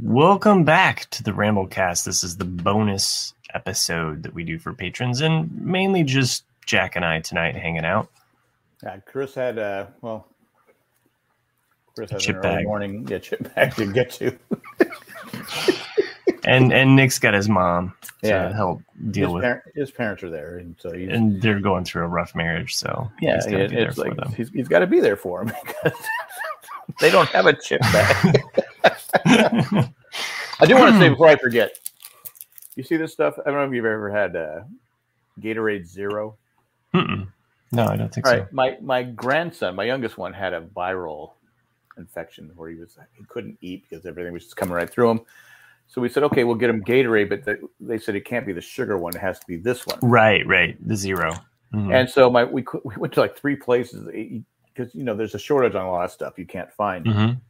Welcome 0.00 0.64
back 0.64 1.08
to 1.10 1.22
the 1.22 1.30
Ramblecast. 1.30 2.04
This 2.04 2.24
is 2.24 2.36
the 2.36 2.44
bonus 2.44 3.32
episode 3.54 4.24
that 4.24 4.34
we 4.34 4.42
do 4.42 4.58
for 4.58 4.72
patrons, 4.72 5.20
and 5.20 5.50
mainly 5.60 6.02
just 6.02 6.44
Jack 6.66 6.96
and 6.96 7.04
I 7.04 7.20
tonight 7.20 7.54
hanging 7.54 7.84
out. 7.84 8.10
Yeah, 8.82 8.96
Chris 9.06 9.34
had 9.34 9.58
uh 9.58 9.86
well 10.00 10.26
Chris 11.94 12.10
has 12.10 12.22
chip 12.22 12.36
an 12.36 12.44
early 12.44 12.56
bag. 12.56 12.66
morning 12.66 13.06
yeah, 13.08 13.18
chip 13.18 13.54
bag 13.54 13.74
to 13.76 13.92
get 13.92 14.10
to. 14.12 14.36
And 16.46 16.74
and 16.74 16.94
Nick's 16.94 17.18
got 17.18 17.32
his 17.32 17.48
mom 17.48 17.94
to 18.22 18.28
Yeah. 18.28 18.52
help 18.54 18.82
deal 19.10 19.28
his, 19.28 19.34
with, 19.34 19.42
par- 19.44 19.62
his 19.74 19.90
parents 19.90 20.22
are 20.22 20.28
there, 20.28 20.58
and 20.58 20.76
so 20.78 20.92
he's 20.92 21.08
and 21.08 21.40
they're 21.40 21.58
going 21.58 21.86
through 21.86 22.04
a 22.04 22.08
rough 22.08 22.34
marriage, 22.34 22.74
so 22.74 23.10
yeah, 23.22 23.36
he's 23.36 23.46
gotta 23.46 23.64
it- 23.64 23.70
be 23.70 23.76
there 23.76 23.86
it's 23.86 23.94
for 23.96 24.14
like 24.14 24.34
he's, 24.34 24.50
he's 24.50 24.68
got 24.68 24.80
to 24.80 24.86
be 24.86 25.00
there 25.00 25.16
for 25.16 25.40
him 25.40 25.46
because 25.66 25.98
they 27.00 27.10
don't 27.10 27.30
have 27.30 27.46
a 27.46 27.54
chip 27.54 27.80
bag. 27.80 28.42
I 30.60 30.66
do 30.66 30.76
want 30.76 30.92
to 30.94 30.98
say 30.98 31.08
before 31.08 31.28
I 31.28 31.36
forget, 31.36 31.78
you 32.76 32.82
see 32.82 32.96
this 32.96 33.12
stuff? 33.12 33.34
I 33.40 33.50
don't 33.50 33.54
know 33.54 33.64
if 33.64 33.72
you've 33.72 33.84
ever 33.84 34.10
had 34.10 34.36
uh, 34.36 34.60
Gatorade 35.40 35.86
Zero. 35.86 36.36
Mm-mm. 36.94 37.28
No, 37.72 37.86
I 37.86 37.96
don't 37.96 38.12
think 38.12 38.26
All 38.26 38.32
so. 38.32 38.38
right, 38.40 38.52
my 38.52 38.76
my 38.80 39.02
grandson, 39.02 39.74
my 39.74 39.84
youngest 39.84 40.16
one, 40.18 40.32
had 40.32 40.52
a 40.52 40.60
viral 40.60 41.32
infection 41.96 42.50
where 42.56 42.70
he 42.70 42.76
was 42.76 42.98
he 43.12 43.24
couldn't 43.24 43.58
eat 43.60 43.84
because 43.88 44.06
everything 44.06 44.32
was 44.32 44.44
just 44.44 44.56
coming 44.56 44.74
right 44.74 44.90
through 44.90 45.10
him. 45.10 45.20
So 45.86 46.00
we 46.00 46.08
said, 46.08 46.22
okay, 46.24 46.44
we'll 46.44 46.54
get 46.56 46.70
him 46.70 46.82
Gatorade, 46.82 47.28
but 47.28 47.44
the, 47.44 47.68
they 47.78 47.98
said 47.98 48.14
it 48.16 48.24
can't 48.24 48.46
be 48.46 48.52
the 48.52 48.60
sugar 48.60 48.96
one; 48.96 49.14
it 49.14 49.20
has 49.20 49.38
to 49.40 49.46
be 49.46 49.56
this 49.56 49.86
one. 49.86 49.98
Right, 50.02 50.46
right. 50.46 50.76
The 50.86 50.96
0 50.96 51.34
Mhm. 51.72 51.92
And 51.92 52.08
so 52.08 52.30
my 52.30 52.44
we 52.44 52.64
we 52.84 52.94
went 52.96 53.12
to 53.14 53.20
like 53.20 53.36
three 53.36 53.56
places 53.56 54.06
because 54.06 54.94
you 54.94 55.02
know 55.02 55.16
there's 55.16 55.34
a 55.34 55.38
shortage 55.38 55.74
on 55.74 55.84
a 55.84 55.90
lot 55.90 56.04
of 56.04 56.12
stuff 56.12 56.38
you 56.38 56.46
can't 56.46 56.72
find. 56.72 57.04
Mhm. 57.04 57.40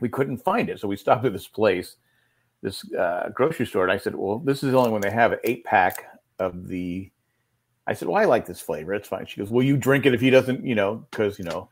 We 0.00 0.08
couldn't 0.08 0.38
find 0.38 0.68
it, 0.68 0.80
so 0.80 0.88
we 0.88 0.96
stopped 0.96 1.24
at 1.24 1.32
this 1.32 1.46
place, 1.48 1.96
this 2.62 2.90
uh, 2.94 3.30
grocery 3.34 3.66
store, 3.66 3.82
and 3.84 3.92
I 3.92 3.98
said, 3.98 4.14
well, 4.14 4.38
this 4.38 4.62
is 4.62 4.72
the 4.72 4.78
only 4.78 4.90
one 4.90 5.00
they 5.00 5.10
have 5.10 5.32
an 5.32 5.38
eight 5.44 5.64
pack 5.64 6.06
of 6.38 6.66
the. 6.68 7.10
I 7.86 7.92
said, 7.94 8.06
well, 8.08 8.18
I 8.18 8.24
like 8.24 8.46
this 8.46 8.60
flavor. 8.60 8.94
It's 8.94 9.08
fine. 9.08 9.26
She 9.26 9.40
goes, 9.40 9.50
well, 9.50 9.64
you 9.64 9.76
drink 9.76 10.06
it 10.06 10.14
if 10.14 10.20
he 10.20 10.30
doesn't, 10.30 10.64
you 10.64 10.74
know, 10.76 11.04
because 11.10 11.38
you 11.38 11.44
know 11.44 11.68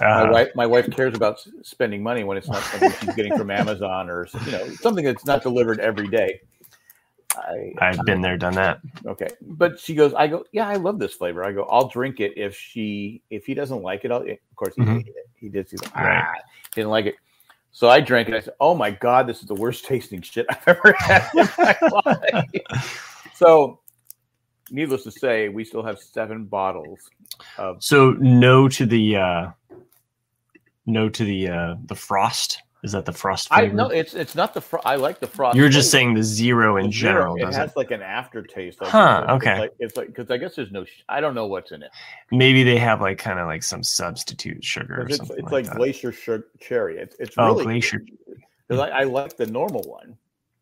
my 0.00 0.24
Uh, 0.24 0.32
wife 0.32 0.48
my 0.54 0.66
wife 0.66 0.90
cares 0.90 1.14
about 1.14 1.38
spending 1.62 2.02
money 2.02 2.24
when 2.24 2.36
it's 2.36 2.48
not 2.48 2.62
something 2.64 2.92
she's 3.00 3.14
getting 3.14 3.34
from 3.36 3.50
Amazon 3.50 4.10
or 4.10 4.26
you 4.44 4.52
know 4.52 4.66
something 4.80 5.04
that's 5.04 5.24
not 5.24 5.42
delivered 5.42 5.80
every 5.80 6.08
day. 6.08 6.40
I 7.34 7.72
I've 7.80 8.04
been 8.04 8.20
there, 8.20 8.36
done 8.36 8.54
that. 8.54 8.80
okay, 9.06 9.28
but 9.40 9.80
she 9.80 9.94
goes. 9.94 10.12
I 10.12 10.26
go. 10.26 10.44
Yeah, 10.52 10.68
I 10.68 10.76
love 10.76 10.98
this 10.98 11.14
flavor. 11.14 11.42
I 11.42 11.52
go. 11.52 11.62
I'll 11.64 11.88
drink 11.88 12.20
it 12.20 12.36
if 12.36 12.54
she 12.54 13.22
if 13.30 13.46
he 13.46 13.54
doesn't 13.54 13.82
like 13.82 14.04
it. 14.04 14.10
I'll, 14.12 14.20
of 14.22 14.38
course, 14.56 14.74
he 14.76 14.82
Mhm. 14.82 14.96
hated 14.98 15.14
it. 15.16 15.30
He 15.36 15.48
did. 15.48 15.70
He's 15.70 15.82
like, 15.82 15.92
ah, 15.96 16.32
he 16.74 16.80
didn't 16.82 16.90
like 16.90 17.06
it. 17.06 17.14
So 17.72 17.88
I 17.88 18.00
drank 18.00 18.28
it. 18.28 18.34
I 18.34 18.40
said, 18.40 18.54
"Oh 18.60 18.74
my 18.74 18.90
god, 18.90 19.26
this 19.26 19.40
is 19.40 19.46
the 19.46 19.54
worst 19.54 19.86
tasting 19.86 20.20
shit 20.20 20.46
I've 20.50 20.68
ever 20.68 20.94
had 20.98 21.28
in 21.34 21.48
my 21.58 21.76
life." 22.06 23.32
So, 23.34 23.80
needless 24.70 25.04
to 25.04 25.10
say, 25.10 25.48
we 25.48 25.64
still 25.64 25.82
have 25.82 25.98
seven 25.98 26.44
bottles 26.44 27.08
of 27.56 27.82
So 27.82 28.12
no 28.12 28.68
to 28.68 28.86
the 28.86 29.16
uh 29.16 29.50
no 30.86 31.08
to 31.08 31.24
the 31.24 31.48
uh 31.48 31.74
the 31.86 31.94
frost. 31.94 32.62
Is 32.82 32.90
that 32.92 33.04
the 33.04 33.12
frost 33.12 33.46
I 33.52 33.60
flavor? 33.60 33.76
no, 33.76 33.88
it's 33.90 34.12
it's 34.14 34.34
not 34.34 34.54
the. 34.54 34.60
Fro- 34.60 34.80
I 34.84 34.96
like 34.96 35.20
the 35.20 35.26
frost. 35.28 35.56
You're 35.56 35.68
just 35.68 35.90
flavor. 35.92 36.02
saying 36.02 36.14
the 36.14 36.22
zero 36.24 36.76
in 36.78 36.86
The 36.86 36.92
zero, 36.92 37.12
general, 37.12 37.36
It 37.36 37.54
has 37.54 37.70
it? 37.70 37.76
like 37.76 37.92
an 37.92 38.02
aftertaste. 38.02 38.80
Like, 38.80 38.90
Huh, 38.90 39.22
it's 39.24 39.32
okay. 39.34 39.58
like 39.60 39.72
it's 39.78 39.96
like 39.96 40.08
because 40.08 40.30
I 40.32 40.36
guess 40.36 40.56
there's 40.56 40.72
no. 40.72 40.84
Sh- 40.84 41.02
I 41.08 41.20
don't 41.20 41.36
know 41.36 41.46
what's 41.46 41.70
in 41.70 41.84
it. 41.84 41.90
Maybe 42.32 42.64
they 42.64 42.78
have 42.78 43.00
like 43.00 43.18
kind 43.18 43.38
of 43.38 43.46
like 43.46 43.62
some 43.62 43.84
substitute 43.84 44.64
sugar 44.64 45.02
or 45.02 45.06
It's, 45.06 45.16
something 45.18 45.36
it's 45.38 45.52
like, 45.52 45.66
like 45.66 45.76
glacier 45.76 46.10
sugar, 46.10 46.48
cherry. 46.60 46.98
It's 46.98 47.14
it's 47.20 47.36
Oh, 47.38 47.46
really 47.52 47.64
glacier. 47.64 48.02
Because 48.66 48.80
I, 48.80 48.88
I 48.88 49.02
like 49.04 49.36
the 49.36 49.46
normal 49.46 49.82
one. 49.82 50.16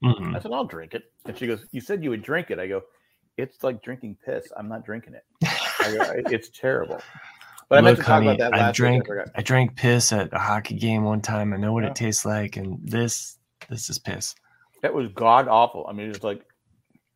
Mhm. 0.05 0.37
I 0.37 0.41
said 0.41 0.53
I'll 0.53 0.65
drink 0.67 0.93
it, 0.93 1.05
and 1.25 1.37
she 1.39 1.47
goes, 1.47 1.65
"You 1.73 1.81
said 1.81 2.05
you 2.05 2.11
would 2.11 2.23
drink 2.23 2.51
it." 2.51 2.59
I 2.59 2.67
go, 2.67 2.83
"It's 3.39 3.63
like 3.65 3.83
drinking 3.83 4.19
piss. 4.25 4.47
I'm 4.59 4.69
not 4.69 4.85
drinking 4.85 5.15
it. 5.15 5.25
I 5.81 5.95
go, 5.97 6.31
it's 6.31 6.51
terrible." 6.51 7.01
But 7.71 7.79
I 7.79 7.81
meant 7.83 7.99
Look, 7.99 8.05
to 8.05 8.11
talk 8.11 8.23
honey, 8.25 8.35
about 8.35 8.53
that 8.53 8.61
I 8.61 8.73
drank 8.73 9.09
week. 9.09 9.19
I. 9.35 9.39
I 9.39 9.43
drank 9.43 9.77
piss 9.77 10.13
at 10.13 10.33
a 10.33 10.39
hockey 10.39 10.75
game 10.75 11.05
one 11.05 11.21
time. 11.23 11.55
I 11.55 11.57
know 11.57 11.73
what 11.73 11.85
Yeah. 11.85 11.91
it 11.91 11.95
tastes 11.97 12.27
like, 12.27 12.57
and 12.57 12.79
this 12.83 13.39
this 13.69 13.89
is 13.89 13.99
piss. 14.01 14.35
That 14.83 14.93
was 14.93 15.09
god 15.15 15.47
awful. 15.47 15.87
I 15.89 15.93
mean, 15.93 16.11
it's 16.11 16.25
like, 16.25 16.45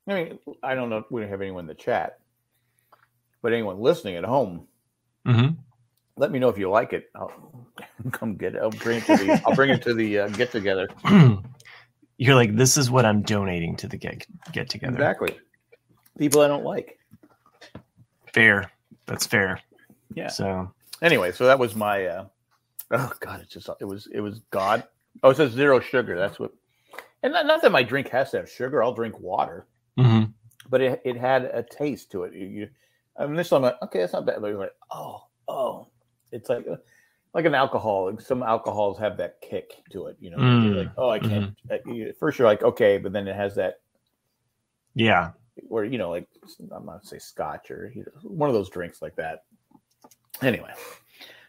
I 0.06 0.14
mean, 0.14 0.38
I 0.62 0.76
don't 0.76 0.90
know. 0.90 1.02
We 1.10 1.20
don't 1.22 1.30
have 1.30 1.40
anyone 1.42 1.64
in 1.64 1.66
the 1.66 1.74
chat, 1.74 2.20
but 3.42 3.52
anyone 3.52 3.80
listening 3.80 4.14
at 4.14 4.24
home, 4.24 4.68
hmm 5.26 5.48
let 6.16 6.30
me 6.30 6.38
know 6.38 6.48
if 6.48 6.56
you 6.58 6.70
like 6.70 6.92
it. 6.92 7.10
I'll 7.16 7.32
come 8.12 8.36
get 8.36 8.54
it. 8.54 8.62
I'll 8.62 8.70
bring 8.70 8.98
it 8.98 9.06
to 9.06 9.16
the. 9.16 9.40
I'll 9.44 9.56
bring 9.56 9.70
it 9.70 9.82
to 9.82 9.92
the 9.94 10.20
uh, 10.20 10.28
get 10.28 10.52
together. 10.52 10.88
You're 12.16 12.36
like, 12.36 12.54
this 12.54 12.76
is 12.76 12.88
what 12.92 13.04
I'm 13.04 13.22
donating 13.22 13.74
to 13.78 13.88
the 13.88 13.96
get 13.96 14.24
get 14.52 14.70
together. 14.70 14.94
Exactly. 14.94 15.36
People 16.16 16.42
I 16.42 16.46
don't 16.46 16.62
like. 16.64 17.00
Fair. 18.32 18.70
That's 19.06 19.26
fair. 19.26 19.58
Yeah. 20.12 20.28
So 20.28 20.72
Anyway, 21.02 21.32
so 21.32 21.46
that 21.46 21.58
was 21.58 21.74
my. 21.74 22.06
uh 22.06 22.24
Oh 22.90 23.12
God, 23.20 23.40
it's 23.40 23.52
just 23.52 23.68
it 23.80 23.84
was 23.84 24.06
it 24.12 24.20
was 24.20 24.40
God. 24.50 24.84
Oh, 25.22 25.30
it 25.30 25.36
says 25.36 25.52
zero 25.52 25.80
sugar. 25.80 26.16
That's 26.18 26.38
what. 26.38 26.52
And 27.22 27.32
not, 27.32 27.46
not 27.46 27.62
that 27.62 27.72
my 27.72 27.82
drink 27.82 28.08
has 28.10 28.30
to 28.32 28.36
have 28.38 28.50
sugar. 28.50 28.82
I'll 28.82 28.92
drink 28.92 29.18
water, 29.18 29.66
mhm. 29.98 30.32
but 30.68 30.82
it, 30.82 31.00
it 31.04 31.16
had 31.16 31.44
a 31.46 31.62
taste 31.62 32.10
to 32.12 32.24
it. 32.24 32.34
You, 32.34 32.46
you, 32.46 32.68
I 33.18 33.26
mean, 33.26 33.36
this 33.36 33.50
I'm 33.52 33.62
like, 33.62 33.80
okay, 33.82 34.00
that's 34.00 34.12
not 34.12 34.26
bad. 34.26 34.40
But 34.42 34.48
you're 34.48 34.58
like, 34.58 34.74
oh, 34.90 35.24
oh, 35.48 35.88
it's 36.32 36.50
like 36.50 36.66
like 37.32 37.46
an 37.46 37.54
alcohol. 37.54 38.14
Some 38.20 38.42
alcohols 38.42 38.98
have 38.98 39.16
that 39.16 39.40
kick 39.40 39.72
to 39.90 40.06
it. 40.06 40.16
You 40.20 40.30
know, 40.30 40.36
Mm, 40.36 40.64
you're 40.66 40.84
like, 40.84 40.92
oh, 40.98 41.08
I 41.08 41.18
can't. 41.18 41.56
uh, 41.70 41.76
you- 41.86 42.08
At 42.08 42.18
first, 42.18 42.38
you're 42.38 42.46
like, 42.48 42.62
okay, 42.62 42.98
but 42.98 43.12
then 43.12 43.26
it 43.26 43.34
has 43.36 43.54
that 43.54 43.80
yeah. 44.94 45.30
where 45.68 45.84
you 45.84 45.96
know, 45.98 46.10
like 46.10 46.28
I'm 46.70 46.84
not 46.86 47.06
say 47.06 47.18
scotch 47.18 47.70
or 47.70 47.90
you 47.94 48.02
know, 48.04 48.12
one 48.30 48.48
of 48.50 48.54
those 48.54 48.68
drinks 48.70 49.00
like 49.02 49.16
that. 49.16 49.44
Anyway, 50.42 50.70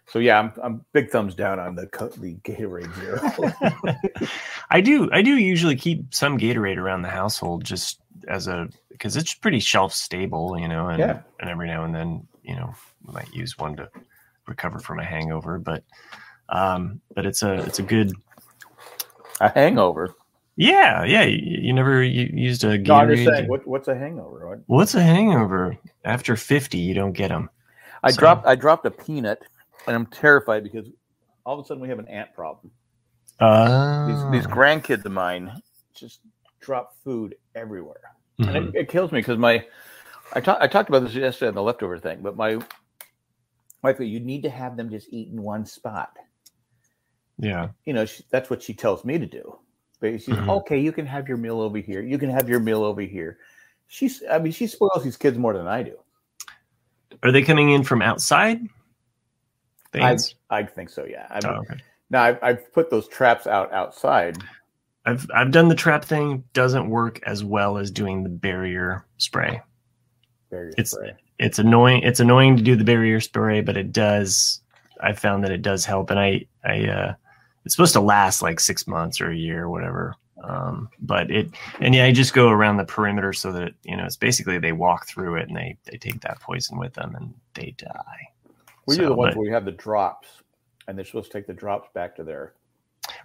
so 0.08 0.20
yeah, 0.20 0.40
I'm 0.40 0.54
I'm 0.62 0.86
big 0.94 1.10
thumbs 1.10 1.36
down 1.36 1.60
on 1.60 1.76
the 1.76 1.84
the 2.18 2.36
Gatorade 2.44 2.94
Zero. 2.96 4.28
I 4.70 4.82
do. 4.82 5.10
I 5.12 5.22
do 5.22 5.36
usually 5.38 5.76
keep 5.76 6.14
some 6.14 6.38
Gatorade 6.38 6.78
around 6.78 7.02
the 7.02 7.10
household 7.10 7.64
just 7.64 8.00
as 8.28 8.48
a 8.48 8.70
because 8.90 9.18
it's 9.18 9.34
pretty 9.34 9.60
shelf 9.60 9.94
stable, 9.94 10.58
you 10.60 10.68
know, 10.68 10.88
and 10.90 11.00
Yeah. 11.00 11.20
and 11.40 11.50
every 11.50 11.68
now 11.68 11.84
and 11.84 11.94
then, 11.94 12.28
you 12.44 12.56
know, 12.56 12.74
we 13.06 13.14
might 13.14 13.34
use 13.34 13.58
one 13.58 13.76
to 13.78 13.90
recover 14.48 14.80
from 14.80 15.00
a 15.00 15.04
hangover, 15.04 15.58
but 15.60 15.84
um, 16.50 17.02
but 17.16 17.26
it's 17.26 17.44
a 17.44 17.54
it's 17.66 17.80
a 17.80 17.84
good. 17.84 18.14
a 19.42 19.50
hangover. 19.50 20.14
Yeah, 20.58 21.04
yeah. 21.04 21.24
You, 21.24 21.58
you 21.64 21.74
never 21.74 22.02
used 22.02 22.64
a 22.64 22.78
Gatorade. 22.80 22.88
No, 22.88 22.96
I'm 22.96 23.10
just 23.10 23.26
saying, 23.26 23.48
what, 23.50 23.68
what's 23.68 23.88
a 23.90 23.96
hangover? 23.96 24.48
What- 24.48 24.60
What's 24.68 24.96
a 24.96 25.04
hangover? 25.04 25.76
After 26.06 26.36
fifty, 26.38 26.78
you 26.78 26.94
don't 26.94 27.12
get 27.12 27.28
them. 27.30 27.50
I 28.06 28.12
So- 28.12 28.20
dropped 28.20 28.46
I 28.48 28.56
dropped 28.56 28.86
a 28.86 28.92
peanut, 28.92 29.42
and 29.88 29.96
I'm 29.96 30.06
terrified 30.06 30.64
because 30.64 30.88
all 31.46 31.60
of 31.60 31.66
a 31.66 31.68
sudden 31.68 31.82
we 31.82 31.90
have 31.90 32.00
an 32.00 32.08
ant 32.08 32.34
problem. 32.34 32.72
Uh, 33.40 34.08
These 34.08 34.32
these 34.44 34.48
grandkids 34.48 35.04
of 35.06 35.12
mine 35.12 35.52
just 35.94 36.22
drop 36.62 36.96
food 37.04 37.36
everywhere. 37.56 38.14
and 38.40 38.48
mhm. 38.50 38.70
it, 38.70 38.76
it 38.76 38.90
kills 38.90 39.12
me 39.12 39.20
because 39.20 39.38
my 39.38 39.66
I, 40.34 40.40
talk, 40.42 40.58
I 40.60 40.68
talked 40.68 40.90
about 40.90 41.04
this 41.04 41.14
yesterday 41.14 41.50
on 41.50 41.56
the 41.56 41.62
leftover 41.62 42.00
thing, 42.00 42.20
but 42.22 42.36
my 42.36 42.60
wife, 43.84 44.00
you 44.00 44.20
need 44.20 44.42
to 44.44 44.50
have 44.50 44.76
them 44.76 44.90
just 44.90 45.08
eat 45.12 45.30
in 45.32 45.42
one 45.42 45.66
spot. 45.66 46.18
yeah. 47.38 47.70
You 47.86 47.94
know, 47.94 48.06
she, 48.06 48.24
that's 48.32 48.50
what 48.50 48.62
she 48.64 48.74
tells 48.74 49.06
me 49.06 49.18
to 49.20 49.26
do. 49.26 49.60
But 50.00 50.22
she's 50.22 50.36
Mhm. 50.36 50.50
okay. 50.62 50.80
You 50.80 50.92
can 50.92 51.06
have 51.06 51.28
your 51.28 51.38
meal 51.38 51.62
over 51.62 51.78
here. 51.78 52.02
You 52.02 52.18
can 52.18 52.30
have 52.30 52.50
your 52.50 52.60
meal 52.60 52.84
over 52.84 53.02
here. 53.02 53.38
She's, 53.88 54.24
I 54.30 54.40
mean, 54.40 54.52
she 54.52 54.68
spoils 54.68 55.04
these 55.04 55.18
kids 55.18 55.38
more 55.38 55.54
than 55.54 55.68
I 55.68 55.84
do. 55.84 55.98
Are 57.26 57.32
they 57.32 57.42
coming 57.42 57.72
in 57.72 57.84
from 57.84 58.04
outside? 58.04 58.60
I. 59.96 60.18
I 60.50 60.64
think 60.64 60.90
so. 60.90 61.06
Yeah. 61.06 61.26
I 61.30 61.40
Oh, 61.44 61.62
okay. 61.62 61.80
Now 62.12 62.24
I've, 62.24 62.40
I've 62.44 62.74
put 62.74 62.92
those 62.92 63.08
traps 63.08 63.48
out 63.48 63.74
outside. 63.74 64.38
I've 65.08 65.26
I've 65.34 65.52
done 65.52 65.68
the 65.68 65.76
trap 65.76 66.06
thing. 66.06 66.44
Doesn't 66.54 66.88
work 66.90 67.20
as 67.26 67.44
well 67.44 67.78
as 67.80 67.90
doing 67.90 68.22
the 68.22 68.30
barrier 68.30 69.06
spray. 69.18 69.60
Barrier 70.52 70.70
It's- 70.78 70.92
spray. 70.92 71.14
It's 71.38 71.60
annoying. 71.60 72.04
It's 72.04 72.20
annoying 72.22 72.56
to 72.58 72.64
do 72.64 72.76
the 72.78 72.86
barrier 72.86 73.20
spray, 73.20 73.60
but 73.62 73.76
it 73.76 73.92
does. 73.92 74.62
I 75.02 75.12
found 75.12 75.44
that 75.44 75.52
it 75.52 75.62
does 75.64 75.84
help, 75.84 76.10
and 76.10 76.20
I 76.20 76.46
I 76.64 76.86
uh, 76.86 77.14
it's 77.66 77.76
supposed 77.76 77.94
to 77.94 78.00
last 78.00 78.42
like 78.42 78.60
six 78.60 78.88
months 78.88 79.20
or 79.20 79.32
a 79.32 79.36
year 79.36 79.64
or 79.64 79.70
whatever. 79.70 80.16
Um, 80.48 80.90
but 81.00 81.32
it 81.32 81.50
and 81.80 81.96
yeah, 81.96 82.06
I 82.06 82.12
just 82.12 82.34
go 82.34 82.50
around 82.50 82.78
the 82.78 82.86
perimeter 82.86 83.34
so 83.34 83.52
that 83.54 83.74
you 83.84 83.98
know 83.98 84.06
it's 84.06 84.16
basically 84.18 84.60
they 84.60 84.72
walk 84.74 85.08
through 85.08 85.36
it 85.38 85.48
and 85.48 85.58
they 85.58 85.78
they 85.90 85.98
take 85.98 86.22
that 86.22 86.40
poison 86.40 86.78
with 86.78 86.94
them 86.94 87.16
and 87.16 87.34
they 87.56 87.74
die. 87.78 88.30
We 88.86 88.96
do 88.96 89.04
So, 89.04 89.10
the 89.10 89.16
ones 89.16 89.34
but- 89.34 89.40
where 89.40 89.48
we 89.48 89.54
have 89.54 89.66
the 89.66 89.72
drops, 89.72 90.28
and 90.88 90.98
they're 90.98 91.06
supposed 91.06 91.32
to 91.32 91.38
take 91.38 91.48
the 91.48 91.54
drops 91.54 91.90
back 91.94 92.16
to 92.18 92.24
their. 92.24 92.54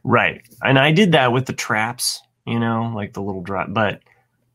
Right. 0.05 0.43
And 0.62 0.78
I 0.78 0.93
did 0.93 1.12
that 1.12 1.32
with 1.32 1.46
the 1.46 1.52
traps, 1.52 2.22
you 2.46 2.58
know, 2.58 2.93
like 2.94 3.12
the 3.12 3.23
little 3.23 3.43
drop. 3.43 3.69
But 3.70 4.00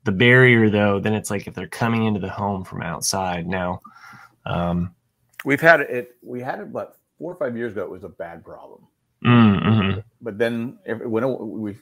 the 0.04 0.12
barrier, 0.12 0.70
though, 0.70 1.00
then 1.00 1.14
it's 1.14 1.30
like 1.32 1.48
if 1.48 1.54
they're 1.56 1.68
coming 1.68 2.06
into 2.06 2.20
the 2.20 2.30
home 2.30 2.64
from 2.64 2.82
outside 2.82 3.48
now. 3.48 3.82
Um, 4.46 4.94
We've 5.44 5.62
had 5.62 5.82
it. 5.82 6.16
We 6.24 6.42
had 6.42 6.60
it 6.60 6.64
about 6.64 6.98
four 7.20 7.32
or 7.32 7.36
five 7.36 7.56
years 7.58 7.72
ago. 7.74 7.84
It 7.84 7.90
was 7.92 8.04
a 8.04 8.10
bad 8.10 8.44
problem. 8.44 8.82
mm, 9.24 9.62
mhm. 9.64 10.04
but 10.22 10.38
then 10.38 10.78
when 10.86 11.24
it, 11.24 11.28
we 11.40 11.76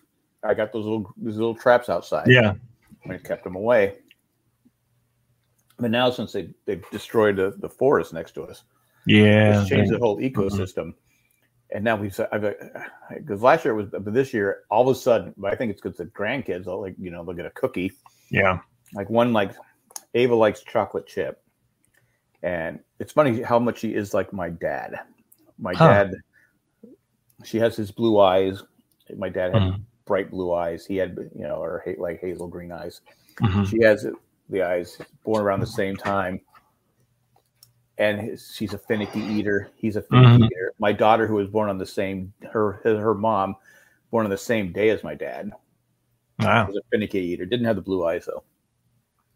I 0.46 0.54
got 0.54 0.72
those 0.74 0.86
little 0.86 1.14
these 1.18 1.38
little 1.38 1.56
traps 1.56 1.90
outside. 1.90 2.28
Yeah. 2.28 2.54
I 3.10 3.18
kept 3.18 3.44
them 3.44 3.56
away. 3.56 3.96
But 5.80 5.92
now, 5.92 6.10
since 6.12 6.32
they 6.32 6.50
they've 6.66 6.84
destroyed 6.92 7.36
the, 7.38 7.54
the 7.60 7.70
forest 7.70 8.14
next 8.14 8.32
to 8.34 8.44
us, 8.44 8.64
Yeah. 9.06 9.62
it's 9.62 9.70
changed 9.70 9.92
the 9.92 9.98
whole 10.00 10.18
ecosystem. 10.20 10.94
And 11.72 11.84
now 11.84 11.96
we've 11.96 12.18
I've 12.32 12.56
because 13.10 13.42
last 13.42 13.66
year 13.66 13.74
it 13.74 13.78
was 13.78 13.90
but 13.90 14.14
this 14.14 14.34
year 14.34 14.62
all 14.70 14.88
of 14.88 14.96
a 14.96 15.00
sudden 15.00 15.34
but 15.38 15.52
I 15.52 15.56
think 15.56 15.72
it's 15.72 15.82
because 15.82 15.98
the 15.98 16.06
grandkids 16.06 16.66
will 16.66 16.80
like 16.82 16.96
you 17.00 17.10
know 17.10 17.24
they'll 17.26 17.34
get 17.34 17.48
a 17.48 17.52
cookie 17.52 17.92
yeah. 18.30 18.60
like 18.94 19.10
one 19.10 19.34
like 19.34 19.54
Ava 20.14 20.36
likes 20.36 20.62
chocolate 20.62 21.08
chip, 21.08 21.42
and 22.44 22.80
it's 23.00 23.12
funny 23.12 23.42
how 23.42 23.58
much 23.58 23.80
she 23.80 23.96
is 23.96 24.14
like 24.14 24.32
my 24.32 24.50
dad. 24.50 25.00
My 25.58 25.74
Huh. 25.74 25.88
dad, 25.88 26.14
she 27.44 27.58
has 27.58 27.76
his 27.76 27.90
blue 27.90 28.20
eyes. 28.20 28.62
My 29.18 29.30
dad 29.30 29.54
had 29.54 29.62
Mhm. 29.64 29.82
Bright 30.06 30.30
blue 30.32 30.54
eyes. 30.54 30.86
He 30.86 30.98
had 30.98 31.18
you 31.36 31.44
know 31.48 31.56
or 31.56 31.82
ha- 31.86 31.96
like 31.98 32.20
hazel 32.22 32.48
green 32.48 32.72
eyes. 32.72 33.02
Mhm. 33.40 33.68
She 33.68 33.82
has 33.84 34.06
the 34.50 34.62
eyes 34.64 34.98
born 35.24 35.42
around 35.44 35.62
the 35.62 35.68
same 35.68 35.96
time. 35.96 36.42
And 37.98 38.20
his, 38.20 38.52
she's 38.56 38.74
a 38.74 38.78
finicky 38.78 39.20
eater. 39.22 39.70
He's 39.76 39.96
a 39.96 40.02
finicky 40.02 40.44
Mhm. 40.44 40.46
eater. 40.52 40.74
My 40.80 40.92
daughter, 40.92 41.28
who 41.28 41.36
was 41.36 41.48
born 41.50 41.70
on 41.70 41.78
the 41.78 41.86
same 41.86 42.34
her 42.52 42.74
her 42.84 43.14
mom, 43.14 43.56
born 44.12 44.26
on 44.26 44.32
the 44.32 44.38
same 44.38 44.72
day 44.72 44.90
as 44.90 45.04
my 45.04 45.14
dad, 45.16 45.52
Wow. 46.40 46.68
was 46.68 46.76
a 46.76 46.82
finicky 46.92 47.20
eater. 47.20 47.46
Didn't 47.46 47.66
have 47.66 47.76
the 47.76 47.82
blue 47.82 48.06
eyes 48.06 48.26
though. 48.26 48.44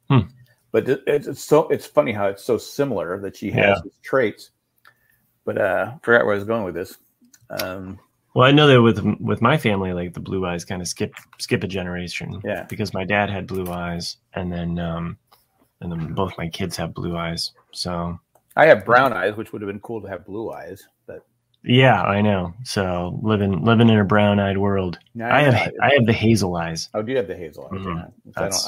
Hmm. 0.09 0.27
But 0.71 0.89
it's, 0.89 1.27
it's 1.27 1.41
so 1.43 1.67
it's 1.69 1.85
funny 1.85 2.11
how 2.11 2.27
it's 2.27 2.43
so 2.43 2.57
similar 2.57 3.19
that 3.21 3.35
she 3.35 3.51
has 3.51 3.77
Yeah. 3.77 3.81
these 3.83 3.99
traits. 4.01 4.51
But 5.45 5.57
uh, 5.59 5.97
forgot 6.01 6.25
where 6.25 6.33
I 6.35 6.37
was 6.39 6.43
going 6.47 6.63
with 6.65 6.75
this. 6.75 6.97
Um, 7.49 7.99
Well, 8.37 8.47
I 8.47 8.51
know 8.51 8.67
that 8.67 8.79
with 8.83 9.03
with 9.19 9.41
my 9.41 9.57
family, 9.57 9.93
like 9.93 10.13
the 10.13 10.19
blue 10.19 10.45
eyes 10.45 10.63
kind 10.63 10.79
of 10.79 10.87
skip 10.87 11.15
skip 11.39 11.63
a 11.63 11.67
generation. 11.67 12.39
Yeah. 12.45 12.65
Because 12.69 12.93
my 12.93 13.03
dad 13.03 13.31
had 13.31 13.47
blue 13.47 13.71
eyes, 13.71 14.17
and 14.33 14.53
then 14.53 14.77
um, 14.77 15.17
and 15.81 15.91
then 15.91 16.13
both 16.13 16.37
my 16.37 16.47
kids 16.47 16.77
have 16.77 16.93
blue 16.93 17.17
eyes. 17.17 17.51
So 17.71 18.19
I 18.55 18.67
have 18.67 18.85
brown 18.85 19.11
eyes, 19.11 19.35
which 19.35 19.51
would 19.51 19.63
have 19.63 19.67
been 19.69 19.79
cool 19.79 20.03
to 20.03 20.07
have 20.07 20.23
blue 20.23 20.51
eyes. 20.51 20.87
But 21.07 21.25
yeah, 21.63 22.03
I 22.03 22.21
know. 22.21 22.53
So 22.63 23.19
living 23.23 23.65
living 23.65 23.89
in 23.89 23.97
a 23.97 24.05
brown 24.05 24.39
eyed 24.39 24.59
world, 24.59 24.99
no, 25.15 25.27
I 25.27 25.41
have 25.41 25.73
I 25.81 25.93
have 25.95 26.05
the 26.05 26.13
hazel 26.13 26.55
eyes. 26.57 26.89
Oh, 26.93 27.01
do 27.01 27.11
you 27.11 27.17
have 27.17 27.27
the 27.27 27.35
hazel 27.35 27.65
eyes? 27.73 27.79
Mhm. 27.79 27.95
Yeah. 27.95 28.31
I 28.35 28.41
don't. 28.49 28.67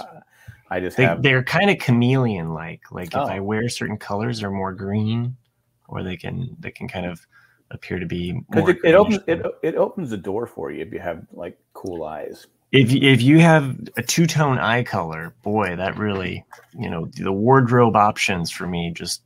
I, 0.72 0.77
I 0.77 0.80
just 0.80 0.98
They 0.98 1.06
have. 1.06 1.22
they're 1.22 1.44
kind 1.44 1.69
of 1.69 1.77
chameleon 1.77 2.56
like. 2.56 2.92
Like 2.92 3.15
Oh. 3.15 3.22
if 3.24 3.30
I 3.30 3.39
wear 3.39 3.69
certain 3.69 3.98
colors, 3.98 4.39
they're 4.39 4.50
more 4.50 4.74
green, 4.74 5.38
or 5.88 6.01
they 6.01 6.18
can 6.18 6.57
they 6.60 6.72
can 6.72 6.88
kind 6.88 7.06
of 7.06 7.24
appear 7.71 8.00
to 8.00 8.06
be 8.06 8.33
more 8.54 8.71
it, 8.71 8.77
it 8.83 8.95
opens 8.95 9.19
it, 9.27 9.42
it 9.62 9.75
opens 9.75 10.10
the 10.10 10.18
door 10.18 10.48
for 10.48 10.71
you 10.71 10.81
if 10.81 10.92
you 10.92 11.00
have 11.00 11.25
like 11.31 11.57
cool 11.74 12.04
eyes. 12.04 12.48
if 12.71 12.92
if 12.94 13.21
you 13.21 13.39
have 13.39 13.77
a 13.98 14.01
two 14.04 14.25
tone 14.27 14.57
eye 14.57 14.83
color, 14.83 15.33
boy, 15.44 15.75
that 15.75 15.98
really 15.98 16.45
you 16.77 16.89
know 16.89 17.10
the 17.18 17.31
wardrobe 17.31 17.95
options 17.95 18.51
for 18.51 18.68
me 18.68 18.92
just 18.94 19.21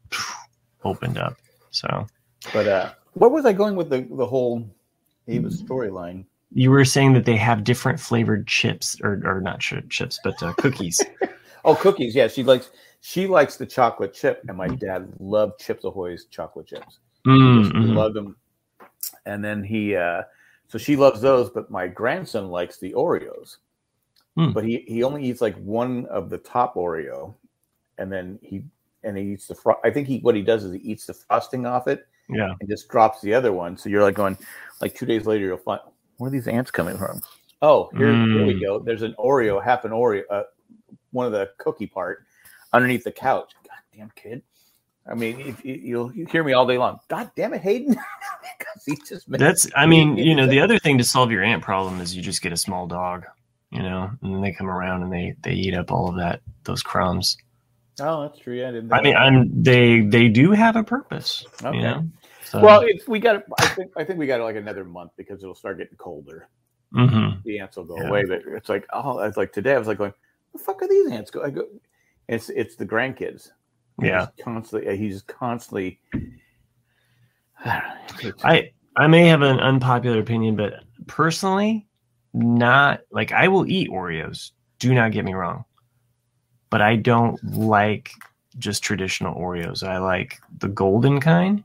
opened 0.84 1.18
up. 1.18 1.36
So 1.72 2.08
But 2.54 2.68
uh, 2.68 2.92
what 3.14 3.32
was 3.32 3.46
I 3.46 3.54
going 3.54 3.76
with 3.76 3.90
the 3.90 4.02
the 4.12 4.26
whole 4.26 4.68
Ava 5.28 5.50
storyline? 5.50 6.26
you 6.56 6.70
were 6.70 6.86
saying 6.86 7.14
that 7.14 7.26
they 7.26 7.38
have 7.38 7.64
different 7.64 8.00
flavored 8.00 8.46
chips, 8.48 8.98
or 9.02 9.22
or 9.26 9.42
not 9.42 9.64
chi- 9.64 9.82
chips, 9.90 10.20
but 10.24 10.42
uh, 10.44 10.54
cookies. 10.54 11.02
Oh, 11.66 11.76
cookies. 11.76 12.14
Yeah, 12.14 12.28
she 12.28 12.44
likes 12.44 12.72
she 13.00 13.28
likes 13.28 13.56
the 13.56 13.66
chocolate 13.66 14.14
chip, 14.14 14.44
and 14.48 14.58
my 14.58 14.68
dad 14.68 15.12
loved 15.20 15.60
Chips 15.60 15.86
Ahoy's 15.86 16.26
chocolate 16.26 16.68
chips. 16.68 17.00
Mm, 17.26 17.72
mhm. 17.72 17.96
Love 17.96 18.14
them. 18.14 18.36
And 19.26 19.44
then 19.44 19.64
he, 19.64 19.96
uh, 19.96 20.24
so 20.68 20.78
she 20.78 20.96
loves 20.96 21.22
those, 21.22 21.50
but 21.50 21.70
my 21.72 21.88
grandson 21.88 22.50
likes 22.50 22.78
the 22.78 22.94
Oreos. 22.94 23.58
Hmm. 24.36 24.52
But 24.52 24.66
he 24.66 24.80
he 24.88 25.04
only 25.04 25.24
eats 25.24 25.42
like 25.42 25.56
one 25.58 26.08
of 26.08 26.30
the 26.32 26.40
top 26.40 26.74
Oreo, 26.76 27.36
and 28.00 28.12
then 28.12 28.40
he 28.42 28.64
and 29.04 29.16
he 29.16 29.34
eats 29.34 29.48
the. 29.48 29.54
Fro- 29.54 29.80
I 29.84 29.92
think 29.92 30.08
he 30.08 30.20
what 30.20 30.34
he 30.36 30.42
does 30.42 30.64
is 30.64 30.74
he 30.74 30.80
eats 30.80 31.06
the 31.06 31.14
frosting 31.14 31.68
off 31.68 31.88
it 31.88 32.08
Yeah. 32.30 32.56
and 32.60 32.68
just 32.68 32.90
drops 32.90 33.22
the 33.22 33.32
other 33.34 33.54
one. 33.54 33.78
So 33.78 33.90
you're 33.90 34.02
like 34.02 34.16
going, 34.16 34.36
like 34.82 34.96
two 34.96 35.06
days 35.06 35.28
later, 35.28 35.46
you'll 35.46 35.58
find 35.58 35.82
where 36.18 36.30
are 36.30 36.32
these 36.32 36.48
ants 36.48 36.72
coming 36.72 36.98
from? 36.98 37.22
Oh, 37.62 37.90
here, 37.96 38.12
here 38.12 38.46
we 38.46 38.56
Mm. 38.56 38.62
go. 38.62 38.80
There's 38.80 39.04
an 39.04 39.14
Oreo, 39.20 39.64
half 39.64 39.86
an 39.86 39.92
Oreo, 39.92 40.24
uh, 40.32 40.44
one 41.12 41.26
of 41.28 41.32
the 41.32 41.52
cookie 41.60 41.88
part 41.88 42.26
underneath 42.74 43.04
the 43.04 43.12
couch. 43.12 43.54
Goddamn 43.94 44.12
kid. 44.16 44.42
I 45.06 45.16
mean, 45.16 45.40
if, 45.42 45.66
you- 45.66 45.74
you'll 45.84 46.14
you 46.14 46.26
hear 46.26 46.44
me 46.44 46.54
all 46.54 46.66
day 46.66 46.78
long. 46.78 47.00
God 47.10 47.30
damn 47.36 47.54
it, 47.54 47.62
Hayden! 47.62 47.96
he 48.86 48.96
just 49.08 49.28
makes- 49.28 49.40
That's. 49.42 49.68
I 49.76 49.86
mean, 49.86 50.18
you 50.18 50.34
know, 50.36 50.48
the 50.48 50.60
other 50.62 50.80
thing 50.80 50.98
to 50.98 51.04
solve 51.04 51.32
your 51.32 51.44
ant 51.44 51.62
problem 51.62 52.00
is 52.02 52.16
you 52.16 52.22
just 52.22 52.42
get 52.42 52.52
a 52.54 52.58
small 52.58 52.88
dog. 52.88 53.26
You 53.72 53.82
know, 53.82 54.12
and 54.22 54.36
then 54.36 54.42
they 54.42 54.52
come 54.52 54.70
around 54.70 55.02
and 55.02 55.12
they 55.12 55.36
they 55.42 55.54
eat 55.54 55.74
up 55.74 55.92
all 55.92 56.08
of 56.08 56.16
that 56.18 56.42
those 56.64 56.84
crumbs. 56.84 57.38
Oh, 58.00 58.22
that's 58.22 58.38
true. 58.40 58.54
Yeah, 58.56 58.70
I 58.70 58.72
didn't. 58.72 58.94
I 58.94 59.02
mean, 59.02 59.14
about 59.16 59.28
I'm 59.28 59.64
they 59.64 60.02
they 60.02 60.28
do 60.30 60.52
have 60.52 60.76
a 60.76 60.84
purpose. 60.84 61.44
Okay. 61.64 61.76
You 61.78 61.84
know. 61.84 62.08
So, 62.46 62.60
well, 62.62 62.82
if 62.86 63.08
we 63.08 63.20
got. 63.20 63.44
I 63.60 63.66
think 63.70 63.92
I 63.98 64.04
think 64.04 64.20
we 64.20 64.28
got 64.28 64.42
like 64.42 64.56
another 64.58 64.84
month 64.86 65.12
because 65.18 65.42
it'll 65.42 65.56
start 65.56 65.80
getting 65.80 65.98
colder. 65.98 66.48
mhm. 66.94 67.42
The 67.44 67.60
ants 67.60 67.76
will 67.76 67.86
go 67.86 67.98
Yeah. 67.98 68.10
away. 68.10 68.26
But 68.26 68.44
it's 68.46 68.70
like, 68.70 68.86
oh, 68.94 69.18
it's 69.20 69.38
like 69.38 69.52
today. 69.52 69.74
I 69.74 69.80
was 69.80 69.88
like 69.88 69.98
going, 69.98 70.14
the 70.54 70.60
fuck 70.60 70.82
are 70.84 70.88
these 70.88 71.12
ants? 71.12 71.32
Go. 71.32 71.44
I 71.44 71.50
go. 71.50 71.66
It's 72.28 72.50
it's 72.50 72.76
the 72.76 72.86
grandkids. 72.86 73.50
He's 74.00 74.10
yeah. 74.10 74.28
constantly. 74.42 74.98
He's 74.98 75.22
constantly. 75.22 76.00
I 77.66 78.72
I 78.96 79.08
may 79.08 79.28
have 79.28 79.42
an 79.42 79.60
unpopular 79.60 80.20
opinion, 80.20 80.56
but 80.56 80.84
personally, 81.08 81.88
not 82.34 83.02
like 83.12 83.32
I 83.32 83.48
will 83.48 83.68
eat 83.68 83.90
Oreos. 83.90 84.52
Do 84.80 84.94
not 84.94 85.12
get 85.12 85.26
me 85.26 85.34
wrong, 85.34 85.66
but 86.70 86.82
I 86.82 86.96
don't 86.96 87.42
like 87.56 88.12
just 88.58 88.84
traditional 88.84 89.36
Oreos. 89.36 89.88
I 89.88 90.00
like 90.00 90.40
the 90.60 90.68
golden 90.68 91.20
kind. 91.20 91.64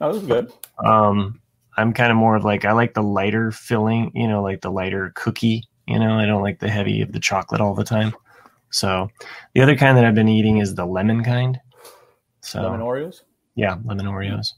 Oh, 0.00 0.12
this 0.12 0.22
is 0.22 0.28
good. 0.28 0.52
Um, 0.84 1.40
I'm 1.76 1.92
kind 1.92 2.10
of 2.10 2.16
more 2.16 2.36
of 2.36 2.44
like 2.44 2.64
I 2.64 2.72
like 2.72 2.94
the 2.94 3.02
lighter 3.02 3.50
filling, 3.50 4.12
you 4.14 4.28
know, 4.28 4.42
like 4.42 4.60
the 4.60 4.70
lighter 4.70 5.12
cookie. 5.14 5.64
You 5.86 5.98
know, 5.98 6.18
I 6.18 6.26
don't 6.26 6.42
like 6.42 6.58
the 6.58 6.68
heavy 6.68 7.00
of 7.00 7.12
the 7.12 7.20
chocolate 7.20 7.60
all 7.60 7.74
the 7.74 7.84
time. 7.84 8.14
So 8.70 9.08
the 9.54 9.62
other 9.62 9.76
kind 9.76 9.96
that 9.96 10.04
I've 10.04 10.14
been 10.14 10.28
eating 10.28 10.58
is 10.58 10.74
the 10.74 10.84
lemon 10.86 11.22
kind. 11.24 11.58
So 12.40 12.62
Lemon 12.62 12.80
Oreos. 12.80 13.22
yeah, 13.54 13.76
lemon 13.84 14.06
Oreos. 14.06 14.52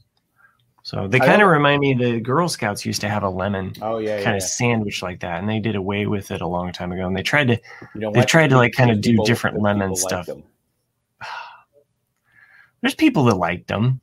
So 0.83 1.07
they 1.07 1.19
kind 1.19 1.41
of 1.41 1.49
remind 1.49 1.81
me 1.81 1.93
the 1.93 2.19
Girl 2.19 2.47
Scouts 2.49 2.85
used 2.85 3.01
to 3.01 3.09
have 3.09 3.23
a 3.23 3.29
lemon 3.29 3.73
Oh 3.81 3.99
yeah, 3.99 4.17
yeah. 4.17 4.23
kind 4.23 4.35
of 4.37 4.41
yeah. 4.41 4.47
sandwich 4.47 5.03
like 5.03 5.19
that, 5.19 5.39
and 5.39 5.47
they 5.47 5.59
did 5.59 5.75
away 5.75 6.07
with 6.07 6.31
it 6.31 6.41
a 6.41 6.47
long 6.47 6.71
time 6.71 6.91
ago. 6.91 7.05
And 7.05 7.15
they 7.15 7.21
tried 7.21 7.47
to 7.49 7.59
they've 8.13 8.25
tried 8.25 8.49
to, 8.49 8.57
like, 8.57 8.73
kinda 8.73 8.95
do 8.95 9.11
people- 9.11 9.25
different 9.25 9.61
lemon 9.61 9.93
people 9.93 10.09
like 10.17 10.23
stuff. 10.25 10.37
there's 12.81 12.95
people 12.95 13.23
that 13.25 13.35
liked 13.35 13.67
them. 13.67 13.99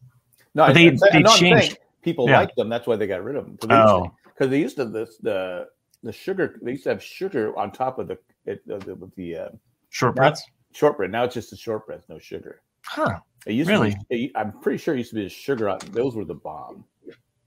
No, 0.54 0.72
they- 0.72 0.96
saying- 0.96 0.98
they 1.12 1.22
no, 1.22 1.36
changed. 1.36 1.78
People 2.02 2.28
Yeah. 2.28 2.40
like 2.40 2.54
them. 2.54 2.68
That's 2.68 2.86
why 2.86 2.94
they 2.96 3.06
got 3.08 3.24
rid 3.24 3.36
of 3.36 3.46
them. 3.46 3.58
Oh. 3.70 4.12
because 4.26 4.48
they 4.50 4.60
used 4.60 4.76
to 4.76 4.84
this 4.84 5.16
the 5.18 5.68
the 6.02 6.12
sugar. 6.12 6.58
They 6.62 6.72
used 6.72 6.84
to 6.84 6.90
have 6.90 7.02
sugar 7.02 7.56
on 7.58 7.72
top 7.72 7.98
of 7.98 8.06
the 8.06 8.18
it, 8.44 8.64
the, 8.66 8.78
the, 8.78 9.10
the 9.16 9.36
uh, 9.36 9.48
Shortbreads, 9.96 10.40
shortbread. 10.72 11.10
Now 11.10 11.24
it's 11.24 11.34
just 11.34 11.50
the 11.50 11.56
shortbread, 11.56 12.02
no 12.08 12.18
sugar. 12.18 12.62
huh? 12.84 13.18
It 13.46 13.52
used 13.52 13.70
Really? 13.70 13.92
To 13.92 13.98
be, 14.10 14.32
I'm 14.34 14.52
pretty 14.60 14.78
sure 14.78 14.94
it 14.94 14.98
used 14.98 15.10
to 15.10 15.16
be 15.16 15.22
the 15.22 15.28
sugar. 15.28 15.76
Those 15.92 16.16
were 16.16 16.24
the 16.24 16.34
bomb. 16.34 16.84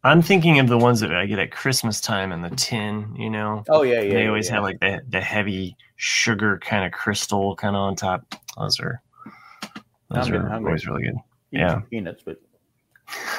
I'm 0.05 0.21
thinking 0.21 0.59
of 0.59 0.67
the 0.69 0.77
ones 0.77 1.01
that 1.01 1.13
I 1.13 1.25
get 1.25 1.39
at 1.39 1.51
Christmas 1.51 1.99
time 1.99 2.31
in 2.31 2.41
the 2.41 2.49
tin. 2.51 3.13
You 3.17 3.29
know, 3.29 3.63
Oh 3.69 3.81
yeah, 3.83 3.99
yeah. 4.01 4.13
they 4.13 4.27
always 4.27 4.47
yeah. 4.47 4.53
have 4.55 4.63
like 4.63 4.79
the 4.79 5.01
the 5.09 5.19
heavy 5.19 5.75
sugar 5.97 6.57
kind 6.59 6.85
of 6.85 6.93
crystal 6.93 7.53
kind 7.57 7.75
of 7.75 7.81
on 7.81 7.95
top. 7.97 8.33
Those 8.57 8.79
are 8.79 9.01
those 10.09 10.29
are 10.29 10.47
hungry. 10.47 10.69
always 10.69 10.87
really 10.87 11.03
good. 11.03 11.15
Eat 11.51 11.59
yeah. 11.59 11.81
peanuts, 11.89 12.23
but 12.25 12.37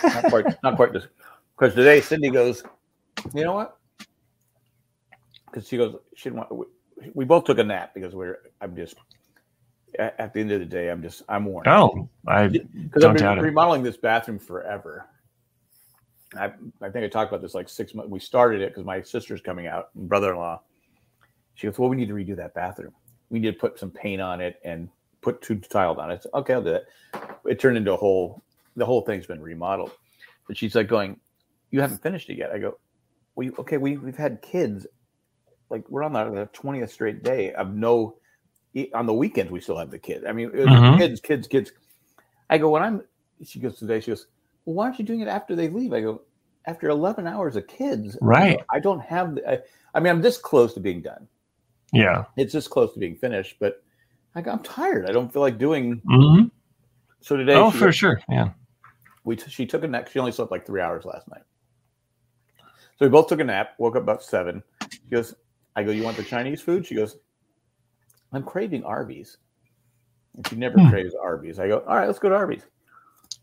not 0.05 0.25
quite. 0.25 0.63
not 0.63 0.77
quite 0.77 0.93
this. 0.93 1.07
Because 1.59 1.75
today 1.75 2.01
Cindy 2.03 2.29
goes, 2.31 2.63
you 3.35 3.43
know 3.45 3.55
what? 3.55 3.79
Because 5.47 5.67
she 5.67 5.79
goes, 5.79 5.97
she 6.15 6.29
didn't 6.29 6.47
want. 6.51 6.69
We, 7.15 7.25
both 7.25 7.45
took 7.45 7.59
a 7.59 7.65
nap 7.65 7.95
because 7.95 8.15
we're. 8.15 8.39
I'm 8.61 8.77
just. 8.77 8.97
At, 9.99 10.33
the 10.33 10.41
end 10.41 10.53
of 10.53 10.61
the 10.61 10.67
day, 10.67 10.89
I'm 10.89 11.03
just. 11.03 11.23
I'm 11.29 11.45
worn. 11.45 11.67
Oh, 11.67 12.09
I 12.27 12.49
because 12.49 13.05
I've 13.05 13.17
been 13.17 13.39
it. 13.39 13.43
remodeling 13.43 13.83
this 13.83 13.97
bathroom 13.97 14.39
forever. 14.39 15.07
I, 16.37 16.53
I 16.81 16.91
think 16.91 17.05
I 17.05 17.09
talked 17.09 17.33
about 17.33 17.43
this 17.43 17.55
like 17.55 17.69
six 17.69 17.95
months. 17.95 18.11
We 18.11 18.21
started 18.21 18.61
it 18.61 18.71
because 18.71 18.85
my 18.85 19.03
sister's 19.03 19.41
coming 19.41 19.67
out, 19.67 19.91
and 19.97 20.09
brother-in-law. 20.09 20.61
She 21.55 21.67
goes, 21.67 21.79
"Well, 21.79 21.89
we 21.89 21.97
need 21.97 22.09
to 22.09 22.15
redo 22.15 22.37
that 22.37 22.55
bathroom. 22.55 22.93
We 23.31 23.41
need 23.41 23.53
to 23.53 23.59
put 23.59 23.79
some 23.79 23.91
paint 23.91 24.21
on 24.21 24.41
it 24.41 24.61
and 24.65 24.89
put 25.23 25.43
two 25.43 25.57
tiles 25.59 25.99
on 25.99 26.11
it." 26.11 26.23
Said, 26.23 26.31
okay, 26.35 26.55
I'll 26.55 26.63
do 26.63 26.71
that. 26.71 26.85
It 27.47 27.59
turned 27.59 27.77
into 27.77 27.93
a 27.93 27.97
whole. 27.97 28.43
The 28.77 28.87
whole 28.87 29.03
thing's 29.03 29.27
been 29.27 29.43
remodeled, 29.43 29.93
but 30.47 30.57
she's 30.57 30.75
like 30.77 30.87
going, 30.87 31.19
"You 31.73 31.81
haven't 31.81 32.03
finished 32.03 32.31
it 32.31 32.39
yet." 32.39 32.53
I 32.53 32.59
go, 32.59 32.79
"We 33.35 33.51
okay? 33.59 33.79
We 33.79 33.97
we've 33.97 34.17
had 34.17 34.41
kids. 34.41 34.87
Like 35.71 35.89
we're 35.89 36.03
on 36.03 36.13
the 36.13 36.49
twentieth 36.53 36.93
straight 36.93 37.23
day 37.23 37.53
of 37.53 37.75
no. 37.75 38.17
On 38.95 39.05
the 39.07 39.15
weekends, 39.15 39.51
we 39.51 39.61
still 39.61 39.79
have 39.79 39.91
the 39.91 39.99
kids. 39.99 40.25
I 40.29 40.33
mean, 40.33 40.51
Mhm. 40.51 40.99
kids, 40.99 41.21
kids, 41.21 41.49
kids. 41.49 41.73
I 42.49 42.59
go 42.59 42.71
when 42.71 42.83
I'm. 42.83 43.03
She 43.45 43.59
goes 43.59 43.79
today. 43.79 44.01
She 44.01 44.11
goes, 44.13 44.27
well, 44.65 44.75
why 44.77 44.85
aren't 44.87 44.99
you 44.99 45.05
doing 45.05 45.21
it 45.21 45.29
after 45.29 45.57
they 45.57 45.69
leave? 45.69 45.93
I 45.93 46.01
go, 46.03 46.23
after 46.67 46.89
11 46.89 47.27
hours 47.27 47.57
of 47.57 47.67
kids, 47.67 48.17
Right. 48.21 48.61
I 48.71 48.79
don't 48.79 49.01
have. 49.01 49.35
The, 49.37 49.51
I, 49.51 49.59
I 49.95 49.99
mean, 50.01 50.11
I'm 50.13 50.21
this 50.23 50.37
close 50.39 50.75
to 50.75 50.81
being 50.81 51.01
done. 51.01 51.27
Yeah. 51.93 52.25
It's 52.37 52.53
this 52.53 52.69
close 52.69 52.93
to 52.95 53.01
being 53.01 53.17
finished, 53.17 53.57
but 53.59 53.83
I, 54.37 54.41
I'm 54.41 54.63
tired. 54.63 55.09
I 55.09 55.13
don't 55.13 55.33
feel 55.33 55.43
like 55.43 55.59
doing. 55.59 56.01
hmm 56.07 56.43
So 57.21 57.37
today, 57.37 57.55
Oh, 57.55 57.71
for 57.73 57.87
goes- 57.87 57.97
sure. 57.97 58.21
Yeah. 58.29 58.51
we 59.25 59.35
t- 59.37 59.51
she 59.51 59.67
took 59.67 59.83
a 59.83 59.89
nap. 59.89 60.09
She 60.09 60.19
only 60.21 60.31
slept 60.33 60.53
like 60.53 60.65
three 60.67 60.81
hours 60.83 61.05
last 61.05 61.27
night. 61.29 61.43
So 62.99 63.07
we 63.07 63.09
both 63.09 63.27
took 63.29 63.41
a 63.41 63.45
nap. 63.45 63.71
Woke 63.79 63.97
up 63.97 64.03
about 64.03 64.23
seven. 64.23 64.63
She 64.93 64.99
goes, 65.11 65.35
"I 65.81 65.85
go. 65.85 65.91
You 65.91 66.03
want 66.05 66.17
the 66.17 66.23
Chinese 66.23 66.61
food?" 66.61 66.87
She 66.87 66.95
goes, 66.95 67.17
"I'm 68.33 68.43
craving 68.43 68.85
Arby's." 68.85 69.39
And 70.37 70.47
she 70.47 70.57
never 70.57 70.79
Hmm. 70.79 70.89
craves 70.91 71.15
Arby's. 71.15 71.59
I 71.59 71.67
go, 71.69 71.81
"All 71.81 71.97
right, 71.97 72.07
let's 72.07 72.19
go 72.19 72.29
to 72.29 72.35
Arby's." 72.37 72.63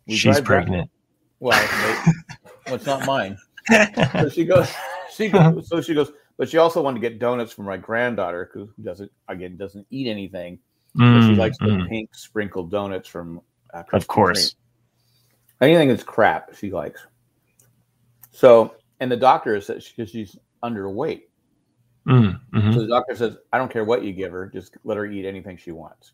We 0.07 0.13
She's 0.15 0.23
drive 0.23 0.35
back- 0.35 0.45
pregnant. 0.45 0.91
Well, 1.39 2.03
well, 2.65 2.75
it's 2.75 2.85
not 2.85 3.05
mine. 3.05 3.37
So 4.21 4.29
she 4.29 4.45
goes, 4.45 4.71
she 5.11 5.29
goes, 5.29 5.67
so 5.67 5.81
she 5.81 5.93
goes, 5.93 6.11
but 6.37 6.49
she 6.49 6.57
also 6.57 6.81
wanted 6.81 7.01
to 7.01 7.09
get 7.09 7.19
donuts 7.19 7.51
for 7.53 7.63
my 7.63 7.77
granddaughter 7.77 8.49
who 8.53 8.69
doesn't, 8.81 9.11
again, 9.27 9.57
doesn't 9.57 9.85
eat 9.91 10.07
anything. 10.07 10.59
But 10.95 11.21
she 11.21 11.33
Mm, 11.33 11.37
likes 11.37 11.57
the 11.59 11.65
mm. 11.65 11.87
pink 11.89 12.15
sprinkled 12.15 12.71
donuts 12.71 13.07
from, 13.07 13.41
uh, 13.73 13.83
Of 13.93 14.07
course. 14.07 14.53
Kreme. 14.53 14.55
Anything 15.61 15.89
that's 15.89 16.03
crap, 16.03 16.55
she 16.55 16.71
likes. 16.71 17.05
So, 18.31 18.75
and 18.99 19.11
the 19.11 19.17
doctor 19.17 19.59
says 19.61 19.87
because 19.87 20.09
she's 20.09 20.37
underweight. 20.63 21.23
Mm, 22.07 22.39
mhm, 22.53 22.73
So 22.73 22.79
the 22.81 22.87
doctor 22.87 23.15
says, 23.15 23.37
I 23.51 23.57
don't 23.57 23.71
care 23.71 23.83
what 23.83 24.03
you 24.03 24.13
give 24.13 24.31
her, 24.31 24.47
just 24.47 24.77
let 24.83 24.97
her 24.97 25.05
eat 25.05 25.25
anything 25.25 25.57
she 25.57 25.71
wants. 25.71 26.13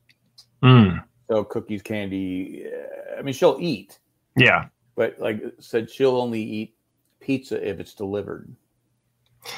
mm. 0.64 1.04
So 1.30 1.44
cookies, 1.44 1.82
candy. 1.82 2.66
Uh, 2.68 3.20
I 3.20 3.22
mean, 3.22 3.34
she'll 3.34 3.58
eat, 3.60 4.00
Yeah. 4.36 4.66
but 4.96 5.18
like 5.20 5.42
said, 5.60 5.90
she'll 5.90 6.18
only 6.18 6.42
eat 6.42 6.76
pizza 7.20 7.66
if 7.68 7.80
it's 7.80 7.94
delivered. 7.94 8.54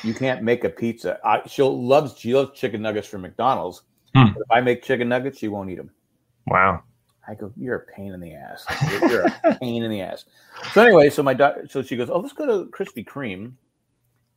You 0.04 0.14
can't 0.14 0.44
make 0.44 0.64
a 0.64 0.70
pizza. 0.70 1.20
I, 1.24 1.42
she'll 1.48 1.80
loves 1.82 2.18
she 2.18 2.34
loves 2.36 2.58
chicken 2.60 2.82
nuggets 2.82 3.08
from 3.08 3.22
McDonald's. 3.22 3.82
But 4.14 4.42
if 4.42 4.52
I 4.52 4.62
make 4.62 4.82
chicken 4.84 5.10
nuggets, 5.10 5.40
she 5.40 5.48
won't 5.48 5.70
eat 5.70 5.76
them. 5.76 5.92
Wow. 6.48 6.84
I 7.28 7.34
go, 7.36 7.52
you're 7.58 7.76
a 7.78 7.86
pain 7.92 8.14
in 8.14 8.20
the 8.20 8.34
ass. 8.34 8.66
You're, 8.92 9.10
you're 9.10 9.26
a 9.44 9.56
pain 9.60 9.84
in 9.84 9.90
the 9.92 10.02
ass. 10.02 10.26
So 10.74 10.84
anyway, 10.84 11.10
so 11.10 11.22
my 11.24 11.34
doc, 11.34 11.56
so 11.70 11.82
she 11.82 11.98
goes, 11.98 12.10
oh, 12.10 12.20
let's 12.20 12.34
go 12.34 12.46
to 12.46 12.70
Krispy 12.72 13.04
Kreme, 13.06 13.54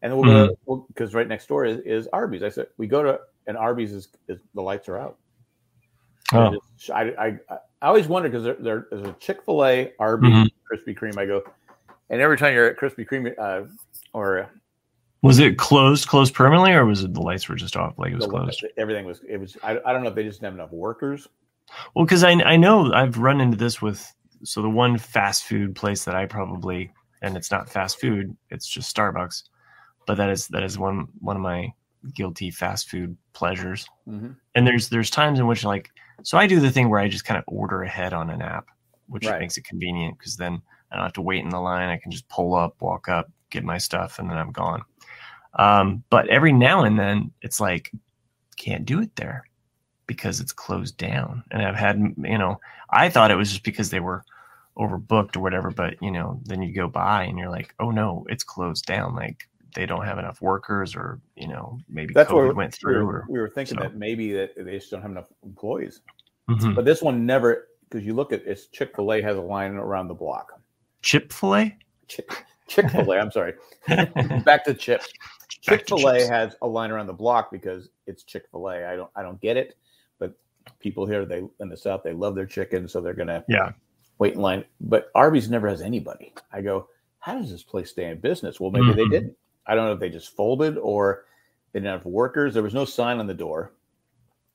and 0.03 0.13
then 0.13 0.19
we'll 0.19 0.31
go 0.31 0.55
to 0.81 0.85
because 0.89 1.15
right 1.15 1.27
next 1.29 1.47
door 1.49 1.65
is, 1.65 1.81
is 1.81 2.09
Arby's. 2.13 2.43
I 2.43 2.49
said 2.49 2.67
we 2.77 2.87
go 2.87 3.03
to 3.03 3.21
and 3.47 3.57
Arby's 3.57 3.93
is, 3.93 4.09
is 4.29 4.39
the 4.55 4.63
lights 4.63 4.89
are 4.89 4.99
out. 4.99 5.17
Oh. 6.33 6.59
I, 6.95 7.01
I, 7.03 7.27
I, 7.27 7.39
I 7.81 7.87
always 7.89 8.07
wonder 8.07 8.29
because 8.29 8.45
there, 8.45 8.57
there, 8.61 8.87
there's 8.91 9.07
a 9.09 9.13
Chick 9.15 9.43
Fil 9.45 9.65
A, 9.65 9.93
Arby's, 9.99 10.31
Mhm. 10.31 10.49
Krispy 10.71 10.99
Kreme. 10.99 11.17
I 11.17 11.25
go, 11.27 11.43
and 12.11 12.21
every 12.21 12.37
time 12.37 12.53
you're 12.55 12.69
at 12.69 12.77
Krispy 12.77 13.07
Kreme 13.09 13.33
uh, 13.39 13.67
or 14.13 14.51
Was 15.23 15.39
it 15.39 15.57
closed, 15.57 16.07
closed 16.09 16.35
permanently, 16.35 16.73
or 16.73 16.85
was 16.85 17.03
it 17.05 17.15
the 17.15 17.23
lights 17.23 17.49
were 17.49 17.55
just 17.55 17.77
off? 17.77 17.99
Like 17.99 18.13
it 18.13 18.17
was 18.17 18.25
the- 18.27 18.31
closed? 18.31 18.67
everything 18.77 19.05
was 19.07 19.21
it 19.27 19.39
was. 19.39 19.57
I, 19.63 19.79
I 19.87 19.93
don't 19.93 20.03
know 20.03 20.11
if 20.11 20.15
they 20.15 20.25
just 20.25 20.41
didn't 20.41 20.53
have 20.53 20.61
enough 20.61 20.73
workers. 20.73 21.27
Well, 21.95 22.05
because 22.05 22.25
I 22.25 22.33
I 22.33 22.57
know 22.57 22.93
I've 22.93 23.17
run 23.19 23.41
into 23.41 23.57
this 23.57 23.81
with 23.81 24.13
so 24.45 24.61
the 24.63 24.69
one 24.71 24.99
fast 24.99 25.45
food 25.45 25.75
place 25.75 26.05
that 26.05 26.15
I 26.15 26.27
probably 26.27 26.93
and 27.23 27.37
it's 27.37 27.51
not 27.51 27.69
fast 27.69 28.01
food, 28.01 28.37
it's 28.51 28.69
just 28.69 28.95
Starbucks, 28.95 29.45
but 30.09 30.17
that 30.17 30.31
is 30.31 30.49
that 30.49 30.65
is 30.65 30.79
one 30.79 31.07
one 31.21 31.37
of 31.37 31.43
my 31.43 31.73
guilty 32.15 32.51
fast 32.51 32.89
food 32.89 33.17
pleasures. 33.35 33.87
Mhm. 34.09 34.35
And 34.55 34.67
there's 34.67 34.89
there's 34.89 35.11
times 35.11 35.39
in 35.39 35.47
which 35.47 35.65
like 35.65 35.91
so 36.25 36.39
I 36.39 36.47
do 36.49 36.59
the 36.59 36.71
thing 36.71 36.89
where 36.89 36.99
I 36.99 37.09
just 37.09 37.25
kind 37.27 37.39
of 37.39 37.45
order 37.47 37.83
ahead 37.83 38.13
on 38.13 38.31
an 38.31 38.43
app, 38.43 38.67
which 39.07 39.27
Right. 39.27 39.39
makes 39.39 39.57
it 39.59 39.65
convenient 39.65 40.19
because 40.19 40.37
then 40.37 40.61
I 40.91 40.97
don't 40.97 41.05
have 41.05 41.13
to 41.13 41.23
wait 41.23 41.45
in 41.45 41.51
the 41.51 41.61
line. 41.61 41.91
I 41.91 41.99
can 41.99 42.11
just 42.11 42.29
pull 42.29 42.55
up, 42.55 42.81
walk 42.81 43.09
up, 43.09 43.31
get 43.51 43.63
my 43.63 43.77
stuff, 43.79 44.19
and 44.19 44.29
then 44.31 44.39
I'm 44.39 44.51
gone. 44.51 44.83
Um, 45.55 46.03
but 46.11 46.27
every 46.29 46.53
now 46.53 46.85
and 46.85 46.99
then 46.99 47.31
it's 47.43 47.61
like 47.61 47.93
can't 48.57 48.85
do 48.87 49.01
it 49.01 49.15
there 49.17 49.45
because 50.07 50.41
it's 50.41 50.53
closed 50.53 50.97
down. 50.97 51.45
And 51.51 51.63
I've 51.63 51.77
had, 51.77 51.99
you 51.99 52.39
know, 52.39 52.59
I 52.91 53.11
thought 53.11 53.31
it 53.31 53.37
was 53.37 53.51
just 53.51 53.63
because 53.65 53.91
they 53.91 54.01
were 54.01 54.25
overbooked 54.79 55.37
or 55.37 55.41
whatever, 55.41 55.71
but 55.71 56.01
you 56.01 56.11
know, 56.11 56.41
then 56.45 56.63
you 56.63 56.73
go 56.73 56.89
by 56.89 57.25
and 57.25 57.39
you're 57.39 57.51
like, 57.51 57.75
oh 57.79 57.91
no, 57.91 58.25
it's 58.31 58.45
closed 58.45 58.87
down. 58.87 59.15
Like 59.15 59.47
they 59.75 59.87
don't 59.87 60.05
have 60.05 60.19
enough 60.19 60.41
workers 60.41 60.95
or, 60.97 61.21
you 61.37 61.49
know, 61.49 61.79
maybe 61.89 62.15
That's 62.15 62.31
COVID 62.31 62.47
what 62.49 62.57
went 62.57 62.73
we 62.75 62.79
through 62.79 63.05
were, 63.07 63.13
or, 63.21 63.27
we 63.29 63.39
were 63.39 63.49
thinking 63.51 63.77
so. 63.77 63.83
that 63.85 63.97
maybe 63.97 64.33
that 64.33 64.53
they 64.57 64.79
just 64.79 64.91
don't 64.91 65.03
have 65.03 65.11
enough 65.11 65.29
employees. 65.45 66.01
Mhm. 66.49 66.75
But 66.75 66.85
this 66.85 67.03
one 67.03 67.27
never 67.27 67.69
because 67.89 68.05
you 68.07 68.15
look 68.15 68.33
at 68.33 68.43
it's 68.47 68.67
Chick 68.67 68.95
Fil 68.97 69.13
A 69.13 69.21
has 69.23 69.37
a 69.37 69.41
line 69.41 69.73
around 69.75 70.09
the 70.09 70.15
block. 70.15 70.61
chip 71.03 71.33
filet. 71.33 71.77
Chick 72.07 72.45
Chick 72.67 72.89
Fil 72.91 73.11
A. 73.13 73.19
I'm 73.19 73.31
sorry. 73.31 73.55
Back 74.45 74.65
to 74.65 74.75
chips. 74.75 75.13
Chick 75.49 75.87
Fil 75.89 76.09
A 76.09 76.27
has 76.27 76.57
a 76.63 76.67
line 76.67 76.91
around 76.91 77.07
the 77.07 77.13
block 77.13 77.51
because 77.51 77.91
it's 78.07 78.23
Chick 78.25 78.45
Fil 78.51 78.69
A. 78.71 78.87
I 78.87 78.97
don't 78.97 79.11
I 79.17 79.23
don't 79.23 79.41
get 79.41 79.57
it, 79.59 79.77
but 80.19 80.33
people 80.81 81.05
here 81.07 81.25
they 81.27 81.43
in 81.61 81.69
the 81.69 81.77
South 81.77 82.03
they 82.03 82.13
love 82.13 82.35
their 82.35 82.47
chicken, 82.47 82.89
so 82.89 83.01
they're 83.03 83.13
gonna 83.15 83.45
Yeah. 83.49 83.73
wait 84.19 84.35
in 84.35 84.41
line. 84.41 84.65
But 84.81 85.11
Arby's 85.15 85.51
never 85.51 85.69
has 85.69 85.83
anybody. 85.83 86.33
I 86.53 86.63
go, 86.63 86.89
how 87.21 87.39
does 87.39 87.51
this 87.51 87.63
place 87.63 87.91
stay 87.91 88.11
in 88.11 88.19
business? 88.21 88.59
Well, 88.61 88.71
maybe 88.71 88.93
they 88.95 89.05
Mhm. 89.05 89.11
didn't. 89.11 89.37
I 89.69 89.75
don't 89.75 89.87
know 89.87 89.93
if 89.93 90.01
they 90.01 90.11
just 90.11 90.35
folded 90.35 90.79
or 90.79 91.25
they 91.73 91.81
didn't 91.81 91.93
have 91.93 92.07
workers. 92.07 92.55
There 92.55 92.63
was 92.63 92.75
no 92.75 92.85
sign 92.85 93.19
on 93.19 93.27
the 93.27 93.35
door. 93.35 93.73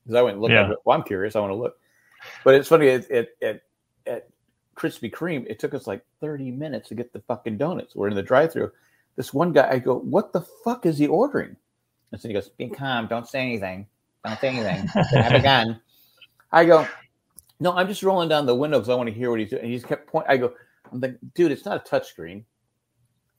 Because 0.03 0.15
I 0.15 0.21
went 0.21 0.33
and 0.33 0.41
looked. 0.41 0.53
Yeah. 0.53 0.73
Well, 0.83 0.97
I'm 0.97 1.03
curious. 1.03 1.35
I 1.35 1.39
want 1.39 1.51
to 1.51 1.55
look. 1.55 1.77
But 2.43 2.55
it's 2.55 2.67
funny 2.67 2.89
at 2.89 3.09
at, 3.09 3.29
at 3.41 3.61
at 4.05 4.27
Krispy 4.75 5.11
Kreme, 5.11 5.45
it 5.47 5.59
took 5.59 5.73
us 5.73 5.87
like 5.87 6.03
30 6.19 6.51
minutes 6.51 6.89
to 6.89 6.95
get 6.95 7.13
the 7.13 7.19
fucking 7.21 7.57
donuts. 7.57 7.95
We're 7.95 8.07
in 8.07 8.15
the 8.15 8.23
drive-through. 8.23 8.71
This 9.15 9.33
one 9.33 9.53
guy, 9.53 9.69
I 9.69 9.79
go, 9.79 9.99
what 9.99 10.33
the 10.33 10.41
fuck 10.41 10.85
is 10.85 10.97
he 10.97 11.07
ordering? 11.07 11.55
And 12.11 12.19
so 12.19 12.27
he 12.27 12.33
goes, 12.33 12.49
be 12.49 12.69
calm, 12.69 13.07
don't 13.07 13.27
say 13.27 13.41
anything. 13.41 13.87
Don't 14.25 14.39
say 14.39 14.49
anything. 14.49 14.87
Have 14.87 15.33
a 15.33 15.39
gun. 15.43 15.79
I 16.51 16.65
go, 16.65 16.87
no, 17.59 17.73
I'm 17.73 17.87
just 17.87 18.03
rolling 18.03 18.29
down 18.29 18.45
the 18.45 18.55
window 18.55 18.79
because 18.79 18.89
I 18.89 18.95
want 18.95 19.09
to 19.09 19.13
hear 19.13 19.29
what 19.29 19.39
he's 19.39 19.49
doing. 19.49 19.61
And 19.61 19.71
he 19.71 19.77
just 19.77 19.87
kept 19.87 20.07
pointing. 20.07 20.31
I 20.31 20.37
go, 20.37 20.53
I'm 20.91 20.99
like, 20.99 21.17
dude, 21.35 21.51
it's 21.51 21.65
not 21.65 21.77
a 21.77 21.89
touch 21.89 22.09
screen. 22.09 22.45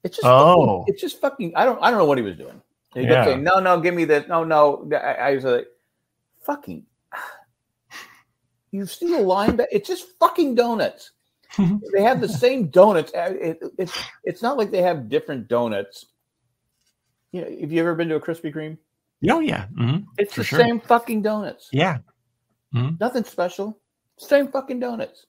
It's 0.05 0.17
just, 0.17 0.27
Oh. 0.27 0.79
fucking, 0.81 0.85
it's 0.95 1.01
just 1.01 1.21
fucking. 1.21 1.53
I 1.57 1.65
don't, 1.65 1.83
I 1.83 1.91
don't 1.91 1.99
know 1.99 2.05
what 2.05 2.19
he 2.19 2.25
was 2.25 2.37
doing. 2.37 2.61
He 2.95 3.03
Yeah. 3.03 3.09
kept 3.09 3.27
saying, 3.29 3.43
no, 3.43 3.59
no, 3.59 3.81
give 3.81 3.95
me 3.95 4.05
this. 4.05 4.29
No, 4.29 4.45
no. 4.45 4.89
I, 4.93 5.15
I 5.15 5.35
was 5.35 5.45
like, 5.45 5.67
fucking. 6.45 6.85
You 8.71 8.87
line 9.21 9.57
back? 9.57 9.69
It's 9.71 9.87
just 9.89 10.19
fucking 10.19 10.57
donuts. 10.57 11.13
they 11.95 12.03
have 12.03 12.21
the 12.21 12.29
same 12.29 12.67
donuts. 12.69 13.13
Uh, 13.15 13.33
It, 13.41 13.63
it's 13.79 13.97
it's 14.25 14.43
not 14.43 14.57
like 14.59 14.73
they 14.73 14.83
have 14.83 15.09
different 15.09 15.47
donuts. 15.47 16.07
You 17.31 17.43
know, 17.43 17.61
have 17.61 17.71
you 17.71 17.81
ever 17.81 17.95
been 17.95 18.09
to 18.09 18.17
a 18.17 18.21
Krispy 18.21 18.53
Kreme? 18.53 18.77
Oh 19.31 19.39
yeah. 19.39 19.67
hmm 19.77 19.99
It's 20.19 20.35
For 20.35 20.41
the 20.41 20.45
sure. 20.45 20.59
same 20.59 20.81
fucking 20.81 21.23
donuts. 21.23 21.69
Yeah. 21.73 21.99
Nothing 22.73 23.23
special. 23.23 23.79
Same 24.17 24.49
fucking 24.49 24.81
donuts. 24.81 25.27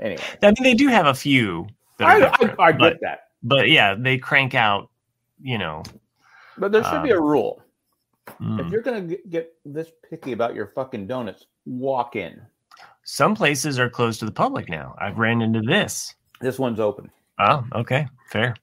Anyway, 0.00 0.22
I 0.42 0.46
mean, 0.46 0.54
they 0.62 0.74
do 0.74 0.88
have 0.88 1.06
a 1.06 1.14
few. 1.14 1.66
I, 2.00 2.22
I, 2.24 2.54
I 2.58 2.72
get 2.72 2.98
that, 3.02 3.25
but 3.42 3.68
yeah, 3.68 3.94
they 3.94 4.18
crank 4.18 4.54
out, 4.54 4.90
you 5.40 5.58
know, 5.58 5.82
but 6.58 6.72
there 6.72 6.82
should 6.84 7.02
be 7.02 7.10
a 7.10 7.20
rule. 7.20 7.62
mm. 8.40 8.64
If 8.64 8.72
you're 8.72 8.82
gonna 8.82 9.02
get, 9.02 9.30
get 9.30 9.54
this 9.64 9.90
picky 10.08 10.32
about 10.32 10.54
your 10.54 10.68
fucking 10.74 11.06
donuts, 11.06 11.46
walk 11.64 12.16
in. 12.16 12.40
some 13.04 13.34
places 13.34 13.78
are 13.78 13.88
closed 13.90 14.20
to 14.20 14.26
the 14.26 14.32
public 14.32 14.68
now. 14.68 14.94
I've 14.98 15.18
ran 15.18 15.42
into 15.42 15.60
this. 15.60 16.14
This 16.40 16.58
one's 16.58 16.80
open. 16.80 17.10
Oh, 17.38 17.64
okay, 17.74 18.06
fair. 18.30 18.56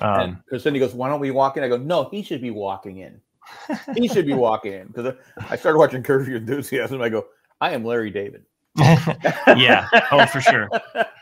Um, 0.00 0.42
And 0.50 0.60
Cindy 0.60 0.78
goes, 0.78 0.94
"Why 0.94 1.08
don't 1.08 1.20
we 1.20 1.30
walk 1.30 1.56
in?" 1.56 1.62
I 1.62 1.68
go, 1.68 1.76
"No, 1.76 2.08
he 2.10 2.22
should 2.22 2.40
be 2.40 2.50
walking 2.50 2.98
in. 2.98 3.20
He 3.94 4.08
should 4.08 4.26
be 4.26 4.32
walking 4.32 4.72
in." 4.72 4.86
Because 4.88 5.14
I 5.50 5.56
started 5.56 5.78
watching 5.78 6.02
Curb 6.02 6.26
Your 6.28 6.38
Enthusiasm. 6.38 7.02
I 7.02 7.08
go, 7.10 7.26
"I 7.60 7.72
am 7.72 7.84
Larry 7.84 8.10
David." 8.10 8.44
yeah. 9.56 9.86
Oh, 10.10 10.24
for 10.26 10.40
sure. 10.40 10.68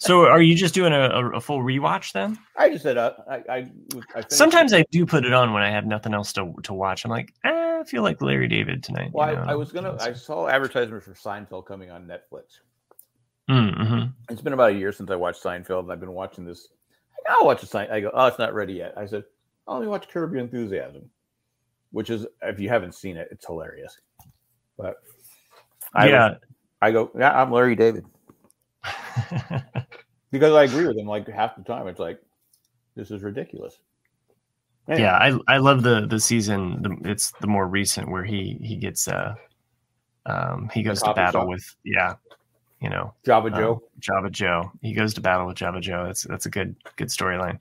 So, 0.00 0.26
are 0.26 0.40
you 0.40 0.54
just 0.54 0.72
doing 0.74 0.94
a, 0.94 1.00
a, 1.10 1.30
a 1.32 1.40
full 1.42 1.60
rewatch 1.60 2.12
then? 2.12 2.38
I 2.56 2.70
just 2.70 2.82
said, 2.82 2.96
uh, 2.96 3.12
I, 3.28 3.34
I, 3.50 3.70
I 4.14 4.24
Sometimes 4.28 4.72
I 4.72 4.82
do 4.90 5.04
put 5.04 5.26
it 5.26 5.34
on 5.34 5.52
when 5.52 5.62
I 5.62 5.70
have 5.70 5.84
nothing 5.84 6.14
else 6.14 6.32
to 6.34 6.54
to 6.62 6.72
watch. 6.72 7.04
I'm 7.04 7.10
like, 7.10 7.34
eh, 7.44 7.80
I 7.80 7.84
feel 7.84 8.02
like 8.02 8.22
Larry 8.22 8.48
David 8.48 8.82
tonight. 8.82 9.10
Well, 9.12 9.28
you 9.28 9.36
know? 9.36 9.42
I, 9.42 9.52
I 9.52 9.54
was 9.56 9.72
gonna. 9.72 9.96
I 10.00 10.14
saw 10.14 10.48
advertisements 10.48 11.04
for 11.04 11.12
Seinfeld 11.12 11.66
coming 11.66 11.90
on 11.90 12.06
Netflix. 12.06 12.60
Mm-hmm. 13.50 14.06
It's 14.30 14.40
been 14.40 14.54
about 14.54 14.70
a 14.70 14.74
year 14.74 14.90
since 14.90 15.10
I 15.10 15.16
watched 15.16 15.42
Seinfeld, 15.42 15.80
and 15.80 15.92
I've 15.92 16.00
been 16.00 16.12
watching 16.12 16.46
this. 16.46 16.68
I'll 17.28 17.44
watch 17.44 17.60
the 17.60 17.66
Seinfeld. 17.66 17.90
I 17.92 18.00
go, 18.00 18.10
oh, 18.14 18.26
it's 18.26 18.38
not 18.38 18.54
ready 18.54 18.72
yet. 18.72 18.94
I 18.96 19.04
said, 19.04 19.24
oh, 19.66 19.74
let 19.74 19.82
me 19.82 19.88
watch 19.88 20.08
Curb 20.08 20.32
Your 20.32 20.40
Enthusiasm, 20.40 21.10
which 21.90 22.08
is, 22.08 22.26
if 22.42 22.58
you 22.58 22.70
haven't 22.70 22.94
seen 22.94 23.18
it, 23.18 23.28
it's 23.30 23.44
hilarious. 23.46 23.98
But 24.78 24.96
I 25.94 26.06
was- 26.06 26.10
Yeah. 26.12 26.34
I 26.80 26.90
go, 26.90 27.10
yeah, 27.18 27.38
I'm 27.38 27.52
Larry 27.52 27.74
David 27.76 28.06
because 30.30 30.54
I 30.54 30.64
agree 30.64 30.86
with 30.86 30.96
him. 30.96 31.06
Like 31.06 31.28
half 31.28 31.56
the 31.56 31.62
time, 31.62 31.88
it's 31.88 32.00
like, 32.00 32.20
this 32.96 33.10
is 33.10 33.22
ridiculous. 33.22 33.78
Anyway, 34.88 35.02
yeah, 35.02 35.16
I 35.16 35.38
I 35.54 35.58
love 35.58 35.82
the 35.82 36.06
the 36.06 36.18
season. 36.18 36.82
The, 36.82 37.10
it's 37.10 37.32
the 37.40 37.46
more 37.46 37.66
recent 37.66 38.10
where 38.10 38.24
he 38.24 38.58
he 38.62 38.76
gets 38.76 39.06
uh 39.08 39.34
um 40.26 40.70
he 40.72 40.82
goes 40.82 41.02
to 41.02 41.14
battle 41.14 41.42
shop? 41.42 41.48
with 41.48 41.76
yeah 41.84 42.14
you 42.80 42.88
know, 42.88 43.12
Java 43.24 43.48
um, 43.48 43.54
Joe. 43.54 43.82
Java 43.98 44.30
Joe. 44.30 44.72
He 44.80 44.94
goes 44.94 45.14
to 45.14 45.20
battle 45.20 45.46
with 45.46 45.56
Java 45.56 45.80
Joe. 45.80 46.06
That's 46.06 46.22
that's 46.22 46.46
a 46.46 46.50
good 46.50 46.74
good 46.96 47.08
storyline. 47.08 47.60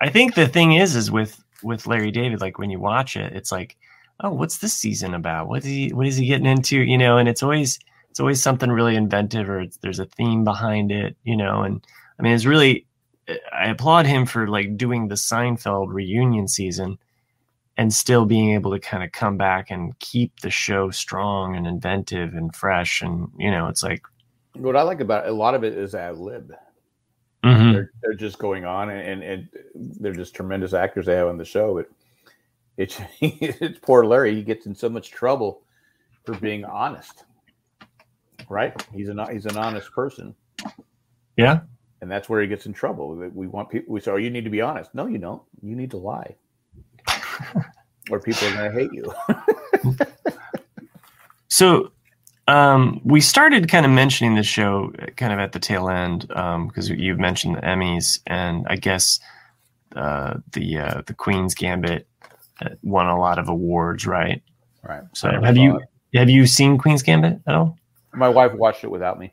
I 0.00 0.08
think 0.08 0.34
the 0.34 0.48
thing 0.48 0.72
is, 0.72 0.96
is 0.96 1.10
with 1.10 1.42
with 1.62 1.86
Larry 1.86 2.10
David, 2.10 2.40
like 2.40 2.58
when 2.58 2.70
you 2.70 2.80
watch 2.80 3.16
it, 3.16 3.34
it's 3.34 3.52
like, 3.52 3.76
oh, 4.20 4.32
what's 4.32 4.58
this 4.58 4.72
season 4.72 5.14
about? 5.14 5.48
What 5.48 5.58
is 5.58 5.64
he 5.64 5.92
what 5.92 6.06
is 6.06 6.16
he 6.16 6.26
getting 6.26 6.46
into? 6.46 6.80
You 6.80 6.96
know, 6.96 7.18
and 7.18 7.28
it's 7.28 7.42
always 7.42 7.78
it's 8.16 8.20
always 8.22 8.42
something 8.42 8.70
really 8.70 8.96
inventive, 8.96 9.50
or 9.50 9.66
there's 9.82 9.98
a 9.98 10.06
theme 10.06 10.42
behind 10.42 10.90
it. 10.90 11.18
You 11.24 11.36
know, 11.36 11.64
and 11.64 11.86
I 12.18 12.22
mean, 12.22 12.32
it's 12.32 12.46
really 12.46 12.86
I 13.52 13.66
applaud 13.66 14.06
him 14.06 14.24
for 14.24 14.48
like 14.48 14.78
doing 14.78 15.08
the 15.08 15.16
Seinfeld 15.16 15.88
reunion 15.92 16.48
season 16.48 16.96
and 17.76 17.92
still 17.92 18.24
being 18.24 18.54
able 18.54 18.70
to 18.70 18.80
kind 18.80 19.04
of 19.04 19.12
come 19.12 19.36
back 19.36 19.70
and 19.70 19.98
keep 19.98 20.40
the 20.40 20.48
show 20.48 20.88
strong 20.88 21.56
and 21.56 21.66
inventive 21.66 22.32
and 22.32 22.56
fresh. 22.56 23.02
And 23.02 23.28
you 23.36 23.50
know, 23.50 23.68
it's 23.68 23.82
like 23.82 24.00
what 24.54 24.76
I 24.76 24.80
like 24.82 25.00
about 25.00 25.26
it, 25.26 25.30
a 25.30 25.34
lot 25.34 25.54
of 25.54 25.62
it 25.62 25.74
is 25.74 25.94
ad 25.94 26.16
lib. 26.16 26.54
mm-hmm. 27.44 27.72
They're, 27.74 27.90
they're 28.00 28.14
just 28.14 28.38
going 28.38 28.64
on, 28.64 28.88
and, 28.88 29.22
and, 29.22 29.22
and 29.22 29.48
they're 30.00 30.14
just 30.14 30.34
tremendous 30.34 30.72
actors 30.72 31.04
they 31.04 31.16
have 31.16 31.28
on 31.28 31.36
the 31.36 31.44
show. 31.44 31.74
But 31.74 31.90
it's 32.78 32.98
it's 33.20 33.78
poor 33.80 34.06
Larry. 34.06 34.34
He 34.34 34.42
gets 34.42 34.64
in 34.64 34.74
so 34.74 34.88
much 34.88 35.10
trouble 35.10 35.64
for 36.24 36.34
being 36.36 36.64
honest. 36.64 37.26
Right? 38.48 38.74
He's 38.94 39.08
an 39.08 39.20
he's 39.30 39.46
an 39.46 39.56
honest 39.56 39.90
person. 39.92 40.34
Yeah. 41.36 41.60
And 42.00 42.10
that's 42.10 42.28
where 42.28 42.40
he 42.42 42.46
gets 42.46 42.66
in 42.66 42.72
trouble. 42.72 43.14
We 43.14 43.46
want 43.46 43.70
people. 43.70 43.92
We 43.94 44.00
say, 44.00 44.10
"Oh, 44.10 44.16
you 44.16 44.30
need 44.30 44.44
to 44.44 44.50
be 44.50 44.60
honest." 44.60 44.94
No, 44.94 45.06
you 45.06 45.18
don't. 45.18 45.42
You 45.62 45.74
need 45.74 45.90
to 45.92 45.96
lie, 45.96 46.36
or 48.10 48.20
people 48.20 48.46
are 48.48 48.54
going 48.54 48.70
to 48.70 48.78
hate 48.78 48.92
you. 48.92 49.12
So 51.56 51.90
um, 52.48 53.00
we 53.02 53.22
started 53.22 53.70
kind 53.70 53.86
of 53.86 53.92
mentioning 53.92 54.34
the 54.34 54.42
show 54.42 54.92
kind 55.16 55.32
of 55.32 55.38
at 55.38 55.52
the 55.52 55.58
tail 55.58 55.88
end 55.88 56.28
because 56.28 56.90
um, 56.90 56.96
you 56.98 57.16
mentioned 57.16 57.56
the 57.56 57.62
Emmys, 57.62 58.20
and 58.26 58.66
I 58.68 58.76
guess 58.76 59.20
uh, 59.94 60.34
the 60.52 60.78
uh, 60.78 61.02
the 61.06 61.14
Queen's 61.14 61.54
Gambit 61.54 62.06
uh, 62.60 62.68
won 62.82 63.06
a 63.06 63.18
lot 63.18 63.38
of 63.38 63.48
awards, 63.48 64.06
right? 64.06 64.42
Right. 64.82 65.02
So 65.14 65.30
have 65.42 65.56
you 65.56 65.78
it. 65.78 66.18
have 66.18 66.28
you 66.28 66.46
seen 66.46 66.76
Queen's 66.76 67.02
Gambit 67.02 67.40
at 67.46 67.54
all? 67.54 67.78
My 68.16 68.28
wife 68.28 68.52
watched 68.54 68.84
it 68.84 68.90
without 68.90 69.18
me. 69.18 69.32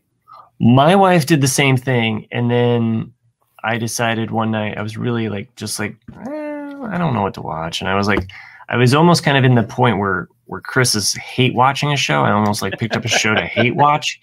My 0.60 0.96
wife 0.96 1.26
did 1.26 1.42
the 1.42 1.48
same 1.48 1.78
thing, 1.78 2.28
and 2.32 2.50
then 2.50 3.14
I 3.64 3.78
decided 3.78 4.32
one 4.32 4.52
night 4.52 4.78
I 4.78 4.82
was 4.82 4.98
really 4.98 5.30
like 5.30 5.54
just 5.56 5.80
like 5.80 5.96
eh, 6.28 6.74
I 6.84 6.98
don't 6.98 7.14
know 7.14 7.22
what 7.22 7.34
to 7.36 7.42
watch, 7.42 7.82
and 7.82 7.90
I 7.90 7.96
was 7.96 8.08
like 8.08 8.30
I 8.70 8.78
was 8.78 8.94
almost 8.94 9.24
kind 9.24 9.38
of 9.38 9.44
in 9.44 9.56
the 9.56 9.64
point 9.64 10.00
where 10.00 10.28
where 10.46 10.62
Chris 10.62 10.96
is 10.96 11.14
hate 11.14 11.56
watching 11.56 11.92
a 11.92 11.98
show. 11.98 12.22
I 12.22 12.32
almost 12.32 12.62
like 12.62 12.78
picked 12.78 12.96
up 12.96 13.06
a 13.06 13.08
show 13.08 13.34
to 13.34 13.46
hate 13.46 13.76
watch, 13.76 14.20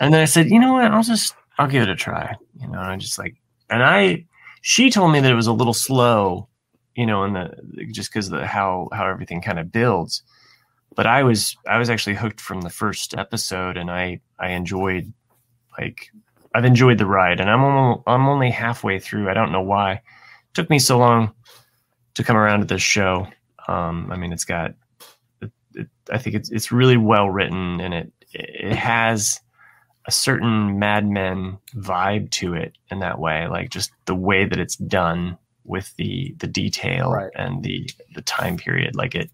and 0.00 0.14
then 0.14 0.20
I 0.20 0.24
said, 0.24 0.50
you 0.50 0.58
know 0.58 0.72
what, 0.72 0.90
I'll 0.90 1.02
just 1.02 1.34
I'll 1.58 1.68
give 1.68 1.82
it 1.82 1.88
a 1.88 1.96
try. 1.96 2.34
You 2.60 2.68
know, 2.68 2.78
and 2.78 2.92
I 2.92 2.96
just 2.96 3.18
like, 3.18 3.36
and 3.68 3.82
I 3.82 4.24
she 4.62 4.90
told 4.90 5.12
me 5.12 5.20
that 5.20 5.30
it 5.30 5.36
was 5.36 5.46
a 5.46 5.52
little 5.52 5.74
slow, 5.74 6.48
you 6.94 7.06
know, 7.06 7.24
in 7.24 7.34
the 7.34 7.52
just 7.92 8.10
because 8.10 8.30
the 8.30 8.46
how 8.46 8.88
how 8.92 9.06
everything 9.06 9.40
kind 9.40 9.58
of 9.58 9.72
builds. 9.72 10.22
But 10.96 11.06
I 11.06 11.22
was 11.22 11.56
I 11.66 11.78
was 11.78 11.88
actually 11.90 12.16
hooked 12.16 12.40
from 12.40 12.62
the 12.62 12.70
first 12.70 13.16
episode, 13.16 13.76
and 13.76 13.90
I 13.90 14.20
I 14.38 14.50
enjoyed 14.50 15.12
like 15.78 16.10
I've 16.54 16.64
enjoyed 16.64 16.98
the 16.98 17.06
ride, 17.06 17.40
and 17.40 17.48
I'm 17.48 17.62
only, 17.62 18.02
I'm 18.06 18.28
only 18.28 18.50
halfway 18.50 18.98
through. 18.98 19.30
I 19.30 19.34
don't 19.34 19.52
know 19.52 19.62
why 19.62 19.92
it 19.92 20.02
took 20.54 20.68
me 20.68 20.78
so 20.78 20.98
long 20.98 21.32
to 22.14 22.24
come 22.24 22.36
around 22.36 22.60
to 22.60 22.66
this 22.66 22.82
show. 22.82 23.28
Um, 23.68 24.10
I 24.10 24.16
mean, 24.16 24.32
it's 24.32 24.44
got 24.44 24.74
it, 25.40 25.52
it, 25.74 25.88
I 26.10 26.18
think 26.18 26.34
it's 26.36 26.50
it's 26.50 26.72
really 26.72 26.96
well 26.96 27.30
written, 27.30 27.80
and 27.80 27.94
it 27.94 28.12
it 28.32 28.74
has 28.74 29.40
a 30.06 30.10
certain 30.10 30.78
Mad 30.78 31.06
Men 31.06 31.58
vibe 31.74 32.30
to 32.32 32.54
it 32.54 32.76
in 32.90 32.98
that 32.98 33.20
way, 33.20 33.46
like 33.46 33.70
just 33.70 33.92
the 34.06 34.14
way 34.14 34.44
that 34.44 34.58
it's 34.58 34.76
done 34.76 35.38
with 35.64 35.94
the 35.96 36.34
the 36.38 36.46
detail 36.48 37.12
Right. 37.12 37.30
and 37.36 37.62
the 37.62 37.88
the 38.14 38.22
time 38.22 38.56
period. 38.56 38.96
Like 38.96 39.14
it 39.14 39.30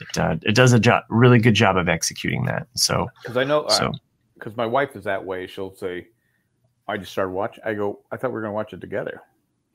it 0.00 0.18
uh, 0.18 0.36
it 0.42 0.54
does 0.54 0.72
a 0.72 0.78
job 0.78 1.04
really 1.08 1.38
good 1.38 1.54
job 1.54 1.76
of 1.76 1.88
executing 1.88 2.44
that. 2.46 2.68
So 2.74 3.08
Because 3.22 3.36
I 3.36 3.44
know, 3.44 3.66
so 3.68 3.92
because 4.34 4.56
my 4.56 4.66
wife 4.66 4.94
is 4.94 5.04
that 5.04 5.24
way. 5.24 5.46
She'll 5.46 5.74
say, 5.74 6.08
"I 6.86 6.96
just 6.96 7.12
started 7.12 7.32
watching." 7.32 7.62
I 7.64 7.74
go, 7.74 8.00
"I 8.10 8.16
thought 8.16 8.30
we 8.30 8.34
were 8.34 8.42
going 8.42 8.52
to 8.52 8.54
watch 8.54 8.72
it 8.72 8.80
together," 8.80 9.22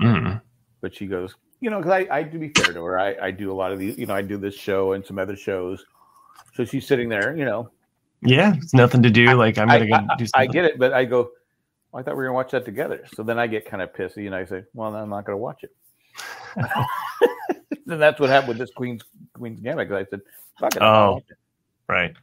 mm, 0.02 0.42
but 0.82 0.96
she 0.96 1.06
goes, 1.08 1.36
"You 1.60 1.70
know, 1.70 1.80
because 1.80 1.92
I, 1.92 2.18
I 2.20 2.24
to 2.24 2.38
be 2.38 2.50
fair 2.50 2.74
to 2.74 2.84
her, 2.84 3.00
I, 3.00 3.16
I 3.28 3.32
do 3.32 3.52
a 3.52 3.56
lot 3.56 3.72
of 3.72 3.80
these. 3.80 3.98
You 3.98 4.06
know, 4.06 4.16
I 4.16 4.22
do 4.22 4.38
this 4.38 4.56
show 4.56 4.94
and 4.94 5.06
some 5.06 5.20
other 5.20 5.36
shows." 5.36 5.86
So 6.56 6.64
she's 6.66 6.86
sitting 6.88 7.10
there, 7.10 7.36
you 7.36 7.46
know. 7.46 7.70
yeah, 8.22 8.54
it's 8.56 8.74
nothing 8.74 9.02
to 9.04 9.10
do. 9.10 9.34
Like 9.34 9.58
I'm 9.58 9.68
gonna 9.68 9.88
go 9.88 9.96
I- 9.96 10.16
do 10.18 10.26
I 10.36 10.46
get 10.46 10.66
it, 10.66 10.78
but 10.78 10.94
I 10.94 11.04
go, 11.06 11.32
I 11.94 12.02
thought 12.02 12.12
we 12.12 12.18
were 12.18 12.24
going 12.24 12.34
to 12.34 12.36
watch 12.36 12.52
that 12.52 12.66
together. 12.66 13.04
So 13.16 13.24
then 13.24 13.38
I 13.38 13.48
get 13.48 13.66
kind 13.66 13.82
of 13.82 13.94
pissy, 13.94 14.26
and 14.26 14.36
I 14.36 14.46
say, 14.46 14.64
"Well, 14.74 14.92
then 14.92 15.02
I'm 15.02 15.10
not 15.10 15.26
going 15.26 15.38
to 15.38 15.42
watch 15.42 15.64
it." 15.64 15.72
then 17.86 18.00
that's 18.00 18.20
what 18.20 18.30
happened 18.30 18.50
with 18.50 18.58
this 18.58 18.72
Queen's 18.72 19.04
Queen's 19.44 19.60
Gambit. 19.60 19.90
Because 19.90 20.06
I 20.08 20.10
said, 20.10 20.22
"Fuck 20.58 20.76
it." 20.78 20.82
Oh. 20.82 21.22
it." 21.30 21.38
right. 21.90 22.16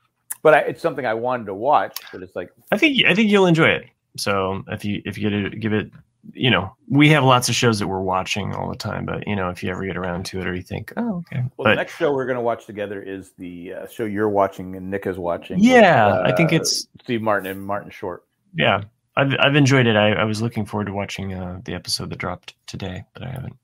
But 0.43 0.55
I, 0.55 0.59
it's 0.61 0.81
something 0.81 1.05
I 1.05 1.13
wanted 1.13 1.45
to 1.47 1.55
watch, 1.55 1.99
but 2.13 2.23
it's 2.23 2.35
like, 2.35 2.51
I 2.73 2.79
think 2.79 3.05
I 3.05 3.15
think 3.15 3.31
you'll 3.31 3.45
enjoy 3.45 3.69
it. 3.69 3.85
So 4.17 4.65
if 4.69 4.87
you 4.87 5.03
if 5.05 5.19
you 5.19 5.29
get 5.29 5.51
to 5.51 5.57
give 5.59 5.75
it, 5.75 5.91
you 6.33 6.51
know, 6.51 6.75
we 6.89 7.11
have 7.11 7.25
lots 7.25 7.51
of 7.51 7.55
shows 7.55 7.79
that 7.79 7.89
we're 7.89 8.01
watching 8.01 8.55
all 8.55 8.71
the 8.71 8.77
time, 8.77 9.05
but 9.05 9.29
you 9.29 9.37
know, 9.37 9.51
if 9.51 9.63
you 9.63 9.71
ever 9.71 9.85
get 9.85 9.99
around 9.99 10.25
to 10.27 10.41
it 10.41 10.47
or 10.47 10.55
you 10.55 10.63
think, 10.63 10.95
oh, 10.97 11.19
okay, 11.19 11.43
well, 11.59 11.65
but 11.65 11.71
the 11.71 11.75
next 11.75 11.97
show 11.97 12.11
we're 12.15 12.25
going 12.25 12.39
to 12.39 12.43
watch 12.43 12.65
together 12.65 13.03
is 13.03 13.33
the 13.37 13.75
uh, 13.75 13.87
show 13.87 14.07
you're 14.07 14.31
watching 14.31 14.77
and 14.77 14.91
Nick 14.91 15.07
is 15.07 15.19
watching. 15.19 15.59
with, 15.59 15.67
yeah, 15.67 16.23
I 16.25 16.33
think 16.33 16.55
uh, 16.55 16.57
it's 16.57 16.89
Steve 17.03 17.21
Martin 17.21 17.51
and 17.51 17.63
Martin 17.63 17.91
Short. 17.91 18.25
yeah, 18.55 18.83
I've 19.17 19.35
I've 19.41 19.57
enjoyed 19.57 19.87
it. 19.87 19.97
I, 19.97 20.13
I 20.13 20.25
was 20.25 20.41
looking 20.41 20.65
forward 20.65 20.87
to 20.87 20.95
watching 20.95 21.35
uh, 21.35 21.61
the 21.65 21.75
episode 21.75 22.09
that 22.09 22.19
dropped 22.19 22.55
today, 22.67 23.05
but 23.13 23.25
I 23.25 23.29
haven't 23.29 23.57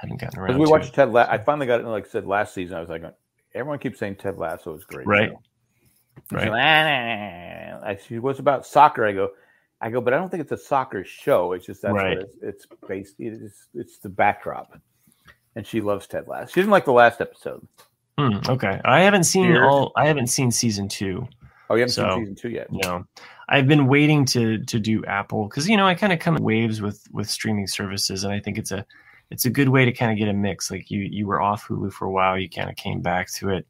haven't 0.00 0.20
gotten 0.20 0.38
around. 0.38 0.48
Because 0.48 0.60
we 0.60 0.70
watched 0.70 0.88
it. 0.88 0.94
Ted. 0.94 1.10
La- 1.12 1.26
I 1.28 1.38
finally 1.38 1.66
got 1.66 1.80
it. 1.80 1.86
Like 1.86 2.06
I 2.06 2.08
said 2.08 2.26
last 2.26 2.54
season, 2.54 2.76
I 2.76 2.80
was 2.80 2.88
like, 2.88 3.02
everyone 3.54 3.78
keeps 3.78 3.98
saying 3.98 4.16
Ted 4.16 4.36
Lasso 4.38 4.74
is 4.76 4.84
great. 4.84 5.06
Right. 5.06 5.30
Right. 6.32 6.50
Like, 6.50 6.60
"Ah." 6.62 7.86
I 7.88 7.98
she 8.06 8.18
was 8.18 8.38
about 8.38 8.66
soccer. 8.66 9.06
I 9.06 9.12
go, 9.12 9.30
I 9.80 9.90
go, 9.90 10.00
but 10.00 10.12
I 10.12 10.18
don't 10.18 10.28
think 10.30 10.40
it's 10.42 10.52
a 10.52 10.58
soccer 10.58 11.04
show. 11.04 11.52
It's 11.52 11.66
just 11.66 11.82
that's 11.82 11.94
Right. 11.94 12.18
it's, 12.18 12.36
it's 12.42 12.66
based. 12.88 13.14
It's 13.18 13.68
it's 13.74 13.98
the 13.98 14.08
backdrop. 14.08 14.78
And 15.56 15.66
she 15.66 15.80
loves 15.80 16.06
Ted 16.06 16.28
Lasso. 16.28 16.50
She 16.52 16.60
didn't 16.60 16.70
like 16.72 16.84
the 16.84 16.92
last 16.92 17.20
episode. 17.20 17.66
Hmm, 18.18 18.38
okay, 18.48 18.80
I 18.84 19.00
haven't 19.00 19.24
seen 19.24 19.48
Weird. 19.48 19.62
all. 19.64 19.92
I 19.96 20.06
haven't 20.06 20.26
seen 20.28 20.50
season 20.50 20.88
two. 20.88 21.26
Oh, 21.70 21.74
you 21.74 21.80
haven't 21.82 21.92
So- 21.92 22.10
seen 22.10 22.20
season 22.22 22.34
two 22.34 22.48
yet. 22.50 22.68
No, 22.72 23.04
I've 23.48 23.66
been 23.68 23.86
waiting 23.86 24.24
to 24.26 24.58
to 24.64 24.78
do 24.80 25.04
Apple 25.04 25.48
because 25.48 25.68
you 25.68 25.76
know 25.76 25.86
I 25.86 25.94
kind 25.94 26.12
of 26.12 26.18
come 26.18 26.36
in 26.36 26.42
waves 26.42 26.82
with 26.82 27.02
with 27.12 27.30
streaming 27.30 27.66
services, 27.68 28.24
and 28.24 28.32
I 28.32 28.40
think 28.40 28.58
it's 28.58 28.72
a 28.72 28.84
it's 29.30 29.44
a 29.44 29.50
good 29.50 29.68
way 29.68 29.84
to 29.84 29.92
kind 29.92 30.10
of 30.12 30.18
get 30.18 30.28
a 30.28 30.32
mix. 30.32 30.70
Like 30.70 30.90
you 30.90 31.00
you 31.10 31.26
were 31.26 31.40
off 31.40 31.66
Hulu 31.68 31.92
for 31.92 32.06
a 32.06 32.10
while, 32.10 32.38
you 32.38 32.48
kind 32.48 32.70
of 32.70 32.76
came 32.76 33.00
back 33.00 33.30
to 33.34 33.50
it. 33.50 33.66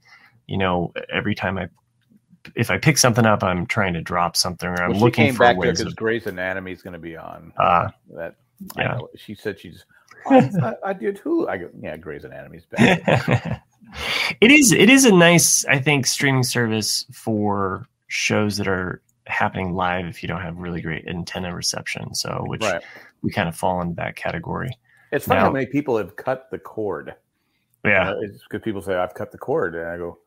You 0.46 0.58
know, 0.58 0.92
every 1.12 1.34
time 1.34 1.58
I 1.58 1.68
if 2.54 2.70
I 2.70 2.78
pick 2.78 2.98
something 2.98 3.26
up, 3.26 3.42
I'm 3.42 3.66
trying 3.66 3.94
to 3.94 4.00
drop 4.00 4.36
something, 4.36 4.68
or 4.68 4.82
I'm 4.82 4.92
Well, 4.92 5.00
looking 5.00 5.26
came 5.26 5.34
for 5.34 5.40
back 5.44 5.56
to 5.56 5.60
ways. 5.60 5.78
because 5.78 5.92
Of, 5.92 5.96
Grey's 5.96 6.26
Anatomy 6.26 6.72
is 6.72 6.82
going 6.82 6.92
to 6.94 6.98
be 6.98 7.16
on. 7.16 7.52
uh, 7.58 7.88
that 8.16 8.36
yeah. 8.76 8.92
I 8.94 8.96
know. 8.96 9.08
She 9.16 9.34
said 9.34 9.58
she's. 9.60 9.84
"Oh, 10.26 10.48
I, 10.62 10.90
I 10.90 10.92
did 10.92 11.18
who? 11.18 11.48
I 11.48 11.58
go, 11.58 11.68
yeah, 11.80 11.96
Grey's 11.96 12.24
Anatomy's 12.24 12.66
back. 12.66 13.02
it 14.40 14.50
is 14.50 14.72
it 14.72 14.90
is 14.90 15.04
a 15.04 15.12
nice 15.12 15.64
I 15.66 15.78
think 15.78 16.06
streaming 16.06 16.42
service 16.42 17.04
for 17.12 17.86
shows 18.08 18.56
that 18.56 18.68
are 18.68 19.02
happening 19.26 19.74
live 19.74 20.06
if 20.06 20.22
you 20.22 20.28
don't 20.28 20.40
have 20.40 20.56
really 20.56 20.80
great 20.80 21.06
antenna 21.06 21.54
reception. 21.54 22.14
So 22.14 22.42
which 22.46 22.62
right. 22.62 22.82
we 23.22 23.30
kind 23.30 23.48
of 23.48 23.56
fall 23.56 23.80
into 23.80 23.94
that 23.96 24.16
category. 24.16 24.70
It's 25.12 25.26
funny 25.26 25.40
how 25.40 25.50
many 25.50 25.66
people 25.66 25.96
have 25.96 26.16
cut 26.16 26.50
the 26.50 26.58
cord. 26.58 27.14
Yeah. 27.84 28.10
Uh, 28.10 28.20
it's 28.22 28.42
because 28.42 28.62
people 28.64 28.82
say 28.82 28.94
I've 28.94 29.14
cut 29.14 29.30
the 29.32 29.38
cord, 29.38 29.74
and 29.74 29.86
I 29.88 29.96
go, 29.96 30.18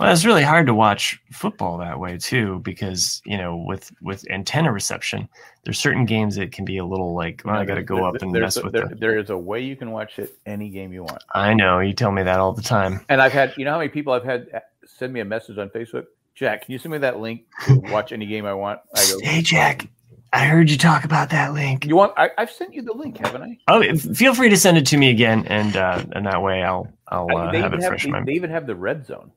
Well, 0.00 0.10
it's 0.12 0.24
really 0.24 0.42
hard 0.42 0.66
to 0.66 0.74
watch 0.74 1.20
football 1.30 1.78
that 1.78 2.00
way 2.00 2.16
too, 2.18 2.60
because 2.64 3.20
you 3.24 3.36
know, 3.36 3.56
with 3.66 3.92
with 4.02 4.24
antenna 4.30 4.72
reception, 4.72 5.28
there's 5.64 5.78
certain 5.78 6.04
games 6.06 6.34
that 6.36 6.50
can 6.50 6.64
be 6.64 6.78
a 6.78 6.84
little 6.84 7.14
like, 7.14 7.42
well, 7.44 7.54
I 7.56 7.64
got 7.64 7.74
to 7.76 7.82
go 7.82 7.96
There- 7.96 8.06
up 8.06 8.14
and 8.22 8.32
mess 8.32 8.56
a- 8.56 8.62
with 8.64 8.72
there, 8.72 8.88
the. 8.88 8.94
there 8.96 9.18
is 9.18 9.30
a 9.30 9.36
way 9.38 9.60
you 9.60 9.76
can 9.76 9.90
watch 9.92 10.18
it 10.18 10.36
any 10.46 10.70
game 10.70 10.92
you 10.92 11.02
want. 11.04 11.22
I 11.34 11.54
know 11.54 11.78
you 11.80 11.92
tell 11.92 12.10
me 12.12 12.22
that 12.22 12.40
all 12.40 12.52
the 12.52 12.62
time. 12.62 13.04
And 13.08 13.20
I've 13.22 13.32
had, 13.32 13.52
you 13.56 13.64
know, 13.64 13.72
how 13.72 13.78
many 13.78 13.90
people 13.90 14.12
I've 14.12 14.24
had 14.24 14.48
uh, 14.54 14.60
send 14.86 15.12
me 15.12 15.20
a 15.20 15.24
message 15.24 15.58
on 15.58 15.68
Facebook. 15.70 16.06
Jack, 16.34 16.64
can 16.64 16.72
you 16.72 16.78
send 16.78 16.92
me 16.92 16.98
that 16.98 17.20
link 17.20 17.42
to 17.66 17.76
watch 17.92 18.10
any 18.10 18.24
game 18.24 18.46
I 18.46 18.54
want? 18.54 18.80
I 18.96 19.04
go, 19.10 19.18
Hey, 19.22 19.42
Jack, 19.42 19.86
I 20.32 20.46
heard 20.46 20.70
you 20.70 20.78
talk 20.78 21.04
about 21.04 21.28
that 21.30 21.52
link. 21.52 21.84
You 21.84 21.94
want? 21.94 22.14
I, 22.16 22.30
I've 22.38 22.50
sent 22.50 22.72
you 22.72 22.80
the 22.82 22.92
link, 22.94 23.18
haven't 23.18 23.42
I? 23.42 23.58
Oh, 23.68 23.82
feel 24.14 24.34
free 24.34 24.48
to 24.48 24.56
send 24.56 24.78
it 24.78 24.86
to 24.86 24.96
me 24.96 25.10
again, 25.10 25.46
and 25.46 25.76
uh, 25.76 26.02
and 26.12 26.26
that 26.26 26.40
way 26.40 26.62
I'll 26.62 26.90
I'll 27.08 27.28
I- 27.36 27.48
uh, 27.48 27.52
have 27.52 27.54
even 27.54 27.74
it 27.74 27.82
have, 27.82 27.88
fresh 27.88 28.02
they, 28.04 28.08
in 28.08 28.12
my. 28.12 28.24
they 28.24 28.32
even 28.32 28.50
have 28.50 28.66
the 28.66 28.74
red 28.74 29.04
zone. 29.04 29.30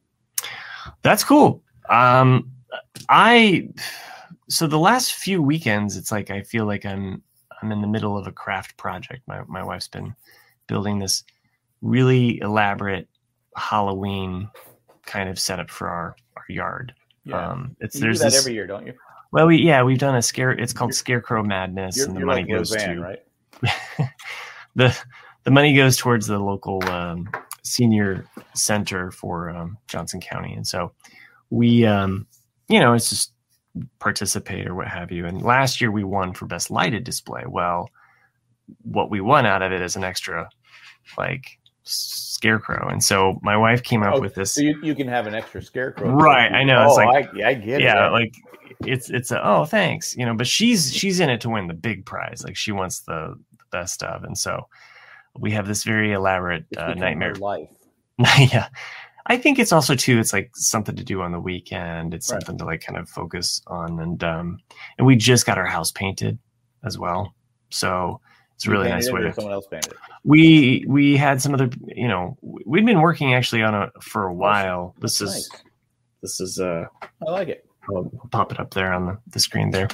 That's 1.01 1.23
cool. 1.23 1.61
Um, 1.89 2.49
I 3.09 3.69
so 4.47 4.67
the 4.67 4.79
last 4.79 5.13
few 5.15 5.41
weekends, 5.41 5.97
it's 5.97 6.11
like 6.11 6.31
I 6.31 6.41
feel 6.43 6.65
like 6.65 6.85
I'm 6.85 7.21
I'm 7.61 7.71
in 7.71 7.81
the 7.81 7.87
middle 7.87 8.17
of 8.17 8.27
a 8.27 8.31
craft 8.31 8.77
project. 8.77 9.21
My 9.27 9.41
my 9.47 9.63
wife's 9.63 9.87
been 9.87 10.15
building 10.67 10.99
this 10.99 11.23
really 11.81 12.39
elaborate 12.39 13.07
Halloween 13.57 14.49
kind 15.05 15.29
of 15.29 15.37
setup 15.39 15.69
for 15.69 15.89
our 15.89 16.15
our 16.37 16.45
yard. 16.47 16.93
Um, 17.33 17.75
it's 17.79 17.95
you 17.95 18.01
do 18.01 18.05
there's 18.07 18.19
that 18.19 18.31
this, 18.31 18.39
every 18.39 18.53
year, 18.53 18.67
don't 18.67 18.85
you? 18.85 18.93
Well, 19.35 19.47
we 19.47 19.57
yeah 19.57 19.83
we've 19.83 19.97
done 19.97 20.15
a 20.15 20.21
scare. 20.21 20.51
It's 20.51 20.71
called 20.71 20.93
Scarecrow 20.93 21.43
Madness, 21.43 21.97
You're, 21.97 22.07
and 22.07 22.15
the 22.15 22.25
money 22.25 22.43
like 22.43 22.51
goes 22.51 22.69
to 22.69 23.01
right? 23.01 23.21
the 24.77 24.97
the 25.43 25.51
money 25.51 25.73
goes 25.73 25.97
towards 25.97 26.27
the 26.27 26.39
local 26.39 26.81
um, 26.85 27.29
senior 27.61 28.25
center 28.53 29.11
for 29.11 29.49
um, 29.49 29.77
Johnson 29.89 30.21
County, 30.21 30.53
and 30.53 30.65
so 30.65 30.93
we, 31.49 31.85
um, 31.85 32.25
you 32.69 32.79
know, 32.79 32.93
it's 32.93 33.09
just 33.09 33.33
participate 33.99 34.67
or 34.67 34.73
what 34.73 34.87
have 34.87 35.11
you. 35.11 35.25
And 35.25 35.41
last 35.41 35.81
year 35.81 35.91
we 35.91 36.05
won 36.05 36.33
for 36.33 36.45
best 36.45 36.71
lighted 36.71 37.03
display. 37.03 37.43
Well, 37.45 37.89
what 38.83 39.09
we 39.09 39.19
won 39.19 39.45
out 39.45 39.61
of 39.61 39.73
it 39.73 39.81
is 39.81 39.97
an 39.97 40.05
extra, 40.05 40.47
like 41.17 41.59
scarecrow, 41.85 42.89
and 42.89 43.03
so 43.03 43.39
my 43.41 43.55
wife 43.55 43.83
came 43.83 44.03
up 44.03 44.15
Oh, 44.15 44.19
with 44.21 44.35
this. 44.35 44.53
So 44.53 44.61
you, 44.61 44.79
you 44.83 44.95
can 44.95 45.07
have 45.07 45.27
an 45.27 45.35
extra 45.35 45.61
scarecrow. 45.61 46.09
Right, 46.11 46.51
I 46.51 46.63
know, 46.63 46.83
it's 46.83 46.93
Oh, 46.93 46.95
like- 46.95 47.29
I, 47.35 47.49
I 47.49 47.53
get 47.53 47.67
yeah 47.67 47.75
it. 47.75 47.81
Yeah. 47.81 48.09
Like 48.09 48.35
it's 48.85 49.09
it's 49.09 49.31
a 49.31 49.39
oh 49.47 49.63
thanks 49.63 50.17
you 50.17 50.25
know 50.25 50.33
but 50.35 50.45
she's 50.47 50.91
she's 50.93 51.19
in 51.21 51.29
it 51.29 51.39
to 51.39 51.49
win 51.49 51.67
the 51.67 51.73
big 51.73 52.03
prize 52.05 52.43
like 52.43 52.57
she 52.57 52.71
wants 52.73 53.01
the, 53.01 53.33
the 53.51 53.63
best 53.71 54.03
of 54.03 54.23
and 54.25 54.37
so 54.37 54.67
we 55.39 55.51
have 55.51 55.65
this 55.67 55.83
very 55.85 56.11
elaborate 56.11 56.65
uh, 56.75 56.93
nightmare 56.95 57.35
life. 57.35 57.69
yeah 58.37 58.67
i 59.27 59.37
think 59.37 59.59
it's 59.59 59.71
also 59.71 59.95
too 59.95 60.19
it's 60.19 60.33
like 60.33 60.49
something 60.55 60.95
to 60.95 61.03
do 61.05 61.21
on 61.21 61.31
the 61.31 61.39
weekend 61.39 62.13
it's 62.13 62.29
Right. 62.31 62.41
something 62.41 62.57
to 62.57 62.65
like 62.65 62.81
kind 62.81 62.97
of 62.99 63.07
focus 63.07 63.61
on 63.67 63.99
and 63.99 64.21
um 64.25 64.57
and 64.97 65.05
we 65.07 65.15
just 65.15 65.45
got 65.45 65.57
our 65.59 65.65
house 65.67 65.91
painted 65.91 66.37
as 66.83 66.97
well 66.97 67.33
so 67.69 68.19
it's 68.55 68.65
a 68.67 68.71
really 68.71 68.89
nice 68.89 69.11
way 69.11 69.21
to 69.21 69.33
Someone 69.33 69.53
else 69.53 69.67
painted 69.67 69.91
it. 69.93 69.97
we 70.23 70.85
we 70.87 71.15
had 71.17 71.41
some 71.41 71.53
other 71.53 71.69
you 71.87 72.07
know 72.07 72.37
we'd 72.41 72.85
been 72.85 73.01
working 73.01 73.33
actually 73.33 73.61
on 73.63 73.75
a 73.75 73.91
for 74.01 74.23
a 74.27 74.33
while 74.33 74.95
this 74.99 75.21
is 75.21 75.31
Nice. 75.51 75.63
this 76.21 76.39
is 76.39 76.59
uh 76.59 76.85
I 77.27 77.31
like 77.31 77.49
it. 77.49 77.65
I'll 77.89 78.09
pop 78.31 78.51
it 78.51 78.59
up 78.59 78.73
there 78.73 78.91
on 78.93 79.05
the, 79.05 79.17
the 79.27 79.39
screen 79.39 79.69
there. 79.69 79.87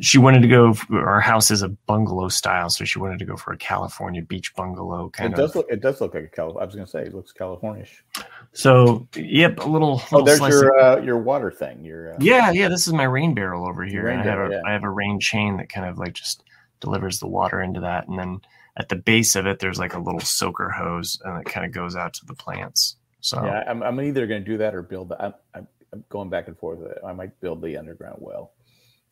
She 0.00 0.18
wanted 0.18 0.42
to 0.42 0.46
go. 0.48 0.72
Our 0.92 1.18
house 1.20 1.50
is 1.50 1.62
a 1.62 1.68
bungalow 1.68 2.28
style, 2.28 2.70
so 2.70 2.84
she 2.84 3.00
wanted 3.00 3.18
to 3.18 3.24
go 3.24 3.36
for 3.36 3.52
a 3.52 3.56
California 3.58 4.22
beach 4.22 4.54
bungalow 4.54 5.08
kind 5.10 5.32
It 5.32 5.40
of. 5.40 5.46
does 5.48 5.56
look. 5.56 5.66
It 5.68 5.80
does 5.80 6.00
look 6.00 6.14
like 6.14 6.22
a 6.22 6.28
Cal. 6.28 6.56
I 6.60 6.64
was 6.64 6.76
going 6.76 6.86
to 6.86 6.90
say 6.90 7.02
it 7.02 7.12
looks 7.12 7.32
Californish. 7.32 8.04
So, 8.52 9.08
yep, 9.16 9.58
a 9.58 9.68
little. 9.68 10.00
Oh, 10.12 10.18
little 10.18 10.24
there's 10.26 10.38
your 10.38 10.78
of- 10.78 10.98
uh, 10.98 11.02
your 11.02 11.18
water 11.18 11.50
thing. 11.50 11.84
Your 11.84 12.12
uh, 12.14 12.18
yeah, 12.20 12.52
yeah. 12.52 12.68
This 12.68 12.86
is 12.86 12.92
my 12.92 13.02
rain 13.02 13.34
barrel 13.34 13.68
over 13.68 13.84
here. 13.84 14.04
Rain 14.04 14.20
I 14.20 14.22
have 14.22 14.24
barrel, 14.36 14.52
a 14.52 14.54
yeah. 14.54 14.62
I 14.64 14.72
have 14.72 14.84
a 14.84 14.90
rain 14.90 15.18
chain 15.18 15.56
that 15.56 15.68
kind 15.68 15.88
of 15.88 15.98
like 15.98 16.12
just 16.12 16.44
delivers 16.80 17.18
the 17.18 17.26
water 17.26 17.60
into 17.60 17.80
that, 17.80 18.08
and 18.08 18.18
then 18.18 18.40
at 18.76 18.88
the 18.88 18.96
base 18.96 19.36
of 19.36 19.46
it, 19.46 19.58
there's 19.58 19.78
like 19.78 19.94
a 19.94 19.98
little 19.98 20.20
soaker 20.20 20.70
hose, 20.70 21.20
and 21.24 21.40
it 21.40 21.46
kind 21.46 21.66
of 21.66 21.72
goes 21.72 21.96
out 21.96 22.14
to 22.14 22.26
the 22.26 22.34
plants. 22.34 22.96
So 23.20 23.44
Yeah, 23.44 23.64
I'm, 23.66 23.82
I'm 23.82 24.00
either 24.00 24.26
going 24.26 24.44
to 24.44 24.50
do 24.50 24.56
that 24.58 24.74
or 24.74 24.82
build. 24.82 25.08
The, 25.10 25.22
I'm, 25.22 25.34
I'm, 25.54 25.66
I'm 25.92 26.04
going 26.08 26.30
back 26.30 26.48
and 26.48 26.56
forth 26.56 26.78
with 26.78 26.92
it. 26.92 26.98
I 27.04 27.12
might 27.12 27.38
build 27.40 27.62
the 27.62 27.76
underground 27.76 28.18
well, 28.20 28.52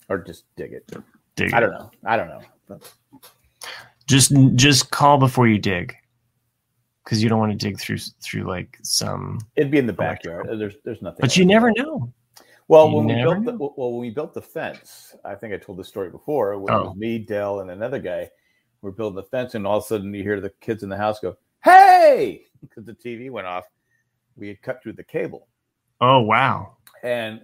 or 0.09 0.18
just 0.18 0.44
dig 0.57 0.72
it. 0.72 0.90
dig 1.35 1.52
I 1.52 1.61
don't 1.61 1.72
know. 1.72 1.90
I 2.05 2.16
don't 2.16 2.29
know. 2.29 2.81
Just 4.07 4.33
just 4.55 4.90
call 4.90 5.18
before 5.18 5.48
you 5.48 5.59
dig, 5.59 5.96
because 7.05 7.22
you 7.22 7.29
don't 7.29 7.40
want 7.40 7.50
to 7.50 7.59
dig 7.59 7.81
through 7.81 7.98
through 8.22 8.44
like 8.44 8.79
some. 8.83 9.40
it'd 9.57 9.72
be 9.72 9.79
in 9.79 9.87
the 9.87 9.92
backyard. 9.92 10.46
There's 10.61 10.76
there's 10.85 11.02
nothing. 11.02 11.18
But 11.20 11.37
you 11.37 11.44
never 11.44 11.72
know. 11.76 12.12
Well, 12.68 12.90
You 12.90 12.96
when 12.96 13.07
we 13.07 13.14
built 13.22 13.44
the, 13.44 13.52
well 13.59 13.92
when 13.92 14.00
we 14.00 14.11
built 14.11 14.35
the 14.35 14.42
fence, 14.42 15.14
I 15.24 15.35
think 15.37 15.55
I 15.55 15.57
told 15.59 15.79
the 15.79 15.85
story 15.85 16.11
before. 16.11 16.59
When 16.59 16.74
it 16.74 16.76
Oh. 16.76 16.87
was 16.88 16.96
me, 16.96 17.18
Dell, 17.18 17.61
and 17.61 17.70
another 17.70 18.00
guy, 18.00 18.29
we're 18.83 18.90
building 18.90 19.16
the 19.16 19.22
fence, 19.22 19.55
and 19.55 19.66
all 19.66 19.79
of 19.79 19.85
a 19.85 19.87
sudden 19.87 20.12
you 20.12 20.22
hear 20.22 20.40
the 20.40 20.50
kids 20.61 20.83
in 20.83 20.88
the 20.88 20.96
house 20.96 21.20
go, 21.20 21.37
"Hey!" 21.62 22.44
because 22.61 22.85
the 22.85 22.94
TV 22.94 23.31
went 23.31 23.46
off. 23.46 23.64
We 24.37 24.48
had 24.48 24.62
cut 24.62 24.83
through 24.83 24.94
the 24.94 25.05
cable, 25.05 25.48
Oh 26.00 26.20
wow. 26.22 26.76
and 27.02 27.40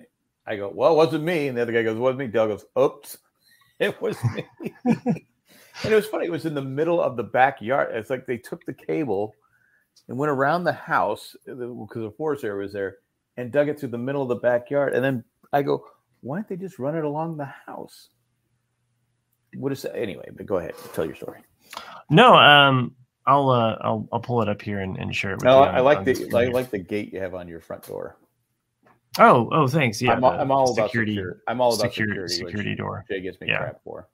I 0.47 0.57
go, 0.57 0.71
"Well, 0.75 0.93
it 0.93 0.97
wasn't 0.97 1.25
me." 1.25 1.47
And 1.49 1.57
the 1.57 1.63
other 1.63 1.73
guy 1.73 1.85
goes, 1.85 1.97
wasn't 1.99 2.19
me." 2.21 2.27
Dell 2.27 2.49
goes, 2.49 2.65
"Oops, 2.79 3.17
it 3.79 4.01
was 4.03 4.19
me." 4.35 4.45
and 4.87 5.93
it 5.93 5.95
was 5.95 6.07
funny. 6.07 6.27
It 6.27 6.33
was 6.33 6.47
in 6.47 6.55
the 6.55 6.63
middle 6.63 7.01
of 7.01 7.17
the 7.17 7.23
backyard. 7.25 7.95
It's 7.95 8.11
like 8.11 8.27
they 8.27 8.39
took 8.39 8.65
the 8.67 8.75
cable 8.75 9.35
and 10.09 10.19
went 10.19 10.31
around 10.31 10.65
the 10.65 10.73
house 10.73 11.37
because 11.47 12.03
the 12.03 12.15
forest 12.17 12.45
area 12.45 12.65
was 12.65 12.73
there, 12.73 12.97
and 13.37 13.51
dug 13.53 13.69
it 13.69 13.79
through 13.79 13.91
the 13.91 13.99
middle 13.99 14.23
of 14.23 14.29
the 14.29 14.37
backyard. 14.37 14.95
And 14.95 15.05
then 15.05 15.25
I 15.53 15.63
go, 15.63 15.85
"Why 16.21 16.37
don't 16.37 16.49
they 16.49 16.57
just 16.57 16.79
run 16.79 16.97
it 16.97 17.05
along 17.05 17.37
the 17.37 17.45
house?" 17.67 18.09
What 19.57 19.73
is 19.73 19.83
that? 19.83 19.97
Anyway, 19.97 20.29
but 20.37 20.47
go 20.47 20.57
ahead, 20.57 20.75
tell 20.95 21.05
your 21.05 21.15
story. 21.15 21.41
No, 22.11 22.35
um, 22.35 22.95
I'll 23.27 23.51
uh, 23.51 23.77
I'll 23.81 24.09
I'll 24.13 24.21
pull 24.21 24.43
it 24.43 24.49
up 24.49 24.63
here 24.63 24.81
and, 24.81 24.97
and 24.97 25.15
share 25.15 25.33
it 25.33 25.37
with 25.37 25.45
No, 25.45 25.63
you. 25.63 25.71
I 25.71 25.79
on- 25.79 25.85
like 25.85 25.99
on 25.99 26.05
the 26.05 26.31
I 26.37 26.47
like 26.49 26.71
the 26.71 26.79
gate 26.79 27.13
you 27.13 27.21
have 27.21 27.35
on 27.35 27.49
your 27.49 27.61
front 27.61 27.87
door. 27.87 28.17
Oh, 29.19 29.51
oh, 29.53 29.67
thanks. 29.69 30.01
Yeah, 30.01 30.13
I'm, 30.13 30.25
all- 30.25 30.33
I'm 30.41 30.51
all 30.51 30.73
about 30.73 30.87
security, 30.89 31.13
security. 31.17 31.41
I'm 31.47 31.61
all 31.61 31.75
about 31.75 31.93
security, 31.93 32.29
security. 32.29 32.51
security, 32.57 32.75
door. 32.75 33.05
Jay 33.11 33.21
gets 33.21 33.39
me 33.43 33.49
Yeah. 33.49 33.59
crap 33.59 33.85
for. 33.85 34.09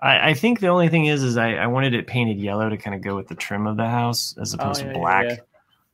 I, 0.00 0.30
I 0.30 0.34
think 0.34 0.58
the 0.58 0.66
only 0.68 0.88
thing 0.88 1.06
is, 1.06 1.22
is 1.22 1.36
I, 1.36 1.54
I 1.54 1.68
wanted 1.68 1.94
it 1.94 2.08
painted 2.08 2.38
yellow 2.40 2.68
to 2.68 2.76
kind 2.76 2.96
of 2.96 3.00
go 3.00 3.14
with 3.14 3.28
the 3.28 3.36
trim 3.36 3.68
of 3.68 3.76
the 3.76 3.86
house 3.86 4.36
as 4.40 4.54
opposed 4.54 4.82
Oh, 4.82 4.86
yeah, 4.86 4.92
to 4.92 4.98
yeah, 4.98 5.02
black. 5.02 5.40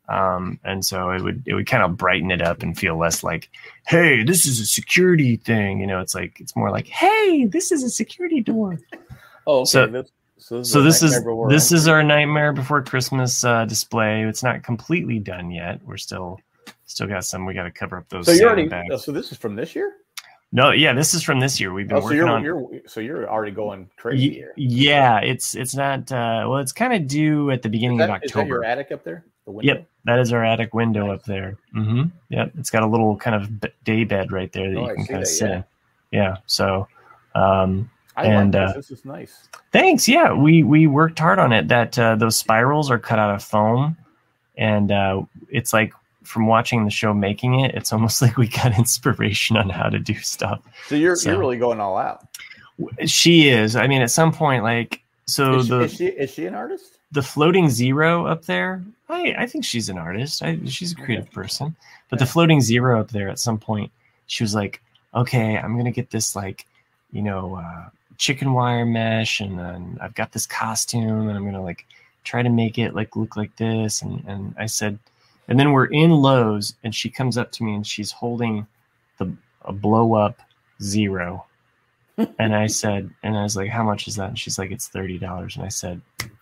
Um, 0.09 0.61
and 0.65 0.85
so 0.85 1.11
it 1.11 1.23
would 1.23 1.43
it 1.47 1.55
would 1.55 1.67
kind 1.67 1.83
of 1.83 1.97
brighten 1.97 2.31
it 2.31 2.43
up 2.43 2.63
and 2.63 2.77
feel 2.77 2.99
less 2.99 3.25
like, 3.25 3.49
hey, 3.87 4.23
this 4.23 4.47
is 4.47 4.61
a 4.61 4.67
security 4.67 5.37
thing. 5.37 5.81
You 5.81 5.87
know, 5.87 6.01
it's 6.01 6.15
like 6.15 6.39
it's 6.41 6.55
more 6.55 6.71
like, 6.71 6.87
hey, 6.89 7.47
this 7.47 7.73
is 7.73 7.83
a 7.83 7.91
security 7.91 8.41
door. 8.41 8.79
Oh, 9.47 9.61
okay. 9.61 9.65
So- 9.71 9.87
this, 9.87 10.11
so 10.37 10.59
this 10.59 10.71
So 10.73 10.81
a 10.81 10.83
this 10.83 11.03
is 11.03 11.25
this 11.49 11.73
is 11.73 11.89
our 11.89 12.03
nightmare 12.03 12.53
before 12.53 12.83
Christmas 12.83 13.45
uh, 13.45 13.65
display. 13.65 14.25
It's 14.25 14.43
not 14.43 14.63
completely 14.63 15.19
done 15.19 15.51
yet. 15.51 15.81
We're 15.85 15.97
still 15.97 16.39
still 16.85 17.07
got 17.07 17.25
some. 17.25 17.47
We 17.47 17.55
got 17.55 17.63
to 17.63 17.71
cover 17.71 17.97
up 17.97 18.09
those. 18.11 18.27
So 18.27 18.33
you're 18.33 18.49
already. 18.49 18.69
bags. 18.69 19.05
So 19.05 19.13
this 19.13 19.33
is 19.33 19.39
from 19.39 19.57
this 19.57 19.75
year. 19.75 19.91
No, 20.53 20.71
yeah, 20.71 20.93
this 20.93 21.15
is 21.15 21.23
from 21.23 21.41
this 21.41 21.59
year. 21.61 21.73
We've 21.73 21.89
been 21.89 21.97
Oh, 21.97 22.01
so 22.01 22.05
working 22.05 22.19
you're, 22.19 22.29
on. 22.29 22.45
you're 22.45 22.69
so 22.87 23.01
you're 23.01 23.29
already 23.29 23.53
going 23.53 23.89
crazy 23.97 24.29
Y- 24.29 24.35
here. 24.35 24.53
yeah, 24.57 25.21
it's 25.21 25.55
it's 25.57 25.75
not. 25.75 26.13
Uh, 26.13 26.45
well, 26.47 26.59
it's 26.59 26.73
kind 26.73 26.93
of 26.93 27.09
due 27.09 27.51
at 27.51 27.63
the 27.63 27.69
Is 27.69 27.73
beginning 27.73 27.97
that, 27.99 28.11
of 28.11 28.23
is 28.23 28.33
that 28.33 28.47
your 28.47 28.65
attic 28.65 28.93
up 28.93 29.03
there? 29.03 29.25
The 29.47 29.51
window. 29.53 29.75
Yep, 29.75 29.87
that 30.07 30.19
is 30.21 30.33
our 30.33 30.45
attic 30.45 30.73
window 30.75 31.07
Nice. 31.07 31.19
up 31.21 31.25
there. 31.27 31.57
Mm-hmm. 31.77 32.03
Yep, 32.31 32.53
it's 32.59 32.71
got 32.71 32.83
a 32.83 32.87
little 32.87 33.17
kind 33.17 33.37
of 33.37 33.71
day 33.85 34.05
bed 34.05 34.33
right 34.33 34.51
there 34.53 34.71
that 34.71 34.79
Oh, 34.79 34.89
you 34.89 34.95
can 34.97 35.07
kind 35.07 35.23
of 35.23 35.29
sit 35.29 35.49
yeah. 35.51 35.57
in. 35.57 35.65
Yeah. 36.13 36.37
So, 36.47 36.89
um, 37.35 37.91
I 38.17 38.27
And, 38.27 38.55
like 38.55 38.63
uh, 38.63 38.73
this. 38.75 38.89
This 38.89 38.99
is 39.01 39.05
nice. 39.05 39.49
Thanks. 39.73 40.09
Yeah, 40.09 40.33
we 40.33 40.63
we 40.63 40.87
worked 40.87 41.19
hard 41.19 41.39
on 41.39 41.53
it. 41.53 41.69
That 41.69 41.99
uh, 41.99 42.15
those 42.17 42.37
spirals 42.37 42.91
are 42.91 42.99
cut 42.99 43.19
out 43.19 43.35
of 43.35 43.43
foam, 43.43 43.97
and 44.57 44.93
uh, 44.93 45.23
it's 45.51 45.73
like 45.73 45.93
from 46.23 46.47
watching 46.47 46.85
the 46.85 46.91
show 46.91 47.13
making 47.13 47.61
it, 47.61 47.75
it's 47.75 47.93
almost 47.93 48.23
like 48.23 48.37
we 48.37 48.47
got 48.49 48.79
inspiration 48.79 49.57
on 49.57 49.69
how 49.69 49.89
to 49.91 49.99
do 49.99 50.15
stuff. 50.15 50.61
So 50.87 50.95
you're 50.95 51.17
so- 51.17 51.31
you're 51.31 51.39
really 51.41 51.59
going 51.59 51.81
all 51.81 51.99
out. 51.99 52.27
She 53.07 53.49
is. 53.49 53.77
I 53.77 53.87
mean, 53.89 54.01
at 54.03 54.11
some 54.11 54.33
point, 54.33 54.63
like 54.63 55.03
so 55.27 55.57
Is 55.57 55.69
the 55.69 55.81
is 55.81 55.95
she 55.95 56.07
is 56.07 56.31
she 56.31 56.47
an 56.47 56.55
artist? 56.55 56.99
The 57.15 57.23
floating 57.23 57.71
zero 57.71 58.27
up 58.27 58.45
there. 58.45 58.83
I 59.09 59.35
I 59.39 59.47
think 59.47 59.65
she's 59.65 59.89
an 59.89 59.99
artist. 59.99 60.43
I, 60.43 60.59
she's 60.67 60.93
a 60.93 60.97
creative 60.97 61.31
person. 61.33 61.75
But 62.11 62.19
the 62.19 62.27
floating 62.27 62.61
zero 62.61 63.01
up 63.01 63.11
there, 63.11 63.29
at 63.29 63.39
some 63.39 63.59
point, 63.59 63.91
she 64.27 64.45
was 64.45 64.55
like, 64.55 64.83
"Okay, 65.15 65.57
I'm 65.57 65.77
gonna 65.77 65.91
get 65.91 66.11
this 66.11 66.37
like, 66.37 66.67
you 67.13 67.23
know." 67.23 67.57
Uh, 67.57 67.89
chicken 68.19 68.53
wire 68.53 68.85
mesh 68.85 69.41
and 69.41 69.59
then 69.59 69.99
I've 70.01 70.15
got 70.15 70.33
this 70.33 70.47
costume 70.47 71.29
and 71.29 71.37
I'm 71.37 71.45
gonna 71.45 71.63
like 71.63 71.87
try 72.23 72.43
to 72.43 72.49
make 72.49 72.79
it 72.79 72.95
like 72.95 73.17
look 73.17 73.37
like 73.37 73.55
this 73.57 74.03
and 74.03 74.25
and 74.27 74.55
I 74.59 74.67
said 74.67 74.99
and 75.49 75.59
then 75.59 75.73
we're 75.73 75.87
in 75.87 76.11
Lowe's 76.11 76.75
and 76.85 76.95
she 76.95 77.11
comes 77.11 77.37
up 77.37 77.53
to 77.53 77.65
me 77.65 77.75
and 77.75 77.87
she's 77.87 78.13
holding 78.13 78.67
the 79.19 79.33
a 79.63 79.73
blow 79.73 80.15
up 80.15 80.41
zero 80.83 81.45
and 82.39 82.55
I 82.55 82.67
said 82.67 83.11
and 83.23 83.37
I 83.37 83.43
was 83.43 83.57
like 83.57 83.71
how 83.71 83.83
much 83.83 84.07
is 84.09 84.17
that 84.17 84.29
and 84.29 84.39
she's 84.39 84.59
like 84.59 84.71
it's 84.71 84.89
thirty 84.89 85.19
dollars 85.19 85.57
and 85.57 85.65
I 85.65 85.71
said 85.71 86.01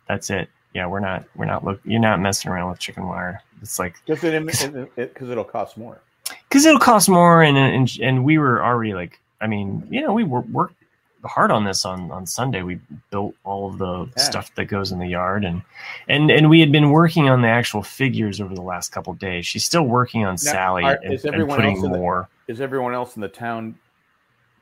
that's 0.08 0.30
it 0.30 0.48
yeah 0.74 0.87
we're 0.87 1.00
not 1.00 1.24
we're 1.37 1.44
not 1.44 1.64
look 1.64 1.80
you're 1.85 2.00
not 2.00 2.20
messing 2.20 2.50
around 2.50 2.70
with 2.70 2.78
chicken 2.78 3.06
wire 3.06 3.42
it's 3.61 3.78
like 3.78 3.94
because 4.06 4.24
it, 4.64 4.96
because 4.96 5.30
it'll 5.30 5.44
cost 5.44 5.76
more. 5.76 6.00
because 6.48 6.64
it'll 6.66 6.80
cost 6.80 7.08
more 7.08 7.42
and, 7.42 7.56
and 7.56 7.90
and 8.00 8.24
we 8.24 8.38
were 8.38 8.64
already 8.64 8.94
like 8.94 9.20
i 9.40 9.46
mean 9.46 9.87
you 9.90 10.00
know 10.00 10.12
we 10.12 10.24
were 10.24 10.40
worked 10.40 10.74
hard 11.24 11.52
on 11.52 11.64
this 11.64 11.85
on 11.85 12.11
on 12.11 12.26
sunday 12.26 12.62
we 12.62 12.80
built 13.11 13.35
all 13.44 13.68
of 13.68 13.78
the 13.78 14.06
Yeah. 14.16 14.22
stuff 14.24 14.52
that 14.56 14.64
goes 14.64 14.90
in 14.90 14.98
the 14.98 15.06
yard 15.06 15.44
and 15.44 15.62
and 16.08 16.30
and 16.30 16.50
we 16.50 16.58
had 16.58 16.72
been 16.72 16.90
working 16.90 17.28
on 17.28 17.42
the 17.42 17.48
actual 17.48 17.82
figures 17.85 18.40
over 18.40 18.54
the 18.54 18.62
last 18.62 18.90
couple 18.90 19.14
days 19.14 19.46
she's 19.46 19.64
still 19.64 19.85
working 19.85 20.24
on 20.24 20.37
sally 20.37 20.82
are- 20.82 20.98
and, 21.02 21.14
is 21.14 21.24
and 21.24 21.35
everyone 21.35 21.56
putting 21.58 21.76
else 21.76 21.85
in 21.85 21.92
the- 21.92 21.98
more 21.98 22.28
Is 22.48 22.61
everyone 22.61 22.92
else 22.92 23.14
in 23.14 23.22
the 23.22 23.28
town 23.28 23.76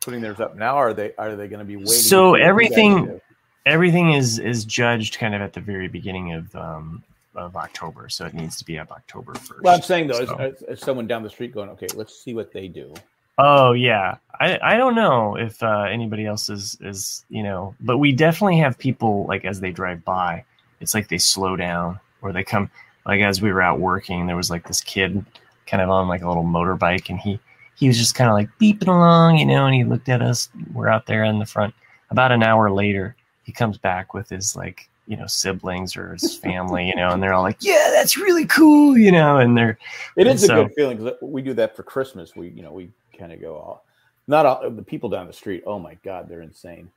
putting 0.00 0.20
theirs 0.20 0.40
up 0.40 0.56
now? 0.56 0.76
Or 0.76 0.88
are 0.88 0.94
they 0.94 1.12
are 1.18 1.34
they 1.36 1.48
going 1.48 1.58
to 1.60 1.64
be 1.64 1.76
waiting? 1.76 1.92
So 1.92 2.32
to 2.32 2.38
you 2.38 2.42
guys 2.44 2.48
everything-? 2.48 3.20
Everything 3.66 4.12
is 4.12 4.38
is 4.38 4.64
judged 4.64 5.18
kind 5.18 5.34
of 5.34 5.40
at 5.42 5.52
the 5.52 5.60
very 5.60 5.88
beginning 5.88 6.32
of 6.32 6.54
um 6.56 7.02
of 7.34 7.56
october 7.56 8.08
so 8.08 8.26
it 8.26 8.34
needs 8.34 8.56
to 8.56 8.64
be 8.64 8.78
up 8.78 8.90
october 8.90 9.32
1st 9.34 9.62
Well, 9.62 9.74
I'm 9.74 9.82
saying 9.82 10.08
though, 10.08 10.24
So- 10.24 10.36
is, 10.38 10.62
is 10.62 10.80
someone 10.80 11.06
down 11.06 11.22
the 11.22 11.30
street 11.30 11.52
going, 11.54 11.68
okay, 11.70 11.86
let's 11.94 12.18
see 12.18 12.34
what 12.34 12.52
they 12.52 12.68
do. 12.68 12.92
Oh 13.38 13.72
yeah, 13.72 14.16
I 14.38 14.58
I 14.62 14.76
don't 14.76 14.94
know 14.94 15.36
if 15.36 15.62
uh, 15.62 15.86
anybody 15.90 16.26
else 16.26 16.50
is 16.50 16.76
is 16.82 17.24
you 17.30 17.42
know, 17.42 17.74
but 17.80 17.96
we 17.96 18.12
definitely 18.12 18.58
have 18.58 18.76
people 18.76 19.24
like 19.26 19.46
as 19.46 19.60
they 19.60 19.70
drive 19.70 20.04
by, 20.04 20.44
it's 20.80 20.92
like 20.92 21.08
they 21.08 21.16
slow 21.18 21.56
down 21.56 21.98
or 22.20 22.32
they 22.32 22.44
come 22.44 22.70
like 23.06 23.22
as 23.22 23.40
we 23.40 23.50
were 23.50 23.62
out 23.62 23.80
working, 23.80 24.26
there 24.26 24.36
was 24.36 24.50
like 24.50 24.66
this 24.68 24.82
kid 24.82 25.24
kind 25.66 25.82
of 25.82 25.88
on 25.88 26.06
like 26.08 26.20
a 26.22 26.28
little 26.28 26.44
motorbike 26.44 27.08
and 27.08 27.18
he 27.18 27.38
he 27.76 27.86
was 27.88 27.96
just 27.96 28.14
kind 28.14 28.28
of 28.28 28.34
like 28.34 28.50
beeping 28.60 28.88
along, 28.88 29.38
you 29.38 29.46
know, 29.46 29.64
and 29.64 29.74
he 29.74 29.84
looked 29.84 30.10
at 30.10 30.20
us. 30.20 30.50
We're 30.74 30.88
out 30.88 31.06
there 31.06 31.24
in 31.24 31.38
the 31.38 31.46
front. 31.46 31.72
About 32.10 32.32
an 32.32 32.42
hour 32.42 32.70
later, 32.70 33.16
he 33.50 33.54
comes 33.54 33.78
back 33.78 34.14
with 34.14 34.28
his 34.28 34.54
like 34.54 34.88
you 35.08 35.16
know 35.16 35.26
siblings 35.26 35.96
or 35.96 36.12
his 36.12 36.36
family, 36.46 36.86
you 36.86 36.94
know, 36.94 37.10
and 37.10 37.20
they're 37.22 37.34
all 37.34 37.42
like, 37.42 37.58
"Yeah, 37.60 37.90
that's 37.92 38.16
really 38.16 38.46
cool," 38.46 38.96
you 38.96 39.10
know, 39.10 39.38
and 39.38 39.56
they're 39.58 39.76
It 40.16 40.26
is 40.28 40.42
And 40.44 40.52
a 40.52 40.54
so- 40.54 40.64
good 40.64 40.74
feeling 40.76 40.96
because 40.98 41.14
we 41.20 41.42
do 41.42 41.52
that 41.54 41.74
for 41.74 41.82
Christmas. 41.82 42.36
We, 42.36 42.48
you 42.50 42.62
know, 42.62 42.72
we 42.72 42.90
kind 43.18 43.32
of 43.32 43.40
go 43.40 43.56
all, 43.56 43.84
not 44.28 44.46
all 44.46 44.70
the 44.70 44.82
people 44.82 45.08
down 45.10 45.26
the 45.26 45.32
street. 45.32 45.64
Oh 45.66 45.78
my 45.80 45.94
God, 46.04 46.28
they're 46.28 46.42
insane. 46.42 46.90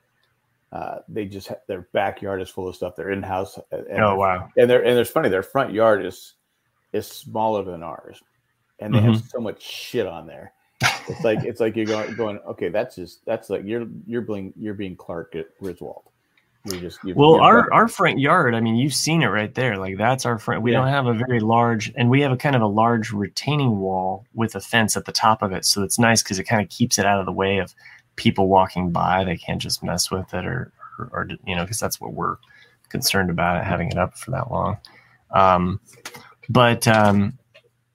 Uh, 0.72 0.98
they 1.08 1.24
just 1.24 1.50
their 1.66 1.82
backyard 1.92 2.40
is 2.40 2.48
full 2.50 2.68
of 2.68 2.74
stuff. 2.76 2.96
Their 2.96 3.10
in-house. 3.10 3.58
uh, 3.58 3.62
And 3.90 4.02
oh 4.04 4.14
wow, 4.16 4.48
And 4.56 4.68
they're 4.70 4.84
and 4.84 4.98
it's 4.98 5.10
funny. 5.10 5.28
Their 5.28 5.42
front 5.42 5.72
yard 5.72 6.04
is 6.06 6.34
is 6.92 7.06
smaller 7.08 7.64
than 7.64 7.82
ours, 7.82 8.22
and 8.78 8.94
they 8.94 9.00
have 9.00 9.14
Mm-hmm. 9.16 9.26
so 9.26 9.40
much 9.40 9.60
shit 9.62 10.06
on 10.06 10.26
there. 10.26 10.52
It's 11.08 11.22
like 11.24 11.44
it's 11.44 11.60
like 11.60 11.74
you're 11.76 11.86
going 11.86 12.14
going. 12.14 12.38
Okay, 12.46 12.68
that's 12.68 12.94
just 12.96 13.24
that's 13.24 13.50
like 13.50 13.64
you're 13.64 13.86
you're 14.06 14.22
being 14.22 14.52
you're 14.56 14.74
being 14.74 14.94
Clark 14.96 15.34
at 15.36 15.46
Griswold. 15.58 16.04
Just 16.66 16.98
you're, 17.04 17.14
Well, 17.14 17.40
our 17.40 17.70
our 17.74 17.88
front 17.88 18.18
yard, 18.18 18.54
I 18.54 18.60
mean, 18.60 18.76
you've 18.76 18.94
seen 18.94 19.22
it 19.22 19.26
right 19.26 19.54
there. 19.54 19.76
Like 19.76 19.98
that's 19.98 20.24
our 20.24 20.38
front. 20.38 20.62
We 20.62 20.72
Yeah. 20.72 20.78
don't 20.78 20.88
have 20.88 21.06
a 21.06 21.12
very 21.12 21.40
large, 21.40 21.92
and 21.94 22.08
we 22.08 22.22
have 22.22 22.32
a 22.32 22.38
kind 22.38 22.56
of 22.56 22.62
a 22.62 22.66
large 22.66 23.12
retaining 23.12 23.80
wall 23.80 24.24
with 24.32 24.54
a 24.54 24.60
fence 24.60 24.96
at 24.96 25.04
the 25.04 25.12
top 25.12 25.42
of 25.42 25.52
it. 25.52 25.66
So 25.66 25.82
it's 25.82 25.98
nice 25.98 26.22
because 26.22 26.38
it 26.38 26.44
kind 26.44 26.62
of 26.62 26.70
keeps 26.70 26.98
it 26.98 27.04
out 27.04 27.20
of 27.20 27.26
the 27.26 27.32
way 27.32 27.58
of 27.58 27.74
people 28.16 28.48
walking 28.48 28.92
by. 28.92 29.24
They 29.24 29.36
can't 29.36 29.60
just 29.60 29.82
mess 29.82 30.10
with 30.10 30.32
it, 30.32 30.46
or 30.46 30.72
or, 30.98 31.10
or 31.12 31.28
you 31.44 31.54
know, 31.54 31.64
because 31.64 31.80
that's 31.80 32.00
what 32.00 32.14
we're 32.14 32.36
concerned 32.88 33.28
about 33.28 33.58
it 33.58 33.64
having 33.64 33.88
it 33.90 33.98
up 33.98 34.16
for 34.16 34.30
that 34.30 34.50
long. 34.50 34.78
Um, 35.32 35.80
but 36.48 36.88
um, 36.88 37.38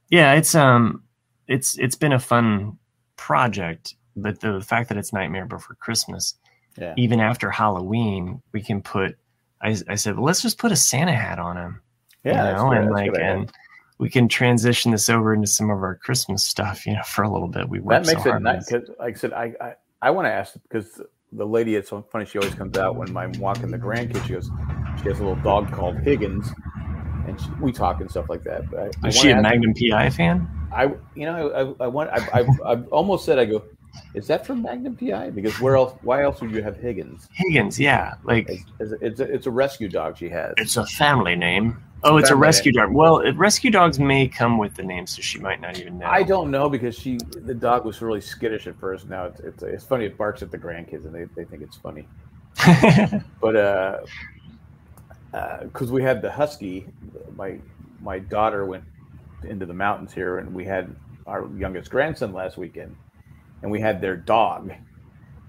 yeah, 0.10 0.34
it's 0.34 0.54
um, 0.54 1.02
it's 1.48 1.76
it's 1.80 1.96
been 1.96 2.14
a 2.14 2.20
fun 2.20 2.78
project. 3.16 3.96
But 4.16 4.42
the 4.42 4.62
fact 4.62 4.90
that 4.90 4.98
it's 4.98 5.12
Nightmare 5.14 5.46
Before 5.46 5.76
Christmas 5.78 6.36
yeah. 6.80 6.94
even 6.98 7.20
after 7.20 7.50
Halloween, 7.50 8.42
we 8.52 8.62
can 8.62 8.82
put. 8.82 9.18
I, 9.62 9.76
I 9.90 9.96
said, 9.96 10.16
well, 10.16 10.26
let's 10.26 10.42
just 10.42 10.58
put 10.58 10.72
a 10.72 10.76
Santa 10.76 11.14
hat 11.14 11.38
on 11.38 11.58
him, 11.58 11.82
Yeah, 12.24 12.52
you 12.52 12.56
know, 12.56 12.72
and 12.72 12.92
like, 12.92 13.12
and 13.20 13.52
we 14.00 14.10
can 14.10 14.30
transition 14.30 14.92
this 14.92 15.10
over 15.10 15.34
into 15.34 15.48
some 15.48 15.70
of 15.70 15.80
our 15.80 15.96
Christmas 15.96 16.44
stuff, 16.44 16.86
you 16.86 16.94
know, 16.94 17.04
for 17.04 17.24
a 17.24 17.30
little 17.30 17.50
bit. 17.50 17.68
We 17.70 17.80
worked 17.80 18.06
that 18.06 18.14
makes 18.14 18.24
so 18.24 18.36
it 18.36 18.40
nice 18.40 18.72
because 18.72 18.90
like 18.98 19.16
i 19.16 19.20
said 19.20 19.34
i 19.34 19.54
i, 19.62 19.74
I 20.02 20.12
want 20.12 20.26
to 20.26 20.32
ask 20.32 20.54
because 20.64 21.02
the 21.32 21.46
lady 21.46 21.76
it's 21.76 21.90
so 21.90 22.02
funny 22.12 22.26
she 22.26 22.40
always 22.40 22.56
comes 22.56 22.78
out 22.78 22.96
when 22.96 23.16
i'm 23.16 23.34
walking 23.34 23.70
the 23.70 23.78
grandkids 23.78 24.26
she 24.26 24.34
goes 24.34 24.50
she 24.98 25.10
has 25.10 25.20
a 25.20 25.24
little 25.24 25.36
dog 25.44 25.72
called 25.72 26.00
higgins 26.00 26.50
and 27.28 27.40
she, 27.40 27.50
we 27.62 27.72
talk 27.72 28.02
and 28.02 28.10
stuff 28.10 28.30
like 28.30 28.44
that 28.44 28.70
but 28.72 28.80
I, 28.80 28.90
I 29.04 29.08
Is 29.10 29.18
she 29.18 29.30
a 29.30 29.40
Magnum 29.40 29.74
PI 29.76 30.10
fan? 30.10 30.50
I 30.74 30.86
you 31.14 31.26
know 31.26 31.76
I, 31.80 31.84
I 31.84 31.88
want 31.88 32.10
I, 32.10 32.28
I've, 32.34 32.62
I've 32.66 32.88
almost 32.88 33.26
said 33.26 33.38
I 33.38 33.46
go 33.46 33.64
is 34.14 34.28
that 34.28 34.46
from 34.46 34.62
Magnum 34.62 34.96
PI 34.96 35.32
because 35.32 35.60
where 35.60 35.76
else 35.76 35.94
why 36.02 36.24
else 36.24 36.42
would 36.42 36.52
you 36.52 36.62
have 36.64 36.78
Higgins? 36.78 37.28
Higgins, 37.34 37.80
yeah, 37.80 38.16
like 38.24 38.50
it's, 38.80 38.94
it's, 39.02 39.20
a, 39.20 39.24
it's 39.24 39.48
a 39.48 39.52
rescue 39.52 39.88
dog 39.90 40.18
she 40.18 40.30
has. 40.30 40.54
it's 40.58 40.78
a 40.78 40.86
family 40.86 41.36
name. 41.36 41.84
Oh, 42.04 42.18
it's 42.18 42.30
a 42.30 42.32
Family 42.32 42.42
rescue 42.48 42.72
dog. 42.72 42.94
Well, 42.94 43.20
it, 43.20 43.36
rescue 43.36 43.72
dogs 43.72 44.00
may 44.00 44.28
come 44.28 44.58
with 44.58 44.74
the 44.76 44.84
name, 44.84 45.06
so 45.06 45.22
she 45.22 45.38
might 45.38 45.60
not 45.60 45.78
even 45.78 46.00
know. 46.00 46.06
I 46.06 46.24
don't 46.24 46.50
know 46.50 46.70
because 46.70 46.98
she 46.98 47.18
the 47.18 47.54
dog 47.54 47.86
was 47.86 48.02
really 48.02 48.22
skittish 48.22 48.68
at 48.68 48.80
first. 48.80 49.10
Now 49.10 49.26
it's 49.26 49.40
it's, 49.42 49.64
it's 49.64 49.84
funny 49.84 50.06
it 50.06 50.18
barks 50.18 50.42
at 50.42 50.50
the 50.52 50.58
grandkids 50.58 51.06
and 51.06 51.14
they, 51.14 51.26
they 51.36 51.46
think 51.46 51.62
it's 51.62 51.78
funny. 51.78 52.08
But 53.42 53.56
uh 53.56 53.98
because 55.62 55.92
we 55.92 56.02
had 56.02 56.22
the 56.22 56.32
husky 56.32 56.88
my 57.36 57.60
my 58.02 58.18
daughter 58.18 58.66
went 58.66 58.84
into 59.44 59.66
the 59.66 59.74
mountains 59.74 60.12
here 60.12 60.40
and 60.40 60.52
we 60.54 60.66
had 60.66 60.96
our 61.28 61.48
youngest 61.56 61.92
grandson 61.92 62.34
last 62.34 62.58
weekend 62.58 62.96
and 63.62 63.72
we 63.72 63.80
had 63.80 64.02
their 64.02 64.16
dog 64.16 64.72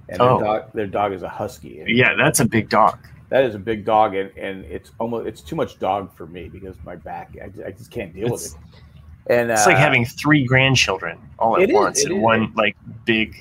and 0.09 0.21
Oh. 0.21 0.39
their 0.39 0.47
dog 0.47 0.73
their 0.73 0.87
dog 0.87 1.13
is 1.13 1.23
a 1.23 1.29
husky 1.29 1.83
yeah, 1.87 2.15
that's 2.17 2.41
a 2.41 2.45
big 2.45 2.69
dog. 2.69 2.99
that 3.29 3.45
is 3.45 3.55
a 3.55 3.59
big 3.59 3.85
dog 3.85 4.15
and, 4.15 4.31
and 4.37 4.65
it's 4.65 4.91
almost 4.99 5.27
it's 5.27 5.41
too 5.41 5.57
much 5.57 5.79
dog 5.79 6.15
for 6.17 6.27
me 6.27 6.49
because 6.49 6.77
my 6.85 6.97
back 6.97 7.37
i, 7.41 7.67
I 7.67 7.71
just 7.71 7.91
can't 7.91 8.13
deal 8.15 8.27
It's- 8.27 8.55
with 8.55 8.63
it 8.63 8.81
and 9.29 9.51
It's 9.51 9.67
uh, 9.67 9.71
like 9.71 9.77
having 9.79 10.05
three 10.05 10.45
grandchildren 10.45 11.19
all 11.39 11.57
at 11.61 11.69
is, 11.71 11.75
once 11.75 12.05
in 12.05 12.13
is. 12.17 12.19
one 12.23 12.53
like 12.57 12.77
big. 13.05 13.37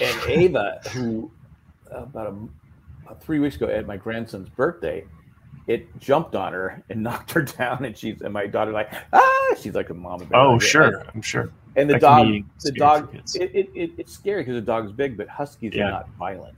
and 0.00 0.16
Ava, 0.30 0.80
who 0.92 1.30
about 1.90 2.28
a, 2.28 2.34
about 3.04 3.22
three 3.22 3.40
weeks 3.40 3.56
ago 3.56 3.66
at 3.66 3.86
my 3.86 3.96
grandson's 3.98 4.48
birthday, 4.48 5.04
it 5.66 5.98
jumped 5.98 6.34
on 6.36 6.52
her 6.54 6.82
and 6.88 7.02
knocked 7.06 7.32
her 7.32 7.42
down, 7.42 7.84
and 7.84 7.98
she's 7.98 8.22
and 8.22 8.32
my 8.32 8.46
daughter 8.46 8.70
like 8.70 8.90
ah, 9.12 9.54
she's 9.60 9.74
like 9.74 9.90
a 9.90 9.94
mama. 9.94 10.24
bear. 10.24 10.40
Oh, 10.40 10.52
Like, 10.52 10.62
sure, 10.62 11.04
I'm 11.12 11.20
sure. 11.22 11.50
And 11.76 11.88
the 11.88 11.98
dog, 11.98 12.26
the 12.64 12.72
dog, 12.72 13.14
it, 13.34 13.50
it, 13.54 13.70
it, 13.74 13.90
it's 13.98 14.12
scary 14.12 14.42
because 14.42 14.54
the 14.56 14.60
dog's 14.60 14.90
big, 14.92 15.16
but 15.16 15.28
huskies 15.28 15.72
Yeah. 15.74 15.84
are 15.86 15.90
not 15.90 16.08
violent. 16.18 16.56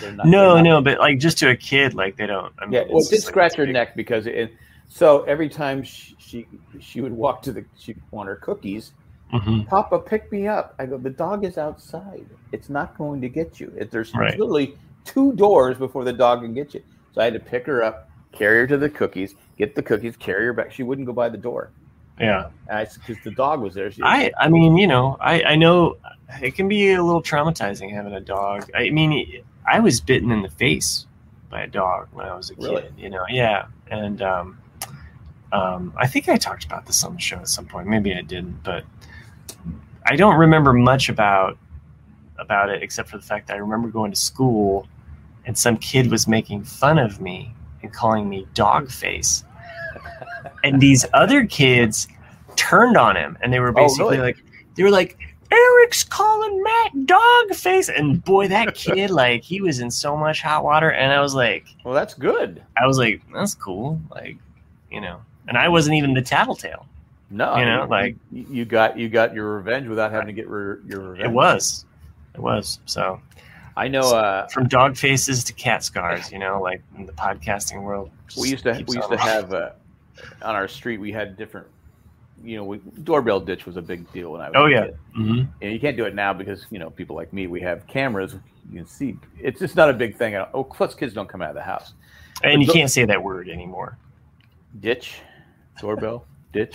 They're 0.00 0.12
not, 0.12 0.26
No, 0.26 0.60
no, 0.60 0.80
but 0.80 0.98
like 0.98 1.18
just 1.18 1.38
to 1.38 1.50
a 1.50 1.56
kid, 1.56 1.94
like 1.94 2.16
they 2.16 2.26
don't. 2.26 2.52
I 2.58 2.64
mean, 2.66 2.72
Yeah, 2.74 2.84
well, 2.88 2.98
it 3.02 3.10
did 3.10 3.16
like 3.16 3.20
scratch 3.26 3.54
her 3.56 3.64
big- 3.66 3.74
neck 3.74 3.96
because 3.96 4.26
it. 4.26 4.54
So 4.88 5.22
every 5.24 5.48
time 5.48 5.82
she, 5.82 6.14
she 6.18 6.46
she 6.80 7.00
would 7.00 7.12
walk 7.12 7.42
to 7.42 7.52
the 7.52 7.64
she'd 7.76 8.00
want 8.10 8.28
her 8.28 8.36
cookies. 8.36 8.92
Mhm. 9.32 9.66
Papa, 9.66 9.98
pick 9.98 10.30
me 10.30 10.46
up. 10.46 10.74
I 10.78 10.86
go. 10.86 10.98
The 10.98 11.10
dog 11.10 11.44
is 11.44 11.58
outside. 11.58 12.24
It's 12.52 12.68
not 12.70 12.96
going 12.96 13.20
to 13.22 13.28
get 13.28 13.58
you. 13.58 13.72
It, 13.76 13.90
there's 13.90 14.14
Right. 14.14 14.38
literally 14.38 14.76
two 15.04 15.32
doors 15.32 15.76
before 15.78 16.04
the 16.04 16.12
dog 16.12 16.42
can 16.42 16.54
get 16.54 16.74
you. 16.74 16.82
So 17.12 17.20
I 17.20 17.24
had 17.24 17.34
to 17.34 17.40
pick 17.40 17.66
her 17.66 17.82
up, 17.82 18.08
carry 18.32 18.58
her 18.60 18.66
to 18.68 18.76
the 18.78 18.88
cookies, 18.88 19.34
get 19.58 19.74
the 19.74 19.82
cookies, 19.82 20.16
carry 20.16 20.44
her 20.46 20.52
back. 20.52 20.70
She 20.70 20.82
wouldn't 20.84 21.06
go 21.06 21.12
by 21.12 21.28
the 21.28 21.38
door. 21.38 21.70
Yeah, 22.18 22.50
Because 22.94 23.22
the 23.24 23.32
dog 23.32 23.60
was 23.60 23.74
there. 23.74 23.90
I, 24.02 24.30
I 24.38 24.48
mean, 24.48 24.76
you 24.76 24.86
know, 24.86 25.16
I, 25.20 25.42
I 25.42 25.56
know 25.56 25.96
it 26.40 26.54
can 26.54 26.68
be 26.68 26.92
a 26.92 27.02
little 27.02 27.22
traumatizing 27.22 27.92
having 27.92 28.12
a 28.12 28.20
dog. 28.20 28.70
I 28.74 28.90
mean, 28.90 29.42
I 29.70 29.80
was 29.80 30.00
bitten 30.00 30.30
in 30.30 30.42
the 30.42 30.50
face 30.50 31.06
by 31.50 31.62
a 31.62 31.66
dog 31.66 32.08
when 32.12 32.26
I 32.26 32.34
was 32.36 32.50
a 32.50 32.54
kid. 32.54 32.94
You 32.96 33.10
know, 33.10 33.24
yeah, 33.28 33.66
and 33.90 34.22
um, 34.22 34.58
um, 35.52 35.92
I 35.96 36.06
think 36.06 36.28
I 36.28 36.36
talked 36.36 36.64
about 36.64 36.86
this 36.86 37.02
on 37.04 37.14
the 37.14 37.20
show 37.20 37.36
at 37.36 37.48
some 37.48 37.66
point. 37.66 37.88
Maybe 37.88 38.14
I 38.14 38.22
didn't, 38.22 38.62
but 38.62 38.84
I 40.06 40.16
don't 40.16 40.36
remember 40.36 40.72
much 40.72 41.08
about 41.08 41.58
about 42.38 42.68
it 42.68 42.82
except 42.82 43.08
for 43.08 43.16
the 43.16 43.22
fact 43.22 43.46
that 43.46 43.54
I 43.54 43.58
remember 43.58 43.88
going 43.88 44.10
to 44.10 44.16
school 44.18 44.88
and 45.46 45.56
some 45.56 45.76
kid 45.76 46.10
was 46.10 46.26
making 46.26 46.64
fun 46.64 46.98
of 46.98 47.20
me 47.20 47.54
and 47.82 47.92
calling 47.92 48.28
me 48.28 48.46
dog 48.54 48.90
face. 48.90 49.44
And 50.64 50.80
these 50.80 51.06
other 51.14 51.44
kids 51.46 52.08
turned 52.56 52.96
on 52.96 53.16
him 53.16 53.36
and 53.42 53.52
they 53.52 53.60
were 53.60 53.68
Oh, 53.70 53.72
basically 53.74 54.16
really? 54.18 54.32
like 54.32 54.44
they 54.74 54.82
were 54.82 54.90
like 54.90 55.16
Eric's 55.52 56.02
calling 56.02 56.62
Matt 56.62 57.06
dog 57.06 57.54
face 57.54 57.88
and 57.88 58.24
boy 58.24 58.48
that 58.48 58.74
kid 58.84 59.10
like 59.10 59.42
he 59.42 59.60
was 59.60 59.78
in 59.78 59.90
so 59.90 60.16
much 60.16 60.40
hot 60.42 60.64
water 60.64 60.90
and 60.90 61.12
I 61.12 61.20
was 61.20 61.34
like 61.34 61.66
well, 61.84 61.94
that's 61.94 62.14
good. 62.14 62.62
I 62.80 62.86
was 62.86 62.98
like 62.98 63.22
that's 63.32 63.54
cool 63.54 64.00
like 64.10 64.36
you 64.90 65.00
know 65.00 65.20
and 65.48 65.56
I 65.58 65.68
wasn't 65.68 65.96
even 65.96 66.14
the 66.14 66.22
tattletale 66.22 66.86
No, 67.30 67.56
You 67.56 67.66
know, 67.66 67.86
like- 67.88 68.16
you, 68.32 68.64
got 68.64 68.98
you 68.98 69.08
got 69.08 69.34
your 69.34 69.56
revenge 69.56 69.86
without 69.88 70.10
having 70.10 70.28
to 70.28 70.32
get 70.32 70.48
re, 70.48 70.76
your 70.86 71.00
revenge. 71.10 71.24
it 71.24 71.30
was 71.32 71.84
it 72.34 72.40
was 72.40 72.80
so 72.86 73.20
I 73.76 73.88
know. 73.88 74.02
Uh, 74.14 74.46
from 74.48 74.68
dog 74.68 74.96
faces 74.96 75.42
to 75.44 75.52
cat 75.52 75.82
scars 75.84 76.30
you 76.32 76.38
know 76.38 76.60
like 76.62 76.80
in 76.96 77.06
the 77.06 77.12
podcasting 77.12 77.82
world 77.82 78.10
we 78.40 78.48
used 78.50 78.62
to 78.64 78.72
we 78.86 78.96
used 78.96 79.10
to 79.10 79.18
have 79.18 79.52
uh, 79.52 79.70
on 80.42 80.54
our 80.54 80.68
street 80.68 80.98
we 80.98 81.10
had 81.12 81.36
different 81.36 81.66
you 82.42 82.56
know 82.56 82.64
we, 82.64 82.78
doorbell 83.04 83.40
ditch 83.40 83.64
was 83.66 83.76
a 83.76 83.82
big 83.82 84.10
deal 84.12 84.32
when 84.32 84.40
i 84.40 84.48
was 84.48 84.52
Oh, 84.56 84.66
yeah. 84.66 84.86
kid. 84.86 84.98
hmm 85.14 85.42
and 85.62 85.72
you 85.72 85.78
can't 85.80 85.96
do 85.96 86.04
it 86.04 86.14
now 86.14 86.32
because 86.32 86.66
you 86.70 86.78
know 86.78 86.90
people 86.90 87.14
like 87.16 87.32
me 87.32 87.46
we 87.46 87.60
have 87.60 87.86
cameras 87.86 88.36
you 88.70 88.78
can 88.78 88.86
see. 88.86 89.14
It's 89.38 89.60
just 89.60 89.76
not 89.76 89.90
a 89.90 89.92
big 89.92 90.16
thing 90.16 90.34
oh 90.36 90.64
plus 90.64 90.94
kids 90.94 91.12
don't 91.12 91.28
come 91.28 91.42
out 91.42 91.50
of 91.50 91.54
the 91.54 91.60
house. 91.62 91.92
And 92.42 92.62
you 92.62 92.66
But- 92.66 92.72
can't 92.72 92.90
say 92.90 93.04
that 93.04 93.22
word 93.22 93.50
anymore. 93.50 93.98
Ditch? 94.80 95.16
Doorbell? 95.80 96.24
Ditch? 96.54 96.74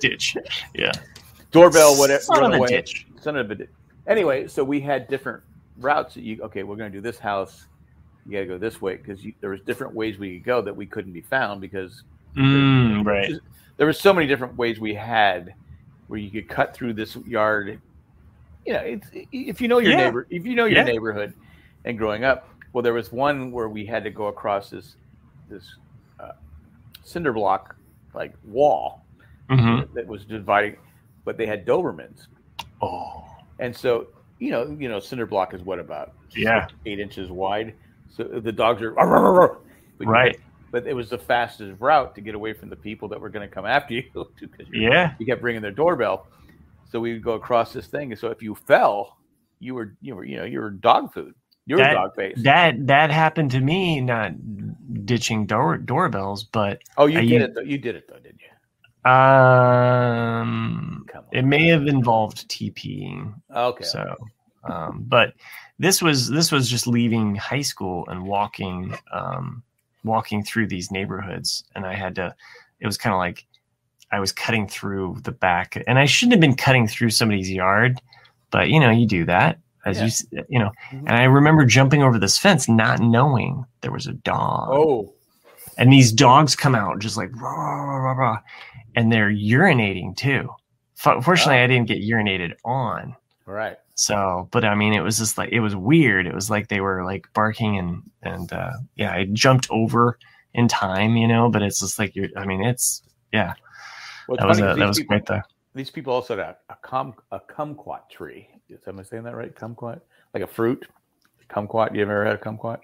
Ditch. 0.00 0.36
Yeah. 0.74 0.90
Doorbell 1.52 1.96
whatever 1.98 2.22
Son 2.22 2.36
of 2.44 2.50
run 2.52 2.64
a 2.64 2.66
ditch. 2.66 3.06
son 3.20 3.36
of 3.36 3.50
a 3.50 3.54
ditch 3.54 3.68
anyway 4.08 4.48
so 4.48 4.64
we 4.64 4.80
had 4.80 5.06
different 5.06 5.40
routes 5.78 6.14
that 6.14 6.22
you 6.24 6.42
okay 6.42 6.62
we're 6.64 6.76
going 6.76 6.90
to 6.90 6.96
do 6.98 7.02
this 7.02 7.18
house. 7.18 7.66
You 8.26 8.32
got 8.32 8.40
to 8.40 8.46
go 8.46 8.58
this 8.58 8.80
way 8.82 8.96
because 8.96 9.20
there 9.40 9.50
was 9.50 9.60
different 9.60 9.94
ways 9.94 10.18
we 10.18 10.34
could 10.38 10.44
go 10.44 10.62
that 10.62 10.74
we 10.76 10.86
couldn't 10.86 11.12
be 11.12 11.20
found 11.22 11.60
because 11.60 12.02
Mm, 12.36 13.04
right 13.04 13.32
there 13.76 13.86
were 13.86 13.92
so 13.92 14.12
many 14.12 14.26
different 14.26 14.56
ways 14.56 14.78
we 14.78 14.94
had 14.94 15.54
where 16.06 16.18
you 16.18 16.30
could 16.30 16.48
cut 16.48 16.74
through 16.74 16.92
this 16.94 17.16
yard. 17.26 17.80
You 18.64 18.74
know, 18.74 18.80
it's, 18.80 19.08
if 19.12 19.60
you 19.60 19.68
know 19.68 19.78
your 19.78 19.90
Yeah. 19.92 20.06
neighbor, 20.06 20.26
if 20.30 20.46
you 20.46 20.54
know 20.54 20.66
your 20.66 20.78
Yeah. 20.78 20.84
neighborhood, 20.84 21.34
and 21.84 21.98
growing 21.98 22.24
up, 22.24 22.48
well, 22.72 22.82
there 22.82 22.92
was 22.92 23.10
one 23.10 23.50
where 23.50 23.68
we 23.68 23.84
had 23.84 24.04
to 24.04 24.10
go 24.10 24.26
across 24.26 24.70
this 24.70 24.96
this 25.48 25.64
uh, 26.20 26.30
cinder 27.02 27.32
block 27.32 27.74
like 28.14 28.34
wall 28.44 29.06
hmm 29.48 29.80
that 29.94 30.06
was 30.06 30.24
dividing, 30.24 30.76
but 31.24 31.36
they 31.36 31.46
had 31.46 31.66
Dobermans, 31.66 32.28
oh 32.80 33.24
and 33.58 33.74
so 33.74 34.06
you 34.38 34.50
know, 34.50 34.76
you 34.78 34.88
know, 34.88 35.00
cinder 35.00 35.26
block 35.26 35.54
is 35.54 35.62
what 35.62 35.78
about 35.78 36.12
yeah 36.36 36.66
eight 36.86 37.00
inches 37.00 37.30
wide. 37.30 37.74
So 38.08 38.24
the 38.24 38.52
dogs 38.52 38.82
are 38.82 38.92
right 39.98 40.36
But 40.72 40.86
it 40.88 40.94
was 40.94 41.10
the 41.10 41.18
fastest 41.18 41.78
route 41.80 42.14
to 42.16 42.20
get 42.20 42.34
away 42.34 42.52
from 42.54 42.68
the 42.70 42.76
people 42.76 43.06
that 43.10 43.20
were 43.20 43.28
going 43.28 43.48
to 43.48 43.54
come 43.54 43.66
after 43.66 43.94
you 43.94 44.02
because 44.40 44.66
yeah 44.72 45.14
you 45.20 45.26
kept 45.26 45.42
ringing 45.42 45.62
their 45.62 45.70
doorbell. 45.70 46.26
So 46.90 46.98
we 46.98 47.12
would 47.12 47.22
go 47.22 47.34
across 47.34 47.72
this 47.72 47.86
thing, 47.86 48.10
and 48.10 48.18
so 48.18 48.28
if 48.28 48.42
you 48.42 48.54
fell, 48.54 49.16
you 49.60 49.74
were 49.74 49.94
you 50.00 50.16
were 50.16 50.24
you 50.24 50.36
know 50.38 50.44
you 50.44 50.58
were 50.60 50.70
dog 50.70 51.12
food. 51.14 51.34
You 51.66 51.76
were 51.76 51.82
That- 51.84 51.92
dog 51.94 52.16
face. 52.16 52.42
That 52.42 52.86
that 52.88 53.10
happened 53.12 53.52
to 53.52 53.60
me, 53.60 54.00
not 54.00 54.32
ditching 55.06 55.46
door 55.46 55.76
doorbells, 55.78 56.42
but 56.44 56.80
oh, 56.98 57.06
you 57.06 57.18
I 57.18 57.20
did 57.22 57.30
used- 57.30 57.44
it. 57.44 57.54
Though. 57.54 57.60
You 57.60 57.78
did 57.78 57.94
it 57.94 58.08
though, 58.08 58.18
didn't 58.18 58.40
you? 58.40 59.10
um, 59.12 61.06
it 61.32 61.44
may 61.44 61.66
have 61.68 61.86
involved 61.86 62.48
TPing. 62.48 63.34
Okay. 63.54 63.84
So, 63.84 64.16
um, 64.64 65.04
but 65.08 65.34
this 65.78 66.00
was 66.02 66.28
this 66.28 66.52
was 66.52 66.68
just 66.68 66.86
leaving 66.86 67.34
high 67.34 67.62
school 67.62 68.06
and 68.08 68.24
walking 68.24 68.94
um, 69.12 69.62
walking 70.04 70.42
through 70.44 70.66
these 70.68 70.90
neighborhoods, 70.90 71.64
and 71.74 71.86
I 71.86 71.94
had 71.94 72.14
to. 72.16 72.34
It 72.80 72.86
was 72.86 72.98
kind 72.98 73.12
of 73.14 73.18
like 73.18 73.44
I 74.10 74.20
was 74.20 74.32
cutting 74.32 74.68
through 74.68 75.18
the 75.22 75.32
back, 75.32 75.82
and 75.86 75.98
I 75.98 76.04
shouldn't 76.06 76.32
have 76.34 76.40
been 76.40 76.56
cutting 76.56 76.86
through 76.88 77.10
somebody's 77.10 77.50
yard, 77.50 78.00
but 78.50 78.68
you 78.68 78.80
know 78.80 78.90
you 78.90 79.06
do 79.06 79.24
that 79.26 79.58
as 79.86 79.98
Yeah. 80.32 80.38
you 80.40 80.44
you 80.50 80.58
know. 80.58 80.70
Mhm. 80.90 80.98
And 81.00 81.10
I 81.12 81.24
remember 81.24 81.64
jumping 81.64 82.02
over 82.02 82.18
this 82.18 82.38
fence, 82.38 82.68
not 82.68 83.00
knowing 83.00 83.64
there 83.80 83.92
was 83.92 84.06
a 84.06 84.12
dog 84.12 84.68
oh, 84.72 85.12
and 85.78 85.92
these 85.92 86.12
dogs 86.12 86.54
come 86.56 86.74
out 86.74 86.98
just 86.98 87.16
like 87.16 87.30
rah, 87.40 87.50
rah, 87.52 87.96
rah, 87.96 88.12
rah, 88.12 88.38
and 88.96 89.10
they're 89.12 89.30
urinating 89.32 90.16
too. 90.16 90.48
F- 91.04 91.24
Fortunately, 91.24 91.60
Oh. 91.60 91.64
I 91.64 91.66
didn't 91.66 91.88
get 91.88 92.02
urinated 92.02 92.52
on. 92.64 93.16
right. 93.46 93.76
So, 93.94 94.48
but 94.50 94.64
I 94.64 94.74
mean, 94.74 94.94
it 94.94 95.00
was 95.00 95.18
just 95.18 95.36
like 95.36 95.50
it 95.52 95.60
was 95.60 95.76
weird. 95.76 96.26
It 96.26 96.34
was 96.34 96.50
like 96.50 96.68
they 96.68 96.80
were 96.80 97.04
like 97.04 97.26
barking 97.34 97.78
and 97.78 98.02
and 98.22 98.52
uh, 98.52 98.72
yeah, 98.96 99.12
I 99.12 99.26
jumped 99.32 99.68
over 99.70 100.18
in 100.54 100.68
time, 100.68 101.16
you 101.16 101.28
know. 101.28 101.50
But 101.50 101.62
it's 101.62 101.80
just 101.80 101.98
like 101.98 102.16
you're. 102.16 102.28
I 102.36 102.46
mean, 102.46 102.62
it's 102.62 103.02
yeah, 103.32 103.54
Well, 104.28 104.36
it's 104.36 104.42
that 104.42 104.48
was 104.48 104.58
a, 104.58 104.78
that 104.78 104.88
was 104.88 104.98
people, 104.98 105.16
quite 105.18 105.26
the. 105.26 105.42
These 105.74 105.90
people 105.90 106.12
also 106.12 106.36
got 106.36 106.60
a 106.68 106.76
cum 106.82 107.14
a 107.30 107.40
kumquat 107.40 108.08
tree. 108.10 108.48
Am 108.86 108.98
I 108.98 109.02
saying 109.02 109.24
that 109.24 109.36
right? 109.36 109.54
Kumquat, 109.54 110.00
like 110.32 110.42
a 110.42 110.46
fruit. 110.46 110.86
Kumquat. 111.50 111.94
You 111.94 112.02
ever 112.02 112.24
had 112.24 112.36
a 112.36 112.38
kumquat? 112.38 112.78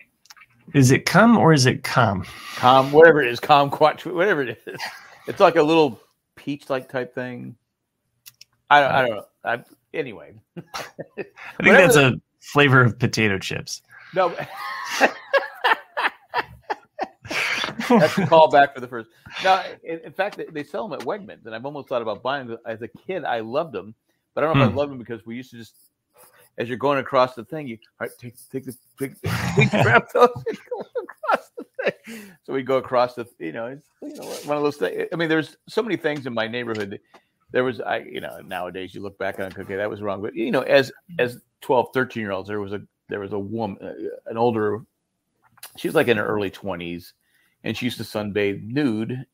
Is 0.74 0.90
it 0.90 1.06
cum 1.06 1.38
or 1.38 1.54
is 1.54 1.64
it 1.64 1.82
cum? 1.82 2.26
Com, 2.56 2.92
whatever 2.92 3.22
it 3.22 3.30
is, 3.30 3.40
kumquat 3.40 3.96
tree, 3.96 4.12
whatever 4.12 4.42
it 4.42 4.58
is. 4.66 4.80
It's 5.26 5.40
like 5.40 5.56
a 5.56 5.62
little 5.62 6.00
peach-like 6.36 6.90
type 6.90 7.14
thing. 7.14 7.56
I 8.68 8.80
don't, 8.80 8.90
I 8.90 9.00
don't 9.00 9.16
know. 9.16 9.24
I, 9.44 9.64
anyway, 9.94 10.35
I 10.57 10.62
think 11.16 11.29
Whatever 11.59 11.77
that's 11.83 11.96
a 11.96 12.20
flavor 12.40 12.83
of 12.83 12.98
potato 12.98 13.38
chips. 13.38 13.83
no. 14.14 14.35
That's 17.88 18.18
a 18.18 18.22
callback 18.27 18.74
for 18.74 18.81
the 18.81 18.88
first. 18.88 19.09
No, 19.42 19.62
in, 19.83 20.01
in 20.01 20.12
fact, 20.12 20.38
they, 20.53 20.62
sell 20.62 20.87
them 20.88 20.98
at 20.98 21.07
Wegmans, 21.07 21.46
and 21.46 21.55
I've 21.55 21.64
almost 21.64 21.88
thought 21.88 22.03
about 22.03 22.22
buying 22.22 22.46
them. 22.48 22.59
As 22.66 22.83
a 22.83 22.88
kid, 22.88 23.24
I 23.24 23.40
loved 23.40 23.72
them, 23.72 23.94
but 24.35 24.44
I 24.44 24.46
don't 24.46 24.59
know 24.59 24.64
if 24.64 24.70
Hmm. 24.72 24.79
I 24.79 24.81
loved 24.81 24.92
them 24.92 24.98
because 24.98 25.24
we 25.24 25.37
used 25.37 25.51
to 25.53 25.57
just, 25.57 25.74
as 26.59 26.68
you're 26.68 26.77
going 26.77 26.98
across 26.98 27.35
the 27.35 27.44
thing, 27.44 27.66
you 27.66 27.79
all 28.01 28.07
right, 28.07 28.11
take 28.18 28.35
take 28.51 28.64
this, 28.64 28.77
take, 28.98 29.12
take 29.55 29.70
grab 29.70 30.05
those 30.14 30.29
and 30.48 30.59
go 30.70 31.03
across 31.03 31.51
the 31.57 31.64
thing. 31.83 32.33
So 32.44 32.53
we 32.53 32.62
go 32.62 32.77
across 32.77 33.14
the, 33.14 33.27
you 33.38 33.53
know, 33.53 33.66
it's 33.66 33.87
you 34.03 34.14
know 34.14 34.27
one 34.44 34.57
of 34.59 34.62
those 34.62 34.77
things. 34.77 35.09
I 35.12 35.16
mean, 35.16 35.29
there's 35.31 35.57
so 35.68 35.83
many 35.83 35.96
things 35.96 36.27
in 36.27 36.35
my 36.35 36.46
neighborhood. 36.46 36.90
that- 36.90 37.20
There 37.50 37.64
was, 37.64 37.80
I, 37.80 37.98
you 37.98 38.20
know, 38.20 38.40
nowadays 38.44 38.94
you 38.94 39.00
look 39.00 39.18
back 39.18 39.40
on 39.40 39.52
okay, 39.58 39.76
that 39.76 39.88
was 39.88 40.02
wrong, 40.02 40.20
but 40.20 40.34
you 40.34 40.50
know, 40.50 40.62
as 40.62 40.92
as 41.18 41.40
12, 41.62 41.88
13 41.94 42.20
year 42.20 42.32
olds, 42.32 42.48
there 42.48 42.61
was 42.61 42.72
a 42.72 42.82
there 43.08 43.20
was 43.20 43.32
a 43.32 43.38
woman, 43.38 43.78
uh, 43.82 44.30
an 44.30 44.37
older, 44.37 44.80
she 45.76 45.88
was 45.88 45.94
like 45.94 46.08
in 46.08 46.18
her 46.18 46.26
early 46.26 46.50
20s 46.50 47.12
and 47.64 47.76
she 47.76 47.87
used 47.87 47.98
to 47.98 48.04
sunbathe 48.04 48.62
nude. 48.62 49.24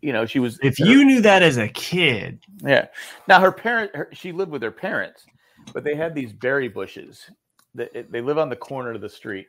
You 0.00 0.12
know, 0.12 0.26
she 0.26 0.38
was. 0.38 0.58
If 0.62 0.78
her- 0.78 0.84
you 0.84 1.04
knew 1.04 1.20
that 1.22 1.42
as 1.42 1.56
a 1.56 1.68
kid, 1.68 2.40
yeah. 2.62 2.88
Now 3.28 3.40
her 3.40 3.52
parent, 3.52 3.94
her, 3.94 4.08
she 4.12 4.32
lived 4.32 4.50
with 4.50 4.62
her 4.62 4.70
parents, 4.70 5.24
but 5.72 5.84
they 5.84 5.94
had 5.94 6.14
these 6.14 6.32
berry 6.32 6.68
bushes. 6.68 7.30
That 7.76 8.10
they 8.10 8.20
live 8.20 8.36
on 8.36 8.48
the 8.48 8.56
corner 8.56 8.92
of 8.92 9.00
the 9.00 9.08
street, 9.08 9.46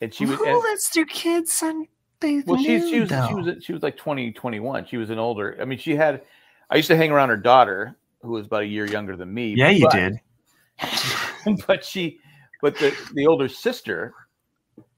and 0.00 0.14
she 0.14 0.24
was. 0.24 0.38
who 0.38 0.46
and- 0.46 0.62
lets 0.62 0.90
their 0.90 1.04
kids 1.04 1.60
sunbathe 1.60 2.46
well, 2.46 2.62
she 2.62 2.78
nude, 2.78 3.10
was 3.10 3.28
she 3.28 3.34
was 3.34 3.64
she 3.64 3.72
was 3.72 3.82
like 3.82 3.96
20, 3.96 4.32
21. 4.32 4.86
She 4.86 4.96
was 4.96 5.10
an 5.10 5.18
older. 5.18 5.58
I 5.60 5.64
mean, 5.64 5.78
she 5.78 5.96
had. 5.96 6.22
I 6.70 6.76
used 6.76 6.88
to 6.88 6.96
hang 6.96 7.10
around 7.10 7.28
her 7.30 7.36
daughter, 7.36 7.96
who 8.22 8.30
was 8.30 8.46
about 8.46 8.62
a 8.62 8.66
year 8.66 8.86
younger 8.86 9.16
than 9.16 9.32
me. 9.34 9.54
Yeah, 9.56 9.70
you 9.70 9.86
but- 9.86 9.92
did. 9.92 10.20
but 11.66 11.84
she, 11.84 12.18
but 12.62 12.76
the 12.78 12.96
the 13.14 13.26
older 13.26 13.48
sister, 13.48 14.14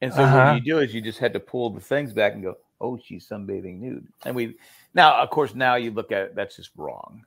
and 0.01 0.13
so 0.13 0.23
Uh-huh. 0.23 0.53
what 0.53 0.55
you 0.65 0.73
do 0.73 0.79
is 0.79 0.95
you 0.95 1.01
just 1.01 1.19
had 1.19 1.33
to 1.33 1.41
pull 1.41 1.71
the 1.71 1.81
things 1.81 2.13
back 2.13 2.35
and 2.35 2.43
go, 2.43 2.55
oh, 2.81 2.99
she's 3.05 3.29
sunbathing 3.29 3.81
nude, 3.81 4.07
and 4.25 4.37
we 4.37 4.57
now, 4.95 5.21
of 5.21 5.31
course, 5.31 5.55
now 5.55 5.75
you 5.77 5.91
look 5.91 6.13
at 6.13 6.23
it, 6.23 6.35
that's 6.37 6.55
just 6.57 6.71
wrong. 6.77 7.25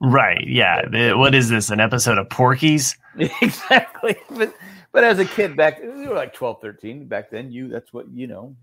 Right. 0.00 0.46
Yeah. 0.46 1.14
What 1.14 1.34
is 1.34 1.50
this? 1.50 1.68
An 1.70 1.78
episode 1.78 2.16
of 2.16 2.30
Porky's? 2.30 2.96
exactly, 3.42 4.16
but 4.30 4.54
but 4.92 5.04
as 5.04 5.18
a 5.18 5.26
kid 5.26 5.56
back, 5.56 5.78
you 5.82 6.08
were 6.08 6.14
like 6.14 6.32
12, 6.32 6.60
13. 6.62 7.06
Back 7.06 7.30
then, 7.30 7.52
you 7.52 7.68
that's 7.68 7.92
what 7.92 8.08
you 8.10 8.26
know. 8.26 8.56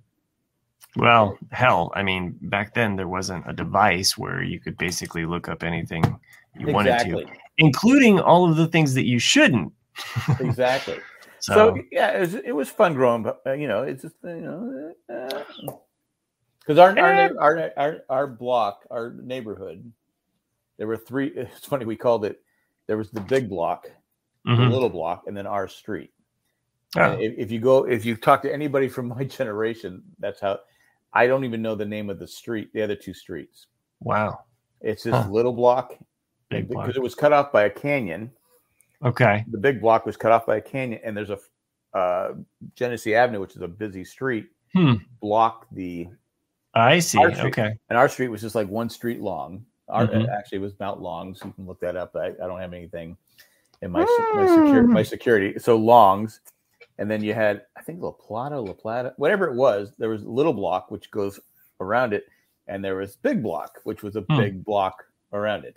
Well, 0.98 1.38
hell, 1.52 1.92
I 1.96 2.04
mean, 2.04 2.38
back 2.42 2.74
then 2.74 2.96
there 2.96 3.08
wasn't 3.08 3.46
a 3.48 3.54
device 3.54 4.18
where 4.18 4.44
you 4.44 4.60
could 4.60 4.78
basically 4.78 5.26
look 5.26 5.48
up 5.48 5.64
anything 5.64 6.04
you 6.60 6.68
wanted 6.74 7.00
to, 7.00 7.26
including 7.58 8.20
all 8.20 8.50
of 8.50 8.58
the 8.58 8.68
things 8.68 8.94
that 8.96 9.06
you 9.06 9.20
shouldn't. 9.20 9.72
exactly. 10.40 10.98
So, 11.40 11.54
So, 11.54 11.84
yeah, 11.92 12.18
it 12.18 12.20
was, 12.20 12.34
it 12.34 12.52
was 12.52 12.68
fun 12.68 12.96
growing 12.96 13.28
up. 13.28 13.44
Uh, 13.46 13.54
you 13.54 13.68
know, 13.68 13.84
it's 13.84 14.02
just 14.02 14.16
you 14.24 14.42
know, 14.42 14.94
because 16.68 16.80
our, 16.80 16.98
our 16.98 17.14
Eh. 17.14 17.30
our 17.40 17.72
our 17.78 17.98
our 18.10 18.28
block, 18.28 18.86
our 18.90 19.14
neighborhood, 19.14 19.90
there 20.78 20.88
were 20.88 20.98
three. 20.98 21.28
It's 21.36 21.66
funny 21.66 21.86
we 21.86 21.96
called 21.96 22.26
it. 22.26 22.42
There 22.88 22.98
was 22.98 23.12
the 23.12 23.22
big 23.22 23.50
block, 23.50 23.88
the 24.46 24.52
mhm. 24.52 24.72
little 24.72 24.90
block, 24.90 25.26
and 25.28 25.38
then 25.38 25.46
our 25.46 25.68
street. 25.68 26.12
Oh, 26.98 27.12
if, 27.12 27.34
if 27.38 27.52
you 27.52 27.60
go, 27.60 27.84
if 27.86 28.04
you 28.04 28.16
talk 28.16 28.42
to 28.42 28.52
anybody 28.52 28.90
from 28.90 29.08
my 29.08 29.24
generation, 29.40 30.02
that's 30.20 30.42
how. 30.42 30.60
I 31.14 31.28
don't 31.28 31.44
even 31.46 31.62
know 31.62 31.76
the 31.76 31.86
name 31.86 32.10
of 32.10 32.20
the 32.20 32.28
street, 32.28 32.72
the 32.74 32.82
other 32.82 32.96
two 32.96 33.14
streets. 33.14 33.68
wow. 34.02 34.40
It's 34.82 35.02
this 35.04 35.14
Huh. 35.16 35.28
little 35.32 35.54
block 35.54 35.98
Big 36.50 36.70
because 36.70 36.96
it 36.96 37.02
was 37.02 37.16
cut 37.16 37.34
off 37.34 37.52
by 37.52 37.64
a 37.64 37.70
canyon. 37.70 38.32
Okay. 39.04 39.44
The 39.50 39.58
big 39.58 39.82
block 39.82 40.06
was 40.06 40.16
cut 40.18 40.32
off 40.32 40.46
by 40.46 40.58
a 40.58 40.62
canyon, 40.62 41.02
and 41.04 41.18
there's 41.18 41.32
a 41.32 41.40
uh, 41.98 42.34
Genesee 42.76 43.16
Avenue, 43.16 43.40
which 43.40 43.56
is 43.56 43.62
a 43.64 43.68
busy 43.68 44.04
street, 44.06 44.50
Hmm. 44.74 44.96
block 45.20 45.66
the 45.72 46.08
I 46.76 47.00
see. 47.00 47.18
Our 47.18 47.34
street. 47.34 47.48
Okay. 47.58 47.76
and 47.90 47.98
our 47.98 48.08
street 48.08 48.28
was 48.28 48.42
just 48.42 48.54
like 48.54 48.68
one 48.70 48.90
street 48.90 49.20
long. 49.20 49.66
Our 49.90 50.06
Mhm. 50.06 50.30
actually 50.30 50.60
it 50.60 50.62
was 50.62 50.80
Mount 50.80 51.02
Longs. 51.02 51.42
You 51.44 51.52
can 51.54 51.66
look 51.66 51.80
that 51.80 51.96
up. 51.96 52.16
I, 52.16 52.28
I 52.28 52.32
don't 52.46 52.60
have 52.60 52.74
anything 52.74 53.18
in 53.82 53.90
my 53.92 54.02
my 54.36 54.46
security 54.46 54.88
my 54.94 55.04
security. 55.04 55.58
So 55.60 55.76
Longs, 55.76 56.42
and 56.98 57.10
then 57.10 57.24
you 57.24 57.34
had 57.34 57.64
I 57.78 57.82
think 57.82 58.02
La 58.02 58.12
Plata, 58.12 58.60
La 58.60 58.74
Plata, 58.74 59.14
whatever 59.18 59.48
it 59.48 59.56
was. 59.56 59.94
There 59.98 60.10
was 60.10 60.24
Little 60.24 60.54
Block, 60.54 60.92
which 60.92 61.10
goes 61.12 61.40
around 61.80 62.14
it, 62.14 62.26
and 62.68 62.84
there 62.84 62.96
was 62.96 63.16
Big 63.18 63.42
Block, 63.44 63.80
which 63.84 64.04
was 64.04 64.16
a 64.16 64.22
Hmm. 64.22 64.38
big 64.38 64.66
block 64.66 65.04
around 65.34 65.66
it. 65.66 65.76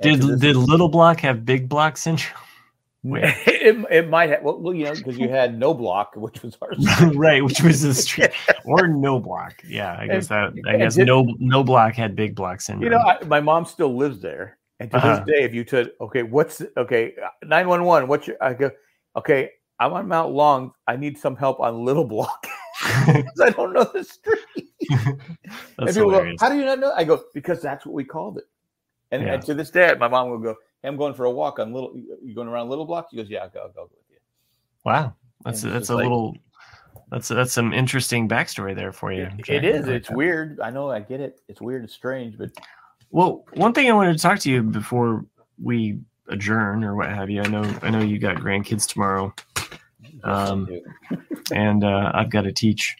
And 0.00 0.20
Did 0.20 0.40
did 0.40 0.56
Little 0.56 0.88
Block 0.88 1.20
have 1.20 1.44
Big 1.44 1.68
Block 1.68 1.96
syndrome? 1.96 2.36
it, 3.04 3.82
it 3.90 4.08
might 4.10 4.28
have 4.28 4.42
well, 4.42 4.74
you 4.74 4.84
know 4.84 4.92
because 4.94 5.16
you 5.16 5.28
had 5.30 5.58
no 5.58 5.72
block, 5.72 6.12
which 6.16 6.42
was 6.42 6.54
ours. 6.60 6.76
right, 7.14 7.42
which 7.42 7.62
was 7.62 7.80
the 7.80 7.94
street 7.94 8.30
or 8.66 8.88
no 8.88 9.18
block. 9.18 9.54
Yeah, 9.66 9.96
I 9.98 10.06
guess 10.06 10.28
that. 10.28 10.52
I 10.68 10.76
guess 10.76 10.96
did- 10.96 11.06
no 11.06 11.24
no 11.38 11.64
block 11.64 11.94
had 11.94 12.14
Big 12.14 12.34
Block 12.34 12.60
syndrome. 12.60 12.84
You 12.84 12.90
know, 12.90 12.98
I, 12.98 13.24
my 13.24 13.40
mom 13.40 13.64
still 13.64 13.96
lives 13.96 14.20
there, 14.20 14.58
and 14.80 14.90
to 14.90 14.98
Uh-huh. 14.98 15.16
this 15.24 15.34
day, 15.34 15.44
if 15.44 15.54
you 15.54 15.64
said, 15.66 15.92
"Okay, 15.98 16.22
what's 16.24 16.60
okay, 16.76 17.14
nine 17.42 17.68
one 17.68 17.84
one, 17.84 18.06
what's 18.06 18.26
your?" 18.26 18.36
I 18.38 18.52
go, 18.52 18.70
"Okay, 19.16 19.50
I'm 19.80 19.92
on 19.94 20.06
Mount 20.06 20.32
Long. 20.32 20.72
I 20.86 20.94
need 20.96 21.18
some 21.18 21.34
help 21.34 21.58
on 21.58 21.84
Little 21.84 22.04
Block 22.04 22.46
because 23.06 23.40
I 23.40 23.50
don't 23.50 23.72
know 23.72 23.84
the 23.84 24.04
street." 24.04 24.68
That's 25.78 25.96
go, 25.96 26.34
"How 26.38 26.48
do 26.48 26.56
you 26.56 26.64
not 26.64 26.78
know?" 26.78 26.92
I 26.96 27.04
go, 27.04 27.22
"Because 27.34 27.60
that's 27.62 27.84
what 27.86 27.94
we 27.94 28.04
called 28.04 28.38
it." 28.38 28.44
And, 29.10 29.22
Yeah. 29.22 29.34
and 29.34 29.42
to 29.44 29.54
this 29.54 29.70
day, 29.70 29.94
my 29.98 30.08
mom 30.08 30.30
will 30.30 30.38
go, 30.38 30.54
hey, 30.82 30.88
"I'm 30.88 30.96
going 30.96 31.14
for 31.14 31.24
a 31.24 31.30
walk 31.30 31.58
on 31.58 31.72
Little. 31.72 31.94
You 32.22 32.34
going 32.34 32.48
around 32.48 32.68
Little 32.68 32.84
Block?" 32.84 33.08
She 33.10 33.16
goes, 33.16 33.28
"Yeah, 33.28 33.40
I'll 33.40 33.48
go, 33.50 33.60
I'll 33.62 33.68
go 33.72 33.82
with 33.82 33.92
you." 34.10 34.16
Wow, 34.84 35.14
that's 35.44 35.62
And 35.64 35.72
that's 35.72 35.88
a 35.90 35.94
like- 35.94 36.04
little. 36.04 36.36
That's 37.10 37.26
that's 37.28 37.52
some 37.52 37.72
interesting 37.72 38.28
backstory 38.28 38.74
there 38.74 38.92
for 38.92 39.12
you. 39.12 39.28
It- 39.38 39.48
it 39.48 39.64
is. 39.64 39.86
like 39.86 39.96
It's 39.96 40.08
that. 40.08 40.16
weird. 40.16 40.60
I 40.60 40.70
know. 40.70 40.90
I 40.90 41.00
get 41.00 41.20
it. 41.20 41.40
It's 41.48 41.60
weird. 41.60 41.82
It's 41.84 41.92
strange, 41.94 42.38
but 42.38 42.50
Well, 43.10 43.44
one 43.54 43.72
thing 43.72 43.88
I 43.90 43.92
wanted 43.94 44.12
to 44.12 44.18
talk 44.22 44.38
to 44.40 44.50
you 44.50 44.62
before 44.62 45.24
we 45.60 45.98
adjourn 46.28 46.84
or 46.84 46.94
what 46.94 47.08
have 47.10 47.28
you. 47.28 47.42
I 47.42 47.48
know 47.48 47.62
I 47.82 47.90
know 47.90 48.00
you 48.00 48.18
got 48.20 48.36
grandkids 48.36 48.86
tomorrow, 48.88 49.34
Um, 50.24 50.68
and 51.54 51.84
uh, 51.84 52.12
I've 52.14 52.30
got 52.30 52.42
to 52.42 52.52
teach 52.52 52.96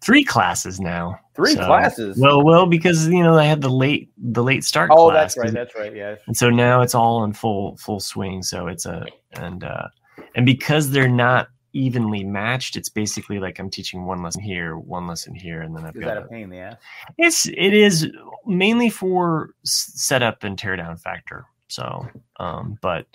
three 0.00 0.24
classes 0.24 0.80
now. 0.80 1.18
three 1.34 1.54
so- 1.54 1.64
classes. 1.66 2.18
Well, 2.18 2.42
well, 2.44 2.66
because 2.66 3.08
you 3.08 3.22
know 3.22 3.38
I 3.38 3.44
had 3.44 3.60
the 3.62 3.70
late 3.70 4.10
the 4.18 4.42
late 4.42 4.64
start. 4.64 4.90
oh, 4.92 5.12
that's 5.12 5.36
right. 5.36 5.52
That's 5.52 5.74
right. 5.74 5.94
Yeah. 5.94 6.16
and 6.26 6.36
so 6.36 6.50
now 6.50 6.82
it's 6.82 6.94
all 6.94 7.24
in 7.24 7.32
full 7.32 7.76
full 7.76 8.00
swing. 8.00 8.42
So 8.42 8.66
it's 8.66 8.86
a 8.86 9.06
and 9.32 9.64
uh, 9.64 9.88
and 10.34 10.44
because 10.46 10.90
they're 10.90 11.08
not 11.08 11.48
evenly 11.72 12.22
matched, 12.22 12.76
it's 12.76 12.88
basically 12.88 13.40
like 13.40 13.58
I'm 13.58 13.68
teaching 13.70 14.04
one 14.04 14.22
lesson 14.22 14.42
here, 14.42 14.76
one 14.78 15.08
lesson 15.08 15.34
here, 15.34 15.62
and 15.62 15.76
then 15.76 15.84
I've 15.84 15.96
Is 15.96 16.04
got 16.04 16.14
that 16.14 16.16
a 16.18 16.24
a, 16.26 16.28
pain 16.28 16.42
in 16.44 16.50
the 16.50 16.58
ass? 16.58 16.76
it's 17.18 17.46
it 17.48 17.74
is 17.74 18.08
mainly 18.46 18.90
for 18.90 19.50
setup 19.64 20.44
and 20.44 20.56
teardown 20.56 21.00
factor. 21.00 21.46
So, 21.68 22.06
um, 22.38 22.78
but 22.82 23.06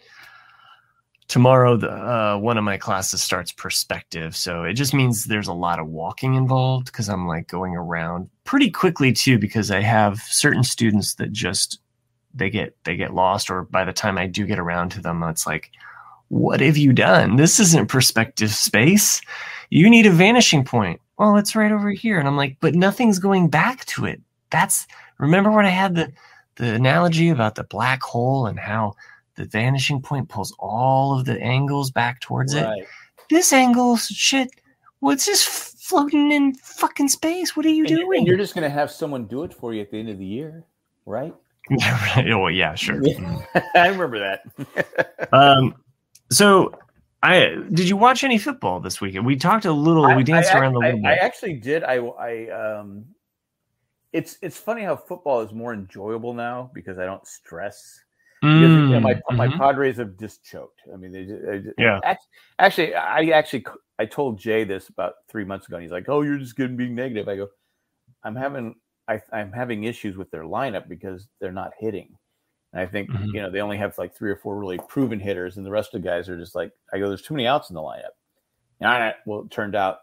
tomorrow 1.29 1.77
the 1.77 1.89
uh, 1.89 2.37
one 2.37 2.57
of 2.57 2.63
my 2.65 2.77
classes 2.77 3.21
starts 3.21 3.51
perspective 3.51 4.35
so 4.35 4.63
it 4.63 4.73
just 4.73 4.93
means 4.93 5.25
there's 5.25 5.47
a 5.47 5.53
lot 5.53 5.79
of 5.79 5.87
walking 5.87 6.35
involved 6.35 6.87
because 6.87 7.07
i'm 7.07 7.27
like 7.27 7.47
going 7.47 7.75
around 7.75 8.29
pretty 8.43 8.69
quickly 8.69 9.13
too 9.13 9.39
because 9.39 9.71
i 9.71 9.79
have 9.79 10.19
certain 10.23 10.63
students 10.63 11.13
that 11.15 11.31
just 11.31 11.79
they 12.33 12.49
get 12.49 12.75
they 12.83 12.97
get 12.97 13.13
lost 13.13 13.49
or 13.49 13.63
by 13.63 13.85
the 13.85 13.93
time 13.93 14.17
i 14.17 14.27
do 14.27 14.45
get 14.45 14.59
around 14.59 14.89
to 14.89 15.01
them 15.01 15.23
it's 15.23 15.47
like 15.47 15.71
what 16.29 16.61
have 16.61 16.77
you 16.77 16.93
done? 16.93 17.35
This 17.35 17.59
isn't 17.59 17.89
perspective 17.89 18.51
space. 18.51 19.21
You 19.71 19.89
need 19.89 20.05
a 20.05 20.11
vanishing 20.11 20.63
point. 20.63 21.01
Well 21.17 21.35
it's 21.35 21.55
right 21.55 21.71
over 21.71 21.91
here. 21.91 22.17
And 22.17 22.27
i'm 22.27 22.37
like 22.37 22.57
but 22.59 22.75
nothing's 22.75 23.19
going 23.19 23.49
back 23.49 23.85
to 23.85 24.05
it. 24.05 24.21
That's 24.51 24.87
remember 25.17 25.51
when 25.51 25.65
i 25.65 25.69
had 25.69 25.95
the 25.95 26.11
the 26.55 26.73
analogy 26.73 27.29
about 27.29 27.55
the 27.55 27.63
black 27.63 28.01
hole 28.01 28.45
and 28.45 28.59
how 28.59 28.93
the 29.39 29.45
vanishing 29.45 30.01
point 30.01 30.27
pulls 30.27 30.53
all 30.59 31.17
of 31.17 31.25
the 31.25 31.41
angles 31.41 31.91
back 31.91 32.19
towards 32.19 32.53
right. 32.53 32.79
it. 32.79 32.87
This 33.29 33.53
angle, 33.53 33.95
shit, 33.95 34.49
what's 34.99 35.25
this 35.25 35.45
floating 35.45 36.33
in 36.33 36.55
fucking 36.55 37.07
space? 37.07 37.55
What 37.55 37.65
are 37.65 37.69
you 37.69 37.85
and, 37.85 37.95
doing? 37.95 38.19
And 38.19 38.27
you're 38.27 38.37
just 38.37 38.53
going 38.53 38.69
to 38.69 38.69
have 38.69 38.91
someone 38.91 39.27
do 39.27 39.43
it 39.43 39.53
for 39.53 39.73
you 39.73 39.81
at 39.81 39.91
the 39.91 39.97
end 39.97 40.09
of 40.09 40.17
the 40.17 40.25
year, 40.25 40.65
right? 41.05 41.33
Yeah. 41.71 42.33
Oh, 42.33 42.47
yeah, 42.47 42.73
sure. 42.73 42.99
I 43.75 43.89
remember 43.89 44.17
that. 44.17 45.29
um, 45.31 45.75
so 46.31 46.73
I 47.21 47.57
did 47.71 47.87
you 47.87 47.95
watch 47.95 48.23
any 48.23 48.39
football 48.39 48.79
this 48.79 48.99
weekend? 48.99 49.23
We 49.23 49.35
talked 49.35 49.65
a 49.65 49.71
little. 49.71 50.15
we 50.15 50.23
danced 50.23 50.51
I, 50.51 50.59
around 50.59 50.73
a 50.73 50.79
little 50.79 51.05
I, 51.05 51.13
bit. 51.13 51.21
I 51.21 51.23
actually 51.23 51.53
did. 51.59 51.83
I, 51.83 51.97
I, 51.97 52.49
um, 52.49 53.05
it's 54.13 54.39
it's 54.41 54.57
funny 54.57 54.81
how 54.81 54.95
football 54.95 55.41
is 55.41 55.53
more 55.53 55.75
enjoyable 55.75 56.33
now 56.33 56.71
because 56.73 56.97
I 56.97 57.05
don't 57.05 57.25
stress 57.27 58.01
because 58.41 58.69
mm, 58.69 58.87
you 58.87 58.93
know, 58.93 58.99
my 58.99 59.15
mm-hmm. 59.15 59.35
my 59.35 59.47
Padres 59.49 59.97
have 59.97 60.17
just 60.17 60.43
choked. 60.43 60.81
I 60.93 60.97
mean, 60.97 61.11
they, 61.11 61.23
they 61.25 61.71
yeah. 61.77 61.99
Actually, 62.57 62.95
I 62.95 63.25
actually 63.27 63.65
I 63.97 64.05
told 64.05 64.39
Jay 64.39 64.63
this 64.63 64.89
about 64.89 65.13
three 65.27 65.43
months 65.43 65.67
ago, 65.67 65.75
and 65.75 65.83
he's 65.83 65.91
like, 65.91 66.07
"Oh, 66.07 66.21
you're 66.21 66.37
just 66.37 66.55
going 66.55 66.71
to 66.71 66.77
be 66.77 66.89
negative." 66.89 67.27
I 67.27 67.35
go, 67.35 67.49
"I'm 68.23 68.35
having 68.35 68.75
I, 69.07 69.21
am 69.33 69.51
having 69.51 69.83
issues 69.83 70.15
with 70.15 70.31
their 70.31 70.43
lineup 70.43 70.87
because 70.87 71.27
they're 71.41 71.51
not 71.51 71.71
hitting." 71.77 72.15
And 72.71 72.81
I 72.81 72.85
think 72.85 73.09
mm-hmm. 73.09 73.35
you 73.35 73.41
know 73.41 73.51
they 73.51 73.61
only 73.61 73.77
have 73.77 73.97
like 73.97 74.15
three 74.15 74.31
or 74.31 74.37
four 74.37 74.57
really 74.57 74.79
proven 74.87 75.19
hitters, 75.19 75.57
and 75.57 75.65
the 75.65 75.71
rest 75.71 75.93
of 75.93 76.01
the 76.01 76.07
guys 76.07 76.29
are 76.29 76.37
just 76.37 76.55
like 76.55 76.71
I 76.93 76.99
go, 76.99 77.07
"There's 77.09 77.21
too 77.21 77.33
many 77.33 77.47
outs 77.47 77.69
in 77.69 77.73
the 77.73 77.81
lineup." 77.81 78.15
And 78.79 78.89
I, 78.89 79.15
well, 79.25 79.41
it 79.41 79.51
turned 79.51 79.75
out 79.75 79.99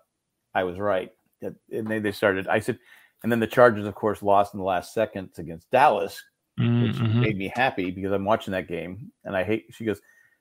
I 0.54 0.64
was 0.64 0.78
right. 0.78 1.10
And 1.42 1.86
they, 1.86 1.98
they 1.98 2.12
started. 2.12 2.48
I 2.48 2.60
said, 2.60 2.78
and 3.22 3.30
then 3.30 3.40
the 3.40 3.46
Chargers, 3.46 3.86
of 3.86 3.94
course, 3.94 4.22
lost 4.22 4.54
in 4.54 4.58
the 4.58 4.64
last 4.64 4.92
seconds 4.92 5.38
against 5.38 5.70
Dallas 5.70 6.22
which 6.58 6.96
mm-hmm. 6.96 7.20
made 7.20 7.36
me 7.36 7.52
happy 7.54 7.90
because 7.90 8.12
I'm 8.12 8.24
watching 8.24 8.52
that 8.52 8.68
game 8.68 9.12
and 9.24 9.36
I 9.36 9.44
hate. 9.44 9.66
She 9.70 9.84
goes, 9.84 10.00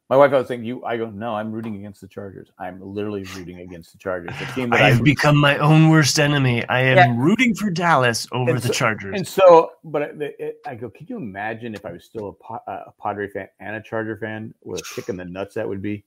my 0.09 0.15
wife 0.15 0.31
I 0.33 0.37
was 0.37 0.47
saying 0.47 0.63
you. 0.63 0.83
I 0.85 0.97
go, 0.97 1.09
no, 1.09 1.35
I'm 1.35 1.51
rooting 1.51 1.75
against 1.75 1.99
the 1.99 2.07
Chargers. 2.07 2.51
I'm 2.59 2.79
literally 2.79 3.23
rooting 3.35 3.61
against 3.61 3.91
the 3.91 3.97
Chargers. 3.97 4.35
The 4.39 4.45
team 4.53 4.69
that 4.69 4.81
I 4.81 4.91
have 4.91 5.03
become 5.03 5.35
my 5.35 5.57
own 5.57 5.89
worst 5.89 6.19
enemy. 6.19 6.63
I 6.69 6.81
am 6.81 6.97
yeah. 6.97 7.15
rooting 7.17 7.55
for 7.55 7.71
Dallas 7.71 8.27
over 8.31 8.51
and 8.51 8.61
the 8.61 8.67
so, 8.67 8.73
Chargers. 8.73 9.15
And 9.17 9.27
so, 9.27 9.71
but 9.83 10.03
it, 10.03 10.35
it, 10.37 10.57
I 10.65 10.75
go, 10.75 10.89
can 10.91 11.07
you 11.09 11.17
imagine 11.17 11.73
if 11.73 11.85
I 11.85 11.91
was 11.91 12.05
still 12.05 12.37
a, 12.49 12.71
a 12.71 12.93
Padre 13.01 13.27
fan 13.29 13.47
and 13.59 13.75
a 13.75 13.81
Charger 13.81 14.15
fan? 14.17 14.53
What 14.59 14.79
a 14.79 14.83
kick 14.93 15.09
in 15.09 15.17
the 15.17 15.25
nuts 15.25 15.55
that 15.55 15.67
would 15.67 15.81
be, 15.81 16.05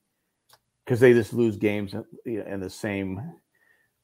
because 0.84 1.00
they 1.00 1.12
just 1.12 1.32
lose 1.32 1.56
games 1.56 1.94
in 2.24 2.60
the 2.60 2.70
same 2.70 3.20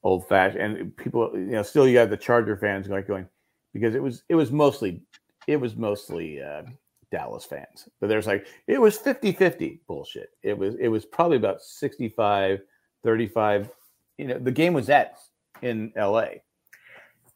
old 0.03 0.27
fashioned. 0.27 0.61
And 0.61 0.97
people, 0.97 1.31
you 1.33 1.51
know, 1.51 1.63
still 1.63 1.87
you 1.87 1.97
have 1.99 2.09
the 2.09 2.17
Charger 2.17 2.57
fans 2.57 2.89
like 2.89 3.07
going 3.07 3.29
because 3.71 3.95
it 3.95 4.03
was 4.03 4.23
it 4.27 4.35
was 4.35 4.51
mostly 4.51 5.01
it 5.47 5.57
was 5.57 5.75
mostly 5.75 6.41
uh, 6.41 6.63
Dallas 7.11 7.45
fans. 7.45 7.87
But 7.99 8.07
there's 8.07 8.27
like 8.27 8.47
it 8.67 8.79
was 8.79 8.97
50-50 8.97 9.79
bullshit. 9.87 10.29
It 10.43 10.57
was 10.57 10.75
it 10.75 10.87
was 10.87 11.05
probably 11.05 11.37
about 11.37 11.61
65 11.61 12.61
35 13.03 13.69
you 14.17 14.27
know 14.27 14.39
the 14.39 14.51
game 14.51 14.73
was 14.73 14.89
at 14.89 15.17
in 15.61 15.91
LA. 15.95 16.27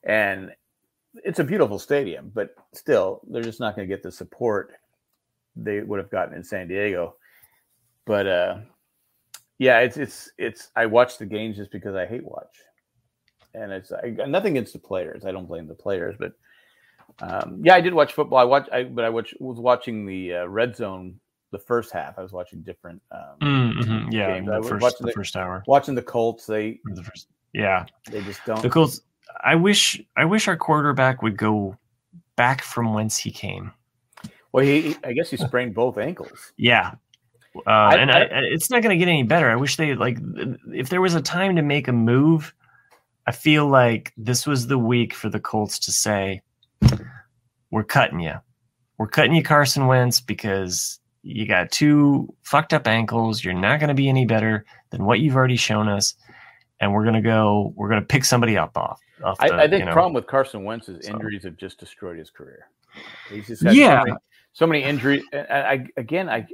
And 0.03 0.51
it's 1.23 1.39
a 1.39 1.43
beautiful 1.43 1.79
stadium, 1.79 2.31
but 2.33 2.55
still 2.73 3.21
they're 3.29 3.43
just 3.43 3.59
not 3.59 3.75
going 3.75 3.87
to 3.87 3.93
get 3.93 4.03
the 4.03 4.11
support 4.11 4.73
they 5.55 5.81
would 5.81 5.99
have 5.99 6.11
gotten 6.11 6.35
in 6.35 6.43
San 6.43 6.67
Diego. 6.67 7.15
But 8.05 8.27
uh 8.27 8.57
yeah, 9.59 9.79
it's 9.79 9.97
it's 9.97 10.31
it's 10.37 10.69
I 10.75 10.85
watch 10.85 11.17
the 11.17 11.25
games 11.25 11.57
just 11.57 11.71
because 11.71 11.95
I 11.95 12.05
hate 12.05 12.23
watch. 12.23 12.55
And 13.53 13.71
it's 13.71 13.91
I, 13.91 14.09
nothing 14.27 14.57
against 14.57 14.73
the 14.73 14.79
players. 14.79 15.25
I 15.25 15.31
don't 15.31 15.47
blame 15.47 15.67
the 15.67 15.73
players, 15.73 16.15
but 16.17 16.33
um, 17.21 17.61
yeah, 17.63 17.75
I 17.75 17.81
did 17.81 17.93
watch 17.93 18.13
football. 18.13 18.39
I 18.39 18.43
watched, 18.43 18.69
I, 18.71 18.83
but 18.83 19.05
I 19.05 19.09
watch, 19.09 19.33
was 19.39 19.59
watching 19.59 20.05
the 20.05 20.35
uh, 20.35 20.45
red 20.45 20.75
zone 20.75 21.19
the 21.51 21.59
first 21.59 21.91
half. 21.91 22.17
I 22.17 22.21
was 22.21 22.31
watching 22.31 22.61
different. 22.61 23.01
Um, 23.11 23.73
mm-hmm. 23.73 24.11
Yeah, 24.11 24.39
games. 24.39 24.47
the, 24.47 24.63
first, 24.63 24.99
the, 24.99 25.05
the, 25.07 25.11
first 25.11 25.35
hour. 25.35 25.63
Watching 25.67 25.95
the 25.95 26.01
Colts, 26.01 26.45
they 26.45 26.79
the 26.85 27.03
first, 27.03 27.27
yeah, 27.53 27.85
they 28.09 28.21
just 28.21 28.43
don't. 28.45 28.61
The 28.61 28.69
Colts. 28.69 29.01
I 29.43 29.55
wish, 29.55 30.01
I 30.17 30.25
wish 30.25 30.47
our 30.47 30.57
quarterback 30.57 31.21
would 31.21 31.37
go 31.37 31.77
back 32.35 32.61
from 32.61 32.93
whence 32.93 33.17
he 33.17 33.31
came. 33.31 33.71
Well, 34.51 34.65
he, 34.65 34.97
I 35.03 35.13
guess 35.13 35.29
he 35.29 35.37
sprained 35.37 35.75
both 35.75 35.97
ankles. 35.97 36.53
Yeah, 36.57 36.95
uh, 37.55 37.69
I, 37.69 37.95
and 37.95 38.11
I, 38.11 38.21
I, 38.21 38.39
it's 38.51 38.69
not 38.69 38.81
going 38.81 38.97
to 38.97 39.03
get 39.03 39.09
any 39.09 39.23
better. 39.23 39.49
I 39.49 39.55
wish 39.55 39.75
they 39.75 39.95
like 39.95 40.17
if 40.73 40.89
there 40.89 41.01
was 41.01 41.15
a 41.15 41.21
time 41.21 41.55
to 41.55 41.61
make 41.61 41.87
a 41.87 41.93
move. 41.93 42.53
I 43.27 43.31
feel 43.31 43.67
like 43.67 44.11
this 44.17 44.47
was 44.47 44.65
the 44.65 44.79
week 44.79 45.13
for 45.13 45.29
the 45.29 45.39
Colts 45.39 45.77
to 45.79 45.91
say, 45.91 46.41
we're 47.71 47.83
cutting 47.83 48.19
you. 48.19 48.35
We're 48.97 49.07
cutting 49.07 49.33
you, 49.33 49.43
Carson 49.43 49.87
Wentz, 49.87 50.19
because 50.19 50.99
you 51.23 51.47
got 51.47 51.71
two 51.71 52.33
fucked 52.43 52.73
up 52.73 52.87
ankles. 52.87 53.43
You're 53.43 53.53
not 53.53 53.79
going 53.79 53.89
to 53.89 53.93
be 53.93 54.09
any 54.09 54.25
better 54.25 54.65
than 54.89 55.05
what 55.05 55.19
you've 55.19 55.35
already 55.35 55.55
shown 55.55 55.87
us. 55.87 56.15
And 56.81 56.93
we're 56.93 57.03
going 57.03 57.15
to 57.15 57.21
go, 57.21 57.73
we're 57.75 57.89
going 57.89 58.01
to 58.01 58.05
pick 58.05 58.25
somebody 58.25 58.57
up 58.57 58.77
off. 58.77 58.99
off 59.23 59.37
the, 59.37 59.53
I, 59.53 59.63
I, 59.63 59.67
think 59.67 59.79
you 59.81 59.85
know, 59.85 59.93
problem 59.93 60.13
with 60.13 60.27
Carson 60.27 60.63
Wentz 60.63 60.89
is 60.89 61.05
so. 61.05 61.11
injuries 61.11 61.43
have 61.43 61.57
just 61.57 61.79
destroyed 61.79 62.17
his 62.17 62.29
career. 62.29 62.67
He's 63.29 63.47
just 63.47 63.63
yeah. 63.63 63.99
So 63.99 64.05
many, 64.05 64.17
so 64.53 64.67
many 64.67 64.83
injuries. 64.83 65.23
And 65.33 65.47
I, 65.49 65.85
again, 65.97 66.29
I, 66.29 66.47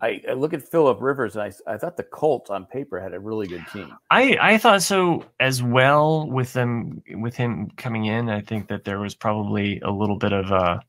I, 0.00 0.22
I, 0.28 0.32
look 0.32 0.52
at 0.52 0.62
Philip 0.62 1.00
Rivers, 1.00 1.36
and 1.36 1.42
I, 1.42 1.72
I 1.72 1.76
thought 1.76 1.96
the 1.96 2.02
Colts 2.02 2.50
on 2.50 2.66
paper 2.66 3.00
had 3.00 3.14
a 3.14 3.20
really 3.20 3.46
good 3.46 3.64
team. 3.72 3.96
I, 4.10 4.36
I 4.40 4.58
thought 4.58 4.82
so 4.82 5.24
as 5.40 5.62
well 5.62 6.28
with 6.28 6.52
them 6.52 7.02
with 7.12 7.36
him 7.36 7.70
coming 7.76 8.06
in. 8.06 8.28
I 8.28 8.40
think 8.40 8.68
that 8.68 8.84
there 8.84 8.98
was 8.98 9.14
probably 9.14 9.80
a 9.80 9.90
little 9.90 10.16
bit 10.18 10.32
of 10.32 10.50
a 10.50 10.80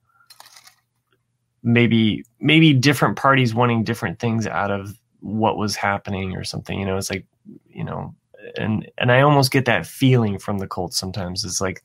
maybe 1.64 2.24
maybe 2.39 2.74
different 2.74 3.18
parties 3.18 3.53
wanting 3.53 3.84
different 3.84 4.20
things 4.20 4.47
out 4.47 4.72
of 4.72 4.97
what 5.20 5.58
was 5.58 5.76
happening 5.76 6.36
or 6.36 6.43
something. 6.43 6.80
You 6.80 6.86
know, 6.86 6.97
it's 6.97 7.10
like 7.10 7.26
you 7.68 7.84
know, 7.84 8.16
and 8.58 8.89
and 8.97 9.12
I 9.12 9.22
almost 9.22 9.51
get 9.51 9.66
that 9.66 9.86
feeling 9.86 10.39
from 10.39 10.60
the 10.60 10.68
Colts 10.68 10.97
sometimes. 10.97 11.43
It's 11.43 11.62
like 11.62 11.84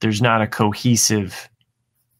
there's 0.00 0.22
not 0.22 0.42
a 0.42 0.46
cohesive 0.46 1.48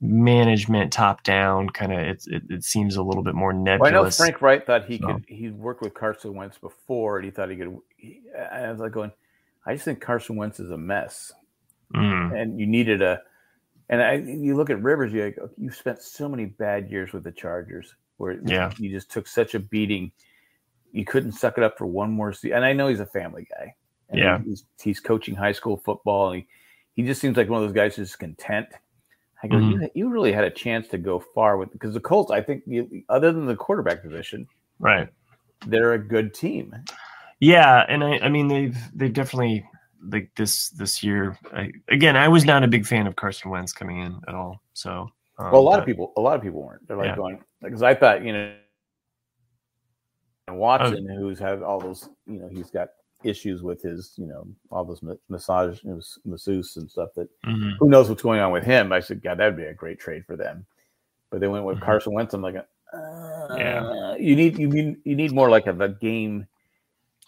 management 0.01 0.93
top 0.93 1.25
down 1.25 1.69
kind 1.71 1.93
of 1.93 1.99
it, 1.99 2.25
it, 2.29 2.43
it, 2.51 2.65
seems 2.65 2.97
a 2.97 3.03
little 3.03 3.23
bit 3.23 3.35
more 3.35 3.53
nebulous. 3.53 3.93
Well, 3.93 4.01
I 4.01 4.05
know 4.05 4.11
Frank 4.11 4.41
Reich 4.41 4.67
thought 4.67 4.85
he 4.85 4.99
so. 4.99 5.07
could 5.07 5.25
he 5.27 5.51
worked 5.51 5.83
with 5.83 5.95
Carson 5.95 6.35
Wentz 6.35 6.57
before 6.57 7.17
and 7.19 7.25
he 7.25 7.31
thought 7.31 7.51
he 7.51 7.57
could 7.57 7.77
he, 7.97 8.21
I 8.53 8.71
was 8.71 8.81
like 8.81 8.93
going 8.93 9.11
I 9.67 9.75
just 9.75 9.85
think 9.85 10.01
Carson 10.01 10.37
Wentz 10.37 10.61
is 10.61 10.71
a 10.71 10.79
mess. 10.79 11.33
Mm. 11.95 12.41
And 12.41 12.61
you 12.61 12.67
needed 12.67 13.03
a 13.03 13.21
and 13.89 14.03
I, 14.03 14.15
you 14.15 14.55
look 14.55 14.71
at 14.71 14.81
Rivers 14.83 15.13
you 15.13 15.25
like, 15.25 15.39
you 15.57 15.71
spent 15.71 16.01
so 16.01 16.29
many 16.29 16.45
bad 16.45 16.91
years 16.91 17.13
with 17.13 17.25
the 17.25 17.33
Chargers 17.33 17.95
where 18.19 18.39
yeah. 18.45 18.71
you 18.79 18.91
just 18.91 19.11
took 19.11 19.27
such 19.27 19.55
a 19.55 19.59
beating 19.59 20.13
you 20.93 21.05
couldn't 21.05 21.33
suck 21.33 21.59
it 21.59 21.65
up 21.65 21.77
for 21.77 21.87
one 21.87 22.11
more 22.11 22.33
season. 22.33 22.57
And 22.57 22.65
I 22.65 22.73
know 22.73 22.89
he's 22.89 23.01
a 23.01 23.07
family 23.07 23.47
guy. 23.51 23.75
yeah. 24.13 24.39
He's, 24.45 24.65
he's 24.81 25.01
coaching 25.01 25.35
high 25.35 25.53
school 25.53 25.77
football 25.77 26.31
and 26.31 26.43
he, 26.43 26.47
he 26.95 27.03
just 27.07 27.21
seems 27.21 27.37
like 27.37 27.49
one 27.49 27.63
of 27.63 27.69
those 27.69 27.75
guys 27.75 27.97
who's 27.97 28.17
content 28.17 28.69
I 29.43 29.47
go, 29.47 29.57
mm-hmm. 29.57 29.83
you, 29.83 29.91
you 29.95 30.09
really 30.09 30.33
had 30.33 30.45
a 30.45 30.51
chance 30.51 30.89
to 30.89 30.99
go 30.99 31.23
far 31.35 31.57
with 31.57 31.73
because 31.73 31.95
the 31.95 32.01
Colts. 32.01 32.31
I 32.31 32.41
think 32.41 32.63
you, 32.67 33.05
other 33.09 33.33
than 33.33 33.47
the 33.47 33.55
quarterback 33.55 34.03
position, 34.03 34.47
right, 34.79 35.09
they're 35.67 35.93
a 35.93 35.99
good 35.99 36.35
team. 36.35 36.75
Yeah, 37.41 37.85
and 37.89 38.03
I, 38.03 38.19
I 38.19 38.29
mean 38.29 38.49
they've 38.49 38.77
they've 38.95 39.13
definitely 39.13 39.65
like 40.03 40.31
this 40.37 40.71
this 40.71 41.03
year. 41.03 41.39
I, 41.53 41.71
again, 41.89 42.17
I 42.17 42.29
was 42.29 42.45
not 42.45 42.65
a 42.65 42.69
big 42.69 42.87
fan 42.87 43.07
of 43.07 43.17
Carson 43.17 43.51
Wentz 43.51 43.73
coming 43.73 44.01
in 44.01 44.21
at 44.27 44.35
all. 44.35 44.61
So, 44.73 45.09
um, 45.39 45.53
well, 45.53 45.61
a 45.61 45.63
lot 45.63 45.73
but, 45.73 45.81
of 45.81 45.87
people, 45.87 46.13
a 46.17 46.21
lot 46.21 46.37
of 46.37 46.43
people 46.43 46.63
weren't. 46.63 46.87
They're 46.89 46.97
like 46.97 47.07
yeah. 47.07 47.17
going 47.17 47.39
because 47.63 47.83
I 47.83 47.95
thought 47.95 48.25
you 48.25 48.33
know, 48.33 48.55
Watson, 50.51 51.07
oh. 51.11 51.17
who's 51.17 51.39
had 51.39 51.63
all 51.63 51.81
those, 51.81 52.09
you 52.27 52.41
know, 52.41 52.49
he's 52.49 52.71
got 52.71 52.89
issues 53.25 53.63
with 53.63 53.83
his, 53.83 54.13
you 54.17 54.27
know, 54.27 54.47
all 54.71 54.85
those 54.85 55.03
massage, 55.29 55.81
masseuse 56.25 56.77
and 56.77 56.91
stuff 56.91 57.11
that 57.17 57.29
mm-hmm. 57.45 57.71
who 57.79 57.89
knows 57.89 58.09
what's 58.09 58.23
going 58.23 58.41
on 58.41 58.53
with 58.53 58.65
him. 58.65 58.93
I 58.93 59.01
said, 59.01 59.23
God, 59.23 59.39
that'd 59.39 59.57
be 59.57 59.65
a 59.65 59.75
great 59.75 59.99
trade 59.99 60.25
for 60.27 60.37
them. 60.37 60.67
But 61.31 61.41
they 61.41 61.49
went 61.49 61.65
with 61.65 61.77
mm-hmm. 61.77 61.85
Carson 61.85 62.13
Wentz. 62.13 62.35
I'm 62.35 62.43
like, 62.43 62.57
uh, 62.57 63.57
yeah, 63.57 64.17
you 64.17 64.35
need 64.35 64.59
you 64.59 64.69
need 64.69 64.97
you 65.05 65.15
need 65.15 65.33
more 65.33 65.51
like 65.51 65.67
a, 65.67 65.77
a 65.79 65.89
game 65.89 66.47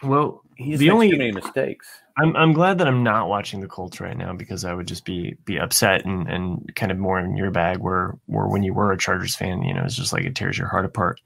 Well, 0.02 0.42
He's 0.56 0.78
the 0.78 0.90
only 0.90 1.10
many 1.10 1.32
mistakes. 1.32 1.88
I'm 2.18 2.36
I'm 2.36 2.52
glad 2.52 2.78
that 2.78 2.86
I'm 2.86 3.02
not 3.02 3.28
watching 3.28 3.60
the 3.60 3.66
Colts 3.66 4.00
right 4.00 4.16
now 4.16 4.34
because 4.34 4.64
I 4.64 4.74
would 4.74 4.86
just 4.86 5.04
be 5.04 5.36
be 5.46 5.58
upset 5.58 6.04
and 6.04 6.28
and 6.28 6.74
kind 6.76 6.92
of 6.92 6.98
more 6.98 7.18
in 7.18 7.36
your 7.36 7.50
bag 7.50 7.78
where 7.78 8.16
where 8.26 8.46
when 8.46 8.62
you 8.62 8.74
were 8.74 8.92
a 8.92 8.98
Chargers 8.98 9.34
fan, 9.34 9.62
you 9.62 9.72
know, 9.72 9.82
it's 9.84 9.96
just 9.96 10.12
like 10.12 10.24
it 10.24 10.34
tears 10.34 10.58
your 10.58 10.68
heart 10.68 10.84
apart. 10.84 11.20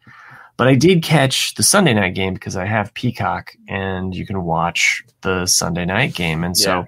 But 0.56 0.68
I 0.68 0.74
did 0.76 1.02
catch 1.02 1.54
the 1.54 1.62
Sunday 1.64 1.94
night 1.94 2.14
game 2.14 2.34
because 2.34 2.56
I 2.56 2.64
have 2.66 2.94
Peacock 2.94 3.52
and 3.68 4.14
you 4.14 4.24
can 4.24 4.44
watch 4.44 5.02
the 5.22 5.46
Sunday 5.46 5.84
night 5.84 6.14
game. 6.14 6.44
And 6.44 6.56
so, 6.56 6.80
Yeah. 6.80 6.84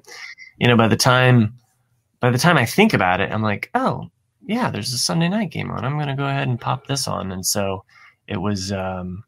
you 0.59 0.69
know, 0.69 0.77
by 0.77 0.89
the 0.89 0.97
time 0.97 1.55
by 2.21 2.31
the 2.31 2.39
time 2.39 2.57
I 2.57 2.65
think 2.65 2.95
about 2.95 3.21
it, 3.21 3.31
I'm 3.31 3.43
like, 3.43 3.71
oh 3.75 4.09
yeah, 4.47 4.71
there's 4.71 4.93
a 4.93 4.99
Sunday 4.99 5.29
night 5.29 5.51
game 5.51 5.71
on. 5.71 5.85
I'm 5.85 5.99
gonna 5.99 6.17
go 6.17 6.27
ahead 6.27 6.49
and 6.49 6.61
pop 6.61 6.87
this 6.87 7.09
on. 7.09 7.33
And 7.33 7.45
so 7.45 7.85
it 8.29 8.41
was 8.41 8.71
um 8.73 9.25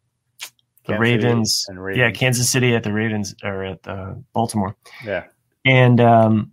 the 0.87 0.93
City 0.95 1.01
Ravens, 1.01 1.67
yeah, 1.99 2.11
Kansas 2.13 2.49
City 2.49 2.75
at 2.75 2.83
the 2.85 2.93
Ravens 2.93 3.35
or 3.43 3.65
at 3.65 3.87
uh, 3.87 4.15
Baltimore 4.33 4.75
Yeah. 5.05 5.25
and 5.67 6.01
um, 6.01 6.53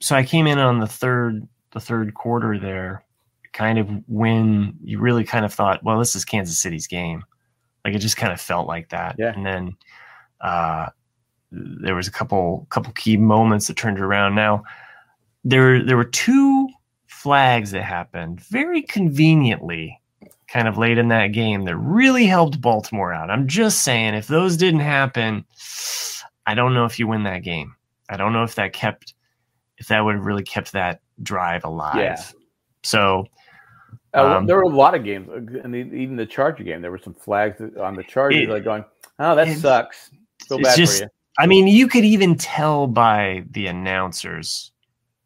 so 0.00 0.14
I 0.14 0.22
came 0.22 0.46
in 0.46 0.58
on 0.58 0.78
the 0.78 0.86
third 0.86 1.48
the 1.72 1.80
third 1.80 2.14
quarter 2.14 2.58
there, 2.60 3.02
kind 3.56 3.78
of 3.78 3.88
when 4.06 4.74
you 4.84 5.00
really 5.00 5.24
kind 5.24 5.44
of 5.44 5.52
thought, 5.52 5.82
well, 5.82 5.98
this 5.98 6.14
is 6.14 6.26
Kansas 6.26 6.58
City's 6.58 6.86
game. 6.86 7.24
Like 7.84 7.94
it 7.94 8.00
just 8.00 8.18
kind 8.18 8.32
of 8.32 8.40
felt 8.40 8.68
like 8.68 8.90
that. 8.90 9.16
Yeah. 9.18 9.32
And 9.34 9.46
then 9.46 9.76
uh, 10.42 10.88
there 11.50 11.94
was 11.94 12.06
a 12.06 12.12
couple 12.12 12.66
couple 12.68 12.92
key 12.92 13.16
moments 13.16 13.68
that 13.68 13.76
turned 13.76 13.98
around. 13.98 14.34
Now 14.34 14.62
there 15.44 15.82
there 15.82 15.96
were 15.96 16.04
two 16.04 16.68
flags 17.06 17.70
that 17.70 17.82
happened 17.82 18.40
very 18.40 18.82
conveniently 18.82 20.00
kind 20.48 20.68
of 20.68 20.76
late 20.76 20.98
in 20.98 21.08
that 21.08 21.28
game 21.28 21.64
that 21.64 21.76
really 21.76 22.26
helped 22.26 22.60
Baltimore 22.60 23.12
out. 23.12 23.30
I'm 23.30 23.48
just 23.48 23.82
saying 23.82 24.14
if 24.14 24.26
those 24.26 24.56
didn't 24.56 24.80
happen, 24.80 25.44
I 26.46 26.54
don't 26.54 26.74
know 26.74 26.84
if 26.84 26.98
you 26.98 27.06
win 27.06 27.22
that 27.24 27.42
game. 27.42 27.74
I 28.10 28.16
don't 28.16 28.32
know 28.32 28.42
if 28.42 28.56
that 28.56 28.74
kept 28.74 29.14
if 29.78 29.88
that 29.88 30.04
would 30.04 30.16
have 30.16 30.26
really 30.26 30.44
kept 30.44 30.72
that 30.72 31.00
drive 31.22 31.64
alive. 31.64 31.96
Yeah. 31.96 32.20
So 32.82 33.26
Uh, 34.16 34.36
Um, 34.38 34.46
there 34.46 34.56
were 34.56 34.62
a 34.62 34.68
lot 34.68 34.94
of 34.94 35.04
games, 35.04 35.28
uh, 35.28 35.60
and 35.62 35.74
even 35.76 36.16
the 36.16 36.26
Charger 36.26 36.64
game, 36.64 36.80
there 36.82 36.90
were 36.90 36.98
some 36.98 37.14
flags 37.14 37.60
on 37.78 37.94
the 37.94 38.02
Chargers, 38.02 38.42
It- 38.42 38.48
like 38.48 38.64
going, 38.64 38.84
"Oh, 39.18 39.34
that 39.34 39.42
it's- 39.46 39.60
sucks." 39.60 40.10
Feel 40.48 40.58
bad 40.60 40.76
just- 40.76 40.98
for 40.98 41.04
you. 41.04 41.10
I 41.38 41.46
mean, 41.46 41.66
you 41.66 41.86
could 41.86 42.04
even 42.04 42.34
tell 42.36 42.86
by 42.86 43.44
the 43.50 43.66
announcers 43.66 44.72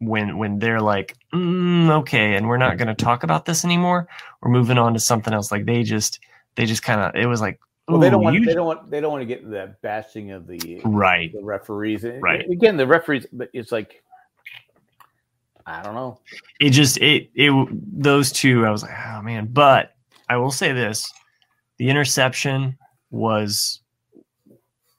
when 0.01 0.39
when 0.39 0.59
they're 0.59 0.81
like, 0.81 1.17
mm, 1.33 1.89
"Okay, 2.01 2.35
and 2.35 2.49
we're 2.49 2.57
not 2.57 2.79
going 2.79 2.89
to 2.89 2.95
talk 2.95 3.23
about 3.23 3.45
this 3.45 3.65
anymore. 3.65 4.09
We're 4.43 4.51
moving 4.51 4.77
on 4.79 4.93
to 4.95 4.99
something 4.99 5.33
else." 5.33 5.53
Like 5.53 5.67
they 5.67 5.83
just 5.85 6.19
they 6.57 6.67
just 6.67 6.83
kind 6.83 7.01
of 7.01 7.15
it 7.15 7.27
was 7.27 7.41
like, 7.41 7.61
Well, 7.87 7.99
they 8.01 8.11
don't 8.11 8.23
want. 8.25 8.35
you- 8.37 8.45
They 8.45 8.55
don't 8.55 8.67
want. 8.67 8.91
They 8.91 9.01
don't 9.01 9.13
want 9.13 9.23
to 9.23 9.27
get 9.27 9.49
that 9.53 9.81
bashing 9.83 10.33
of 10.33 10.47
the 10.49 10.81
right." 10.85 11.33
the 11.33 11.45
referees. 11.45 12.03
And 12.05 12.21
Right. 12.21 12.45
Again, 12.51 12.77
the 12.77 12.87
referees, 12.89 13.27
but 13.33 13.49
it's 13.53 13.71
like, 13.71 14.03
I 15.71 15.83
don't 15.83 15.95
know. 15.95 16.21
It 16.61 16.71
just 16.71 16.99
it 16.99 17.31
it 17.35 17.53
those 17.71 18.33
two. 18.33 18.67
I 18.67 18.71
was 18.71 18.83
like, 18.83 18.93
oh 19.07 19.23
man. 19.23 19.49
But 19.53 19.95
I 20.29 20.37
will 20.37 20.51
say 20.51 20.73
this: 20.73 21.11
the 21.79 21.89
interception 21.89 22.77
was 23.11 23.81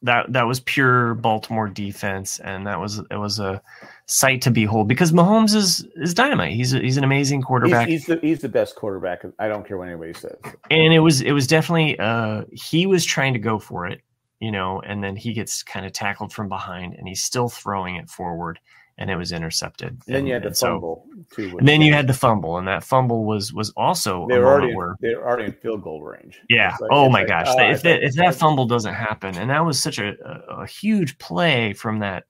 that 0.03 0.31
that 0.33 0.47
was 0.47 0.59
pure 0.61 1.15
Baltimore 1.15 1.67
defense, 1.69 2.39
and 2.39 2.65
that 2.67 2.79
was 2.79 2.99
it 3.11 3.17
was 3.17 3.39
a 3.39 3.61
sight 4.07 4.41
to 4.41 4.51
behold 4.51 4.87
because 4.87 5.11
Mahomes 5.11 5.55
is 5.55 5.87
is 5.95 6.13
dynamite. 6.13 6.53
He's 6.53 6.73
a, 6.73 6.79
he's 6.79 6.97
an 6.97 7.03
amazing 7.03 7.39
He's, 7.39 7.45
quarterback. 7.45 7.87
he's 7.87 8.05
the 8.05 8.17
he's 8.21 8.39
the 8.39 8.49
best 8.49 8.75
quarterback. 8.75 9.23
I 9.39 9.47
don't 9.47 9.65
care 9.67 9.77
what 9.77 9.87
anybody 9.87 10.13
says. 10.13 10.37
and 10.69 10.93
it 10.93 10.99
was 10.99 11.21
it 11.21 11.31
was 11.33 11.47
definitely 11.47 11.97
uh 11.99 12.43
he 12.51 12.85
was 12.85 13.05
trying 13.05 13.33
to 13.33 13.39
go 13.39 13.59
for 13.59 13.87
it 13.87 14.01
you 14.39 14.51
know 14.51 14.81
and 14.81 15.03
then 15.03 15.15
he 15.15 15.33
gets 15.33 15.63
kind 15.63 15.85
of 15.85 15.93
tackled 15.93 16.33
from 16.33 16.49
behind 16.49 16.95
and 16.95 17.07
he's 17.07 17.23
still 17.23 17.47
throwing 17.47 17.95
it 17.95 18.09
forward 18.09 18.59
and 18.97 19.09
it 19.09 19.15
was 19.15 19.31
intercepted 19.31 19.89
And 20.07 20.15
then 20.15 20.27
you 20.27 20.33
had 20.33 20.43
the 20.43 20.47
and 20.47 20.57
so- 20.57 20.67
fumble 20.73 21.05
too. 21.31 21.57
and 21.57 21.67
then 21.67 21.81
you 21.81 21.93
had 21.93 22.07
the 22.07 22.13
fumble 22.13 22.57
and 22.57 22.67
that 22.67 22.83
fumble 22.83 23.23
was 23.25 23.53
was 23.53 23.71
also 23.77 24.27
They 24.27 24.37
were 24.37 24.45
already 24.47 24.73
where 24.75 24.95
they 25.01 25.15
were 25.15 25.25
already 25.27 25.45
in 25.45 25.53
field 25.53 25.81
goal 25.83 26.01
range. 26.01 26.39
yeah 26.49 26.75
like- 26.79 26.89
oh 26.91 27.09
my 27.09 27.19
like, 27.19 27.27
gosh 27.27 27.47
oh, 27.49 27.61
if 27.69 27.81
that 27.83 28.03
if 28.03 28.13
that 28.15 28.35
fumble 28.35 28.65
doesn't 28.65 28.93
happen 28.93 29.37
and 29.37 29.49
that 29.49 29.65
was 29.65 29.81
such 29.81 29.97
a, 29.99 30.13
a, 30.25 30.61
a 30.63 30.65
huge 30.67 31.17
play 31.19 31.73
from 31.73 31.99
that 31.99 32.25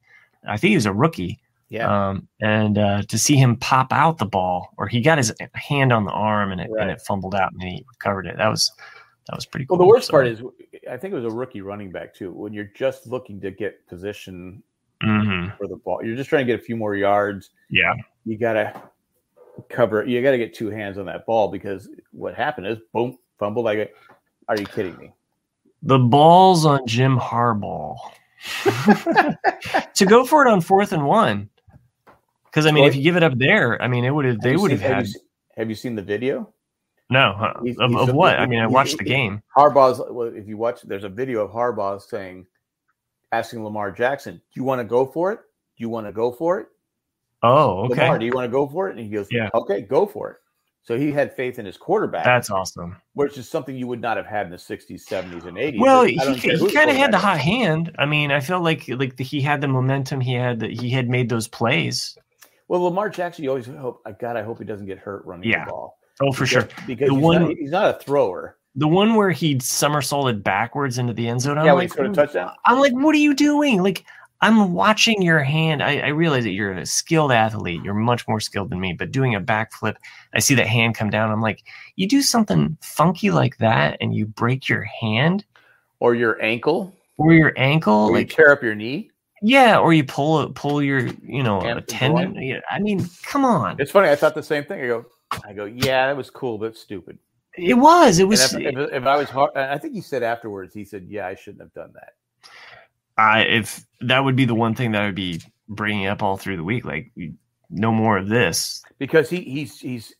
i 0.47 0.55
think 0.57 0.69
he 0.69 0.75
was 0.75 0.85
a 0.85 0.93
rookie 0.93 1.39
yeah, 1.69 2.09
um, 2.09 2.27
and 2.41 2.77
uh, 2.77 3.01
to 3.03 3.17
see 3.17 3.37
him 3.37 3.55
pop 3.55 3.93
out 3.93 4.17
the 4.17 4.25
ball, 4.25 4.73
or 4.77 4.89
he 4.89 4.99
got 4.99 5.17
his 5.17 5.33
hand 5.53 5.93
on 5.93 6.03
the 6.03 6.11
arm 6.11 6.51
and 6.51 6.59
it 6.59 6.69
Right. 6.69 6.81
and 6.81 6.91
it 6.91 6.99
fumbled 6.99 7.33
out, 7.33 7.53
and 7.53 7.61
he 7.63 7.85
recovered 7.87 8.27
it. 8.27 8.35
That 8.35 8.49
was 8.49 8.69
that 9.27 9.37
was 9.37 9.45
pretty 9.45 9.67
Well, 9.69 9.77
cool. 9.77 9.85
the 9.85 9.89
worst 9.89 10.07
So, 10.07 10.11
part 10.11 10.27
is, 10.27 10.41
I 10.91 10.97
think 10.97 11.13
it 11.13 11.15
was 11.15 11.23
a 11.23 11.29
rookie 11.33 11.61
running 11.61 11.89
back 11.89 12.13
too. 12.13 12.33
When 12.33 12.51
you're 12.51 12.71
just 12.75 13.07
looking 13.07 13.39
to 13.39 13.51
get 13.51 13.87
position 13.87 14.61
mhm, 15.03 15.57
for 15.57 15.67
the 15.67 15.75
ball, 15.77 16.03
you're 16.03 16.15
just 16.15 16.29
trying 16.29 16.45
to 16.45 16.51
get 16.53 16.59
a 16.59 16.63
few 16.63 16.75
more 16.75 16.95
yards. 16.95 17.49
yeah, 17.69 17.93
You 18.25 18.37
gotta 18.37 18.81
cover. 19.69 20.05
You 20.05 20.21
gotta 20.21 20.37
get 20.37 20.53
two 20.53 20.69
hands 20.69 20.97
on 20.97 21.05
that 21.07 21.25
ball 21.25 21.49
because 21.49 21.89
what 22.11 22.35
happened 22.35 22.67
is 22.67 22.77
boom, 22.93 23.17
fumble. 23.39 23.63
Like, 23.63 23.93
are 24.47 24.57
you 24.57 24.65
kidding 24.65 24.97
me? 24.97 25.13
the 25.83 25.97
balls 25.97 26.63
on 26.65 26.85
Jim 26.85 27.17
Harbaugh 27.17 27.97
to 29.95 30.05
go 30.05 30.23
for 30.25 30.45
it 30.45 30.49
on 30.51 30.61
fourth 30.61 30.91
and 30.93 31.05
one. 31.05 31.49
Because 32.45 32.65
I 32.65 32.71
mean, 32.71 32.83
if 32.85 32.95
you 32.95 33.01
give 33.01 33.15
it 33.15 33.23
up 33.23 33.37
there, 33.37 33.81
I 33.81 33.87
mean, 33.87 34.03
it 34.05 34.11
would 34.11 34.25
have. 34.25 34.41
They 34.41 34.55
would 34.57 34.71
have 34.71 34.81
had 34.81 35.07
you, 35.07 35.13
have 35.57 35.69
you 35.69 35.75
seen 35.75 35.95
the 35.95 36.01
video? 36.01 36.53
no 37.09 37.33
huh, 37.37 37.53
He's- 37.63 37.77
of, 37.79 37.91
he's- 37.91 38.09
of 38.09 38.15
what? 38.15 38.39
I 38.39 38.45
mean, 38.45 38.59
I 38.59 38.67
watched 38.67 38.97
the 38.97 39.03
game. 39.03 39.41
Harbaugh's. 39.57 40.01
Well, 40.09 40.27
if 40.35 40.47
you 40.47 40.57
watch, 40.57 40.81
there's 40.83 41.03
a 41.03 41.09
video 41.09 41.41
of 41.45 41.51
Harbaugh 41.51 42.01
saying, 42.01 42.45
asking 43.31 43.63
Lamar 43.63 43.91
Jackson, 43.91 44.35
"Do 44.35 44.41
you 44.59 44.63
want 44.63 44.79
to 44.79 44.83
go 44.85 45.05
for 45.05 45.31
it? 45.31 45.37
Do 45.77 45.81
you 45.83 45.89
want 45.89 46.07
to 46.07 46.11
go 46.11 46.31
for 46.31 46.59
it? 46.59 46.67
Oh, 47.43 47.85
okay, 47.85 48.01
Lamar, 48.03 48.19
do 48.19 48.25
you 48.25 48.31
want 48.33 48.45
to 48.45 48.51
go 48.51 48.67
for 48.67 48.87
it?" 48.89 48.91
And 48.95 48.99
he 48.99 49.09
goes, 49.09 49.27
Yeah. 49.31 49.49
okay, 49.53 49.81
go 49.81 50.05
for 50.05 50.29
it." 50.31 50.37
So 50.83 50.97
he 50.97 51.11
had 51.11 51.35
faith 51.35 51.59
in 51.59 51.65
his 51.65 51.77
quarterback. 51.77 52.25
that's 52.25 52.49
awesome. 52.49 52.95
which 53.13 53.37
is 53.37 53.47
something 53.47 53.75
you 53.75 53.85
would 53.87 54.01
not 54.01 54.17
have 54.17 54.25
had 54.25 54.47
in 54.47 54.51
the 54.51 54.57
60s, 54.57 55.03
70s, 55.07 55.45
and 55.45 55.55
80s. 55.55 55.79
Well, 55.79 56.03
he, 56.05 56.15
don't 56.15 56.35
care 56.39 56.57
who 56.57 56.67
he 56.67 56.73
kind 56.73 56.89
of 56.89 56.95
had 56.95 57.13
the 57.13 57.19
hot 57.19 57.37
hand. 57.37 57.91
I 57.99 58.05
mean, 58.07 58.31
I 58.31 58.39
felt 58.39 58.63
like 58.63 58.87
like 58.89 59.15
the, 59.15 59.23
he 59.23 59.41
had 59.41 59.61
the 59.61 59.67
momentum. 59.67 60.21
He 60.21 60.33
had 60.33 60.59
the, 60.59 60.69
he 60.69 60.89
had 60.89 61.07
made 61.07 61.29
those 61.29 61.47
plays. 61.47 62.17
Well, 62.67 62.81
Lamar 62.81 63.09
Jackson, 63.09 63.43
you 63.43 63.49
always 63.51 63.67
hope, 63.67 64.01
God, 64.19 64.37
I 64.37 64.43
hope 64.43 64.57
he 64.57 64.65
doesn't 64.65 64.85
get 64.87 64.97
hurt 64.97 65.23
running 65.25 65.49
Yeah, 65.51 65.65
the 65.65 65.71
ball. 65.71 65.99
Oh, 66.19 66.31
for 66.31 66.45
sure. 66.45 66.63
Because- 66.63 66.85
Because 66.87 67.07
The 67.09 67.15
he's, 67.15 67.23
one- 67.23 67.41
not, 67.43 67.51
he's 67.57 67.71
not 67.71 67.95
a 67.95 67.99
thrower. 67.99 68.57
The 68.75 68.87
one 68.87 69.15
where 69.15 69.31
he 69.31 69.59
somersaulted 69.59 70.43
backwards 70.43 70.97
into 70.97 71.13
the 71.13 71.27
end 71.27 71.41
zone. 71.41 71.57
I'm 71.57 71.65
yeah, 71.65 71.73
like, 71.73 71.91
scored 71.91 72.11
a 72.11 72.13
touchdown. 72.13 72.53
I'm 72.65 72.79
like, 72.79 72.93
what 72.93 73.13
are 73.13 73.19
you 73.19 73.33
doing? 73.33 73.83
Like, 73.83 74.05
I'm 74.39 74.73
watching 74.73 75.21
your 75.21 75.43
hand. 75.43 75.83
I, 75.83 75.99
I 75.99 76.07
realize 76.07 76.45
that 76.45 76.51
you're 76.51 76.73
a 76.73 76.85
skilled 76.85 77.31
athlete. 77.31 77.83
You're 77.83 77.93
much 77.93 78.27
more 78.27 78.39
skilled 78.39 78.69
than 78.69 78.79
me. 78.79 78.93
But 78.93 79.11
doing 79.11 79.35
a 79.35 79.41
backflip, 79.41 79.95
I 80.33 80.39
see 80.39 80.55
that 80.55 80.67
hand 80.67 80.95
come 80.95 81.09
down. 81.09 81.31
I'm 81.31 81.41
like, 81.41 81.63
you 81.97 82.07
do 82.07 82.21
something 82.21 82.77
funky 82.81 83.29
like 83.29 83.57
that, 83.57 83.97
and 83.99 84.15
you 84.15 84.25
break 84.25 84.67
your 84.69 84.83
hand 84.83 85.45
Or 85.99 86.15
your 86.15 86.41
ankle, 86.41 86.95
or 87.17 87.33
your 87.33 87.53
ankle, 87.57 88.07
or 88.07 88.13
like 88.13 88.31
you 88.31 88.35
tear 88.35 88.51
up 88.53 88.63
your 88.63 88.73
knee. 88.73 89.11
yeah, 89.43 89.77
or 89.77 89.93
you 89.93 90.03
pull 90.03 90.49
pull 90.53 90.81
your 90.81 91.07
you 91.21 91.43
know 91.43 91.61
a 91.61 91.81
tendon. 91.81 92.33
Yeah, 92.41 92.61
I 92.71 92.79
mean, 92.79 93.07
come 93.23 93.45
on. 93.45 93.75
It's 93.79 93.91
funny. 93.91 94.09
I 94.09 94.15
thought 94.15 94.33
the 94.33 94.41
same 94.41 94.63
thing. 94.63 94.81
I 94.81 94.87
go, 94.87 95.05
I 95.45 95.53
go, 95.53 95.65
yeah, 95.65 96.07
that 96.07 96.17
was 96.17 96.31
cool, 96.31 96.57
but 96.57 96.75
stupid. 96.75 97.19
It 97.57 97.73
was. 97.73 98.19
It 98.19 98.27
was. 98.27 98.53
if, 98.53 98.61
if, 98.61 98.93
if 98.93 99.03
I 99.05 99.17
was 99.17 99.29
hard, 99.29 99.55
I 99.55 99.77
think 99.77 99.93
he 99.93 100.01
said 100.01 100.23
afterwards, 100.23 100.73
he 100.73 100.85
said, 100.85 101.05
yeah, 101.09 101.27
I 101.27 101.35
shouldn't 101.35 101.61
have 101.61 101.73
done 101.73 101.91
that. 101.93 102.13
I 103.17 103.41
if 103.41 103.85
that 104.01 104.19
would 104.23 104.35
be 104.35 104.45
the 104.45 104.55
one 104.55 104.73
thing 104.73 104.93
that 104.93 105.01
I 105.01 105.05
would 105.07 105.15
be 105.15 105.41
bringing 105.67 106.07
up 106.07 106.23
all 106.23 106.37
through 106.37 106.57
the 106.57 106.63
week. 106.63 106.85
Like, 106.85 107.11
no 107.69 107.91
more 107.91 108.17
of 108.17 108.29
this. 108.29 108.81
because 108.99 109.29
he 109.29 109.41
he's 109.41 109.79
he's 109.79 110.13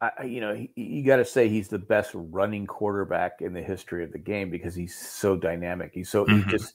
I, 0.00 0.10
I- 0.18 0.24
you 0.24 0.40
know 0.40 0.54
he, 0.54 0.70
you 0.74 1.04
got 1.04 1.16
to 1.16 1.24
say 1.24 1.48
he's 1.48 1.68
the 1.68 1.78
best 1.78 2.10
running 2.14 2.66
quarterback 2.66 3.40
in 3.40 3.52
the 3.52 3.62
history 3.62 4.02
of 4.04 4.10
the 4.12 4.18
game 4.18 4.50
because 4.50 4.74
he's 4.74 4.96
so 4.98 5.36
dynamic. 5.36 5.92
He's 5.94 6.10
so 6.10 6.26
Mhm. 6.26 6.44
he 6.44 6.50
just. 6.50 6.74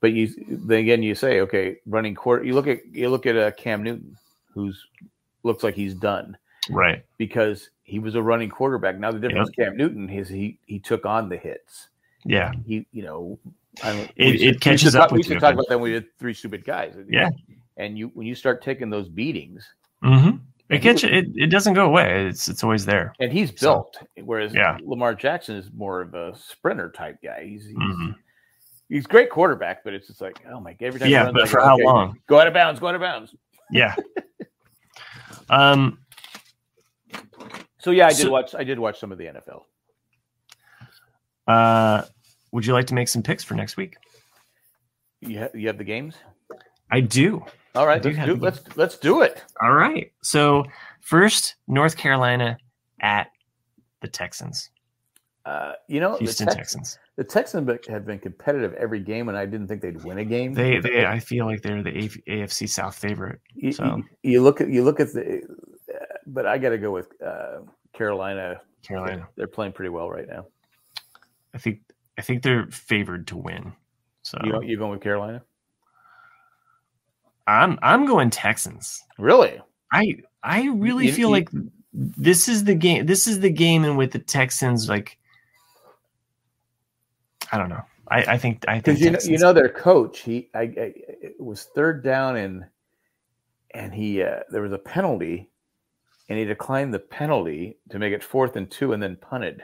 But 0.00 0.12
you 0.12 0.28
then 0.48 0.80
again 0.80 1.02
you 1.02 1.14
say 1.14 1.40
okay 1.40 1.76
running 1.86 2.14
quarter. 2.14 2.44
You 2.44 2.54
look 2.54 2.66
at 2.66 2.84
you 2.86 3.08
look 3.08 3.24
at 3.26 3.36
uh, 3.36 3.50
Cam 3.52 3.82
Newton 3.82 4.16
who's 4.52 4.86
looks 5.44 5.62
like 5.64 5.74
he's 5.74 5.94
done 5.94 6.36
Right. 6.70 7.04
because 7.18 7.70
he 7.82 7.98
was 7.98 8.14
a 8.14 8.22
running 8.22 8.48
quarterback. 8.48 8.98
Now 8.98 9.10
the 9.12 9.18
difference 9.18 9.48
with 9.48 9.56
Cam 9.56 9.76
Newton 9.76 10.08
is 10.08 10.28
he 10.28 10.58
he 10.66 10.78
took 10.78 11.04
on 11.06 11.28
the 11.28 11.36
hits. 11.36 11.88
Yeah. 12.24 12.52
He 12.66 12.86
you 12.92 13.02
know. 13.02 13.38
It- 13.82 14.08
we 14.16 14.24
it 14.26 14.40
we 14.40 14.46
used 14.46 14.60
catches 14.60 14.92
talk- 14.94 15.02
up 15.02 15.12
We 15.12 15.18
with 15.18 15.26
used 15.26 15.28
to 15.28 15.34
you. 15.34 15.40
talk 15.40 15.52
about 15.54 15.66
that 15.68 15.78
when 15.78 15.90
we 15.90 15.92
did 15.98 16.06
three 16.18 16.32
stupid 16.34 16.64
guys. 16.64 16.94
Yeah. 17.08 17.30
and 17.76 17.98
you 17.98 18.10
when 18.14 18.26
you 18.26 18.34
start 18.34 18.62
taking 18.62 18.88
those 18.90 19.08
beatings, 19.08 19.68
Mm-hmm. 20.02 20.36
It 20.70 20.76
And 20.76 20.82
he 20.82 20.88
gets 20.88 21.02
was- 21.02 21.12
it. 21.12 21.26
It 21.34 21.46
doesn't 21.50 21.74
go 21.74 21.84
away. 21.86 22.26
It's 22.26 22.48
it's 22.48 22.62
always 22.64 22.86
there. 22.86 23.12
and 23.20 23.30
he's 23.32 23.50
So- 23.60 23.74
built. 23.74 23.98
whereas 24.24 24.54
Yeah. 24.54 24.78
Lamar 24.82 25.14
Jackson 25.14 25.56
is 25.56 25.70
more 25.76 26.00
of 26.00 26.14
a 26.14 26.34
sprinter 26.36 26.90
type 26.90 27.18
guy. 27.22 27.44
He's 27.44 27.66
he's, 27.66 27.76
Mhm. 27.76 28.14
he's 28.88 29.06
great 29.06 29.28
quarterback, 29.28 29.82
but 29.84 29.92
it's 29.92 30.06
just 30.06 30.20
like 30.22 30.40
oh 30.50 30.60
my 30.60 30.72
god, 30.72 30.86
every 30.86 31.00
time. 31.00 31.10
Yeah, 31.10 31.30
but 31.32 31.42
I 31.42 31.46
for 31.46 31.58
go, 31.58 31.64
how 31.64 31.74
okay, 31.74 31.84
long? 31.84 32.18
Go 32.28 32.38
out 32.40 32.46
of 32.46 32.54
bounds. 32.54 32.80
Go 32.80 32.86
out 32.88 32.94
of 32.94 33.00
bounds. 33.02 33.34
Yeah. 33.70 33.94
um. 35.50 35.98
So 37.84 37.90
yeah, 37.90 38.06
I 38.06 38.10
did 38.10 38.18
So- 38.22 38.30
watch. 38.30 38.54
I 38.54 38.64
did 38.64 38.78
watch 38.78 38.98
some 38.98 39.12
of 39.12 39.18
the 39.18 39.26
NFL. 39.26 39.62
Uh. 41.46 42.02
would 42.52 42.64
you 42.64 42.72
like 42.72 42.86
to 42.86 42.94
make 42.94 43.08
some 43.08 43.22
picks 43.22 43.44
for 43.44 43.54
next 43.54 43.76
week? 43.76 43.96
You 45.20 45.40
ha- 45.40 45.48
you 45.54 45.66
have 45.66 45.76
the 45.78 45.84
games. 45.84 46.14
I 46.90 47.00
do. 47.00 47.44
All 47.74 47.86
right, 47.86 48.00
do 48.00 48.10
let's 48.12 48.24
do, 48.26 48.34
let's 48.36 48.76
let's 48.76 48.98
do 48.98 49.22
it. 49.22 49.42
All 49.60 49.72
right. 49.72 50.10
So 50.22 50.64
first, 51.00 51.56
North 51.66 51.96
Carolina 51.96 52.56
at 53.00 53.28
the 54.00 54.08
Texans, 54.08 54.70
Uh, 55.44 55.72
you 55.88 55.98
know, 56.00 56.16
Houston 56.16 56.46
the, 56.46 56.54
Tex- 56.54 56.72
Texans. 56.74 56.98
the 57.16 57.24
Texans 57.24 57.68
have 57.88 58.06
been 58.06 58.18
competitive 58.18 58.72
every 58.74 59.00
game, 59.00 59.28
and 59.28 59.36
I 59.36 59.44
didn't 59.44 59.66
think 59.68 59.82
they'd 59.82 60.02
win 60.04 60.18
a 60.18 60.24
game. 60.24 60.54
They, 60.54 60.78
they, 60.78 61.04
I 61.04 61.18
feel 61.18 61.46
like 61.46 61.62
they're 61.62 61.82
the 61.82 62.08
AFC 62.28 62.68
South 62.68 62.94
favorite. 62.96 63.40
you, 63.54 63.72
so- 63.72 63.84
you, 63.96 64.04
you 64.22 64.42
look 64.42 64.60
at 64.60 64.68
you 64.70 64.84
look 64.84 65.00
at 65.00 65.12
the, 65.12 65.42
but 66.26 66.46
I 66.46 66.58
got 66.58 66.70
to 66.70 66.78
go 66.78 66.90
with 66.92 67.08
uh, 67.24 67.60
Carolina. 67.92 68.60
Carolina. 68.82 69.28
They're 69.36 69.46
playing 69.46 69.72
pretty 69.72 69.88
well 69.90 70.10
right 70.10 70.26
now. 70.28 70.46
I 71.54 71.58
think, 71.58 71.80
I 72.18 72.22
think 72.22 72.42
they're 72.42 72.66
favored 72.70 73.26
to 73.28 73.36
win. 73.36 73.72
So 74.22 74.38
You 74.44 74.62
you 74.62 74.76
going 74.78 74.92
with 74.92 75.00
Carolina? 75.02 75.42
I'm, 77.46 77.78
I'm 77.82 78.06
going 78.06 78.30
Texans. 78.30 79.02
Really? 79.18 79.60
I, 79.92 80.16
I 80.42 80.68
really 80.68 81.06
You- 81.06 81.12
feel 81.12 81.28
you- 81.28 81.32
like 81.34 81.48
this 81.92 82.48
is 82.48 82.64
the 82.64 82.74
game. 82.74 83.06
This 83.06 83.26
is 83.26 83.40
the 83.40 83.50
game 83.50 83.84
in 83.84 83.96
with 83.96 84.10
the 84.12 84.18
Texans. 84.18 84.88
Like, 84.88 85.18
I 87.52 87.58
don't 87.58 87.68
know. 87.68 87.82
I, 88.08 88.24
I 88.34 88.38
think, 88.38 88.64
I 88.68 88.80
think 88.80 88.98
you 89.00 89.10
know, 89.10 89.18
you 89.24 89.38
know 89.38 89.52
their 89.52 89.68
coach. 89.68 90.20
He 90.20 90.50
I, 90.54 90.60
I 90.62 90.92
it 90.96 91.36
was 91.40 91.68
third 91.74 92.02
down 92.04 92.36
and 92.36 92.64
and 93.72 93.94
he 93.94 94.22
uh, 94.22 94.40
there 94.50 94.60
was 94.62 94.72
a 94.72 94.78
penalty, 94.78 95.50
and 96.28 96.38
he 96.38 96.44
declined 96.44 96.92
the 96.94 96.98
penalty 96.98 97.78
to 97.90 97.98
make 97.98 98.12
it 98.12 98.22
fourth 98.22 98.56
and 98.56 98.70
two, 98.70 98.92
and 98.92 99.02
then 99.02 99.16
punted, 99.16 99.62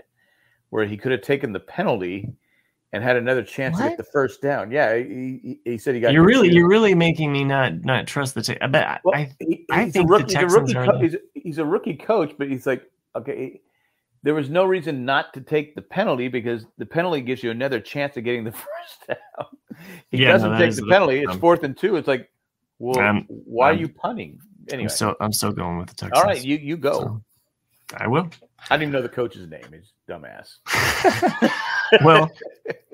where 0.71 0.87
he 0.87 0.97
could 0.97 1.13
have 1.13 1.23
taken 1.23 1.53
the 1.53 1.61
penalty 1.61 2.29
and 2.93 3.05
had 3.05 3.17
another 3.17 3.43
chance 3.45 3.79
to 3.79 3.85
get 3.89 3.97
the 3.97 4.03
first 4.05 4.43
down. 4.43 4.71
Yeah, 4.73 4.97
he, 4.97 5.59
he, 5.65 5.71
he 5.73 5.79
said 5.79 5.95
he 5.95 6.01
got. 6.01 6.13
you're 6.13 6.25
really, 6.25 6.49
confused. 6.49 6.57
you're 6.57 6.69
really 6.69 6.95
making 6.95 7.31
me 7.33 7.45
not, 7.45 7.85
not 7.85 8.07
trust 8.07 8.35
the. 8.35 8.43
Te- 8.43 8.59
but 8.61 8.75
I, 8.85 9.01
Well, 9.05 9.15
I, 9.15 9.33
he- 9.39 9.65
I 9.71 9.85
he's 9.85 9.93
think 9.93 10.05
a 10.05 10.07
the 10.07 10.13
rookie, 10.13 10.25
he's 10.25 10.35
a 10.35 10.39
Texans 10.41 10.75
rookie 10.75 10.89
are 10.89 10.93
co- 10.93 10.99
he's, 11.01 11.17
he's 11.35 11.59
a 11.59 11.65
rookie 11.65 11.95
coach, 11.95 12.35
but 12.37 12.49
he's 12.49 12.67
like, 12.67 12.83
okay, 13.15 13.61
there 14.23 14.35
was 14.35 14.51
no 14.51 14.65
reason 14.65 15.05
not 15.05 15.33
to 15.35 15.41
take 15.41 15.75
the 15.77 15.83
penalty 15.83 16.27
because 16.29 16.67
the 16.79 16.85
penalty 16.85 17.21
gives 17.23 17.43
you 17.45 17.51
another 17.53 17.81
chance 17.81 18.17
of 18.17 18.25
getting 18.25 18.45
the 18.45 18.53
first 18.53 19.07
down. 19.09 19.47
He 20.11 20.19
Yeah, 20.25 20.33
doesn't 20.33 20.51
that 20.51 20.59
take 20.59 20.75
the 20.75 20.83
the- 20.83 20.91
penalty. 20.91 21.21
It's 21.23 21.33
um, 21.33 21.39
fourth 21.41 21.63
and 21.63 21.77
two. 21.79 21.95
It's 21.97 22.09
like, 22.09 22.29
well, 22.81 22.99
Um, 22.99 23.25
why 23.29 23.71
are 23.71 23.75
um, 23.75 23.79
you 23.79 23.89
punting? 23.89 24.41
Anyway, 24.73 24.85
I'm 24.85 24.89
still, 24.91 25.15
I'm 25.21 25.33
still 25.33 25.53
going 25.53 25.79
with 25.79 25.89
the 25.89 25.95
Texans. 25.95 26.13
all 26.23 26.25
right, 26.25 26.43
you 26.43 26.57
you 26.57 26.77
go. 26.77 26.93
So, 27.01 27.23
I 27.97 28.07
will. 28.07 28.31
I 28.69 28.77
didn't 28.77 28.83
even 28.83 28.93
know 28.93 29.03
the 29.03 29.09
coach's 29.09 29.49
name. 29.49 29.65
He's 29.73 29.93
dumbass. 30.09 30.59
well, 32.05 32.31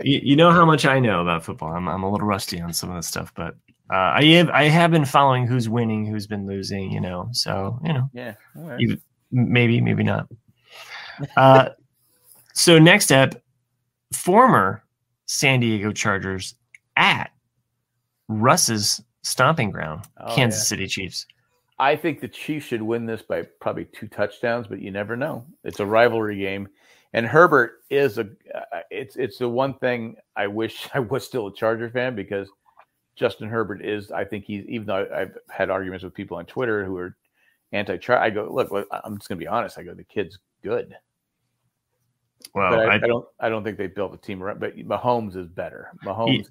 you, 0.03 0.21
you 0.23 0.37
know 0.37 0.51
how 0.51 0.65
much 0.65 0.87
I 0.87 1.01
know 1.01 1.21
about 1.21 1.45
football. 1.45 1.73
I'm, 1.73 1.89
I'm 1.89 2.03
a 2.03 2.11
little 2.11 2.27
rusty 2.27 2.61
on 2.61 2.73
some 2.73 2.91
of 2.91 2.97
this 2.97 3.07
stuff, 3.09 3.33
but 3.35 3.55
uh, 3.93 3.97
I 4.17 4.25
have 4.25 4.49
I 4.51 4.65
have 4.65 4.91
been 4.91 5.05
following 5.05 5.47
who's 5.47 5.69
winning, 5.69 6.07
who's 6.07 6.27
been 6.27 6.47
losing. 6.47 6.91
You 6.91 7.01
know, 7.01 7.29
so 7.33 7.79
you 7.85 7.93
know, 7.93 8.09
yeah, 8.13 8.35
right. 8.55 8.81
You- 8.81 8.99
maybe, 9.33 9.81
maybe 9.81 10.03
not. 10.05 10.29
Uh, 11.37 11.71
so 12.55 12.79
next 12.79 13.11
up, 13.13 13.35
former 14.13 14.83
San 15.27 15.61
Diego 15.61 15.93
Chargers 15.93 16.55
at 16.97 17.31
Russ's 18.29 19.03
stomping 19.23 19.71
ground, 19.71 20.05
Oh, 20.19 20.35
Kansas 20.35 20.61
yeah. 20.61 20.65
City 20.65 20.87
Chiefs. 20.87 21.27
I 21.79 21.97
think 21.97 22.21
the 22.21 22.29
Chiefs 22.29 22.67
should 22.67 22.83
win 22.83 23.05
this 23.07 23.23
by 23.23 23.43
probably 23.61 23.85
two 23.87 24.09
touchdowns, 24.09 24.67
but 24.67 24.81
you 24.81 24.91
never 24.91 25.17
know. 25.17 25.45
It's 25.63 25.81
a 25.81 25.87
rivalry 25.87 26.39
game, 26.39 26.69
and 27.13 27.27
Herbert 27.27 27.83
is 27.91 28.19
a. 28.19 28.29
Uh, 28.55 28.81
it's 28.91 29.17
it's 29.17 29.39
the 29.39 29.49
one 29.49 29.75
thing 29.75 30.17
I 30.37 30.47
wish 30.47 30.89
I 30.95 31.01
was 31.01 31.25
still 31.25 31.49
a 31.49 31.55
Charger 31.55 31.91
fan 31.91 32.15
because 32.15 32.49
Justin 33.15 33.49
Herbert 33.49 33.85
is. 33.85 34.11
I 34.11 34.25
think 34.25 34.45
he's 34.45 34.65
even 34.67 34.87
though 34.87 35.07
I've 35.15 35.37
had 35.51 35.71
arguments 35.71 36.05
with 36.05 36.15
people 36.15 36.39
on 36.39 36.47
Twitter 36.47 36.85
who 36.85 36.97
are 36.97 37.17
anti-Char. 37.73 38.19
I 38.19 38.31
go 38.31 38.49
look. 38.51 38.71
I'm 39.05 39.19
just 39.19 39.29
going 39.29 39.39
to 39.39 39.45
be 39.45 39.49
honest. 39.49 39.79
I 39.79 39.83
go 39.83 39.95
the 39.95 40.05
kid's 40.05 40.39
good, 40.63 40.97
Well, 42.55 42.81
I, 42.81 42.85
I, 42.85 42.95
I 42.95 42.99
don't. 42.99 43.27
I 43.41 43.49
don't 43.49 43.65
think 43.65 43.77
they 43.77 43.87
built 43.87 44.15
a 44.15 44.19
team 44.19 44.43
around. 44.43 44.61
But 44.61 44.77
Mahomes 44.77 45.37
is 45.37 45.49
better. 45.49 45.91
Mahomes, 46.05 46.49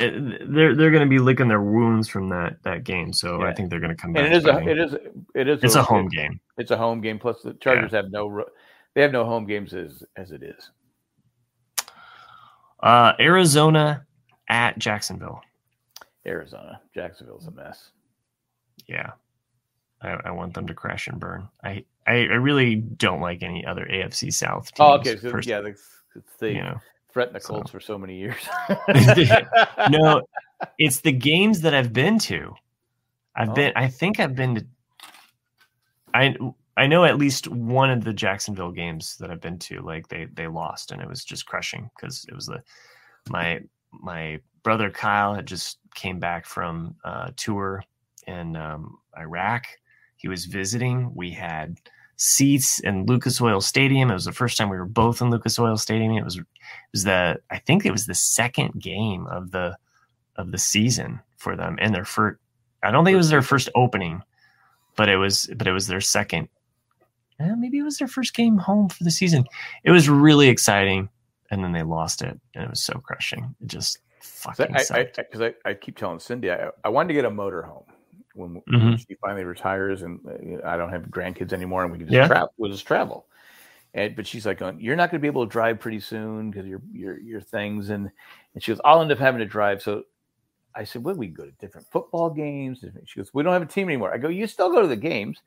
it- 0.00 0.52
they're 0.54 0.74
they're 0.74 0.90
going 0.90 1.02
to 1.04 1.08
be 1.08 1.18
licking 1.18 1.48
their 1.48 1.60
wounds 1.62 2.08
from 2.08 2.28
that 2.30 2.62
that 2.64 2.84
game, 2.84 3.12
so 3.12 3.42
I 3.42 3.52
think 3.54 3.70
they're 3.70 3.80
going 3.80 3.94
to 3.94 4.00
come 4.00 4.12
back. 4.12 4.24
and 4.24 4.32
it 4.34 4.36
is 4.38 4.44
a. 4.44 4.52
fighting. 4.52 4.68
It 4.68 4.78
is. 4.78 4.94
It 5.34 5.48
is. 5.48 5.62
it's 5.64 5.74
a 5.74 5.82
home 5.82 6.08
game. 6.08 6.40
It's 6.56 6.70
a 6.70 6.76
home 6.76 7.00
game. 7.00 7.18
Plus, 7.18 7.42
the 7.42 7.54
Chargers 7.54 7.92
have 7.92 8.10
no. 8.10 8.44
They 8.94 9.02
have 9.02 9.12
no 9.12 9.24
home 9.24 9.46
games 9.46 9.74
as 9.74 10.02
as 10.16 10.32
it 10.32 10.42
is. 10.42 10.70
Uh, 12.82 13.12
Arizona 13.20 14.06
at 14.48 14.78
Jacksonville. 14.78 15.40
Arizona, 16.26 16.80
Jacksonville's 16.94 17.46
a 17.46 17.50
mess. 17.50 17.90
Yeah, 18.86 19.12
I, 20.02 20.10
I 20.26 20.30
want 20.30 20.54
them 20.54 20.66
to 20.66 20.74
crash 20.74 21.06
and 21.08 21.18
burn. 21.18 21.48
I, 21.64 21.84
I 22.06 22.12
I 22.12 22.36
really 22.36 22.76
don't 22.76 23.20
like 23.20 23.42
any 23.42 23.64
other 23.66 23.86
AFC 23.90 24.32
South 24.32 24.66
teams. 24.74 24.78
Oh, 24.80 24.94
okay. 24.94 25.16
So 25.16 25.30
first- 25.30 25.48
yeah, 25.48 25.60
they 26.40 26.52
you 26.52 26.62
know, 26.62 26.76
threatened 27.18 27.34
the 27.36 27.40
so- 27.40 27.54
Colts 27.54 27.70
for 27.72 27.80
so 27.80 27.98
many 27.98 28.16
years. 28.16 28.36
no, 29.90 30.22
it's 30.78 31.00
the 31.00 31.10
games 31.10 31.62
that 31.62 31.74
I've 31.74 31.92
been 31.92 32.18
to. 32.20 32.54
I've 33.34 33.50
Oh. 33.50 33.54
been. 33.54 33.72
I 33.74 33.88
think 33.88 34.20
I've 34.20 34.36
been 34.36 34.54
to. 34.54 34.66
I 36.14 36.36
I 36.76 36.86
know 36.86 37.04
at 37.04 37.18
least 37.18 37.48
one 37.48 37.90
of 37.90 38.04
the 38.04 38.12
Jacksonville 38.12 38.70
games 38.70 39.16
that 39.16 39.32
I've 39.32 39.40
been 39.40 39.58
to. 39.60 39.80
Like 39.80 40.06
they 40.06 40.26
they 40.32 40.46
lost, 40.46 40.92
and 40.92 41.02
it 41.02 41.08
was 41.08 41.24
just 41.24 41.44
crushing 41.46 41.90
because 41.96 42.24
it 42.28 42.34
was 42.34 42.46
the 42.46 42.62
my 43.30 43.62
my 43.90 44.38
brother 44.62 44.88
Kyle 44.90 45.34
had 45.34 45.46
just 45.46 45.78
came 45.96 46.20
back 46.20 46.46
from 46.46 46.94
a 47.04 47.32
tour 47.36 47.82
in 48.28 48.54
um, 48.54 48.98
Iraq. 49.18 49.64
He 50.16 50.28
was 50.28 50.44
visiting. 50.44 51.12
We 51.16 51.32
had 51.32 51.78
seats 52.18 52.80
in 52.80 53.06
Lucas 53.06 53.40
Oil 53.40 53.60
Stadium. 53.60 54.10
It 54.10 54.14
was 54.14 54.26
the 54.26 54.32
first 54.32 54.58
time 54.58 54.68
we 54.68 54.76
were 54.76 54.84
both 54.84 55.22
in 55.22 55.30
Lucas 55.30 55.58
Oil 55.58 55.76
Stadium. 55.76 56.12
It 56.12 56.24
was 56.24 56.36
it 56.36 56.44
was 56.92 57.04
the 57.04 57.40
I 57.50 57.58
think 57.58 57.86
it 57.86 57.92
was 57.92 58.06
the 58.06 58.14
second 58.14 58.80
game 58.80 59.26
of 59.28 59.52
the 59.52 59.76
of 60.36 60.52
the 60.52 60.58
season 60.58 61.20
for 61.36 61.56
them 61.56 61.78
and 61.80 61.94
their 61.94 62.04
first 62.04 62.38
I 62.82 62.90
don't 62.90 63.04
think 63.04 63.14
it 63.14 63.18
was 63.18 63.30
their 63.30 63.42
first 63.42 63.68
opening, 63.74 64.22
but 64.96 65.08
it 65.08 65.16
was 65.16 65.48
but 65.56 65.66
it 65.66 65.72
was 65.72 65.86
their 65.86 66.00
second. 66.00 66.48
eh, 67.40 67.54
maybe 67.56 67.78
it 67.78 67.82
was 67.82 67.98
their 67.98 68.08
first 68.08 68.34
game 68.34 68.58
home 68.58 68.88
for 68.88 69.04
the 69.04 69.10
season. 69.10 69.46
It 69.84 69.90
was 69.90 70.08
really 70.08 70.48
exciting, 70.48 71.08
and 71.50 71.62
then 71.62 71.72
they 71.72 71.82
lost 71.82 72.22
it, 72.22 72.38
and 72.54 72.64
it 72.64 72.70
was 72.70 72.82
so 72.82 72.94
crushing. 72.94 73.54
It 73.60 73.68
just 73.68 73.98
fucking 74.20 74.76
I, 74.76 74.84
I, 74.90 75.04
because 75.16 75.40
I, 75.40 75.54
I, 75.64 75.74
keep 75.74 75.96
telling 75.96 76.18
Cindy 76.18 76.50
I, 76.50 76.70
I 76.84 76.88
wanted 76.88 77.08
to 77.08 77.14
get 77.14 77.24
a 77.24 77.30
motorhome 77.30 77.84
when, 78.38 78.62
when 78.76 78.94
Mhm. 78.94 78.98
she 78.98 79.14
finally 79.20 79.44
retires 79.44 80.02
and 80.02 80.20
uh, 80.26 80.66
I 80.66 80.76
don't 80.76 80.90
have 80.90 81.02
grandkids 81.04 81.52
anymore 81.52 81.82
and 81.82 81.92
we 81.92 81.98
can 81.98 82.06
just 82.06 82.16
Yeah. 82.16 82.26
travel. 82.26 82.52
We'll 82.56 82.70
just 82.70 82.86
travel. 82.86 83.26
And 83.94 84.14
but 84.14 84.26
she's 84.26 84.46
like, 84.46 84.58
going, 84.58 84.80
"You're 84.80 84.96
not 84.96 85.10
going 85.10 85.18
to 85.20 85.22
be 85.22 85.28
able 85.28 85.46
to 85.46 85.50
drive 85.50 85.80
pretty 85.80 86.00
soon 86.00 86.50
because 86.50 86.66
your 86.66 86.82
your 86.92 87.18
your 87.20 87.40
things." 87.40 87.90
And 87.90 88.10
and 88.54 88.62
she 88.62 88.72
goes, 88.72 88.80
"I'll 88.84 89.00
end 89.00 89.10
up 89.12 89.18
having 89.18 89.40
to 89.40 89.46
drive." 89.46 89.82
So 89.82 90.04
I 90.74 90.84
said, 90.84 91.02
"Well, 91.04 91.14
we 91.16 91.26
can 91.26 91.34
go 91.34 91.44
to 91.46 91.52
different 91.52 91.86
football 91.90 92.30
games." 92.30 92.80
different-" 92.80 93.08
She 93.08 93.18
goes, 93.18 93.32
"We 93.32 93.42
don't 93.42 93.52
have 93.54 93.62
a 93.62 93.66
team 93.66 93.88
anymore." 93.88 94.12
I 94.14 94.18
go, 94.18 94.28
"You 94.28 94.46
still 94.46 94.70
go 94.70 94.82
to 94.82 94.88
the 94.88 94.96
games." 94.96 95.38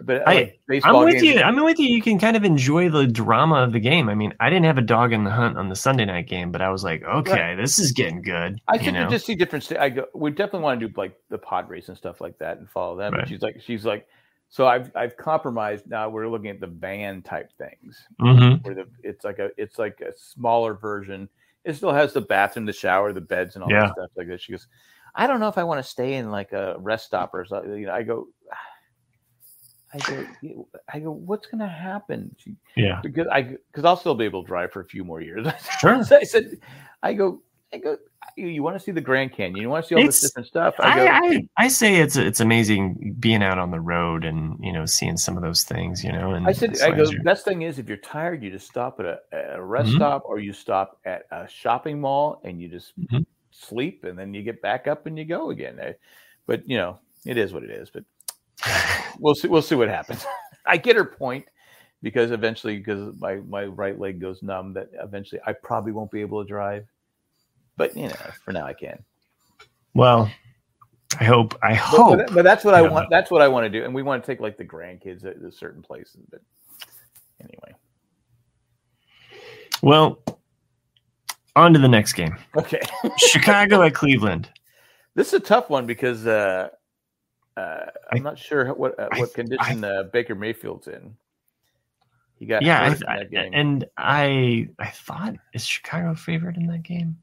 But 0.00 0.28
I- 0.28 0.34
like, 0.34 0.60
baseball 0.68 0.98
I'm 1.00 1.04
with 1.06 1.22
you. 1.22 1.40
I'm 1.40 1.62
with 1.64 1.78
you. 1.78 1.86
You 1.88 2.02
can 2.02 2.18
kind 2.18 2.36
of 2.36 2.44
enjoy 2.44 2.88
the 2.90 3.06
drama 3.06 3.56
of 3.62 3.72
the 3.72 3.80
game. 3.80 4.08
I 4.08 4.14
mean, 4.14 4.34
I 4.40 4.50
didn't 4.50 4.66
have 4.66 4.78
a 4.78 4.82
dog 4.82 5.12
in 5.12 5.24
the 5.24 5.30
hunt 5.30 5.56
on 5.56 5.68
the 5.68 5.76
Sunday 5.76 6.04
night 6.04 6.28
game, 6.28 6.52
but 6.52 6.60
I 6.60 6.70
was 6.70 6.84
like, 6.84 7.02
okay, 7.02 7.54
this 7.56 7.78
is 7.78 7.92
getting 7.92 8.22
good. 8.22 8.60
I 8.68 8.74
you 8.76 8.82
should 8.84 9.10
just 9.10 9.26
see 9.26 9.34
different. 9.34 9.64
sta- 9.64 9.80
I 9.80 9.88
go. 9.90 10.06
We 10.14 10.30
definitely 10.30 10.60
want 10.60 10.80
to 10.80 10.88
do 10.88 10.92
like 10.96 11.16
the 11.30 11.38
pod 11.38 11.68
race 11.70 11.88
and 11.88 11.96
stuff 11.96 12.20
like 12.20 12.38
that 12.38 12.58
and 12.58 12.68
follow 12.68 12.96
that. 12.98 13.12
Right. 13.12 13.20
But 13.22 13.28
she's 13.28 13.42
like, 13.42 13.60
she's 13.62 13.84
like, 13.86 14.06
so 14.48 14.66
I've 14.66 14.90
I've 14.94 15.16
compromised. 15.16 15.86
Now 15.88 16.08
we're 16.08 16.28
looking 16.28 16.50
at 16.50 16.60
the 16.60 16.66
van 16.68 17.22
type 17.22 17.50
things 17.58 18.00
Mhm. 18.20 18.64
where 18.64 18.74
the 18.74 18.86
it's 19.02 19.24
like 19.24 19.38
a 19.38 19.50
it's 19.56 19.78
like 19.78 20.00
a 20.02 20.12
smaller 20.16 20.74
version. 20.74 21.28
It 21.64 21.74
still 21.74 21.92
has 21.92 22.12
the 22.12 22.20
bathroom, 22.20 22.64
the 22.66 22.72
shower, 22.72 23.12
the 23.12 23.20
beds, 23.20 23.56
and 23.56 23.64
all 23.64 23.70
Yeah. 23.70 23.86
that 23.86 23.92
stuff 23.94 24.10
like 24.16 24.28
that. 24.28 24.40
She 24.40 24.52
goes, 24.52 24.68
I 25.16 25.26
don't 25.26 25.40
know 25.40 25.48
if 25.48 25.58
I 25.58 25.64
want 25.64 25.82
to 25.82 25.88
stay 25.90 26.14
in 26.14 26.30
like 26.30 26.52
a 26.52 26.76
rest 26.78 27.06
stop 27.06 27.34
or 27.34 27.44
something. 27.44 27.72
You 27.76 27.86
know, 27.86 27.94
I 27.94 28.02
go. 28.04 28.28
I 29.94 29.98
go, 29.98 30.66
I 30.92 30.98
go. 31.00 31.10
What's 31.12 31.46
going 31.46 31.60
to 31.60 31.68
happen? 31.68 32.34
She, 32.38 32.56
Yeah, 32.76 33.00
because 33.02 33.26
I 33.28 33.42
because 33.42 33.84
I'll 33.84 33.96
still 33.96 34.14
be 34.14 34.24
able 34.24 34.42
to 34.42 34.46
drive 34.46 34.72
for 34.72 34.80
a 34.80 34.84
few 34.84 35.04
more 35.04 35.20
years. 35.20 35.46
Sure. 35.80 36.02
So 36.04 36.16
I 36.16 36.24
said, 36.24 36.58
I 37.02 37.14
go, 37.14 37.40
I 37.72 37.78
go. 37.78 37.96
You, 38.36 38.48
you 38.48 38.62
want 38.62 38.76
to 38.76 38.80
see 38.80 38.90
the 38.92 39.00
Grand 39.00 39.32
Canyon? 39.32 39.62
You 39.62 39.70
want 39.70 39.84
to 39.84 39.88
see 39.88 39.94
all 39.94 40.00
It's- 40.00 40.20
this 40.20 40.30
different 40.30 40.48
stuff? 40.48 40.74
I 40.80 40.96
go. 40.96 41.04
I, 41.06 41.18
I 41.18 41.48
I 41.64 41.68
say 41.68 41.96
it's 41.96 42.16
it's 42.16 42.40
amazing 42.40 43.14
being 43.20 43.42
out 43.42 43.58
on 43.58 43.70
the 43.70 43.80
road 43.80 44.24
and 44.24 44.58
you 44.62 44.72
know 44.72 44.84
seeing 44.86 45.16
some 45.16 45.36
of 45.36 45.42
those 45.42 45.62
things. 45.62 46.02
You 46.02 46.12
know, 46.12 46.32
and 46.32 46.46
I 46.46 46.52
said, 46.52 46.78
I 46.82 46.90
go. 46.90 47.04
you're- 47.04 47.22
Best 47.22 47.44
thing 47.44 47.62
is 47.62 47.78
if 47.78 47.86
you're 47.88 47.96
tired, 47.98 48.42
you 48.42 48.50
just 48.50 48.66
stop 48.66 48.98
at 49.00 49.06
a, 49.06 49.20
at 49.32 49.56
a 49.56 49.62
rest 49.64 49.90
Mhm. 49.90 49.96
stop 49.96 50.22
or 50.26 50.40
you 50.40 50.52
stop 50.52 50.98
at 51.04 51.22
a 51.30 51.46
shopping 51.48 52.00
mall 52.00 52.40
and 52.44 52.60
you 52.60 52.68
just 52.68 52.92
Mhm. 52.98 53.24
sleep 53.52 54.04
and 54.04 54.18
then 54.18 54.34
you 54.34 54.42
get 54.42 54.60
back 54.60 54.86
up 54.88 55.06
and 55.06 55.16
you 55.16 55.24
go 55.24 55.50
again. 55.50 55.78
I- 55.80 55.94
But 56.46 56.68
you 56.68 56.76
know, 56.76 56.98
it 57.24 57.36
is 57.38 57.52
what 57.52 57.62
it 57.62 57.70
is. 57.70 57.88
But 57.90 58.04
we'll 59.18 59.34
see. 59.34 59.48
We'll 59.48 59.62
see 59.62 59.74
what 59.74 59.88
happens. 59.88 60.24
I 60.66 60.76
get 60.76 60.96
her 60.96 61.04
point. 61.04 61.46
because 62.02 62.30
eventually, 62.30 62.76
because 62.78 63.14
my 63.18 63.36
my 63.48 63.64
right 63.64 63.98
leg 63.98 64.20
goes 64.20 64.42
numb, 64.42 64.72
that 64.74 64.90
eventually 65.02 65.40
I 65.46 65.52
probably 65.52 65.92
won't 65.92 66.10
be 66.10 66.20
able 66.20 66.42
to 66.42 66.48
drive. 66.48 66.86
But 67.76 67.96
you 67.96 68.08
know, 68.08 68.16
for 68.44 68.52
now 68.52 68.66
I 68.66 68.72
can. 68.72 69.02
Well, 69.94 70.30
I 71.20 71.24
hope. 71.24 71.56
I 71.62 71.74
hope. 71.74 72.18
but, 72.18 72.34
but 72.34 72.42
that's 72.44 72.64
what 72.64 72.74
I 72.74 72.82
Yeah. 72.82 72.88
want. 72.88 73.10
That's 73.10 73.30
what 73.30 73.42
I 73.42 73.48
want 73.48 73.64
to 73.64 73.70
do, 73.70 73.84
and 73.84 73.94
we 73.94 74.02
want 74.02 74.22
to 74.22 74.26
take 74.26 74.40
like 74.40 74.56
the 74.56 74.64
grandkids 74.64 75.24
at, 75.24 75.42
at 75.42 75.54
certain 75.54 75.82
places. 75.82 76.20
But 76.30 76.40
anyway, 77.40 77.74
Well, 79.82 80.18
on 81.54 81.72
to 81.72 81.78
the 81.78 81.88
next 81.88 82.12
game. 82.14 82.36
okay. 82.56 82.80
Chicago 83.18 83.82
at 83.82 83.94
Cleveland. 83.94 84.48
This 85.14 85.28
is 85.28 85.34
a 85.34 85.40
tough 85.40 85.70
one 85.70 85.86
because 85.86 86.26
uh, 86.26 86.68
uh, 87.56 87.60
I- 88.10 88.16
I'm 88.16 88.22
not 88.22 88.38
sure 88.38 88.72
what 88.74 88.98
uh, 88.98 89.08
I- 89.12 89.18
what 89.20 89.34
condition 89.34 89.84
uh, 89.84 90.04
Baker 90.12 90.34
Mayfield's 90.34 90.88
in. 90.88 91.16
He 92.38 92.44
got 92.46 92.62
Yeah, 92.62 92.82
I, 92.82 92.88
in 92.88 92.98
that 93.00 93.30
game. 93.30 93.52
and 93.54 93.86
I 93.96 94.68
I 94.78 94.90
thought 94.90 95.34
is 95.54 95.64
Chicago 95.64 96.14
favored 96.14 96.56
in 96.56 96.66
that 96.66 96.82
game. 96.82 97.16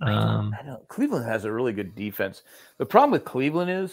Um, 0.00 0.54
I 0.60 0.64
know 0.64 0.84
Cleveland 0.88 1.24
has 1.26 1.44
a 1.44 1.52
really 1.52 1.72
good 1.72 1.94
defense. 1.94 2.42
The 2.78 2.86
problem 2.86 3.10
with 3.12 3.24
Cleveland 3.24 3.70
is 3.70 3.90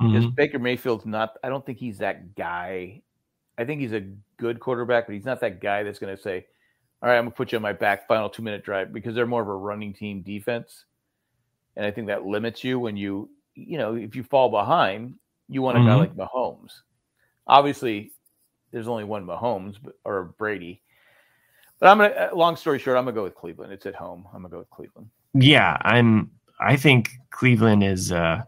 is 0.00 0.24
mhm. 0.26 0.34
Baker 0.36 0.58
Mayfield's 0.60 1.04
not. 1.06 1.36
I 1.42 1.48
don't 1.48 1.66
think 1.66 1.78
he's 1.78 1.98
that 1.98 2.36
guy. 2.36 3.02
I 3.58 3.64
think 3.64 3.80
he's 3.80 3.92
a 3.92 4.06
good 4.36 4.60
quarterback, 4.60 5.06
but 5.06 5.14
he's 5.14 5.24
not 5.24 5.40
that 5.40 5.60
guy 5.60 5.82
that's 5.82 5.98
going 5.98 6.14
to 6.16 6.22
say, 6.22 6.46
"All 7.02 7.08
right, 7.08 7.16
I'm 7.18 7.24
going 7.24 7.32
to 7.32 7.36
put 7.36 7.50
you 7.50 7.56
on 7.56 7.62
my 7.62 7.72
back 7.72 8.06
final 8.06 8.30
two 8.30 8.42
minute 8.42 8.64
drive," 8.64 8.92
because 8.92 9.14
they're 9.16 9.26
more 9.26 9.42
of 9.42 9.48
a 9.48 9.56
running 9.56 9.92
team 9.92 10.22
defense, 10.22 10.84
and 11.76 11.84
I 11.84 11.90
think 11.90 12.06
that 12.06 12.24
limits 12.24 12.62
you 12.62 12.78
when 12.78 12.96
you 12.96 13.28
you 13.66 13.78
know 13.78 13.94
if 13.94 14.14
you 14.16 14.22
fall 14.22 14.48
behind, 14.50 15.14
you 15.48 15.62
want 15.62 15.78
a 15.78 15.80
guy 15.80 15.86
Mhm. 15.94 15.98
like 15.98 16.14
Mahomes. 16.16 16.72
Obviously, 17.46 18.12
there's 18.70 18.88
only 18.88 19.04
one 19.04 19.26
Mahomes 19.26 19.76
or 20.04 20.34
Brady. 20.38 20.82
But 21.80 21.88
I'm 21.88 21.98
gonna. 21.98 22.10
uh, 22.10 22.30
Long 22.34 22.56
story 22.56 22.78
short, 22.78 22.96
I'm 22.96 23.04
gonna 23.04 23.14
go 23.14 23.22
with 23.22 23.34
Cleveland. 23.34 23.72
It's 23.72 23.86
at 23.86 23.94
home. 23.94 24.26
I'm 24.34 24.42
gonna 24.42 24.50
go 24.50 24.58
with 24.58 24.70
Cleveland. 24.70 25.08
yeah, 25.34 25.76
I'm. 25.82 26.30
I 26.60 26.76
think 26.76 27.10
Cleveland 27.30 27.82
is. 27.84 28.12
uh 28.12 28.42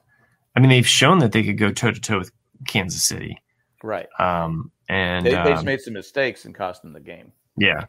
I 0.56 0.60
mean, 0.60 0.68
they've 0.68 0.86
shown 0.86 1.20
that 1.20 1.30
they 1.32 1.44
could 1.44 1.56
go 1.58 1.70
toe 1.70 1.92
to 1.92 2.00
toe 2.00 2.18
with 2.18 2.32
Kansas 2.66 3.04
City. 3.06 3.40
Right. 3.84 4.08
Um, 4.18 4.72
and 4.88 5.24
They, 5.24 5.30
they 5.30 5.36
just 5.50 5.60
um, 5.60 5.64
made 5.64 5.80
some 5.80 5.94
mistakes 5.94 6.44
and 6.44 6.54
cost 6.54 6.82
them 6.82 6.92
the 6.92 7.00
game. 7.00 7.32
yeah. 7.56 7.84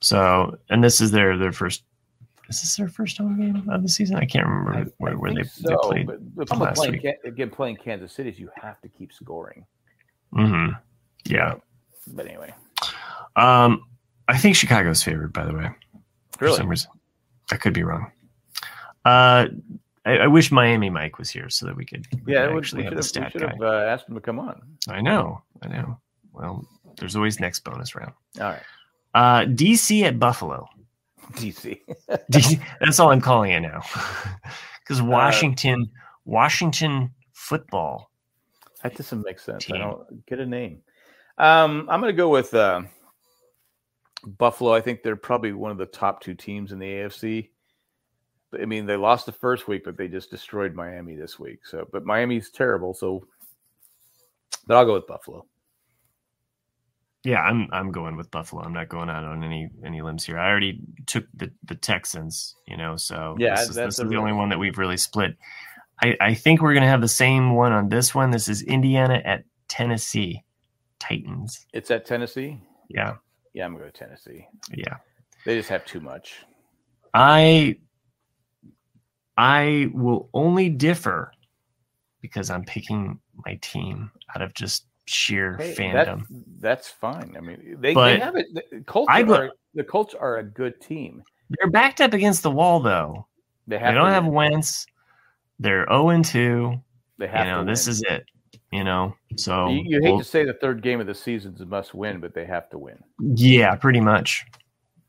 So, 0.00 0.56
and 0.70 0.82
this 0.82 1.00
is 1.00 1.10
their 1.10 1.36
their 1.36 1.52
first. 1.52 1.82
Is 2.48 2.60
this 2.62 2.76
their 2.76 2.88
first 2.88 3.18
home 3.18 3.38
game 3.38 3.68
of 3.68 3.82
the 3.82 3.88
season? 3.88 4.16
I 4.16 4.24
can't 4.24 4.46
remember 4.46 4.74
I- 4.74 4.84
where, 4.98 5.12
I 5.12 5.16
where 5.16 5.34
they, 5.34 5.42
think 5.42 5.68
they 5.68 5.76
played. 5.82 6.06
But 6.34 6.50
last 6.58 6.76
playing, 6.76 6.92
week. 6.94 7.02
Can- 7.02 7.14
again, 7.24 7.50
playing 7.50 7.76
Kansas 7.76 8.12
City 8.12 8.30
is 8.30 8.38
you 8.38 8.48
have 8.54 8.80
to 8.80 8.88
keep 8.88 9.12
scoring. 9.12 9.64
hmm 10.32 10.68
Yeah. 11.24 11.54
But 12.06 12.26
anyway, 12.26 12.54
Um, 13.36 13.84
I 14.28 14.38
think 14.38 14.56
Chicago's 14.56 15.02
favored. 15.02 15.32
By 15.32 15.44
the 15.44 15.52
way, 15.54 15.68
for 16.38 16.46
really, 16.46 16.56
some 16.56 16.68
reason, 16.68 16.90
I 17.52 17.56
could 17.56 17.74
be 17.74 17.82
wrong. 17.82 18.10
Uh, 19.04 19.46
I, 20.06 20.18
I 20.20 20.26
wish 20.26 20.50
Miami 20.50 20.88
Mike 20.90 21.18
was 21.18 21.28
here 21.28 21.50
so 21.50 21.66
that 21.66 21.76
we 21.76 21.84
could, 21.84 22.06
we 22.24 22.32
yeah, 22.32 22.46
could 22.46 22.56
actually 22.56 22.78
we 22.78 22.84
have 22.84 22.92
have, 22.94 22.98
we 22.98 23.02
stat 23.02 23.32
should 23.32 23.42
guy. 23.42 23.48
have 23.52 23.60
uh, 23.62 23.84
asked 23.88 24.08
him 24.08 24.14
to 24.14 24.20
come 24.22 24.38
on. 24.38 24.60
I 24.88 25.00
know, 25.02 25.42
I 25.62 25.68
know. 25.68 25.98
Well, 26.32 26.66
there's 26.98 27.14
always 27.14 27.40
next 27.40 27.60
bonus 27.60 27.94
round. 27.94 28.12
All 28.40 28.46
right, 28.48 28.62
Uh, 29.14 29.40
DC 29.44 30.02
at 30.04 30.18
Buffalo. 30.18 30.66
DC. 31.34 31.80
DC, 32.32 32.60
that's 32.80 32.98
all 33.00 33.10
I'm 33.10 33.20
calling 33.20 33.52
it 33.52 33.60
now, 33.60 33.82
Uh, 33.94 34.50
because 34.80 35.02
Washington, 35.02 35.90
Washington 36.24 37.10
football. 37.32 38.10
that 38.82 38.96
doesn't 38.96 39.22
make 39.24 39.38
sense. 39.38 39.70
I 39.70 39.76
don't 39.76 40.24
get 40.26 40.38
a 40.38 40.46
name. 40.46 40.80
Um, 41.36 41.86
I'm 41.90 42.00
going 42.00 42.12
to 42.12 42.16
go 42.16 42.30
with 42.30 42.54
uh, 42.54 42.82
Buffalo. 44.24 44.72
I 44.72 44.80
think 44.80 45.02
they're 45.02 45.14
probably 45.14 45.52
one 45.52 45.70
of 45.70 45.76
the 45.76 45.86
top 45.86 46.22
two 46.22 46.34
teams 46.34 46.72
in 46.72 46.78
the 46.78 46.86
AFC. 46.86 47.50
I 48.58 48.64
mean, 48.64 48.86
they 48.86 48.96
lost 48.96 49.26
the 49.26 49.32
first 49.32 49.68
week, 49.68 49.84
but 49.84 49.98
they 49.98 50.08
just 50.08 50.30
destroyed 50.30 50.74
Miami 50.74 51.16
this 51.16 51.38
week. 51.38 51.66
So, 51.66 51.86
but 51.92 52.06
Miami's 52.06 52.50
terrible. 52.50 52.94
So, 52.94 53.26
but 54.66 54.78
I'll 54.78 54.86
go 54.86 54.94
with 54.94 55.06
Buffalo. 55.06 55.44
Yeah, 57.28 57.40
I'm 57.42 57.68
I'm 57.72 57.92
going 57.92 58.16
with 58.16 58.30
Buffalo. 58.30 58.62
I'm 58.62 58.72
not 58.72 58.88
going 58.88 59.10
out 59.10 59.22
on 59.24 59.44
any 59.44 59.68
any 59.84 60.00
limbs 60.00 60.24
here. 60.24 60.38
I 60.38 60.48
already 60.48 60.80
took 61.06 61.26
the 61.34 61.50
the 61.64 61.74
Texans, 61.74 62.54
you 62.66 62.76
know, 62.76 62.96
so 62.96 63.36
Yeah, 63.38 63.56
this 63.56 63.68
is, 63.70 63.74
this 63.76 63.94
is 63.94 63.96
the 63.98 64.06
real- 64.06 64.20
only 64.20 64.32
one 64.32 64.48
that 64.48 64.58
we've 64.58 64.78
really 64.78 64.96
split. 64.96 65.36
I, 66.02 66.16
I 66.20 66.34
think 66.34 66.62
we're 66.62 66.74
gonna 66.74 66.88
have 66.88 67.00
the 67.02 67.08
same 67.08 67.54
one 67.54 67.72
on 67.72 67.88
this 67.90 68.14
one. 68.14 68.30
This 68.30 68.48
is 68.48 68.62
Indiana 68.62 69.20
at 69.24 69.44
Tennessee 69.68 70.42
Titans. 71.00 71.66
It's 71.74 71.90
at 71.90 72.06
Tennessee. 72.06 72.60
Yeah, 72.88 73.16
Yeah, 73.52 73.66
I'm 73.66 73.72
going 73.76 73.84
to 73.84 73.90
go 73.90 73.92
to 73.92 74.04
Tennessee. 74.06 74.46
yeah. 74.74 74.96
They 75.44 75.56
just 75.56 75.68
have 75.68 75.84
too 75.84 76.00
much. 76.00 76.36
I 77.12 77.76
I 79.36 79.90
will 79.92 80.30
only 80.34 80.68
differ 80.70 81.32
because 82.20 82.50
I'm 82.50 82.64
picking 82.64 83.20
my 83.46 83.58
team 83.62 84.10
out 84.34 84.42
of 84.42 84.54
just 84.54 84.86
sheer 85.08 85.56
Hey, 85.56 85.74
fandom. 85.74 86.26
That, 86.28 86.44
that's 86.60 86.88
fine. 86.88 87.34
I 87.36 87.40
mean, 87.40 87.76
they, 87.80 87.94
they 87.94 88.18
have 88.18 88.36
it. 88.36 88.46
The 88.70 88.80
Colts, 88.86 89.08
I 89.10 89.22
are, 89.22 89.50
the 89.74 89.84
Colts 89.84 90.14
are 90.14 90.38
a 90.38 90.42
good 90.44 90.80
team. 90.80 91.22
They're 91.50 91.70
backed 91.70 92.00
up 92.00 92.12
against 92.12 92.42
the 92.42 92.50
wall 92.50 92.80
though. 92.80 93.26
They 93.66 93.78
have. 93.78 93.92
they 93.92 93.98
don't 93.98 94.10
have. 94.10 94.26
Wentz. 94.26 94.86
They're 95.58 95.86
0 95.88 96.10
and 96.10 96.24
2. 96.24 96.80
They 97.18 97.24
You 97.26 97.30
have. 97.32 97.46
know, 97.46 97.64
to 97.64 97.70
this 97.70 97.88
is 97.88 98.02
it. 98.02 98.24
You 98.70 98.84
know, 98.84 99.14
so 99.36 99.68
You, 99.70 99.82
you 99.86 100.00
hate 100.02 100.10
we'll- 100.10 100.18
to 100.18 100.24
say 100.24 100.44
the 100.44 100.52
third 100.52 100.82
game 100.82 101.00
of 101.00 101.06
the 101.06 101.14
season 101.14 101.54
is 101.54 101.60
a 101.62 101.66
must 101.66 101.94
win, 101.94 102.20
but 102.20 102.34
they 102.34 102.44
have 102.44 102.68
to 102.70 102.78
win. 102.78 102.98
yeah, 103.18 103.74
pretty 103.74 104.00
much, 104.00 104.44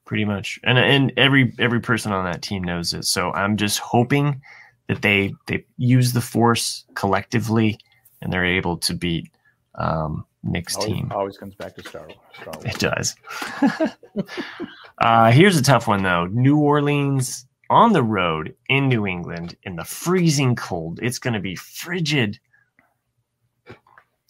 pretty 0.05 0.23
much, 0.23 0.59
and 0.63 0.77
and 0.77 1.11
every 1.17 1.53
every 1.59 1.81
person 1.81 2.13
on 2.13 2.23
that 2.23 2.41
team 2.41 2.63
knows 2.63 2.93
it. 2.93 3.03
So 3.03 3.33
I'm 3.33 3.57
just 3.57 3.79
hoping 3.79 4.41
that 4.87 5.01
they 5.01 5.33
they 5.47 5.65
use 5.77 6.13
the 6.13 6.21
force 6.21 6.85
collectively 6.95 7.77
and 8.21 8.31
they're 8.31 8.45
able 8.45 8.77
to 8.77 8.93
beat 8.93 9.29
um, 9.75 10.25
Nick's 10.43 10.75
Always, 10.75 10.91
team. 10.93 11.11
always 11.13 11.37
comes 11.37 11.55
back 11.55 11.75
to 11.75 11.83
Star, 11.87 12.07
Star 12.41 12.53
Wars. 12.53 12.65
It 12.65 12.79
does. 12.79 13.15
uh, 14.99 15.31
here's 15.31 15.57
a 15.57 15.63
tough 15.63 15.87
one 15.87 16.03
though. 16.03 16.25
New 16.27 16.57
Orleans 16.59 17.45
on 17.69 17.93
the 17.93 18.03
road 18.03 18.55
in 18.69 18.87
New 18.89 19.05
England 19.05 19.55
in 19.63 19.75
the 19.75 19.83
freezing 19.83 20.55
cold. 20.55 20.99
It's 21.03 21.19
going 21.19 21.33
to 21.35 21.39
be 21.39 21.55
frigid. 21.55 22.39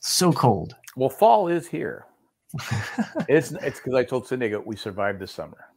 So 0.02 0.32
cold. 0.34 0.76
Well, 0.96 1.10
fall 1.10 1.48
is 1.48 1.68
here. 1.68 2.06
It's 3.28 3.52
it's 3.52 3.80
because 3.80 3.94
I 3.94 4.04
told 4.04 4.28
Diego 4.28 4.62
we 4.66 4.76
survived 4.76 5.20
the 5.20 5.28
summer 5.28 5.68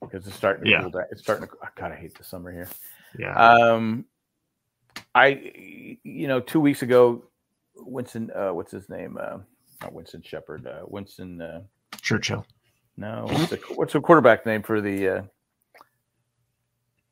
because 0.00 0.26
it's 0.26 0.34
starting 0.36 0.64
to 0.64 0.70
Yeah. 0.70 0.80
cool 0.82 0.90
down. 0.90 1.04
It's 1.12 1.22
starting 1.22 1.46
to. 1.46 1.54
God, 1.76 1.92
I 1.92 1.96
hate 1.96 2.16
the 2.18 2.24
summer 2.24 2.50
here. 2.50 2.68
yeah. 3.18 3.34
Um, 3.36 4.04
I, 5.14 5.98
you 6.02 6.26
know, 6.28 6.40
two 6.40 6.60
weeks 6.60 6.82
ago, 6.82 7.24
Winston, 7.84 8.30
uh, 8.34 8.52
what's 8.52 8.72
his 8.72 8.88
name? 8.88 9.18
Uh, 9.20 9.38
not 9.80 9.92
Winston 9.92 10.22
Shepard. 10.22 10.66
Uh, 10.66 10.82
Winston. 10.86 11.40
Uh, 11.40 11.62
Churchill. 12.00 12.44
no, 12.96 13.26
what's 13.28 13.50
the, 13.50 13.56
what's 13.74 13.92
the 13.92 14.00
quarterback 14.00 14.46
name 14.46 14.62
for 14.62 14.80
the? 14.80 15.08
Uh, 15.08 15.22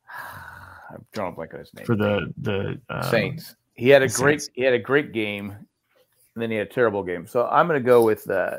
I'm 0.90 1.04
drawing 1.12 1.32
a 1.32 1.36
blank 1.36 1.54
on 1.54 1.60
his 1.60 1.74
name. 1.74 1.86
For 1.86 1.96
the 1.96 2.32
the 2.38 2.80
um, 2.88 3.02
Saints. 3.10 3.56
He 3.74 3.88
had 3.88 4.02
a 4.02 4.08
great. 4.08 4.42
Saints. 4.42 4.50
He 4.54 4.62
had 4.62 4.74
a 4.74 4.78
great 4.78 5.12
game, 5.12 5.50
and 5.50 6.42
then 6.42 6.50
he 6.50 6.56
had 6.56 6.66
a 6.66 6.70
terrible 6.70 7.02
game. 7.02 7.26
So 7.26 7.46
I'm 7.46 7.66
going 7.66 7.80
to 7.80 7.86
go 7.86 8.04
with. 8.04 8.28
Uh, 8.28 8.58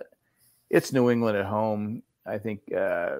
it's 0.69 0.93
New 0.93 1.09
England 1.09 1.37
at 1.37 1.45
home. 1.45 2.01
I 2.25 2.37
think 2.37 2.61
uh, 2.73 3.17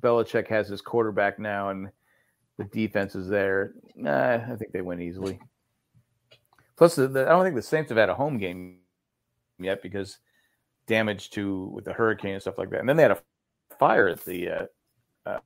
Belichick 0.00 0.46
has 0.48 0.68
his 0.68 0.80
quarterback 0.80 1.38
now, 1.38 1.70
and 1.70 1.90
the 2.58 2.64
defense 2.64 3.14
is 3.14 3.28
there. 3.28 3.74
Nah, 3.94 4.34
I 4.34 4.56
think 4.56 4.72
they 4.72 4.82
win 4.82 5.00
easily. 5.00 5.38
Plus, 6.76 6.94
the, 6.96 7.08
the, 7.08 7.26
I 7.26 7.30
don't 7.30 7.42
think 7.44 7.56
the 7.56 7.62
Saints 7.62 7.88
have 7.90 7.98
had 7.98 8.08
a 8.10 8.14
home 8.14 8.38
game 8.38 8.80
yet 9.58 9.82
because 9.82 10.18
damage 10.86 11.30
to 11.30 11.66
with 11.74 11.84
the 11.84 11.92
hurricane 11.92 12.34
and 12.34 12.42
stuff 12.42 12.58
like 12.58 12.70
that. 12.70 12.80
And 12.80 12.88
then 12.88 12.96
they 12.96 13.02
had 13.02 13.12
a 13.12 13.18
fire 13.78 14.08
at 14.08 14.24
the 14.24 14.48
uh, 14.50 14.66
uh, 15.26 15.38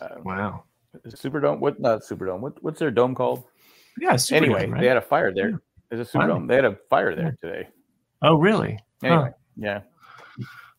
uh, 0.00 0.08
Wow. 0.24 0.64
Superdome. 1.08 1.58
What 1.60 1.78
not 1.80 2.02
Superdome? 2.02 2.40
What, 2.40 2.62
what's 2.62 2.78
their 2.78 2.90
dome 2.90 3.14
called? 3.14 3.44
Yeah. 3.98 4.14
Superdome, 4.14 4.36
anyway, 4.36 4.66
right? 4.66 4.80
they 4.80 4.86
had 4.86 4.96
a 4.96 5.02
fire 5.02 5.32
there. 5.34 5.50
Yeah. 5.50 5.56
There's 5.90 6.14
a 6.14 6.18
Wow. 6.18 6.26
Superdome. 6.26 6.48
They 6.48 6.54
had 6.54 6.64
a 6.64 6.78
fire 6.88 7.14
there 7.14 7.36
today. 7.42 7.68
oh, 8.22 8.36
really? 8.36 8.78
Anyway, 9.02 9.24
Huh. 9.24 9.30
yeah. 9.56 9.80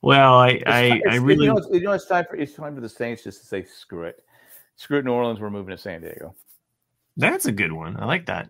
Well, 0.02 0.36
I 0.36 0.50
It's 0.50 0.64
I, 0.68 1.02
I 1.10 1.16
really 1.16 1.46
you 1.46 1.52
know, 1.52 1.58
it's, 1.58 1.68
you 1.72 1.82
know 1.82 1.92
it's 1.92 2.06
time 2.06 2.26
for 2.30 2.36
it's 2.36 2.54
time 2.54 2.76
for 2.76 2.82
the 2.82 2.90
Saints 2.90 3.24
just 3.24 3.42
to 3.42 3.48
say 3.48 3.64
screw 3.64 4.04
it, 4.04 4.24
screw 4.76 5.00
it. 5.00 5.06
New 5.06 5.12
Orleans, 5.12 5.40
we're 5.40 5.50
moving 5.50 5.76
to 5.76 5.78
San 5.82 6.02
Diego. 6.02 6.36
that's 7.18 7.48
a 7.48 7.52
good 7.52 7.72
one. 7.72 7.98
I 8.00 8.06
like 8.06 8.28
that. 8.28 8.48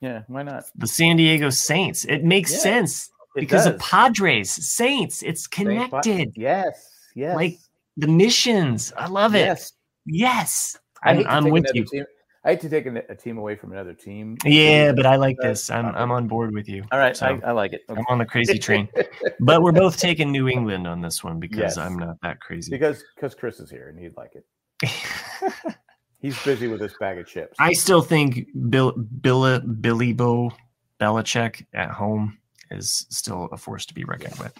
Yeah, 0.00 0.22
why 0.28 0.42
not? 0.42 0.64
The 0.76 0.86
San 0.86 1.16
Diego 1.16 1.50
Saints. 1.50 2.04
It 2.06 2.24
makes 2.24 2.52
Yeah, 2.52 2.58
sense 2.58 3.10
It 3.36 3.40
because 3.40 3.66
of. 3.66 3.78
Padres, 3.78 4.50
Saints. 4.50 5.22
It's 5.22 5.46
connected. 5.46 6.32
Yes, 6.36 6.88
yes, 7.14 7.36
Like, 7.36 7.58
The 7.96 8.08
missions. 8.08 8.92
I 8.96 9.06
love 9.06 9.34
it. 9.34 9.40
yes. 9.40 9.72
Yes. 10.06 10.78
I'm, 11.04 11.26
I'm 11.26 11.50
with 11.50 11.66
you. 11.74 11.84
Team. 11.84 12.04
I 12.42 12.52
hate 12.52 12.60
to 12.62 12.70
take 12.70 12.86
a, 12.86 13.14
team 13.14 13.36
away 13.36 13.54
from 13.54 13.72
another 13.72 13.92
team. 13.92 14.38
Yeah, 14.46 14.92
but 14.92 15.04
I 15.04 15.16
like 15.16 15.36
this. 15.42 15.68
I'm 15.70 15.94
I'm 15.94 16.10
on 16.10 16.26
board 16.26 16.54
with 16.54 16.66
you. 16.70 16.84
All 16.90 16.98
right, 16.98 17.14
So- 17.14 17.26
I, 17.26 17.48
I 17.48 17.52
like 17.52 17.74
it. 17.74 17.82
I'm 17.90 18.02
on 18.08 18.16
the 18.18 18.24
crazy 18.24 18.58
train. 18.58 18.88
But 19.40 19.62
we're 19.62 19.72
both 19.72 19.98
taking 19.98 20.30
New 20.32 20.48
England 20.48 20.86
on 20.86 21.00
this 21.02 21.22
one 21.22 21.38
because 21.40 21.58
Yes. 21.58 21.76
I'm 21.76 21.96
not 21.98 22.16
that 22.22 22.40
crazy. 22.40 22.70
because 22.70 23.04
because 23.14 23.34
Chris 23.34 23.60
is 23.60 23.70
here 23.70 23.88
and 23.90 23.98
he'd 23.98 24.16
like 24.16 24.32
it. 24.34 24.44
He's 26.20 26.42
busy 26.44 26.66
with 26.68 26.80
his 26.80 26.92
bag 27.00 27.18
of 27.18 27.26
chips. 27.26 27.56
I 27.58 27.72
still 27.72 28.02
think 28.02 28.46
Bill, 28.68 28.92
Bill, 28.92 29.60
Billy 29.60 30.12
Bo 30.12 30.52
Belichick 31.00 31.64
at 31.72 31.90
home 31.90 32.36
is 32.70 33.06
still 33.10 33.48
a 33.52 33.56
force 33.56 33.86
to 33.86 33.94
be 33.94 34.04
reckoned 34.04 34.36
with. 34.38 34.52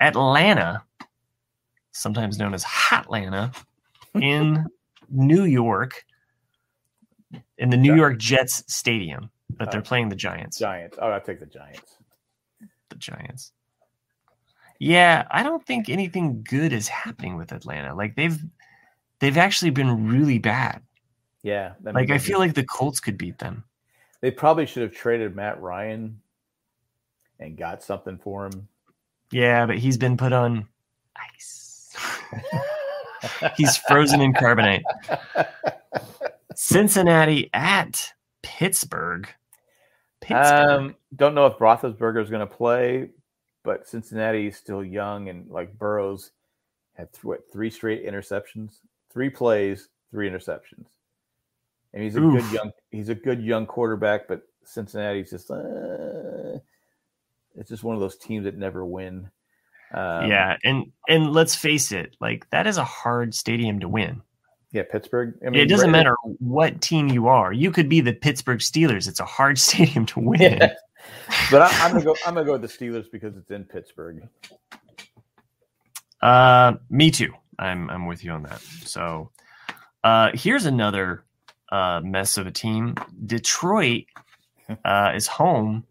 Atlanta, 0.00 0.82
sometimes 1.92 2.38
known 2.38 2.54
as 2.54 2.64
Hotlanta, 2.64 3.54
in 4.14 4.64
New 5.10 5.44
York, 5.44 6.04
in 7.58 7.70
the 7.70 7.76
New 7.76 7.92
Gi- 7.92 7.98
York 7.98 8.18
Jets 8.18 8.64
Stadium, 8.66 9.30
but 9.50 9.70
they're 9.70 9.80
Oh. 9.80 9.84
playing 9.84 10.08
the 10.08 10.16
Giants. 10.16 10.58
Giants. 10.58 10.98
Oh, 11.00 11.08
I'll 11.08 11.20
take 11.20 11.40
the 11.40 11.46
Giants. 11.46 11.96
The 12.88 12.96
Giants. 12.96 13.52
Yeah, 14.78 15.26
I 15.30 15.42
don't 15.42 15.64
think 15.66 15.88
anything 15.88 16.42
good 16.48 16.72
is 16.72 16.88
happening 16.88 17.36
with 17.36 17.52
Atlanta. 17.52 17.94
Like 17.94 18.14
they've 18.16 18.38
they've 19.20 19.36
actually 19.38 19.70
been 19.70 20.08
really 20.08 20.38
bad. 20.38 20.82
Yeah. 21.46 21.74
Like 21.80 22.10
I 22.10 22.18
feel 22.18 22.40
like 22.40 22.54
the 22.54 22.64
Colts 22.64 22.98
could 22.98 23.16
beat 23.16 23.38
them. 23.38 23.62
they 24.20 24.32
probably 24.32 24.66
should 24.66 24.82
have 24.82 24.92
traded 24.92 25.36
Matt 25.36 25.62
Ryan 25.62 26.20
and 27.38 27.56
got 27.56 27.84
something 27.84 28.18
for 28.18 28.46
him. 28.46 28.66
Yeah, 29.30 29.64
but 29.64 29.78
he's 29.78 29.96
been 29.96 30.16
put 30.16 30.32
on 30.32 30.66
ice. 31.16 31.94
he's 33.56 33.76
frozen 33.76 34.20
in 34.20 34.32
carbonite. 34.32 34.82
Cincinnati 36.56 37.48
at 37.54 38.12
Pittsburgh. 38.42 39.28
Pittsburgh. 40.20 40.68
Um, 40.68 40.96
don't 41.14 41.36
know 41.36 41.46
if 41.46 41.58
Roethlisberger 41.58 42.24
is 42.24 42.28
going 42.28 42.40
to 42.40 42.52
play, 42.52 43.10
but 43.62 43.86
Cincinnati 43.86 44.48
is 44.48 44.56
still 44.56 44.84
young 44.84 45.28
and 45.28 45.48
like 45.48 45.78
Burrows 45.78 46.32
had 46.94 47.12
th- 47.12 47.22
what, 47.22 47.40
three 47.52 47.70
straight 47.70 48.04
interceptions, 48.04 48.78
three 49.12 49.30
plays, 49.30 49.90
three 50.10 50.28
interceptions, 50.28 50.86
and 51.96 52.04
he's 52.04 52.14
a 52.14 52.20
Oof. 52.20 52.42
good 52.42 52.52
young 52.52 52.72
he's 52.90 53.08
a 53.08 53.14
good 53.14 53.42
young 53.42 53.64
quarterback, 53.64 54.28
but 54.28 54.42
Cincinnati's 54.64 55.30
just 55.30 55.50
uh, 55.50 56.58
it's 57.54 57.70
just 57.70 57.82
one 57.82 57.94
of 57.94 58.00
those 58.00 58.18
teams 58.18 58.44
that 58.44 58.58
never 58.58 58.84
win. 58.84 59.30
Um, 59.94 60.28
yeah, 60.28 60.58
and 60.62 60.92
and 61.08 61.32
let's 61.32 61.54
face 61.54 61.92
it, 61.92 62.14
like 62.20 62.48
that 62.50 62.66
is 62.66 62.76
a 62.76 62.84
hard 62.84 63.34
stadium 63.34 63.80
to 63.80 63.88
win. 63.88 64.20
yeah, 64.72 64.82
Pittsburgh. 64.82 65.38
I 65.42 65.56
it 65.56 65.70
doesn't 65.70 65.88
Ra- 65.88 65.92
matter 65.92 66.16
what 66.38 66.82
team 66.82 67.08
you 67.08 67.28
are. 67.28 67.50
You 67.50 67.70
could 67.70 67.88
be 67.88 68.02
the 68.02 68.12
Pittsburgh 68.12 68.58
Steelers. 68.58 69.08
It's 69.08 69.20
a 69.20 69.24
hard 69.24 69.58
stadium 69.68 70.04
to 70.06 70.20
win. 70.20 70.40
Yeah. 70.42 70.74
but 71.50 71.62
I, 71.62 71.70
I'm 71.80 71.92
gonna 71.92 72.04
go. 72.04 72.16
I'm 72.26 72.34
gonna 72.34 72.44
go 72.44 72.58
with 72.58 72.62
the 72.62 72.68
Steelers 72.68 73.10
because 73.10 73.38
it's 73.38 73.50
in 73.50 73.64
Pittsburgh. 73.64 74.28
Uh, 76.20 76.74
me 76.90 77.10
too. 77.10 77.32
I'm 77.58 77.88
I'm 77.88 78.06
with 78.06 78.22
you 78.22 78.32
on 78.32 78.42
that. 78.42 78.60
So, 78.60 79.30
uh, 80.04 80.32
here's 80.34 80.66
another 80.66 81.25
uh, 81.70 82.00
mess 82.02 82.36
of 82.36 82.46
a 82.46 82.50
team. 82.50 82.94
Detroit 83.26 84.04
uh, 84.84 85.12
is 85.14 85.26
home 85.26 85.84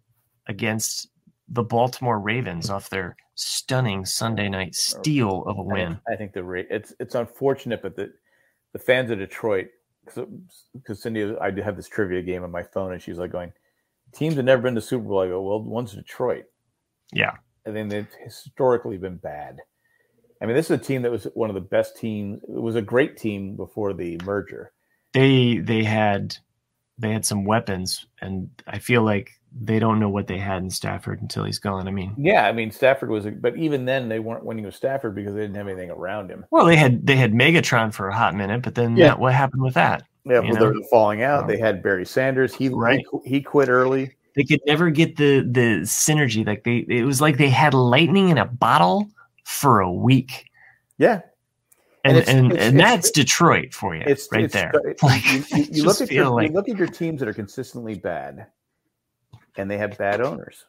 against 0.48 1.10
the 1.50 1.64
Baltimore 1.64 2.20
Ravens 2.20 2.70
off 2.70 2.90
their 2.90 3.16
stunning 3.36 4.06
Sunday 4.06 4.50
night 4.50 4.76
steal 4.76 5.44
of 5.44 5.58
a 5.58 5.62
win. 5.62 6.00
I 6.08 6.16
think 6.16 6.34
the 6.34 6.44
rate 6.44 6.68
it's 6.70 6.94
it's 7.00 7.16
unfortunate, 7.16 7.82
but 7.82 7.96
the 7.96 8.12
the 8.74 8.80
fans 8.80 9.12
of 9.12 9.20
Detroit 9.20 9.68
because 10.06 11.02
Cindy, 11.02 11.36
I 11.42 11.52
do 11.52 11.62
have 11.62 11.76
this 11.76 11.88
trivia 11.88 12.22
game 12.22 12.44
on 12.44 12.52
my 12.52 12.64
phone, 12.64 12.94
and 12.94 13.02
she's 13.02 13.18
like 13.18 13.32
going, 13.32 13.52
teams 14.14 14.36
have 14.36 14.46
never 14.46 14.62
been 14.62 14.76
to 14.76 14.82
Super 14.82 15.06
Bowl. 15.06 15.20
I 15.20 15.28
go, 15.28 15.42
well, 15.42 15.62
one's 15.62 15.94
Detroit, 15.94 16.46
Yeah, 17.12 17.36
and 17.66 17.76
then 17.76 17.88
they've 17.88 18.08
historically 18.24 18.98
been 18.98 19.18
bad. 19.18 19.58
I 20.42 20.46
mean, 20.46 20.56
this 20.56 20.66
is 20.66 20.80
a 20.80 20.84
team 20.84 21.02
that 21.04 21.12
was 21.12 21.26
one 21.34 21.50
of 21.50 21.56
the 21.56 21.62
best 21.62 21.98
teams. 21.98 22.42
It 22.44 22.62
was 22.62 22.76
a 22.76 22.82
great 22.82 23.18
team 23.18 23.56
before 23.56 23.94
the 23.94 24.20
merger. 24.24 24.74
They 25.16 25.58
they 25.58 25.84
had 25.84 26.38
they 27.00 27.12
had 27.12 27.26
some 27.26 27.44
weapons, 27.46 28.06
and 28.22 28.50
I 28.68 28.78
feel 28.80 29.02
like 29.02 29.32
they 29.58 29.80
don't 29.80 30.00
know 30.00 30.10
what 30.10 30.28
they 30.28 30.38
had 30.38 30.62
in 30.64 30.70
Stafford 30.70 31.22
until 31.22 31.46
he's 31.46 31.60
gone. 31.60 31.88
I 31.88 31.92
mean, 31.92 32.14
Yeah, 32.18 32.46
I 32.46 32.52
mean 32.52 32.72
Stafford 32.72 33.10
was, 33.10 33.26
a, 33.26 33.32
but 33.32 33.56
even 33.56 33.86
then 33.86 34.10
they 34.10 34.20
weren't 34.20 34.44
winning 34.44 34.66
with 34.66 34.76
Stafford 34.76 35.16
because 35.16 35.34
they 35.34 35.42
didn't 35.42 35.56
have 35.56 35.68
anything 35.70 35.90
around 35.92 36.30
him. 36.30 36.46
well, 36.52 36.66
they 36.66 36.76
had 36.76 37.08
they 37.08 37.16
had 37.16 37.32
Megatron 37.34 37.94
for 37.94 38.10
a 38.10 38.16
hot 38.16 38.36
minute, 38.36 38.62
but 38.62 38.76
then 38.76 38.96
Yeah. 38.98 39.08
that, 39.08 39.20
what 39.20 39.34
happened 39.34 39.64
with 39.64 39.74
that? 39.76 40.04
Yeah, 40.26 40.42
You 40.42 40.42
well, 40.42 40.54
know? 40.54 40.60
there 40.60 40.74
was 40.74 40.88
falling 40.92 41.22
out. 41.24 41.44
Oh. 41.46 41.48
They 41.48 41.58
had 41.58 41.82
Barry 41.82 42.06
Sanders. 42.06 42.54
He 42.54 42.68
Right. 42.70 43.00
he, 43.00 43.04
qu- 43.06 43.22
he 43.26 43.42
quit 43.42 43.70
early. 43.70 44.12
they 44.36 44.44
could 44.44 44.60
never 44.68 44.90
get 44.90 45.16
the 45.16 45.40
the 45.50 45.82
synergy 45.86 46.46
like 46.46 46.64
they 46.66 46.86
it 46.90 47.06
was 47.06 47.22
like 47.22 47.38
they 47.38 47.50
had 47.50 47.74
lightning 47.74 48.28
in 48.30 48.38
a 48.38 48.46
bottle 48.46 49.08
for 49.46 49.80
a 49.80 49.92
week 49.92 50.46
Yeah, 50.98 51.22
and 52.06 52.18
And 52.18 52.28
and, 52.30 52.52
it's- 52.52 52.68
and, 52.68 52.78
it's- 52.80 52.92
that's 52.94 53.12
detroit 53.12 53.74
for 53.74 53.96
you 53.96 54.04
it's 54.06 54.28
right 54.32 54.44
it's, 54.46 54.54
there 54.54 54.72
Like, 55.04 55.26
you, 55.34 55.44
you- 55.58 55.68
you 55.72 55.84
look 55.84 56.00
at 56.02 56.12
your, 56.12 56.30
like 56.30 56.50
you 56.50 56.54
look 56.54 56.70
at 56.70 56.78
your 56.78 56.88
teams 56.88 57.20
that 57.20 57.28
are 57.28 57.34
consistently 57.34 57.96
bad, 57.96 58.48
and 59.58 59.70
they 59.70 59.78
have 59.78 59.98
bad 59.98 60.22
owners. 60.22 60.66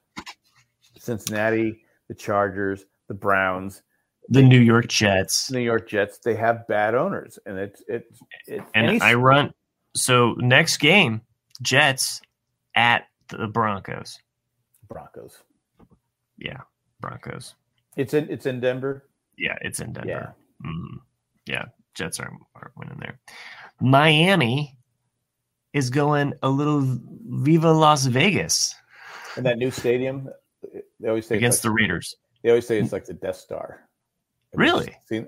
Cincinnati, 0.99 1.85
the 2.09 2.15
Chargers, 2.15 2.85
the 3.09 3.15
Browns, 3.15 3.83
the 4.29 4.43
new 4.43 4.59
york 4.59 4.89
jets 4.89 5.51
New 5.53 5.61
York 5.61 5.89
Jets. 5.89 6.19
They 6.19 6.35
have 6.35 6.67
bad 6.67 6.95
owners, 6.97 7.39
and 7.47 7.59
it's 7.59 7.83
it's 7.87 8.19
it, 8.49 8.61
and 8.75 8.89
any- 8.89 9.01
i 9.01 9.15
run 9.15 9.53
so 9.95 10.33
next 10.39 10.79
game 10.79 11.21
jets 11.63 12.21
at 12.75 13.05
the 13.29 13.47
broncos 13.47 14.19
Broncos. 14.89 15.43
yeah 16.39 16.59
broncos 17.01 17.55
It's 17.97 18.15
in 18.15 18.29
it's 18.29 18.47
in 18.47 18.59
Denver. 18.61 19.05
yeah 19.39 19.57
it's 19.63 19.79
in 19.81 19.93
denver 19.93 20.35
Yeah. 20.63 20.69
Mhm. 20.69 20.99
Yeah 21.47 21.65
jets 21.95 22.21
aren't, 22.21 22.41
aren't 22.55 22.77
winning 22.77 22.99
there 22.99 23.19
miami 23.81 24.77
is 25.73 25.91
going 25.91 26.33
a 26.43 26.49
little 26.49 26.83
viva 27.29 27.71
las 27.71 28.07
vegas 28.07 28.75
And 29.37 29.45
that 29.47 29.59
new 29.59 29.71
stadium, 29.71 30.29
they 31.01 31.09
always 31.09 31.27
say 31.27 31.37
against 31.37 31.59
like, 31.59 31.63
the 31.63 31.71
raiders 31.71 32.17
they 32.43 32.51
always 32.51 32.67
say 32.67 32.79
it's 32.79 32.93
like 32.93 33.05
the 33.07 33.13
Death 33.15 33.37
Star. 33.37 33.89
Have 34.53 34.61
you 34.61 34.73
Really? 34.73 34.97
Seen, 35.07 35.27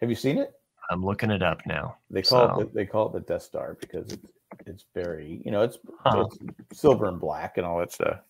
have 0.00 0.08
you 0.08 0.16
seen 0.16 0.38
it? 0.38 0.52
i'm 0.90 1.02
looking 1.04 1.30
it 1.30 1.42
up 1.42 1.60
now 1.66 1.96
They 2.10 2.22
call 2.22 2.56
So- 2.56 2.60
it 2.60 2.72
the, 2.72 2.74
they 2.74 2.86
call 2.86 3.08
it 3.08 3.12
the 3.14 3.20
Death 3.20 3.42
Star 3.42 3.76
because 3.80 4.12
it's 4.12 4.26
it's 4.66 4.84
very 4.94 5.42
you 5.44 5.50
know 5.50 5.62
it's, 5.62 5.78
Huh. 6.04 6.26
it's 6.70 6.80
silver 6.80 7.06
and 7.08 7.18
black 7.20 7.56
and 7.58 7.66
all 7.66 7.78
that 7.80 7.90
stuff. 7.92 8.20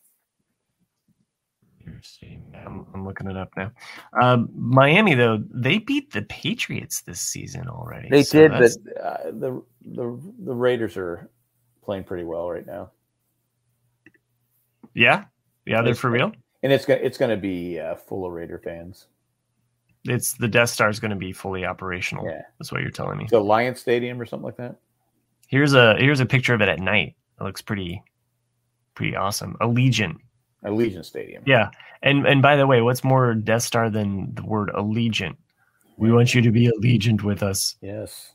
I'm, 2.66 2.86
I'm 2.94 3.04
looking 3.04 3.28
it 3.28 3.36
up 3.36 3.50
now. 3.56 3.72
Um, 4.20 4.48
Miami, 4.54 5.14
though, 5.14 5.42
they 5.50 5.78
beat 5.78 6.12
the 6.12 6.22
Patriots 6.22 7.02
this 7.02 7.20
season 7.20 7.68
already. 7.68 8.08
They 8.10 8.22
So 8.22 8.38
did, 8.48 8.52
but 8.52 8.70
uh, 9.02 9.30
the 9.30 9.62
the 9.84 10.20
the 10.44 10.54
Raiders 10.54 10.96
are 10.96 11.28
playing 11.82 12.04
pretty 12.04 12.24
well 12.24 12.50
right 12.50 12.66
now, 12.66 12.90
yeah, 14.94 15.24
yeah, 15.66 15.82
they're 15.82 15.94
for 15.94 16.10
real. 16.10 16.32
and 16.62 16.72
it's 16.72 16.86
gonna 16.86 17.00
it's 17.02 17.18
gonna 17.18 17.36
be 17.36 17.78
uh, 17.78 17.96
full 17.96 18.24
of 18.26 18.32
Raider 18.32 18.58
fans. 18.58 19.06
It's 20.04 20.34
the 20.34 20.48
Death 20.48 20.70
Star 20.70 20.90
is 20.90 21.00
going 21.00 21.12
to 21.12 21.16
be 21.16 21.32
fully 21.32 21.64
operational. 21.64 22.26
Yeah, 22.26 22.42
That's 22.58 22.70
what 22.70 22.82
you're 22.82 22.90
telling 22.90 23.16
me. 23.16 23.26
The 23.30 23.40
Lion 23.40 23.74
Stadium 23.74 24.20
or 24.20 24.26
something 24.26 24.44
like 24.44 24.58
that. 24.58 24.76
Here's 25.48 25.72
a 25.72 25.96
here's 25.96 26.20
a 26.20 26.26
picture 26.26 26.54
of 26.54 26.60
it 26.60 26.68
at 26.68 26.78
night. 26.78 27.16
It 27.40 27.44
looks 27.44 27.62
pretty 27.62 28.02
pretty 28.94 29.16
awesome. 29.16 29.56
Allegiant, 29.60 30.16
Allegiant 30.64 31.04
Stadium. 31.04 31.42
yeah. 31.46 31.70
And 32.02 32.26
and 32.26 32.42
by 32.42 32.56
the 32.56 32.66
way, 32.66 32.82
what's 32.82 33.02
more 33.04 33.34
Death 33.34 33.62
Star 33.62 33.90
than 33.90 34.34
the 34.34 34.44
word 34.44 34.70
Allegiant? 34.74 35.36
We 35.96 36.12
want 36.12 36.34
you 36.34 36.42
to 36.42 36.50
be 36.50 36.70
allegiant 36.70 37.22
with 37.22 37.42
us. 37.42 37.76
Yes. 37.80 38.34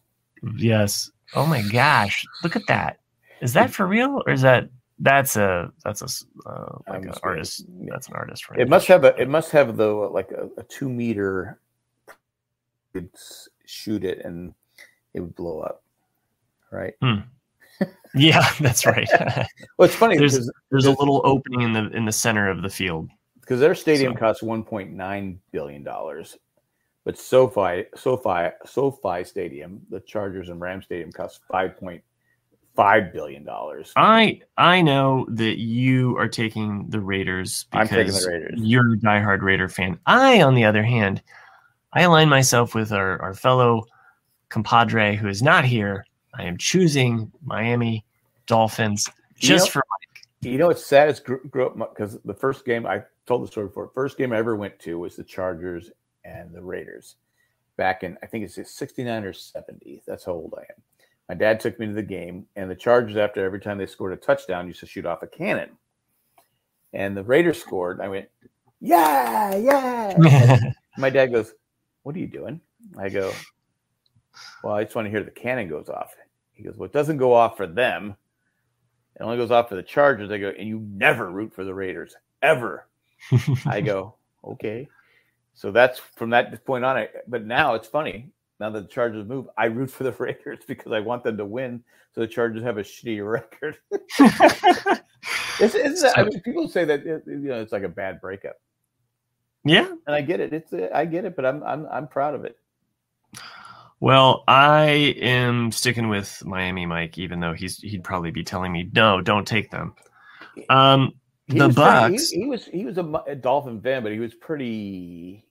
Yes. 0.55 1.11
Oh 1.35 1.45
my 1.45 1.61
gosh! 1.61 2.25
Look 2.43 2.55
at 2.55 2.65
that. 2.67 2.99
Is 3.41 3.53
that 3.53 3.69
for 3.69 3.85
real, 3.85 4.23
or 4.25 4.33
is 4.33 4.41
that 4.41 4.69
that's 4.99 5.35
a 5.35 5.71
that's 5.83 6.01
a 6.01 6.49
uh, 6.49 6.77
like 6.87 7.03
an 7.03 7.13
artist? 7.23 7.65
That's 7.87 8.07
an 8.07 8.15
artist. 8.15 8.49
Right 8.49 8.59
It 8.59 8.69
must 8.69 8.87
have 8.87 9.03
a 9.03 9.15
it 9.21 9.29
must 9.29 9.51
have 9.51 9.77
though 9.77 10.09
like 10.11 10.31
a, 10.31 10.49
a 10.57 10.63
two 10.63 10.89
meter. 10.89 11.59
Could 12.93 13.09
shoot 13.65 14.03
it 14.03 14.25
and 14.25 14.55
it 15.13 15.19
would 15.19 15.35
blow 15.35 15.59
up, 15.59 15.83
right? 16.71 16.95
Yeah, 18.15 18.47
that's 18.59 18.85
right. 18.85 19.07
Well, 19.77 19.85
it's 19.87 19.95
funny 19.95 20.17
There's- 20.17 20.49
There's 20.71 20.85
a 20.85 20.91
little 20.91 21.21
opening 21.23 21.61
in 21.61 21.73
the 21.73 21.89
in 21.95 22.05
the 22.05 22.11
center 22.11 22.49
of 22.49 22.61
the 22.61 22.69
field. 22.69 23.09
because 23.41 23.59
their 23.59 23.75
stadium 23.75 24.13
So- 24.13 24.19
costs 24.19 24.43
1.9 24.43 25.37
billion 25.51 25.83
dollars, 25.83 26.37
but 27.05 27.17
SoFi 27.17 27.85
SoFi 27.95 28.49
SoFi 28.65 29.23
Stadium, 29.23 29.81
the 29.89 29.99
Chargers 30.01 30.49
and 30.49 30.59
Rams 30.59 30.85
Stadium, 30.85 31.11
costs 31.11 31.39
5.5 31.51 33.13
billion 33.13 33.43
dollars. 33.45 33.93
I 33.95 34.41
I 34.57 34.81
know 34.81 35.25
that 35.29 35.57
you 35.59 36.17
are 36.17 36.27
taking 36.27 36.89
the 36.89 36.99
Raiders 36.99 37.65
I'm 37.71 37.87
because 37.87 38.23
taking 38.25 38.31
the 38.31 38.39
Raiders. 38.45 38.59
you're 38.61 38.93
a 38.93 38.97
diehard 38.97 39.41
Raider 39.41 39.69
fan. 39.69 39.97
I, 40.05 40.41
on 40.41 40.55
the 40.55 40.65
other 40.65 40.83
hand, 40.83 41.21
I 41.93 42.01
align 42.01 42.27
myself 42.29 42.75
with 42.75 42.91
our, 42.91 43.21
our 43.21 43.33
fellow 43.33 43.85
compadre 44.49 45.15
who 45.15 45.27
is 45.27 45.41
not 45.41 45.63
here, 45.65 46.05
I 46.35 46.43
am 46.43 46.57
choosing 46.57 47.31
Miami 47.43 48.05
Dolphins 48.45 49.09
just 49.37 49.67
know, 49.67 49.81
for 49.81 49.83
You 50.41 50.57
know, 50.57 50.69
it's 50.69 50.85
sad. 50.85 51.09
It's 51.09 51.19
grew, 51.19 51.41
grew 51.49 51.67
up 51.67 51.95
because 51.95 52.19
the 52.25 52.33
first 52.33 52.65
game 52.65 52.85
I 52.85 53.03
told 53.25 53.43
the 53.43 53.47
story 53.47 53.67
before. 53.67 53.89
First 53.93 54.17
game 54.17 54.33
I 54.33 54.37
ever 54.37 54.55
went 54.55 54.77
to 54.79 54.99
was 54.99 55.15
the 55.15 55.23
Chargers 55.23 55.91
and 56.25 56.53
the 56.53 56.61
Raiders 56.61 57.15
back 57.77 58.03
in 58.03 58.17
I 58.21 58.25
think 58.25 58.43
it's 58.43 58.77
69 58.77 59.23
or 59.23 59.33
70. 59.33 60.03
That's 60.05 60.25
how 60.25 60.33
old 60.33 60.53
I 60.57 60.61
am. 60.61 60.83
My 61.29 61.35
dad 61.35 61.59
took 61.59 61.79
me 61.79 61.85
to 61.85 61.93
the 61.93 62.01
game, 62.01 62.47
and 62.55 62.69
the 62.69 62.75
Chargers, 62.75 63.15
after 63.15 63.45
every 63.45 63.59
time 63.59 63.77
they 63.77 63.85
scored 63.85 64.13
a 64.13 64.17
touchdown, 64.17 64.67
used 64.67 64.79
to 64.79 64.87
shoot 64.87 65.05
off 65.05 65.21
a 65.21 65.27
cannon. 65.27 65.69
And 66.91 67.15
the 67.15 67.23
Raiders 67.23 67.61
scored. 67.61 68.01
I 68.01 68.07
went, 68.07 68.27
yeah, 68.81 69.55
yeah. 69.55 70.71
My 70.97 71.09
dad 71.09 71.27
goes, 71.27 71.53
What 72.03 72.15
are 72.15 72.19
you 72.19 72.27
doing? 72.27 72.59
I 72.97 73.09
go, 73.09 73.31
Well, 74.63 74.73
I 74.73 74.83
just 74.83 74.95
want 74.95 75.05
to 75.05 75.09
hear 75.09 75.23
the 75.23 75.31
cannon 75.31 75.69
goes 75.69 75.89
off. 75.89 76.13
He 76.53 76.63
goes, 76.63 76.75
Well, 76.75 76.85
it 76.85 76.93
doesn't 76.93 77.17
go 77.17 77.33
off 77.33 77.57
for 77.57 77.67
them. 77.67 78.15
It 79.15 79.23
only 79.23 79.37
goes 79.37 79.51
off 79.51 79.69
for 79.69 79.75
the 79.75 79.83
Chargers. 79.83 80.31
I 80.31 80.37
go, 80.37 80.53
And 80.57 80.67
you 80.67 80.79
never 80.79 81.29
root 81.29 81.53
for 81.53 81.63
the 81.63 81.73
Raiders, 81.73 82.15
ever. 82.41 82.87
I 83.65 83.81
go, 83.81 84.15
Okay. 84.43 84.87
So 85.53 85.71
that's 85.71 85.99
from 86.15 86.29
that 86.29 86.63
point 86.65 86.85
on. 86.85 86.95
I, 86.95 87.09
but 87.27 87.45
now 87.45 87.73
it's 87.73 87.87
funny. 87.87 88.29
Now 88.59 88.69
that 88.69 88.81
the 88.81 88.87
Chargers 88.87 89.27
move, 89.27 89.47
I 89.57 89.65
root 89.65 89.91
for 89.91 90.03
the 90.03 90.11
Raiders 90.19 90.59
because 90.67 90.91
I 90.91 90.99
want 90.99 91.23
them 91.23 91.37
to 91.37 91.45
win. 91.45 91.83
So 92.15 92.21
the 92.21 92.27
Chargers 92.27 92.63
have 92.63 92.77
a 92.77 92.83
shitty 92.83 93.29
record. 93.29 93.77
it's, 95.59 95.75
it's, 95.75 96.03
I 96.17 96.23
mean, 96.23 96.39
people 96.41 96.67
say 96.67 96.85
that 96.85 97.05
you 97.05 97.21
know 97.25 97.61
it's 97.61 97.71
like 97.71 97.83
a 97.83 97.89
bad 97.89 98.21
breakup. 98.21 98.55
Yeah, 99.65 99.91
and 100.07 100.15
I 100.15 100.21
get 100.21 100.39
it. 100.39 100.53
It's 100.53 100.73
I 100.93 101.05
get 101.05 101.25
it, 101.25 101.35
but 101.35 101.45
I'm 101.45 101.61
I'm 101.63 101.85
I'm 101.91 102.07
proud 102.07 102.35
of 102.35 102.45
it. 102.45 102.57
Well, 104.01 104.43
I 104.47 105.15
am 105.19 105.71
sticking 105.71 106.07
with 106.07 106.41
Miami 106.45 106.85
Mike, 106.85 107.17
even 107.17 107.39
though 107.39 107.53
he's 107.53 107.79
he'd 107.79 108.03
probably 108.03 108.31
be 108.31 108.43
telling 108.43 108.71
me 108.71 108.89
no, 108.93 109.21
don't 109.21 109.47
take 109.47 109.71
them. 109.71 109.93
Um, 110.69 111.13
the 111.47 111.69
Bucks. 111.69 112.29
He, 112.29 112.41
he, 112.41 112.45
was 112.45 112.65
he 112.65 112.85
was 112.85 112.97
a, 112.97 113.05
a 113.27 113.35
Dolphin 113.35 113.81
fan, 113.81 114.03
but 114.03 114.11
he 114.11 114.19
was 114.19 114.33
pretty 114.35 115.45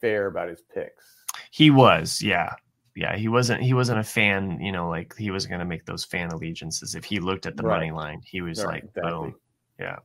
fair 0.00 0.26
about 0.26 0.48
his 0.48 0.62
picks. 0.74 1.04
He 1.50 1.70
was, 1.70 2.22
yeah, 2.22 2.54
yeah. 2.94 3.16
He 3.16 3.28
wasn't 3.28 3.62
he 3.62 3.74
wasn't 3.74 3.98
a 3.98 4.04
fan. 4.04 4.60
You 4.60 4.70
know, 4.72 4.88
like 4.88 5.16
he 5.16 5.30
was 5.30 5.46
going 5.46 5.60
to 5.60 5.64
make 5.66 5.84
those 5.84 6.04
fan 6.04 6.30
allegiances. 6.30 6.94
If 6.94 7.04
he 7.04 7.18
looked 7.18 7.46
at 7.46 7.56
the 7.56 7.62
Right. 7.62 7.76
money 7.78 7.90
line, 7.90 8.20
he 8.24 8.42
was 8.42 8.58
Right, 8.58 8.74
like, 8.74 8.84
exactly. 8.84 9.10
boom, 9.10 9.34
yeah. 9.80 9.96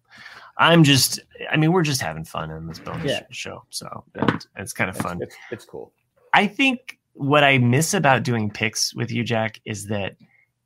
I'm 0.57 0.83
just, 0.83 1.19
I 1.51 1.57
mean, 1.57 1.71
we're 1.71 1.83
just 1.83 2.01
having 2.01 2.23
fun 2.23 2.49
in 2.49 2.65
this 2.65 2.79
bonus 2.79 3.11
Yeah. 3.11 3.21
show, 3.29 3.63
so 3.69 4.03
and 4.15 4.45
it's 4.55 4.73
kind 4.73 4.89
of 4.89 4.95
It's, 4.95 5.03
fun. 5.05 5.21
it's, 5.21 5.35
it's 5.51 5.65
cool. 5.65 5.91
I 6.33 6.47
think 6.47 6.99
what 7.17 7.43
I 7.43 7.57
miss 7.57 7.93
about 7.93 8.23
doing 8.23 8.49
picks 8.49 8.93
with 8.95 9.11
you, 9.11 9.23
Jack, 9.23 9.59
is 9.65 9.87
that 9.87 10.15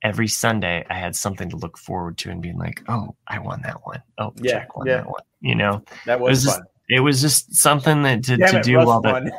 every 0.03 0.27
Sunday 0.27 0.85
I 0.89 0.93
had 0.95 1.15
something 1.15 1.49
to 1.49 1.57
look 1.57 1.77
forward 1.77 2.17
to 2.19 2.29
and 2.31 2.41
being 2.41 2.57
like, 2.57 2.83
oh, 2.87 3.15
I 3.27 3.39
won 3.39 3.61
that 3.63 3.85
one. 3.85 4.01
Oh, 4.17 4.33
Yeah, 4.37 4.51
Jack 4.53 4.75
won 4.75 4.87
yeah. 4.87 4.97
that 4.97 5.07
one. 5.07 5.21
You 5.41 5.55
know, 5.55 5.83
That 6.05 6.19
was 6.19 6.29
was 6.29 6.43
just 6.43 6.57
fun. 6.57 6.65
it 6.89 6.99
was 6.99 7.21
just 7.21 7.53
something 7.55 8.01
that 8.03 8.23
to, 8.23 8.37
Damn 8.37 8.49
to 8.51 8.57
it, 8.59 8.63
do 8.63 8.75
Russ 8.77 8.85
while 8.87 9.01
the 9.01 9.31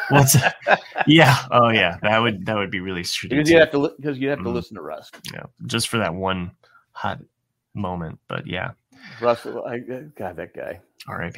what's 0.10 0.36
yeah 1.06 1.36
oh 1.50 1.70
yeah 1.70 1.96
that 2.02 2.18
would 2.18 2.44
that 2.46 2.54
would 2.56 2.70
be 2.70 2.78
really 2.80 3.02
shitty 3.02 3.30
because 3.30 3.50
you 3.50 3.58
have 3.58 3.70
to 3.72 3.92
because 3.96 4.18
you 4.18 4.28
have 4.28 4.38
to 4.38 4.44
Mhm. 4.44 4.54
listen 4.54 4.76
to 4.76 4.82
Russ. 4.82 5.10
yeah 5.32 5.44
just 5.66 5.88
for 5.88 5.98
that 5.98 6.14
one 6.14 6.50
hot 6.92 7.18
moment 7.74 8.18
but 8.28 8.46
yeah 8.46 8.72
Russ, 9.20 9.46
I, 9.46 9.78
God, 9.78 10.36
that 10.36 10.54
guy. 10.54 10.80
rip 11.08 11.36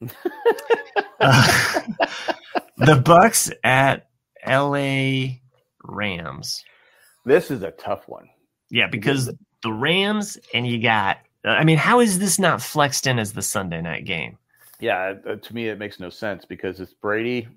uh, 1.20 1.80
the 2.78 2.96
bucks 2.96 3.50
at 3.64 4.05
la 4.46 5.26
rams 5.84 6.64
This 7.24 7.50
is 7.50 7.62
a 7.62 7.70
tough 7.72 8.08
one. 8.08 8.28
yeah 8.70 8.86
because 8.86 9.30
the 9.62 9.72
rams 9.72 10.38
and 10.54 10.66
you 10.66 10.80
got 10.80 11.18
i 11.44 11.64
mean 11.64 11.78
how 11.78 12.00
is 12.00 12.18
this 12.18 12.38
not 12.38 12.60
flexed 12.62 13.06
in 13.06 13.18
as 13.18 13.32
the 13.32 13.42
sunday 13.42 13.80
night 13.80 14.04
game 14.04 14.36
Yeah, 14.80 15.14
uh, 15.28 15.36
to 15.36 15.54
me 15.54 15.68
it 15.68 15.78
makes 15.78 15.98
no 16.00 16.10
sense 16.10 16.44
because 16.44 16.80
it's 16.80 16.92
Brady, 16.94 17.48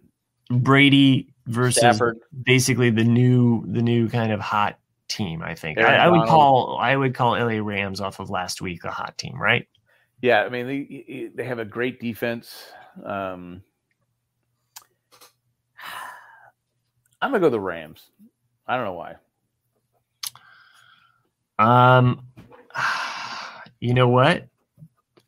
brady 0.50 1.34
versus 1.48 1.78
Stafford. 1.80 2.20
basically 2.44 2.90
the 2.90 3.04
new 3.04 3.64
the 3.68 3.82
new 3.82 4.08
kind 4.10 4.32
of 4.32 4.40
hot 4.40 4.78
team 5.08 5.42
i 5.42 5.56
think 5.56 5.80
I, 5.80 5.96
I 5.98 6.08
would 6.08 6.28
call 6.28 6.78
i 6.80 6.96
would 6.96 7.16
call 7.16 7.32
la 7.32 7.64
rams 7.64 8.00
off 8.00 8.20
of 8.20 8.30
last 8.30 8.62
week 8.62 8.84
a 8.84 8.92
hot 8.92 9.18
team 9.18 9.40
right 9.42 9.68
Yeah, 10.22 10.44
I 10.44 10.50
mean 10.50 10.68
they 10.68 11.30
they 11.34 11.44
have 11.46 11.60
a 11.60 11.66
great 11.66 12.00
defense. 12.00 12.54
Um, 13.06 13.64
I'm 17.22 17.32
gonna 17.32 17.42
go 17.42 17.50
the 17.50 17.60
Rams. 17.60 18.10
I 18.68 18.76
don't 18.76 18.86
know 18.86 18.94
why. 18.94 19.16
Um, 21.60 22.22
you 23.80 23.94
know 23.94 24.08
what? 24.08 24.48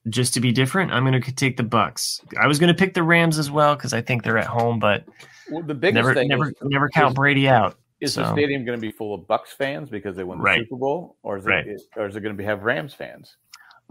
Just 0.09 0.33
to 0.33 0.39
be 0.41 0.51
different, 0.51 0.91
I'm 0.91 1.03
going 1.05 1.21
to 1.21 1.31
take 1.31 1.57
the 1.57 1.63
Bucks. 1.63 2.21
I 2.39 2.47
was 2.47 2.57
going 2.57 2.69
to 2.69 2.73
pick 2.73 2.95
the 2.95 3.03
Rams 3.03 3.37
as 3.37 3.51
well 3.51 3.75
because 3.75 3.93
I 3.93 4.01
think 4.01 4.23
they're 4.23 4.39
at 4.39 4.47
home, 4.47 4.79
but 4.79 5.05
Well, 5.51 5.61
the 5.61 5.75
biggest 5.75 5.93
never, 5.95 6.13
thing 6.15 6.27
never, 6.27 6.47
is, 6.49 6.53
never 6.63 6.89
count 6.89 7.11
is- 7.11 7.15
Brady 7.15 7.47
out. 7.47 7.77
is 7.99 8.15
the 8.15 8.31
stadium 8.31 8.65
going 8.65 8.79
to 8.79 8.81
be 8.81 8.91
full 8.91 9.13
of 9.13 9.27
Bucks 9.27 9.53
fans 9.53 9.89
because 9.89 10.15
they 10.15 10.23
won 10.23 10.39
the 10.39 10.43
Right. 10.43 10.61
Super 10.63 10.77
Bowl, 10.77 11.17
or 11.21 11.37
is 11.37 11.45
it 11.45 11.49
Right. 11.49 11.67
is- 11.67 11.85
or 11.95 12.07
is 12.07 12.15
it 12.15 12.21
going 12.21 12.33
to 12.33 12.37
be 12.37 12.43
have 12.45 12.63
Rams 12.63 12.95
fans? 12.95 13.35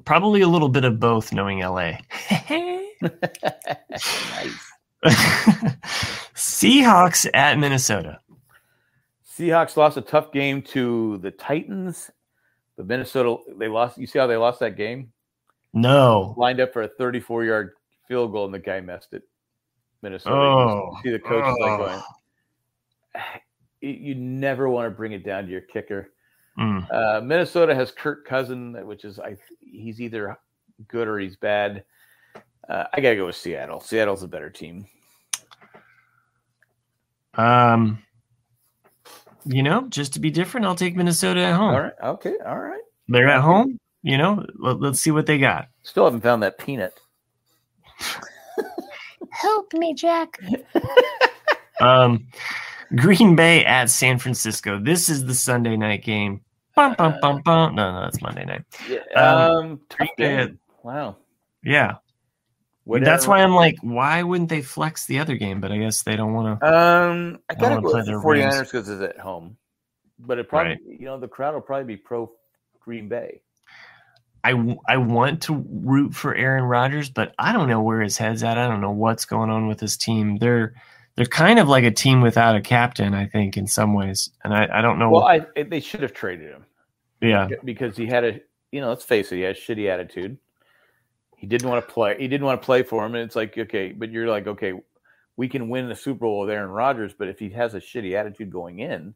Probably 0.05 0.41
a 0.41 0.49
little 0.49 0.69
bit 0.69 0.85
of 0.85 0.99
both, 0.99 1.33
knowing 1.33 1.61
LA. 1.61 1.93
nice. 3.01 4.73
Seahawks 6.35 7.27
at 7.35 7.59
Minnesota. 7.59 8.19
Seahawks 9.27 9.77
lost 9.77 9.97
a 9.97 10.03
tough 10.03 10.33
game 10.33 10.61
to 10.63 11.19
the 11.19 11.31
Titans, 11.31 12.11
but 12.77 12.87
Minnesota 12.87 13.37
they 13.57 13.69
lost. 13.69 13.99
You 13.99 14.07
see 14.07 14.19
how 14.19 14.27
they 14.27 14.37
lost 14.37 14.61
that 14.61 14.77
game? 14.77 15.13
No. 15.73 16.35
Lined 16.37 16.61
up 16.61 16.73
for 16.73 16.83
a 16.83 16.89
34 16.89 17.45
yard 17.45 17.73
field 18.09 18.33
goal, 18.33 18.45
and 18.45 18.53
the 18.55 18.59
guy 18.59 18.81
messed 18.81 19.13
it. 19.15 19.23
Minnesota. 20.03 20.35
You 20.35 20.41
Oh. 20.43 20.97
see 21.03 21.11
the 21.11 21.19
coach 21.19 21.45
is 21.47 21.57
like 21.61 21.71
Oh. 21.71 21.79
going. 21.79 22.03
You 23.81 23.91
you 23.91 24.15
never 24.15 24.69
want 24.69 24.87
to 24.87 24.91
bring 24.91 25.13
it 25.13 25.25
down 25.25 25.45
to 25.47 25.51
your 25.51 25.63
kicker. 25.63 26.11
Mm. 26.59 26.87
Uh, 26.93 27.21
Minnesota 27.23 27.75
has 27.75 27.91
Kirk 27.91 28.27
Cousin, 28.27 28.87
which 28.87 29.05
is 29.07 29.19
I 29.19 29.37
he's 29.61 30.01
either 30.01 30.37
good 30.89 31.09
or 31.09 31.19
he's 31.19 31.37
bad. 31.37 31.85
Uh, 32.71 32.85
I 32.93 33.01
gotta 33.01 33.17
go 33.17 33.27
with 33.27 33.35
Seattle. 33.37 33.81
Seattle's 33.81 34.23
a 34.23 34.29
better 34.29 34.49
team. 34.49 34.87
Um, 37.35 38.03
you 39.45 39.63
know, 39.63 39.89
just 39.89 40.13
to 40.15 40.21
be 40.21 40.31
different, 40.31 40.67
I'll 40.67 40.75
take 40.77 40.95
Minnesota 40.97 41.41
at 41.41 41.55
home. 41.57 41.75
All 41.75 41.81
right, 41.81 41.93
okay, 42.03 42.35
all 42.47 42.59
right. 42.61 42.81
They're 43.09 43.29
at 43.29 43.41
home. 43.41 43.79
You 44.03 44.19
know, 44.19 44.47
let, 44.57 44.81
let's 44.81 45.01
see 45.01 45.11
what 45.11 45.27
they 45.27 45.37
got. 45.39 45.69
Still 45.83 46.05
haven't 46.05 46.21
found 46.23 46.43
that 46.45 46.59
peanut. 46.59 46.95
Help 49.31 49.73
me, 49.75 49.95
Jack. 49.95 50.39
Um, 51.81 52.27
Green 52.95 53.35
Bay 53.35 53.65
at 53.65 53.89
San 53.89 54.19
Francisco. 54.19 54.79
This 54.79 55.09
is 55.09 55.25
the 55.25 55.33
Sunday 55.33 55.79
night 55.79 56.05
game. 56.05 56.43
Bum, 56.77 56.95
bum, 56.99 57.15
bum, 57.23 57.41
bum. 57.41 57.75
No, 57.75 57.91
no, 58.03 58.07
it's 58.07 58.21
Monday 58.21 58.45
night. 58.45 58.65
Yeah, 58.87 58.99
Um, 59.17 59.57
um, 59.57 59.81
Green 59.97 60.11
Bay- 60.19 60.37
game. 60.47 60.59
Wow. 60.83 61.17
Yeah, 61.65 61.95
What 62.85 63.05
that's 63.05 63.27
why 63.27 63.43
I'm 63.43 63.55
like, 63.55 63.77
why 63.83 64.23
wouldn't 64.23 64.49
they 64.49 64.63
flex 64.63 65.07
the 65.07 65.19
other 65.19 65.37
game? 65.37 65.61
But 65.61 65.71
I 65.71 65.79
guess 65.79 66.03
they 66.03 66.17
don't 66.17 66.33
want 66.33 66.61
to. 66.61 66.67
Um, 66.67 67.39
I 67.49 67.55
gotta 67.55 67.81
go 67.81 67.91
play 67.91 68.01
with 68.01 68.07
the 68.07 68.13
their 68.13 68.21
49ers 68.21 68.65
because 68.65 68.89
it's 68.89 69.03
at 69.03 69.19
home. 69.19 69.57
But 70.19 70.39
it 70.39 70.49
probably, 70.49 70.73
Right. 70.73 70.81
you 71.01 71.05
know, 71.07 71.19
the 71.19 71.29
crowd 71.29 71.55
will 71.55 71.61
probably 71.61 71.85
be 71.85 71.97
pro 71.97 72.31
Green 72.81 73.09
Bay. 73.09 73.43
I, 74.43 74.77
I 74.89 74.97
want 74.97 75.43
to 75.43 75.65
root 75.71 76.15
for 76.15 76.35
Aaron 76.35 76.65
Rodgers, 76.65 77.11
but 77.11 77.35
I 77.39 77.53
don't 77.53 77.69
know 77.69 77.83
where 77.83 78.01
his 78.01 78.17
head's 78.17 78.43
at. 78.43 78.57
I 78.57 78.67
don't 78.67 78.81
know 78.81 78.91
what's 78.91 79.27
going 79.27 79.51
on 79.51 79.67
with 79.67 79.81
his 79.81 79.97
team. 79.97 80.39
They're 80.39 80.75
they're 81.17 81.27
kind 81.27 81.59
of 81.59 81.69
like 81.69 81.85
a 81.85 81.91
team 81.91 82.23
without 82.23 82.57
a 82.57 82.61
captain, 82.63 83.13
I 83.13 83.27
think, 83.27 83.57
in 83.59 83.67
some 83.67 83.93
ways. 83.93 84.31
And 84.43 84.55
I, 84.55 84.69
I 84.79 84.81
don't 84.81 84.99
know. 84.99 85.11
Well, 85.11 85.25
I 85.25 85.41
they 85.63 85.81
should 85.81 86.01
have 86.03 86.15
traded 86.15 86.51
him 86.51 86.65
yeah, 87.21 87.49
because 87.65 87.97
he 87.97 88.07
had 88.07 88.25
a, 88.25 88.41
you 88.73 88.81
know, 88.81 88.89
let's 88.89 89.05
face 89.05 89.31
it, 89.31 89.37
he 89.37 89.43
has 89.43 89.57
shitty 89.57 89.91
attitude. 89.91 90.39
He 91.41 91.47
didn't 91.47 91.71
want 91.71 91.89
to 91.89 91.91
play. 91.91 92.17
He 92.19 92.29
didn't 92.29 92.45
want 92.45 92.61
to 92.61 92.67
play 92.67 92.83
for 92.83 93.05
him, 93.05 93.15
and 93.15 93.25
it's 93.25 93.35
like, 93.35 93.57
okay, 93.57 93.93
but 93.93 94.11
you're 94.11 94.29
like, 94.29 94.47
okay, 94.47 94.75
we 95.39 95.49
can 95.49 95.71
win 95.71 95.89
the 95.89 95.97
Super 95.97 96.21
Bowl 96.21 96.41
with 96.41 96.51
Aaron 96.51 96.69
Rodgers, 96.69 97.15
but 97.19 97.29
if 97.29 97.39
he 97.39 97.49
has 97.49 97.73
a 97.73 97.81
shitty 97.81 98.15
attitude 98.15 98.51
going 98.51 98.81
in, 98.81 99.15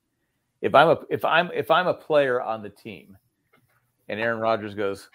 if 0.63 0.75
I'm 0.75 0.89
a 0.89 0.99
if 1.11 1.23
I'm 1.23 1.51
if 1.53 1.71
I'm 1.71 1.87
a 1.87 1.93
player 1.93 2.41
on 2.41 2.63
the 2.63 2.71
team, 2.71 3.19
and 4.09 4.19
Aaron 4.19 4.41
Rodgers 4.41 4.75
goes, 4.75 5.11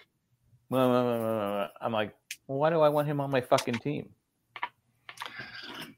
I'm 0.70 1.68
like, 1.90 2.14
well, 2.46 2.58
why 2.58 2.70
do 2.70 2.80
I 2.80 2.88
want 2.88 3.08
him 3.08 3.20
on 3.20 3.28
my 3.28 3.40
fucking 3.40 3.80
team? 3.80 4.10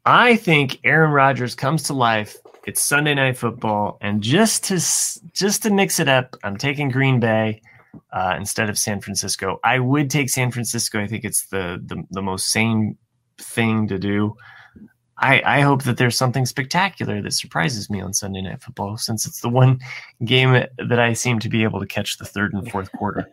I 0.06 0.36
think 0.36 0.80
Aaron 0.84 1.12
Rodgers 1.12 1.54
comes 1.54 1.82
to 1.84 1.92
life. 1.92 2.38
It's 2.66 2.80
Sunday 2.80 3.12
night 3.12 3.36
football, 3.36 3.98
and 4.00 4.22
just 4.22 4.64
to 4.64 4.76
just 5.34 5.62
to 5.64 5.70
mix 5.70 6.00
it 6.00 6.08
up, 6.08 6.38
I'm 6.42 6.56
taking 6.56 6.88
Green 6.88 7.20
Bay 7.20 7.60
uh, 8.12 8.34
instead 8.36 8.68
of 8.68 8.78
San 8.78 9.00
Francisco. 9.00 9.58
I 9.64 9.78
would 9.78 10.10
take 10.10 10.30
San 10.30 10.50
Francisco. 10.50 11.00
I 11.00 11.06
think 11.06 11.24
it's 11.24 11.46
the 11.46 11.82
the, 11.84 12.02
the 12.10 12.22
most 12.22 12.48
sane 12.48 12.96
thing 13.38 13.88
to 13.88 13.98
do. 13.98 14.36
I, 15.18 15.42
I 15.44 15.60
hope 15.60 15.84
that 15.84 15.98
there's 15.98 16.16
something 16.16 16.46
spectacular 16.46 17.22
that 17.22 17.32
surprises 17.32 17.88
me 17.88 18.00
on 18.00 18.12
Sunday 18.12 18.42
Night 18.42 18.60
Football, 18.60 18.96
since 18.96 19.24
it's 19.24 19.40
the 19.40 19.48
one 19.48 19.78
game 20.24 20.66
that 20.78 20.98
I 20.98 21.12
seem 21.12 21.38
to 21.40 21.48
be 21.48 21.62
able 21.62 21.78
to 21.78 21.86
catch 21.86 22.18
the 22.18 22.24
third 22.24 22.52
and 22.54 22.68
fourth 22.70 22.90
quarter. 22.92 23.28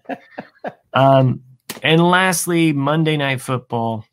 um, 0.93 1.41
and 1.81 2.07
lastly, 2.07 2.73
Monday 2.73 3.17
Night 3.17 3.41
Football. 3.41 4.05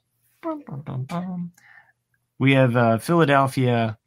We 2.39 2.55
have 2.55 2.77
uh, 2.77 2.99
Philadelphia 2.99 3.99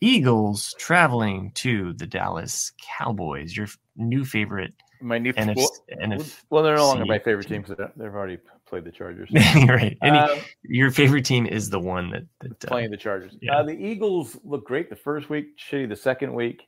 Eagles 0.00 0.74
traveling 0.78 1.52
to 1.56 1.92
the 1.94 2.06
Dallas 2.06 2.72
Cowboys. 2.98 3.56
Your 3.56 3.66
new 3.96 4.24
favorite 4.24 4.72
My 5.00 5.18
new 5.18 5.32
NFC. 5.34 5.56
well, 5.56 5.70
NFC 6.02 6.36
well, 6.50 6.62
they're 6.62 6.76
no 6.76 6.86
longer 6.86 7.06
my 7.06 7.18
favorite 7.18 7.44
team. 7.48 7.62
team 7.62 7.74
because 7.74 7.90
they've 7.96 8.14
already 8.14 8.38
played 8.66 8.84
the 8.84 8.90
Chargers. 8.92 9.30
right. 9.68 9.96
Any, 10.02 10.18
Um, 10.18 10.38
your 10.62 10.90
favorite 10.90 11.24
team 11.24 11.46
is 11.46 11.70
the 11.70 11.78
one 11.80 12.10
that, 12.10 12.24
that 12.40 12.64
uh, 12.64 12.68
playing 12.68 12.90
the 12.90 12.96
Chargers. 12.96 13.36
yeah. 13.40 13.58
Uh, 13.58 13.62
the 13.64 13.72
Eagles 13.72 14.38
look 14.44 14.66
great 14.66 14.90
the 14.90 14.96
first 14.96 15.30
week, 15.30 15.56
shitty 15.58 15.88
the 15.88 15.96
second 15.96 16.34
week. 16.34 16.66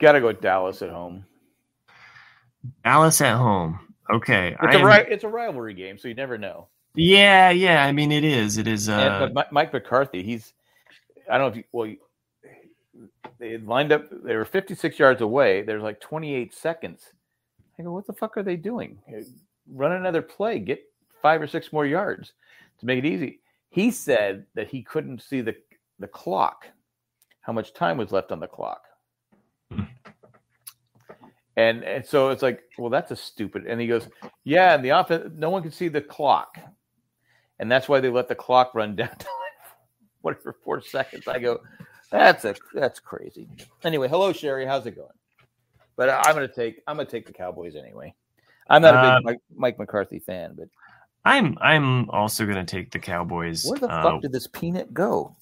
Got 0.00 0.12
to 0.12 0.20
go 0.20 0.32
Dallas 0.32 0.82
at 0.82 0.90
home. 0.90 1.24
Dallas 2.84 3.20
at 3.20 3.36
home. 3.36 3.80
Okay. 4.12 4.56
It's 4.62 4.74
a 4.74 4.78
I'm- 4.78 4.86
ri- 4.86 5.12
it's 5.12 5.24
a 5.24 5.28
rivalry 5.28 5.74
game, 5.74 5.98
so 5.98 6.08
you 6.08 6.14
never 6.14 6.38
know. 6.38 6.68
Yeah, 6.94 7.50
yeah. 7.50 7.84
I 7.84 7.92
mean, 7.92 8.10
it 8.12 8.24
is. 8.24 8.56
It 8.56 8.66
is. 8.66 8.88
Uh, 8.88 9.18
and, 9.24 9.34
but 9.34 9.52
Mike 9.52 9.72
McCarthy, 9.72 10.22
he's 10.22 10.54
I 11.30 11.36
don't 11.38 11.46
know 11.46 11.50
if 11.50 11.56
you, 11.56 11.64
well, 11.72 11.92
they 13.38 13.50
had 13.52 13.66
lined 13.66 13.92
up. 13.92 14.04
They 14.24 14.34
were 14.36 14.44
56 14.46 14.98
yards 14.98 15.20
away. 15.20 15.62
There's 15.62 15.82
like 15.82 16.00
28 16.00 16.54
seconds. 16.54 17.12
I 17.78 17.82
go, 17.82 17.92
what 17.92 18.06
the 18.06 18.12
fuck 18.12 18.36
are 18.36 18.42
they 18.42 18.56
doing? 18.56 18.98
Run 19.68 19.92
another 19.92 20.22
play. 20.22 20.58
Get 20.58 20.82
five 21.22 21.42
or 21.42 21.46
six 21.46 21.72
more 21.72 21.86
yards 21.86 22.32
to 22.78 22.86
make 22.86 22.98
it 22.98 23.06
easy. 23.06 23.40
He 23.70 23.90
said 23.90 24.46
that 24.54 24.68
he 24.68 24.82
couldn't 24.82 25.22
see 25.22 25.40
the 25.40 25.54
the 25.98 26.06
clock, 26.06 26.66
how 27.40 27.52
much 27.52 27.72
time 27.72 27.96
was 27.96 28.12
left 28.12 28.30
on 28.30 28.40
the 28.40 28.46
clock. 28.46 28.82
And, 31.58 31.82
and 31.84 32.04
so 32.04 32.28
it's 32.28 32.42
like, 32.42 32.64
well, 32.76 32.90
that's 32.90 33.10
a 33.12 33.16
stupid. 33.16 33.64
And 33.66 33.80
he 33.80 33.86
goes, 33.86 34.08
yeah, 34.44 34.74
and 34.74 34.84
the 34.84 34.90
offense, 34.90 35.32
no 35.34 35.48
one 35.48 35.62
can 35.62 35.72
see 35.72 35.88
the 35.88 36.02
clock, 36.02 36.58
and 37.58 37.72
that's 37.72 37.88
why 37.88 37.98
they 37.98 38.10
let 38.10 38.28
the 38.28 38.34
clock 38.34 38.74
run 38.74 38.94
down 38.96 39.16
to 39.18 39.26
whatever 40.20 40.54
four 40.64 40.82
seconds. 40.82 41.26
I 41.26 41.38
go, 41.38 41.60
that's 42.10 42.44
a 42.44 42.54
that's 42.74 43.00
crazy. 43.00 43.48
Anyway, 43.84 44.08
hello 44.08 44.32
Sherry, 44.32 44.66
how's 44.66 44.86
it 44.86 44.96
going? 44.96 45.08
But 45.96 46.10
I'm 46.10 46.34
gonna 46.34 46.46
take 46.48 46.82
I'm 46.86 46.96
gonna 46.96 47.08
take 47.08 47.26
the 47.26 47.32
Cowboys 47.32 47.74
anyway. 47.76 48.14
I'm 48.68 48.82
not 48.82 48.94
a 48.94 48.98
Uh, 48.98 49.16
big 49.18 49.24
Mike, 49.24 49.38
Mike 49.54 49.78
McCarthy 49.78 50.18
fan, 50.18 50.54
but 50.56 50.68
I'm 51.24 51.56
I'm 51.60 52.08
also 52.10 52.46
gonna 52.46 52.64
take 52.64 52.90
the 52.90 52.98
Cowboys. 52.98 53.64
where 53.64 53.78
the 53.78 53.88
Uh, 53.88 54.02
fuck 54.02 54.22
did 54.22 54.32
this 54.32 54.46
peanut 54.46 54.92
go? 54.94 55.36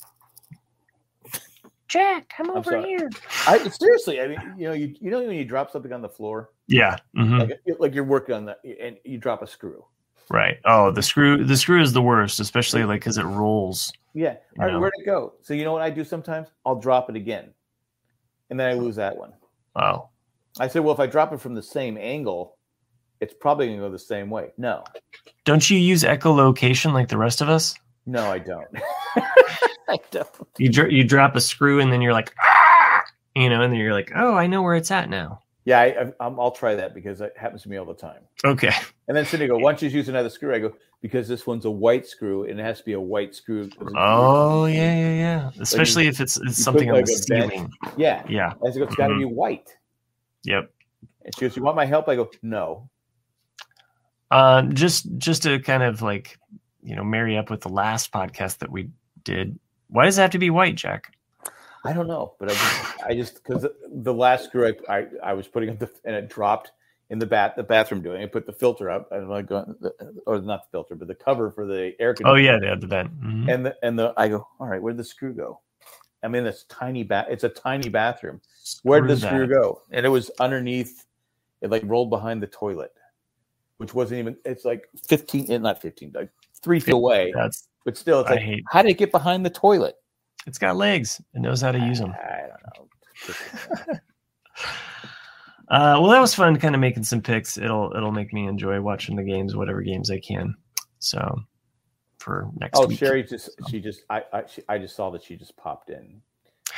Jack, 1.88 2.28
come 2.34 2.50
I'm 2.50 2.56
over 2.58 2.70
sorry. 2.72 2.88
here. 2.88 3.10
I 3.46 3.58
seriously, 3.68 4.20
I 4.20 4.28
mean, 4.28 4.54
you 4.56 4.66
know, 4.68 4.72
you, 4.74 4.94
you 5.00 5.10
know 5.10 5.18
when 5.22 5.36
you 5.36 5.44
drop 5.44 5.70
something 5.70 5.92
on 5.92 6.00
the 6.02 6.08
floor, 6.08 6.50
Yeah. 6.66 6.96
mhm, 7.16 7.38
like 7.38 7.60
like 7.78 7.94
you're 7.94 8.04
working 8.04 8.34
on 8.34 8.46
that, 8.46 8.58
and 8.80 8.96
you 9.04 9.18
drop 9.18 9.42
a 9.42 9.46
screw. 9.46 9.84
Right. 10.30 10.58
Oh, 10.64 10.90
the 10.90 11.02
screw. 11.02 11.44
The 11.44 11.56
screw 11.56 11.82
is 11.82 11.92
the 11.92 12.00
worst, 12.02 12.40
especially 12.40 12.84
like 12.84 13.00
because 13.00 13.18
it 13.18 13.24
rolls. 13.24 13.92
Yeah. 14.14 14.36
All 14.58 14.64
right, 14.64 14.72
No. 14.72 14.80
where'd 14.80 14.92
it 14.96 15.04
go? 15.04 15.34
So 15.42 15.52
you 15.54 15.64
know 15.64 15.72
what 15.72 15.82
I 15.82 15.90
do 15.90 16.02
sometimes? 16.04 16.48
I'll 16.64 16.80
drop 16.80 17.10
it 17.10 17.16
again, 17.16 17.52
and 18.50 18.58
then 18.58 18.70
I 18.70 18.74
lose 18.74 18.96
that 18.96 19.16
one. 19.16 19.34
Oh, 19.76 20.08
I 20.58 20.68
said, 20.68 20.82
well, 20.82 20.94
if 20.94 21.00
I 21.00 21.06
drop 21.06 21.32
it 21.32 21.40
from 21.40 21.54
the 21.54 21.62
same 21.62 21.98
angle, 21.98 22.56
it's 23.20 23.34
probably 23.34 23.66
gonna 23.66 23.78
go 23.78 23.90
the 23.90 23.98
same 23.98 24.30
way. 24.30 24.52
No, 24.56 24.84
don't 25.44 25.68
you 25.68 25.78
use 25.78 26.02
echolocation 26.02 26.92
like 26.92 27.08
the 27.08 27.18
rest 27.18 27.40
of 27.40 27.48
us? 27.48 27.74
no, 28.06 28.30
I 28.30 28.38
don't. 28.38 28.68
I 29.88 29.98
don't. 30.10 30.28
You 30.58 30.70
dr- 30.70 30.92
you 30.92 31.04
drop 31.04 31.36
a 31.36 31.40
screw 31.40 31.80
and 31.80 31.92
then 31.92 32.00
you're 32.00 32.12
like, 32.12 32.34
ah! 32.42 33.02
you 33.34 33.48
know, 33.48 33.62
and 33.62 33.72
then 33.72 33.80
you're 33.80 33.92
like, 33.92 34.12
oh, 34.14 34.34
I 34.34 34.46
know 34.46 34.62
where 34.62 34.74
it's 34.74 34.90
at 34.90 35.08
now. 35.08 35.40
Yeah, 35.64 35.80
I, 35.80 35.84
I, 35.86 36.12
I'm, 36.20 36.38
I'll 36.38 36.50
try 36.50 36.74
that 36.74 36.94
because 36.94 37.20
it 37.22 37.32
happens 37.36 37.62
to 37.62 37.70
me 37.70 37.78
all 37.78 37.86
the 37.86 37.94
time. 37.94 38.20
Okay. 38.44 38.72
And 39.08 39.16
then 39.16 39.24
Cindy 39.24 39.46
go, 39.46 39.56
why 39.56 39.72
don't 39.72 39.80
you 39.80 39.88
use 39.88 40.08
another 40.10 40.28
screw? 40.28 40.54
I 40.54 40.58
go, 40.58 40.74
because 41.00 41.26
this 41.26 41.46
one's 41.46 41.64
a 41.64 41.70
white 41.70 42.06
screw 42.06 42.44
and 42.44 42.60
it 42.60 42.62
has 42.62 42.78
to 42.78 42.84
be 42.84 42.92
a 42.92 43.00
white 43.00 43.34
screw. 43.34 43.70
Oh 43.96 44.66
yeah, 44.66 44.94
yeah, 44.94 45.14
yeah. 45.14 45.50
Especially 45.60 46.06
if 46.06 46.20
it's, 46.20 46.36
it's 46.36 46.62
something 46.62 46.90
on 46.90 46.96
like 46.96 47.06
the 47.06 47.12
a 47.12 47.38
bench. 47.38 47.52
ceiling. 47.52 47.72
Yeah. 47.96 48.24
Yeah. 48.28 48.52
I 48.64 48.70
said, 48.70 48.82
it's 48.82 48.94
got 48.94 49.08
to 49.08 49.16
be 49.16 49.24
white. 49.24 49.74
Yep. 50.44 50.70
And 51.24 51.34
she 51.34 51.40
goes, 51.40 51.56
you 51.56 51.62
want 51.62 51.76
my 51.76 51.86
help? 51.86 52.08
I 52.08 52.16
go, 52.16 52.30
no. 52.42 52.88
Uh, 54.30 54.62
just 54.62 55.06
just 55.18 55.42
to 55.44 55.58
kind 55.60 55.82
of 55.82 56.02
like 56.02 56.38
you 56.82 56.96
know 56.96 57.04
marry 57.04 57.36
up 57.36 57.50
with 57.50 57.60
the 57.60 57.68
last 57.68 58.12
podcast 58.12 58.58
that 58.58 58.70
we 58.70 58.90
did. 59.22 59.58
Why 59.88 60.06
does 60.06 60.18
it 60.18 60.22
have 60.22 60.30
to 60.30 60.38
be 60.38 60.50
white, 60.50 60.76
Jack? 60.76 61.14
I 61.84 61.92
don't 61.92 62.06
know, 62.08 62.34
but 62.38 62.50
I 62.50 62.54
just, 62.54 63.02
I 63.04 63.14
just, 63.14 63.34
because 63.34 63.66
the 63.92 64.14
last 64.14 64.46
screw 64.46 64.72
I, 64.88 64.98
I, 64.98 65.06
I 65.22 65.32
was 65.34 65.46
putting 65.46 65.68
up 65.68 65.78
the, 65.78 65.90
and 66.06 66.16
it 66.16 66.30
dropped 66.30 66.72
in 67.10 67.18
the 67.18 67.26
bat, 67.26 67.56
the 67.56 67.62
bathroom 67.62 68.00
doing. 68.00 68.22
I 68.22 68.26
put 68.26 68.46
the 68.46 68.54
filter 68.54 68.88
up, 68.90 69.12
and 69.12 69.24
I'm 69.24 69.28
like, 69.28 69.46
going, 69.46 69.74
or 70.26 70.40
not 70.40 70.62
the 70.64 70.68
filter, 70.70 70.94
but 70.94 71.08
the 71.08 71.14
cover 71.14 71.50
for 71.50 71.66
the 71.66 71.92
air 72.00 72.14
Oh 72.24 72.36
yeah, 72.36 72.58
they 72.58 72.68
had 72.68 72.80
the 72.80 72.86
vent. 72.86 73.20
Mhm. 73.20 73.52
and 73.52 73.66
the 73.66 73.76
and 73.82 73.98
the 73.98 74.14
I 74.16 74.28
go, 74.28 74.48
all 74.58 74.66
right, 74.66 74.80
where'd 74.80 74.96
the 74.96 75.04
screw 75.04 75.34
go? 75.34 75.60
I 76.24 76.28
mean, 76.28 76.42
this 76.44 76.64
tiny 76.68 77.02
bat. 77.02 77.26
It's 77.30 77.44
a 77.44 77.48
tiny 77.48 77.88
bathroom. 77.88 78.40
Where 78.82 79.00
did 79.00 79.10
the 79.10 79.26
Screw 79.26 79.46
go? 79.46 79.82
And 79.92 80.04
it 80.06 80.08
was 80.08 80.30
underneath. 80.40 81.04
It 81.60 81.70
like 81.70 81.82
rolled 81.86 82.10
behind 82.10 82.42
the 82.42 82.46
toilet, 82.46 82.92
which 83.76 83.94
wasn't 83.94 84.20
even. 84.20 84.36
It's 84.44 84.64
like 84.64 84.88
fifteen, 85.08 85.50
eh, 85.50 85.58
not 85.58 85.80
fifteen, 85.82 86.12
like 86.14 86.30
three 86.62 86.80
feet 86.80 86.94
away. 86.94 87.32
That's 87.34 87.68
But 87.84 87.96
still, 87.96 88.20
it's 88.20 88.30
I 88.30 88.34
like, 88.34 88.42
hate- 88.42 88.64
how 88.70 88.82
did 88.82 88.90
it 88.90 88.98
get 88.98 89.12
behind 89.12 89.44
the 89.46 89.50
toilet? 89.50 89.96
it's 90.46 90.58
got 90.58 90.76
legs. 90.76 91.22
It 91.34 91.40
knows 91.40 91.60
how 91.62 91.72
to 91.72 91.78
use 91.78 91.98
them. 92.00 92.12
I 92.12 92.48
don't 92.48 92.88
know. 93.88 93.98
Uh, 95.70 95.96
well, 95.98 96.08
that 96.10 96.20
was 96.20 96.34
fun, 96.34 96.58
kind 96.58 96.74
of 96.74 96.80
making 96.80 97.02
some 97.04 97.22
picks. 97.22 97.56
It'll 97.56 97.90
it'll 97.96 98.12
make 98.12 98.34
me 98.34 98.46
enjoy 98.46 98.80
watching 98.82 99.16
the 99.16 99.22
games, 99.22 99.56
whatever 99.56 99.80
games 99.80 100.10
I 100.10 100.20
can. 100.20 100.54
So 100.98 101.40
for 102.24 102.50
next 102.58 102.78
oh, 102.78 102.86
week. 102.86 102.98
Sherry 102.98 103.22
just 103.22 103.50
she 103.68 103.80
just 103.80 104.04
I 104.08 104.22
I, 104.32 104.42
she, 104.46 104.62
I 104.68 104.78
just 104.78 104.96
saw 104.96 105.10
that 105.10 105.22
she 105.22 105.36
just 105.36 105.56
popped 105.56 105.90
in. 105.90 106.22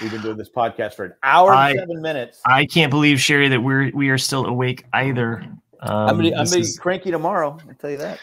We've 0.03 0.11
been 0.11 0.21
doing 0.21 0.37
this 0.37 0.51
podcast 0.51 0.95
for 0.95 1.05
an 1.05 1.15
hour 1.23 1.55
and 1.55 1.79
seven 1.79 2.03
minutes. 2.03 2.43
I 2.45 2.67
can't 2.67 2.91
believe 2.91 3.21
Sherry 3.21 3.49
that 3.49 3.61
we're 3.61 3.91
we 3.95 4.11
are 4.11 4.19
still 4.19 4.45
awake 4.45 4.85
either. 4.93 5.45
Um, 5.81 6.09
I'm 6.09 6.17
gonna, 6.17 6.29
I'm 6.31 6.45
gonna 6.45 6.59
is- 6.59 6.77
be 6.77 6.81
cranky 6.81 7.11
tomorrow. 7.11 7.57
I 7.71 7.73
tell 7.75 7.91
you 7.91 7.99
that. 7.99 8.19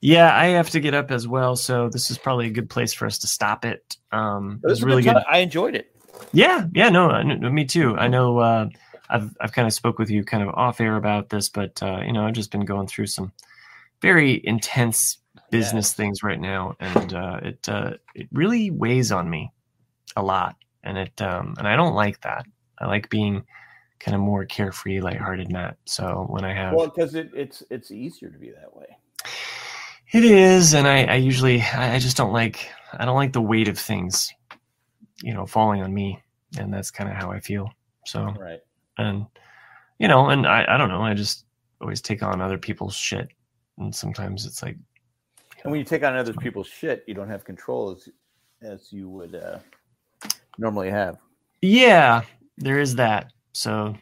yeah, 0.00 0.36
I 0.36 0.48
have 0.48 0.70
to 0.70 0.80
get 0.80 0.94
up 0.94 1.10
as 1.10 1.26
well, 1.26 1.56
so 1.56 1.88
this 1.88 2.10
is 2.10 2.18
probably 2.18 2.46
a 2.46 2.50
good 2.50 2.68
place 2.68 2.92
for 2.92 3.06
us 3.06 3.18
to 3.20 3.26
stop 3.26 3.64
it. 3.64 3.96
Um, 4.12 4.60
it 4.62 4.68
was 4.68 4.84
really 4.84 5.02
good. 5.02 5.16
I 5.28 5.38
enjoyed 5.38 5.74
it. 5.74 5.90
Yeah, 6.32 6.66
yeah, 6.74 6.90
no, 6.90 7.10
I- 7.10 7.22
no, 7.22 7.50
me 7.50 7.64
too. 7.64 7.96
I 7.96 8.08
know 8.08 8.38
uh, 8.38 8.68
I've 9.08 9.34
I've 9.40 9.52
kind 9.52 9.66
of 9.66 9.72
spoke 9.72 9.98
with 9.98 10.10
you 10.10 10.22
kind 10.22 10.42
of 10.42 10.50
off 10.50 10.80
air 10.80 10.96
about 10.96 11.30
this, 11.30 11.48
but 11.48 11.82
uh, 11.82 12.02
you 12.04 12.12
know 12.12 12.26
I've 12.26 12.34
just 12.34 12.52
been 12.52 12.66
going 12.66 12.86
through 12.86 13.06
some 13.06 13.32
very 14.00 14.40
intense 14.44 15.18
business 15.50 15.88
Yes. 15.88 15.94
things 15.94 16.22
right 16.22 16.40
now, 16.40 16.74
and 16.80 17.14
uh, 17.14 17.40
it 17.42 17.68
uh, 17.68 17.92
it 18.14 18.28
really 18.32 18.70
weighs 18.70 19.12
on 19.12 19.28
me 19.28 19.52
a 20.16 20.22
lot, 20.22 20.56
and 20.84 20.98
it 20.98 21.20
um, 21.22 21.54
and 21.58 21.66
I 21.66 21.76
don't 21.76 21.94
like 21.94 22.20
that. 22.22 22.46
I 22.78 22.86
like 22.86 23.10
being 23.10 23.44
kind 24.00 24.14
of 24.14 24.20
more 24.20 24.44
carefree, 24.44 25.00
lighthearted, 25.00 25.50
Matt. 25.50 25.76
So 25.86 26.26
when 26.28 26.44
I 26.44 26.52
have 26.54 26.74
Well, 26.76 26.88
because 26.88 27.14
it, 27.14 27.30
it's 27.34 27.62
it's 27.70 27.90
easier 27.90 28.30
to 28.30 28.38
be 28.38 28.50
that 28.50 28.74
way. 28.76 28.86
it 30.12 30.24
is, 30.24 30.74
and 30.74 30.86
I, 30.86 31.04
I 31.04 31.14
usually 31.16 31.60
I 31.60 31.94
I 31.94 31.98
just 31.98 32.16
don't 32.16 32.32
like 32.32 32.68
I 32.92 33.04
don't 33.04 33.16
like 33.16 33.32
the 33.32 33.40
weight 33.42 33.68
of 33.68 33.78
things, 33.78 34.32
you 35.22 35.34
know, 35.34 35.46
falling 35.46 35.82
on 35.82 35.92
me, 35.92 36.22
and 36.58 36.72
that's 36.72 36.90
kind 36.90 37.10
of 37.10 37.16
how 37.16 37.30
I 37.30 37.40
feel. 37.40 37.70
So 38.06 38.34
Right. 38.38 38.60
and 38.98 39.26
you 39.98 40.08
know 40.08 40.28
and 40.30 40.46
i 40.46 40.64
i 40.68 40.76
don't 40.78 40.88
know 40.88 41.02
i 41.02 41.14
just 41.14 41.44
always 41.80 42.00
take 42.00 42.22
on 42.22 42.40
other 42.40 42.58
people's 42.58 42.94
shit 42.94 43.28
and 43.78 43.94
sometimes 43.94 44.46
it's 44.46 44.62
like 44.62 44.76
And 45.62 45.72
when 45.72 45.78
you 45.78 45.84
take 45.84 46.04
on 46.04 46.16
other 46.16 46.32
people's 46.34 46.68
shit, 46.68 47.04
you 47.06 47.14
don't 47.14 47.28
have 47.28 47.44
control 47.44 47.90
as 47.90 48.08
as 48.62 48.92
you 48.92 49.08
would 49.08 49.34
uh, 49.34 49.58
normally 50.58 50.90
have. 50.90 51.18
yeah 51.62 52.22
there 52.56 52.78
is 52.80 52.96
that 52.96 53.32
so 53.52 53.94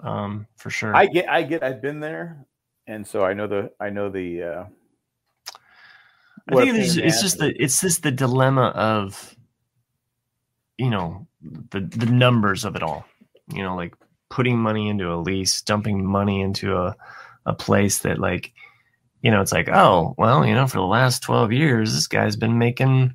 um 0.00 0.46
for 0.56 0.70
sure 0.70 0.94
I 0.96 1.06
get, 1.06 1.28
I 1.28 1.42
get, 1.42 1.62
I've 1.62 1.82
been 1.82 2.00
there, 2.00 2.46
and 2.86 3.06
so 3.06 3.24
I 3.24 3.34
know 3.34 3.46
the, 3.46 3.70
I 3.78 3.90
know 3.90 4.08
the. 4.08 4.42
Uh, 4.42 4.64
I 6.48 6.64
think 6.64 6.76
it's, 6.78 6.96
it's 6.96 7.22
just 7.22 7.38
the 7.38 7.54
it's 7.62 7.80
just 7.80 8.02
the 8.02 8.10
dilemma 8.10 8.68
of 8.74 9.36
you 10.78 10.90
know 10.90 11.26
the 11.70 11.80
the 11.80 12.06
numbers 12.06 12.64
of 12.64 12.74
it 12.74 12.82
all 12.82 13.04
you 13.52 13.62
know 13.62 13.76
like 13.76 13.94
putting 14.30 14.58
money 14.58 14.88
into 14.88 15.12
a 15.12 15.16
lease 15.16 15.62
dumping 15.62 16.04
money 16.04 16.40
into 16.40 16.76
a 16.76 16.96
a 17.46 17.54
place 17.54 18.00
that 18.00 18.18
like 18.18 18.52
you 19.22 19.30
know 19.30 19.40
it's 19.40 19.52
like 19.52 19.68
oh 19.68 20.14
well 20.18 20.44
you 20.46 20.54
know 20.54 20.66
for 20.66 20.78
the 20.78 20.84
last 20.84 21.22
12 21.22 21.52
years 21.52 21.92
this 21.92 22.06
guy's 22.06 22.36
been 22.36 22.56
making 22.58 23.12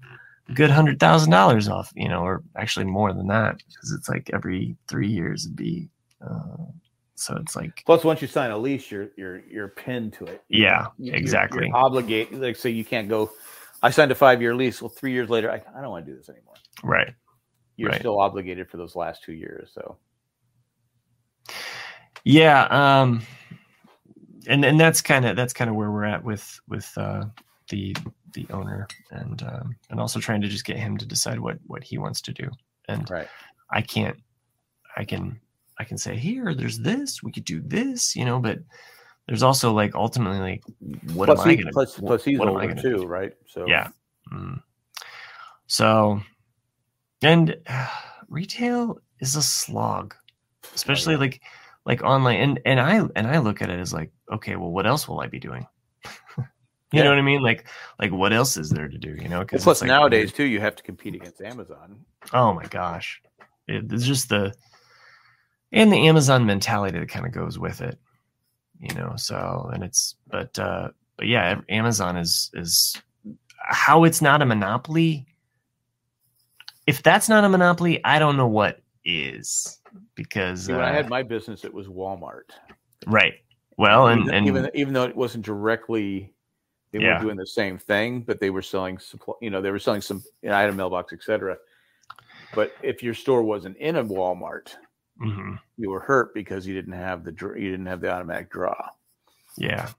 a 0.49 0.53
good 0.53 0.69
hundred 0.69 0.99
thousand 0.99 1.31
dollars 1.31 1.67
off 1.67 1.91
you 1.95 2.07
know 2.07 2.21
or 2.21 2.43
actually 2.57 2.85
more 2.85 3.11
than 3.13 3.27
that 3.27 3.57
because 3.67 3.91
it's 3.91 4.07
like 4.09 4.29
every 4.33 4.75
three 4.87 5.07
years 5.07 5.45
it'd 5.45 5.55
be 5.55 5.89
uh, 6.21 6.57
so 7.15 7.35
it's 7.37 7.55
like 7.55 7.81
Plus, 7.85 8.03
once 8.03 8.21
you 8.21 8.27
sign 8.27 8.51
a 8.51 8.57
lease, 8.57 8.91
you're 8.91 9.07
you're 9.15 9.39
you're 9.49 9.67
pinned 9.69 10.11
to 10.13 10.25
it. 10.25 10.43
yeah 10.49 10.87
You- 10.97 11.13
exactly 11.13 11.67
You're 11.67 11.75
obligated. 11.77 12.41
Like, 12.41 12.57
so 12.57 12.67
you 12.67 12.83
can't 12.83 13.07
go. 13.07 13.31
I 13.81 13.89
signed 13.89 14.11
a 14.11 14.15
five 14.15 14.41
year 14.41 14.53
lease. 14.53 14.81
Well, 14.81 14.89
three 14.89 15.13
years 15.13 15.29
later, 15.29 15.49
I, 15.49 15.61
I 15.77 15.81
don't 15.81 15.91
want 15.91 16.05
to 16.05 16.11
do 16.11 16.17
this 16.17 16.27
anymore. 16.27 16.55
Right. 16.83 17.13
You're 17.77 17.91
Right. 17.91 17.99
still 17.99 18.19
obligated 18.19 18.69
for 18.69 18.75
those 18.75 18.97
last 18.97 19.23
two 19.23 19.31
years. 19.31 19.71
So 19.73 19.97
Yeah, 22.23 22.65
um 22.71 23.21
and 24.47 24.65
and 24.65 24.79
that's 24.79 25.01
kind 25.01 25.25
of 25.25 25.35
that's 25.35 25.53
kind 25.53 25.69
of 25.69 25.75
where 25.75 25.91
we're 25.91 26.05
at 26.05 26.23
with 26.23 26.59
with 26.67 26.91
uh 26.97 27.25
the 27.69 27.95
the 28.33 28.45
owner 28.51 28.87
and 29.11 29.43
um 29.43 29.75
and 29.89 29.99
also 29.99 30.19
trying 30.19 30.41
to 30.41 30.47
just 30.47 30.65
get 30.65 30.77
him 30.77 30.97
to 30.97 31.05
decide 31.05 31.39
what 31.39 31.57
what 31.67 31.83
he 31.83 31.97
wants 31.97 32.21
to 32.21 32.33
do. 32.33 32.49
And 32.87 33.09
right, 33.09 33.27
I 33.71 33.81
can't 33.81 34.17
I 34.97 35.05
can 35.05 35.39
I 35.79 35.83
can 35.83 35.97
say 35.97 36.15
here 36.15 36.53
there's 36.53 36.79
this, 36.79 37.21
we 37.21 37.31
could 37.31 37.45
do 37.45 37.61
this, 37.61 38.15
you 38.15 38.25
know, 38.25 38.39
but 38.39 38.59
there's 39.27 39.43
also 39.43 39.73
like 39.73 39.95
ultimately 39.95 40.39
like 40.39 40.63
what 41.13 41.25
plus, 41.25 41.39
am 41.41 41.49
I 41.49 41.55
going 41.55 41.65
to 41.67 41.71
plus, 41.71 41.95
plus 41.99 42.23
he's 42.23 42.39
what 42.39 42.47
older 42.47 42.75
too, 42.75 42.97
do? 42.97 43.05
right? 43.05 43.33
So 43.47 43.65
Yeah. 43.67 43.89
Mm. 44.31 44.61
So, 45.67 46.21
and 47.21 47.57
uh, 47.67 47.87
retail 48.29 48.99
is 49.19 49.35
a 49.35 49.41
slog, 49.41 50.15
especially 50.73 51.15
yeah. 51.15 51.19
like 51.19 51.41
like 51.85 52.03
online. 52.03 52.39
And 52.41 52.59
and 52.65 52.79
I 52.79 53.01
and 53.15 53.27
I 53.27 53.37
look 53.39 53.61
at 53.61 53.69
it 53.69 53.79
as 53.79 53.93
like, 53.93 54.11
okay, 54.31 54.55
well, 54.55 54.71
what 54.71 54.87
else 54.87 55.07
will 55.07 55.19
I 55.19 55.27
be 55.27 55.39
doing? 55.39 55.65
you 56.37 56.43
Yeah. 56.91 57.03
know 57.03 57.09
what 57.09 57.19
I 57.19 57.23
mean? 57.23 57.41
Like 57.41 57.67
like 57.99 58.11
what 58.11 58.33
else 58.33 58.57
is 58.57 58.69
there 58.69 58.87
to 58.87 58.97
do? 58.97 59.15
You 59.15 59.29
know? 59.29 59.39
Well, 59.39 59.61
plus 59.61 59.81
like, 59.81 59.87
nowadays 59.87 60.31
too, 60.31 60.45
you 60.45 60.59
have 60.59 60.75
to 60.75 60.83
compete 60.83 61.15
against 61.15 61.41
Amazon. 61.41 62.03
oh 62.33 62.53
my 62.53 62.65
gosh, 62.65 63.21
it, 63.67 63.91
it's 63.91 64.05
just 64.05 64.29
the 64.29 64.53
and 65.71 65.91
the 65.91 66.07
Amazon 66.07 66.45
mentality 66.45 66.99
that 66.99 67.09
kind 67.09 67.25
of 67.25 67.31
goes 67.31 67.59
with 67.59 67.81
it. 67.81 67.99
You 68.79 68.93
know, 68.95 69.13
so 69.15 69.69
and 69.73 69.83
it's 69.83 70.15
but 70.27 70.57
uh 70.59 70.89
but 71.17 71.27
yeah, 71.27 71.61
Amazon 71.69 72.17
is 72.17 72.51
is 72.53 73.01
how 73.57 74.03
it's 74.03 74.21
not 74.21 74.41
a 74.41 74.45
monopoly. 74.45 75.27
If 76.87 77.01
that's 77.01 77.29
not 77.29 77.43
a 77.43 77.49
monopoly, 77.49 78.03
I 78.05 78.19
don't 78.19 78.37
know 78.37 78.47
what 78.47 78.81
is 79.03 79.79
because 80.15 80.67
See, 80.67 80.73
when 80.73 80.81
I 80.81 80.89
uh, 80.89 80.93
had 80.93 81.09
my 81.09 81.23
business, 81.23 81.65
it 81.65 81.73
was 81.73 81.87
Walmart. 81.87 82.51
right. 83.07 83.33
Well, 83.77 84.07
and 84.07 84.21
even, 84.21 84.33
and 84.35 84.47
even 84.47 84.71
even 84.73 84.93
though 84.93 85.03
it 85.03 85.15
wasn't 85.15 85.45
directly, 85.45 86.33
they 86.91 86.99
Yeah. 86.99 87.09
weren't 87.09 87.21
doing 87.21 87.35
the 87.37 87.45
same 87.47 87.77
thing, 87.77 88.21
but 88.21 88.39
they 88.39 88.49
were 88.49 88.61
selling 88.61 88.97
supply. 88.99 89.35
You 89.41 89.49
know, 89.49 89.61
they 89.61 89.71
were 89.71 89.79
selling 89.79 90.01
some 90.01 90.23
you 90.41 90.49
know, 90.49 90.55
item 90.55 90.75
mailbox, 90.77 91.11
etc. 91.13 91.57
But 92.53 92.77
if 92.81 93.03
your 93.03 93.13
store 93.13 93.43
wasn't 93.43 93.75
in 93.77 93.97
a 93.97 94.03
Walmart, 94.03 94.75
mhm, 95.21 95.59
you 95.77 95.89
were 95.89 95.99
hurt 95.99 96.33
because 96.33 96.65
you 96.65 96.73
didn't 96.73 96.93
have 96.93 97.25
the 97.25 97.31
you 97.57 97.69
didn't 97.71 97.87
have 97.87 97.99
the 97.99 98.09
automatic 98.09 98.49
draw. 98.49 98.75
yeah, 99.57 99.89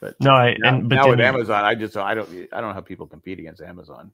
But 0.00 0.18
no, 0.20 0.32
I 0.32 0.56
Now, 0.58 0.78
and 0.78 0.88
but 0.88 0.94
now 0.94 1.10
with 1.10 1.18
you- 1.18 1.24
Amazon, 1.26 1.64
I 1.64 1.74
just 1.74 1.96
I 1.98 2.14
don't 2.14 2.30
I 2.52 2.60
don't 2.60 2.68
know 2.70 2.74
how 2.74 2.80
people 2.80 3.06
compete 3.06 3.38
against 3.38 3.60
Amazon, 3.60 4.10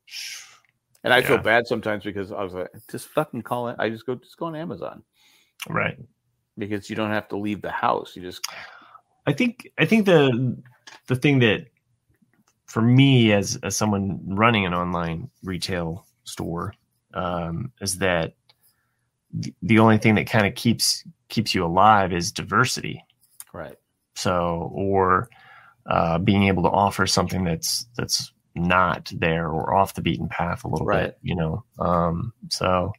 and 1.05 1.13
I 1.15 1.23
feel 1.23 1.39
bad 1.39 1.69
sometimes 1.69 2.03
because 2.03 2.33
I 2.33 2.43
was 2.43 2.53
like, 2.53 2.69
just 2.91 3.09
fucking 3.09 3.43
call 3.43 3.69
it. 3.69 3.77
I 3.79 3.91
just 3.91 4.07
go 4.07 4.17
just 4.17 4.37
go 4.37 4.47
on 4.47 4.57
Amazon 4.57 5.05
right. 5.69 5.99
because 6.57 6.89
you 6.91 6.97
don't 6.97 7.11
have 7.11 7.29
to 7.29 7.37
leave 7.37 7.63
the 7.63 7.71
house. 7.71 8.17
You 8.17 8.23
just 8.23 8.47
I 9.27 9.33
think 9.33 9.69
I 9.79 9.85
think 9.85 10.07
the 10.07 10.57
the 11.07 11.17
thing 11.17 11.39
that 11.41 11.67
for 12.67 12.83
me 12.83 13.33
as 13.33 13.59
as 13.63 13.77
someone 13.77 14.21
running 14.25 14.67
an 14.67 14.75
online 14.75 15.31
retail 15.43 16.07
store 16.25 16.75
um, 17.15 17.73
is 17.81 17.99
that 17.99 18.35
the, 19.63 19.79
only 19.79 19.99
thing 19.99 20.15
that 20.15 20.27
kind 20.27 20.47
of 20.47 20.55
keeps 20.55 21.05
keeps 21.29 21.55
you 21.55 21.65
alive 21.65 22.13
is 22.13 22.33
diversity. 22.33 23.05
right. 23.53 23.77
So 24.15 24.71
or 24.75 25.29
uh, 25.87 26.19
being 26.19 26.45
able 26.45 26.63
to 26.63 26.71
offer 26.71 27.07
something 27.07 27.45
that's 27.45 27.87
that's 27.97 28.33
not 28.55 29.11
there 29.15 29.49
or 29.49 29.75
off 29.75 29.95
the 29.95 30.03
beaten 30.03 30.29
path 30.29 30.65
a 30.65 30.69
little 30.69 30.87
Right. 30.87 31.07
bit, 31.07 31.19
you 31.23 31.35
know. 31.35 31.65
Um, 31.79 32.33
so 32.49 32.93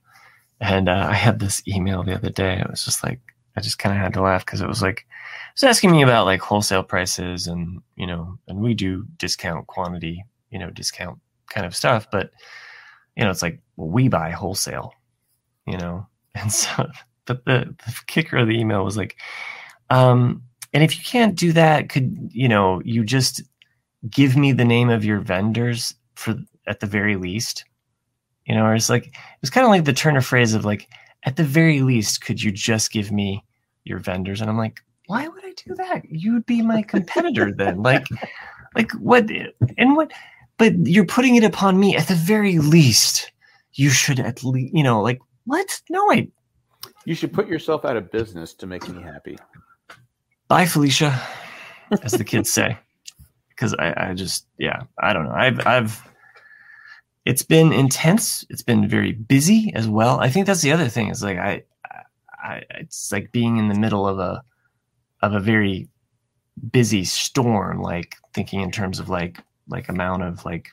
and 0.62 0.90
uh, 0.90 1.08
I 1.10 1.14
had 1.14 1.40
this 1.40 1.62
email 1.68 2.04
the 2.04 2.16
other 2.16 2.30
day. 2.30 2.60
It 2.60 2.70
was 2.70 2.84
just 2.84 3.04
like 3.04 3.20
I 3.56 3.62
just 3.62 3.80
kind 3.80 3.96
of 3.96 4.02
had 4.02 4.14
to 4.14 4.22
laugh 4.22 4.46
because 4.46 4.62
it 4.62 4.68
was 4.68 4.82
like 4.82 5.00
it 5.00 5.62
was 5.62 5.64
asking 5.64 5.92
me 5.92 6.04
about 6.04 6.26
like 6.26 6.42
wholesale 6.42 6.84
prices 6.84 7.48
and 7.48 7.82
you 7.96 8.08
know, 8.08 8.38
and 8.48 8.60
we 8.60 8.74
do 8.74 9.06
discount 9.18 9.68
quantity, 9.68 10.24
you 10.52 10.60
know, 10.60 10.70
discount 10.70 11.20
kind 11.50 11.66
of 11.66 11.76
stuff, 11.76 12.08
but 12.12 12.32
you 13.16 13.24
know, 13.24 13.32
it's 13.32 13.42
like 13.42 13.60
well, 13.76 13.90
we 13.90 14.08
buy 14.08 14.32
wholesale, 14.32 14.94
you 15.66 15.78
know, 15.78 16.08
and 16.36 16.52
so 16.52 16.88
but 17.26 17.46
the, 17.46 17.76
the 17.86 17.96
kicker 18.08 18.38
of 18.38 18.48
the 18.48 18.60
email 18.60 18.84
was 18.84 18.98
like, 18.98 19.16
um, 19.92 20.42
and 20.74 20.84
if 20.84 20.98
you 20.98 21.04
can't 21.04 21.36
do 21.36 21.52
that, 21.54 21.90
could 21.90 22.30
you 22.32 22.48
know 22.48 22.82
you 22.84 23.04
just 23.04 23.42
give 24.10 24.36
me 24.36 24.52
the 24.52 24.66
name 24.66 24.90
of 24.90 25.06
your 25.06 25.20
vendors 25.20 25.94
for 26.16 26.36
at 26.68 26.80
the 26.80 26.88
very 26.88 27.16
least? 27.16 27.66
You 28.50 28.56
know, 28.56 28.66
or 28.66 28.74
it's 28.74 28.90
like 28.90 29.06
it 29.06 29.14
was 29.42 29.52
kind 29.52 29.64
of 29.64 29.70
like 29.70 29.86
the 29.86 29.94
turn 29.94 30.18
of 30.18 30.26
phrase 30.26 30.56
of 30.56 30.66
like, 30.66 30.90
at 31.24 31.36
the 31.36 31.44
very 31.44 31.82
least, 31.82 32.22
could 32.26 32.42
you 32.42 32.52
just 32.52 32.92
give 32.92 33.12
me 33.12 33.46
your 33.84 34.00
vendors? 34.00 34.42
And 34.42 34.50
I'm 34.50 34.58
like, 34.58 34.80
why 35.06 35.28
would 35.28 35.46
I 35.46 35.54
do 35.66 35.76
that? 35.76 36.02
You 36.10 36.34
would 36.34 36.46
be 36.48 36.62
my 36.64 36.82
competitor 36.82 37.52
then. 37.54 37.84
Like, 37.84 38.06
like 38.76 38.92
what 38.94 39.30
and 39.78 39.96
what? 39.96 40.12
But 40.58 40.74
you're 40.88 41.06
putting 41.06 41.36
it 41.36 41.44
upon 41.44 41.80
me. 41.80 41.96
At 41.96 42.08
the 42.08 42.16
very 42.16 42.58
least, 42.60 43.32
you 43.74 43.90
should 43.90 44.20
at 44.20 44.44
least, 44.44 44.74
you 44.74 44.84
know, 44.84 45.02
like 45.02 45.20
what? 45.46 45.82
No, 45.90 46.12
I 46.12 46.28
You 47.06 47.16
should 47.16 47.32
put 47.34 47.48
yourself 47.48 47.86
out 47.86 47.98
of 47.98 48.12
business 48.12 48.54
to 48.56 48.68
make 48.68 48.88
me 48.90 49.02
happy. 49.02 49.38
bye 50.48 50.66
felicia 50.66 51.22
as 52.04 52.12
the 52.14 52.24
kids 52.24 52.52
say 52.52 52.78
because 53.50 53.74
I, 53.80 53.94
I 54.10 54.14
just 54.14 54.48
yeah 54.58 54.82
i 55.02 55.14
don't 55.14 55.26
know 55.26 55.34
i've 55.34 55.66
i've 55.68 56.09
it's 57.26 57.44
been 57.44 57.72
intense 57.74 58.46
it's 58.50 58.62
been 58.64 58.88
very 58.88 59.12
busy 59.12 59.72
as 59.76 59.88
well 59.88 60.20
i 60.20 60.30
think 60.30 60.46
that's 60.48 60.62
the 60.62 60.72
other 60.72 60.88
thing 60.88 61.10
is 61.10 61.22
like 61.24 61.38
i 61.38 61.62
i 62.44 62.62
it's 62.76 63.12
like 63.12 63.32
being 63.32 63.58
in 63.58 63.68
the 63.68 63.80
middle 63.80 64.08
of 64.08 64.20
a 64.20 64.42
of 65.22 65.34
a 65.34 65.40
very 65.40 65.88
busy 66.72 67.04
storm 67.04 67.82
like 67.82 68.16
thinking 68.34 68.62
in 68.62 68.72
terms 68.72 69.00
of 69.00 69.10
like 69.10 69.40
like 69.68 69.90
amount 69.90 70.24
of 70.24 70.44
like 70.46 70.70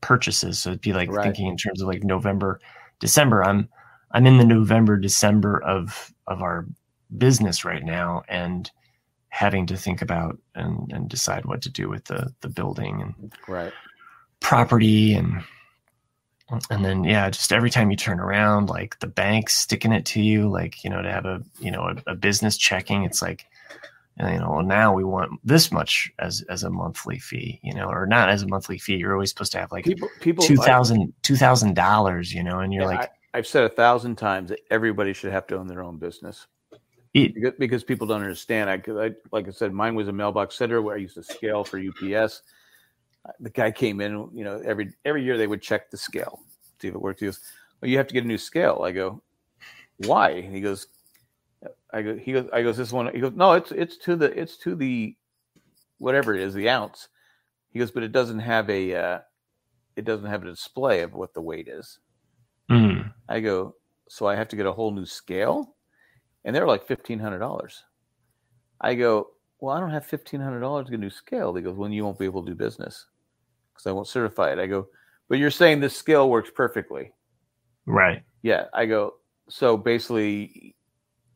purchases 0.00 0.58
so 0.58 0.70
it'd 0.70 0.80
be 0.80 0.92
like 0.92 1.10
Right. 1.10 1.24
thinking 1.24 1.46
in 1.48 1.56
terms 1.56 1.80
of 1.82 1.88
like 1.88 2.02
november 2.04 2.60
december 3.00 3.42
i'm 3.44 3.68
i'm 4.12 4.26
in 4.26 4.38
the 4.38 4.44
november 4.44 4.96
december 4.96 5.62
of 5.62 6.12
of 6.26 6.42
our 6.42 6.66
business 7.18 7.64
right 7.64 7.84
now 7.84 8.22
and 8.28 8.70
having 9.28 9.66
to 9.66 9.76
think 9.76 10.02
about 10.02 10.38
and, 10.54 10.92
and 10.92 11.08
decide 11.08 11.44
what 11.46 11.62
to 11.62 11.70
do 11.70 11.88
with 11.88 12.04
the 12.04 12.32
the 12.40 12.48
building 12.48 13.00
and 13.02 13.32
Right. 13.48 13.72
property 14.40 15.14
and 15.14 15.42
and 16.70 16.84
then 16.84 17.04
yeah 17.04 17.30
just 17.30 17.52
every 17.52 17.70
time 17.70 17.90
you 17.90 17.96
turn 17.96 18.20
around 18.20 18.68
like 18.68 18.98
the 19.00 19.06
bank's 19.06 19.56
sticking 19.56 19.92
it 19.92 20.04
to 20.04 20.20
you 20.20 20.48
like 20.48 20.84
you 20.84 20.90
know 20.90 21.02
to 21.02 21.10
have 21.10 21.24
a 21.24 21.42
you 21.60 21.70
know 21.70 21.82
a, 21.82 22.12
a 22.12 22.14
business 22.14 22.56
checking 22.56 23.04
it's 23.04 23.22
like 23.22 23.46
you 24.18 24.38
know 24.38 24.50
well, 24.50 24.62
now 24.62 24.92
we 24.92 25.04
want 25.04 25.30
this 25.44 25.72
much 25.72 26.12
as 26.18 26.42
as 26.48 26.62
a 26.62 26.70
monthly 26.70 27.18
fee 27.18 27.60
you 27.62 27.74
know 27.74 27.88
or 27.88 28.06
not 28.06 28.28
as 28.28 28.42
a 28.42 28.46
monthly 28.46 28.78
fee 28.78 28.96
you're 28.96 29.12
always 29.12 29.30
supposed 29.30 29.52
to 29.52 29.58
have 29.58 29.72
like 29.72 29.84
People 29.84 30.08
people 30.20 30.44
two 30.44 30.56
thousand 30.56 31.12
two 31.22 31.36
thousand 31.36 31.74
dollars 31.74 32.32
you 32.32 32.42
know 32.42 32.60
and 32.60 32.72
you're 32.72 32.82
Yeah, 32.82 32.88
like 32.88 33.10
I, 33.34 33.38
I've 33.38 33.46
said 33.46 33.64
a 33.64 33.68
thousand 33.68 34.16
times 34.16 34.50
that 34.50 34.60
everybody 34.70 35.12
should 35.12 35.32
have 35.32 35.46
to 35.48 35.56
own 35.56 35.66
their 35.66 35.82
own 35.82 35.98
business 35.98 36.46
it, 37.14 37.58
because, 37.58 37.84
people 37.84 38.06
don't 38.06 38.22
understand. 38.22 38.70
I, 38.70 38.82
I, 38.90 39.10
like 39.32 39.46
I 39.46 39.50
said, 39.50 39.72
mine 39.72 39.94
was 39.94 40.08
a 40.08 40.12
mailbox 40.12 40.54
center 40.54 40.80
where 40.80 40.96
I 40.96 40.98
used 40.98 41.14
to 41.16 41.22
scale 41.22 41.62
for 41.62 41.78
UPS. 41.78 42.42
The 43.38 43.50
guy 43.50 43.70
came 43.70 44.00
in, 44.00 44.28
you 44.32 44.44
know, 44.44 44.60
every 44.64 44.94
every 45.04 45.22
year 45.22 45.38
they 45.38 45.46
would 45.46 45.62
check 45.62 45.90
the 45.90 45.96
scale, 45.96 46.40
see 46.80 46.88
if 46.88 46.94
it 46.94 47.00
worked. 47.00 47.20
He 47.20 47.26
goes, 47.26 47.40
"Well, 47.80 47.90
you 47.90 47.96
have 47.96 48.08
to 48.08 48.14
get 48.14 48.24
a 48.24 48.26
new 48.26 48.38
scale." 48.38 48.82
I 48.84 48.90
go, 48.90 49.22
"Why?" 49.98 50.30
And 50.30 50.54
he 50.54 50.60
goes, 50.60 50.88
"I 51.92 52.02
go." 52.02 52.16
He 52.16 52.32
goes, 52.32 52.48
"I 52.52 52.62
goes 52.62 52.76
this 52.76 52.92
one." 52.92 53.12
He 53.14 53.20
goes, 53.20 53.34
"No, 53.34 53.52
it's 53.52 53.70
it's 53.70 53.96
to 53.98 54.16
the 54.16 54.36
it's 54.38 54.56
to 54.58 54.74
the 54.74 55.16
whatever 55.98 56.34
it 56.34 56.42
is, 56.42 56.52
the 56.54 56.68
ounce." 56.68 57.08
He 57.70 57.78
goes, 57.78 57.92
"But 57.92 58.02
it 58.02 58.10
doesn't 58.10 58.40
have 58.40 58.68
a 58.68 58.94
uh, 58.94 59.20
it 59.94 60.04
doesn't 60.04 60.26
have 60.26 60.42
a 60.42 60.50
display 60.50 61.02
of 61.02 61.14
what 61.14 61.32
the 61.32 61.42
weight 61.42 61.68
is." 61.68 62.00
mm, 62.68 63.12
I 63.28 63.38
go, 63.38 63.76
so 64.08 64.26
I 64.26 64.34
have 64.34 64.48
to 64.48 64.56
get 64.56 64.66
a 64.66 64.72
whole 64.72 64.90
new 64.90 65.06
scale, 65.06 65.76
and 66.44 66.56
they're 66.56 66.66
like 66.66 66.84
fifteen 66.84 67.20
hundred 67.20 67.38
dollars. 67.38 67.84
I 68.80 68.94
go, 68.96 69.28
well, 69.60 69.76
I 69.76 69.78
don't 69.78 69.90
have 69.90 70.04
fifteen 70.04 70.40
hundred 70.40 70.60
dollars 70.60 70.86
to 70.86 70.90
get 70.90 70.98
a 70.98 71.00
new 71.00 71.10
scale. 71.10 71.52
They 71.52 71.60
go, 71.60 71.72
well, 71.72 71.88
you 71.88 72.04
won't 72.04 72.18
be 72.18 72.24
able 72.24 72.44
to 72.44 72.50
do 72.50 72.56
business 72.56 73.06
because 73.72 73.86
I 73.86 73.92
won't 73.92 74.08
certify 74.08 74.52
it. 74.52 74.58
I 74.58 74.66
go, 74.66 74.88
but 75.28 75.38
you're 75.38 75.50
saying 75.50 75.80
this 75.80 75.96
scale 75.96 76.28
works 76.30 76.50
perfectly. 76.54 77.12
right 77.86 78.22
Yeah, 78.42 78.66
I 78.72 78.86
go. 78.86 79.14
So 79.48 79.76
basically, 79.76 80.74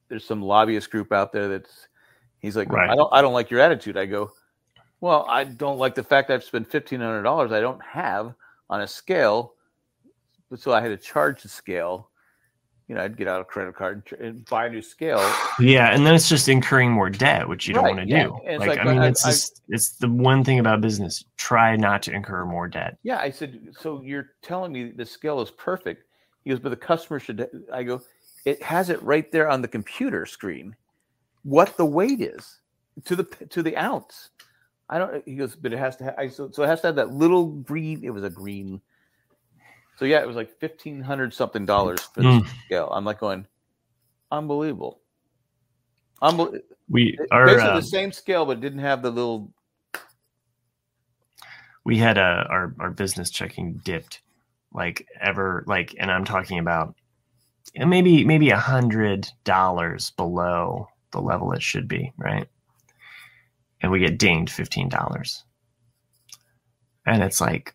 there's 0.08 0.24
some 0.24 0.42
lobbyist 0.42 0.90
group 0.90 1.12
out 1.12 1.32
there 1.32 1.48
that's. 1.48 1.88
He's 2.38 2.56
like, 2.56 2.70
Right. 2.70 2.90
I 2.90 2.94
don't, 2.94 3.12
I 3.12 3.22
don't 3.22 3.32
like 3.32 3.50
your 3.50 3.60
attitude. 3.60 3.96
I 3.96 4.06
go, 4.06 4.30
well, 5.00 5.26
I 5.28 5.44
don't 5.44 5.78
like 5.78 5.94
the 5.94 6.04
fact 6.04 6.30
I've 6.30 6.44
spent 6.44 6.70
fifteen 6.70 7.00
hundred 7.00 7.22
dollars 7.22 7.52
I 7.52 7.60
don't 7.60 7.82
have 7.82 8.34
on 8.70 8.82
a 8.82 8.86
scale, 8.86 9.54
so 10.56 10.72
I 10.72 10.80
had 10.80 10.88
to 10.88 10.96
charge 10.96 11.42
the 11.42 11.48
scale. 11.48 12.10
You 12.88 12.94
know, 12.94 13.02
I'd 13.02 13.16
get 13.16 13.26
out 13.26 13.40
a 13.40 13.44
credit 13.44 13.74
card 13.74 14.02
and, 14.20 14.44
buy 14.44 14.66
a 14.66 14.70
new 14.70 14.82
scale. 14.82 15.18
Yeah, 15.58 15.92
and 15.92 16.06
then 16.06 16.14
it's 16.14 16.28
just 16.28 16.48
incurring 16.48 16.92
more 16.92 17.10
debt, 17.10 17.48
which 17.48 17.66
you 17.66 17.74
don't 17.74 17.84
Right, 17.84 17.96
want 17.96 18.08
to 18.08 18.14
yeah. 18.14 18.24
do. 18.24 18.58
Like, 18.58 18.68
like, 18.68 18.78
I 18.78 18.84
mean, 18.84 18.98
I- 18.98 19.08
it's 19.08 19.24
I- 19.24 19.30
just, 19.30 19.62
it's 19.68 19.90
the 19.90 20.08
one 20.08 20.44
thing 20.44 20.58
about 20.60 20.80
business. 20.80 21.24
Try 21.36 21.76
not 21.76 22.02
to 22.04 22.12
incur 22.12 22.44
more 22.44 22.68
debt. 22.68 22.98
Yeah, 23.02 23.18
I 23.18 23.30
said, 23.30 23.74
so 23.80 24.02
you're 24.02 24.30
telling 24.42 24.72
me 24.72 24.92
the 24.92 25.04
scale 25.04 25.40
is 25.40 25.50
perfect? 25.50 26.04
He 26.44 26.50
goes, 26.50 26.60
but 26.60 26.68
the 26.68 26.76
customer 26.76 27.18
should. 27.18 27.48
I 27.72 27.82
go, 27.82 28.00
it 28.44 28.62
has 28.62 28.88
it 28.88 29.02
right 29.02 29.30
there 29.32 29.48
on 29.50 29.62
the 29.62 29.68
computer 29.68 30.24
screen, 30.26 30.76
what 31.42 31.76
the 31.76 31.86
weight 31.86 32.20
is 32.20 32.60
to 33.04 33.16
the 33.16 33.24
to 33.50 33.64
the 33.64 33.76
ounce. 33.76 34.30
I 34.88 34.98
don't. 34.98 35.24
He 35.26 35.34
goes, 35.34 35.56
but 35.56 35.72
it 35.72 35.78
has 35.80 35.96
to. 35.96 36.04
Ha- 36.04 36.14
I 36.16 36.28
so, 36.28 36.48
so 36.52 36.62
it 36.62 36.68
has 36.68 36.80
to 36.82 36.86
have 36.86 36.94
that 36.96 37.10
little 37.12 37.46
green. 37.48 38.04
It 38.04 38.10
was 38.10 38.22
a 38.22 38.30
green. 38.30 38.80
So 39.96 40.04
yeah, 40.04 40.20
it 40.20 40.26
was 40.26 40.36
like 40.36 40.50
fifteen 40.58 41.00
hundred 41.00 41.32
something 41.34 41.66
dollars 41.66 42.00
for 42.02 42.22
the 42.22 42.28
Mm. 42.28 42.48
scale. 42.66 42.88
I'm 42.92 43.04
like 43.04 43.18
going, 43.20 43.46
unbelievable. 44.30 45.00
Unbel- 46.22 46.60
We 46.88 47.18
are 47.30 47.46
basically 47.46 47.70
uh, 47.70 47.76
the 47.76 47.82
same 47.82 48.12
scale, 48.12 48.46
but 48.46 48.60
didn't 48.60 48.78
have 48.80 49.02
the 49.02 49.10
little. 49.10 49.52
we 51.84 51.96
had 51.98 52.18
a 52.18 52.46
our 52.50 52.74
our 52.80 52.90
business 52.90 53.30
checking 53.30 53.74
dipped 53.84 54.20
like 54.72 55.06
ever 55.20 55.64
like, 55.66 55.94
and 55.98 56.10
I'm 56.10 56.24
talking 56.24 56.58
about 56.58 56.94
maybe 57.74 58.24
maybe 58.24 58.50
a 58.50 58.56
hundred 58.58 59.28
dollars 59.44 60.10
below 60.10 60.88
the 61.12 61.20
level 61.20 61.52
it 61.52 61.62
should 61.62 61.86
be, 61.88 62.12
right? 62.18 62.48
And 63.80 63.92
we 63.92 64.00
get 64.00 64.18
dinged 64.18 64.52
fifteen 64.52 64.88
dollars, 64.88 65.44
and 67.06 67.22
it's 67.22 67.40
like, 67.40 67.74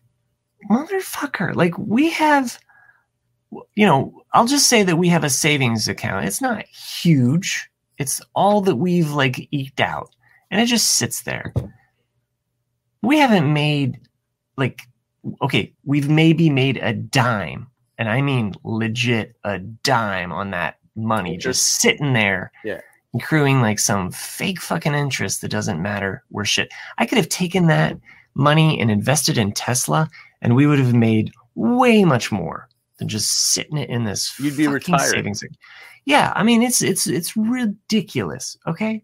motherfucker! 0.70 1.54
Like 1.54 1.76
we 1.78 2.10
have, 2.10 2.58
you 3.74 3.86
know, 3.86 4.22
I'll 4.32 4.46
just 4.46 4.68
say 4.68 4.82
that 4.82 4.96
we 4.96 5.08
have 5.08 5.24
a 5.24 5.30
savings 5.30 5.88
account. 5.88 6.26
It's 6.26 6.40
not 6.40 6.64
huge. 6.66 7.68
It's 7.98 8.20
all 8.34 8.60
that 8.62 8.76
we've 8.76 9.10
like 9.10 9.48
eked 9.52 9.80
out, 9.80 10.10
and 10.50 10.60
it 10.60 10.66
just 10.66 10.94
sits 10.94 11.22
there. 11.22 11.52
We 13.02 13.18
haven't 13.18 13.52
made 13.52 14.00
like 14.56 14.82
okay, 15.40 15.72
we've 15.84 16.08
maybe 16.08 16.50
made 16.50 16.78
a 16.78 16.92
dime, 16.92 17.68
and 17.98 18.08
I 18.08 18.20
mean 18.22 18.54
legit 18.64 19.34
a 19.44 19.58
dime 19.58 20.32
on 20.32 20.50
that 20.50 20.78
money 20.96 21.36
just 21.36 21.80
sitting 21.80 22.12
there, 22.12 22.50
Yeah. 22.64 22.80
accruing 23.14 23.60
like 23.60 23.78
some 23.78 24.10
fake 24.10 24.60
fucking 24.60 24.94
interest 24.94 25.40
that 25.40 25.50
doesn't 25.50 25.80
matter. 25.80 26.22
We're 26.30 26.44
shit. 26.44 26.72
I 26.98 27.06
could 27.06 27.18
have 27.18 27.28
taken 27.28 27.66
that 27.68 27.96
money 28.34 28.80
and 28.80 28.90
invested 28.90 29.38
in 29.38 29.52
Tesla, 29.52 30.10
and 30.42 30.54
we 30.54 30.66
would 30.66 30.78
have 30.78 30.92
made 30.92 31.32
way 31.54 32.04
much 32.04 32.30
more 32.30 32.68
than 32.98 33.08
just 33.08 33.30
sitting 33.52 33.78
it 33.78 33.88
in 33.88 34.04
this. 34.04 34.38
You'd 34.38 34.56
be 34.58 34.68
retired. 34.68 35.08
Savings. 35.08 35.42
Yeah, 36.04 36.32
I 36.36 36.42
mean 36.42 36.62
it's 36.62 36.82
it's 36.82 37.06
it's 37.06 37.34
ridiculous. 37.36 38.58
Okay. 38.66 39.02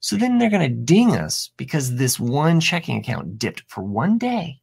So 0.00 0.16
then 0.16 0.38
they're 0.38 0.48
going 0.48 0.62
to 0.62 0.68
ding 0.68 1.16
us 1.16 1.50
because 1.56 1.96
this 1.96 2.20
one 2.20 2.60
checking 2.60 2.96
account 2.98 3.36
dipped 3.38 3.64
for 3.66 3.82
one 3.82 4.16
day 4.16 4.60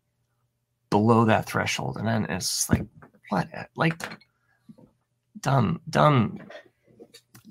below 0.89 1.25
that 1.25 1.45
threshold. 1.45 1.97
And 1.97 2.07
then 2.07 2.25
it's 2.29 2.69
like, 2.69 2.85
what? 3.29 3.49
Like 3.75 4.01
dumb, 5.41 5.81
dumb, 5.89 6.39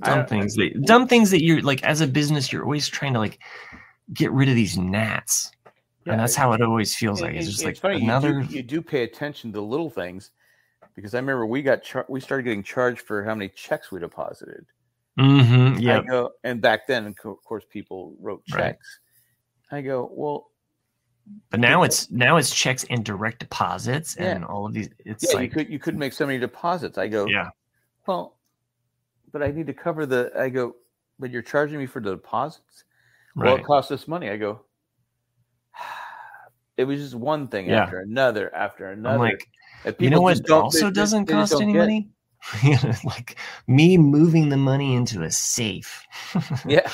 dumb 0.01 0.16
don't- 0.16 0.28
things 0.31 0.55
that, 0.55 0.82
dumb 0.86 1.07
things 1.09 1.31
that 1.31 1.45
you're 1.45 1.61
like, 1.61 1.82
as 1.82 2.01
a 2.01 2.07
business, 2.07 2.51
you're 2.51 2.65
always 2.65 2.89
trying 2.89 3.12
to 3.12 3.19
like 3.19 3.39
get 4.15 4.32
rid 4.32 4.49
of 4.49 4.55
these 4.55 4.78
gnats. 4.78 5.51
And 6.07 6.21
that's 6.21 6.35
how 6.35 6.53
it 6.53 6.61
always 6.63 6.95
feels 6.95 7.21
like. 7.21 7.31
And- 7.31 7.39
It's 7.39 7.49
just 7.51 7.65
like 7.65 7.77
funny, 7.77 7.95
you 7.95 8.01
do- 8.01 8.05
another. 8.07 8.41
You 8.43 8.63
do, 8.63 8.83
pay 8.83 9.03
attention 9.05 9.53
to 9.53 9.61
little 9.61 9.91
things 9.91 10.31
because 10.95 11.15
I 11.15 11.19
remember 11.19 11.47
we 11.47 11.63
got 11.63 11.83
char- 11.83 12.07
we 12.09 12.21
started 12.21 12.45
getting 12.45 12.63
charged 12.63 13.01
for 13.01 13.25
how 13.25 13.35
many 13.35 13.49
checks 13.49 13.91
we 13.91 14.01
deposited. 14.01 14.67
Mm-hmm, 15.19 15.79
yeah. 15.79 16.03
go, 16.03 16.33
and 16.43 16.61
back 16.61 16.87
then, 16.87 17.07
of 17.07 17.17
course, 17.45 17.65
people 17.71 18.17
wrote 18.21 18.43
Right. 18.53 18.73
checks. 18.73 18.99
I 19.71 19.81
go, 19.81 20.11
well, 20.13 20.51
But 21.51 21.61
now 21.61 21.85
it's, 21.85 22.11
now 22.11 22.37
it's 22.37 22.55
checks 22.55 22.85
and 22.91 23.05
direct 23.05 23.39
deposits 23.39 24.17
Yeah. 24.19 24.35
and 24.35 24.45
all 24.45 24.67
of 24.67 24.73
these. 24.75 24.91
It's 24.99 25.25
yeah, 25.33 25.39
like, 25.39 25.45
you 25.45 25.51
could 25.51 25.69
you 25.71 25.79
could 25.79 25.97
make 25.97 26.13
so 26.13 26.27
many 26.27 26.39
deposits. 26.39 26.99
I 26.99 27.09
go, 27.09 27.27
yeah. 27.27 27.51
well, 28.07 28.37
but 29.33 29.43
I 29.43 29.51
need 29.53 29.67
to 29.69 29.73
cover 29.75 30.05
the. 30.05 30.31
I 30.39 30.49
go, 30.49 30.77
but 31.19 31.31
you're 31.31 31.43
charging 31.43 31.79
me 31.79 31.87
for 31.87 32.01
the 32.01 32.11
deposits. 32.11 32.85
Right. 33.37 33.47
Well, 33.47 33.57
it 33.57 33.65
costs 33.65 33.91
us 33.91 34.07
money. 34.07 34.29
I 34.31 34.37
go. 34.37 34.61
It 36.77 36.85
was 36.85 37.01
just 37.01 37.15
one 37.15 37.49
thing 37.49 37.69
Yeah. 37.69 37.83
after 37.85 38.01
another 38.01 38.55
after 38.55 38.91
another. 38.91 39.15
I'm 39.15 39.21
like, 39.21 39.49
And 39.85 39.95
you 39.99 40.11
know 40.11 40.21
what 40.21 40.49
also 40.51 40.79
they- 40.79 40.85
they- 40.87 40.93
doesn't 40.93 41.27
they 41.29 41.33
cost 41.35 41.53
don't 41.53 41.63
any 41.63 41.73
get- 41.73 41.79
money? 41.79 42.09
like 43.05 43.37
me 43.67 43.97
moving 43.97 44.49
the 44.51 44.57
money 44.57 44.95
into 44.95 45.23
a 45.23 45.31
safe. 45.31 46.05
Yeah, 46.67 46.89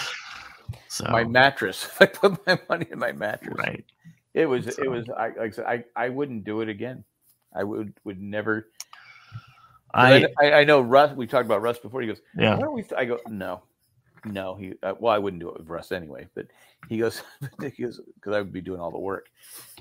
So 0.89 1.07
my 1.11 1.25
mattress. 1.25 1.89
I 2.01 2.07
put 2.07 2.47
my 2.47 2.59
money 2.69 2.87
in 2.91 2.99
my 2.99 3.13
mattress. 3.13 3.57
right. 3.59 3.85
It 4.35 4.47
was. 4.47 4.67
So- 4.77 4.83
It 4.83 4.89
was. 4.91 5.09
I 5.11 5.29
like 5.29 5.39
I 5.39 5.51
said. 5.51 5.65
I, 5.67 5.85
I 5.97 6.09
wouldn't 6.09 6.45
do 6.45 6.61
it 6.61 6.69
again. 6.69 7.03
I 7.53 7.65
would 7.65 7.95
would 8.05 8.21
never 8.21 8.69
I 9.93 10.27
I, 10.41 10.53
I 10.53 10.65
know 10.65 10.81
Russ. 10.81 11.17
We 11.17 11.27
talked 11.27 11.47
about 11.47 11.63
Russ 11.63 11.79
before. 11.79 12.01
He 12.01 12.07
goes. 12.07 12.21
yeah. 12.37 12.55
Why 12.55 12.61
don't 12.63 12.75
we? 12.75 12.85
I 12.97 13.05
go. 13.07 13.19
No, 13.29 13.63
no. 14.25 14.55
He. 14.55 14.75
Uh, 14.83 14.95
well, 14.99 15.15
I 15.15 15.19
wouldn't 15.19 15.41
do 15.41 15.49
it 15.49 15.59
with 15.59 15.69
Russ 15.69 15.93
anyway. 15.93 16.27
But 16.35 16.47
he 16.89 16.99
goes. 16.99 17.23
he 17.61 17.83
goes 17.83 18.01
because 18.15 18.35
I 18.35 18.39
would 18.39 18.53
be 18.53 18.61
doing 18.61 18.81
all 18.81 18.91
the 18.91 18.99
work. 18.99 19.29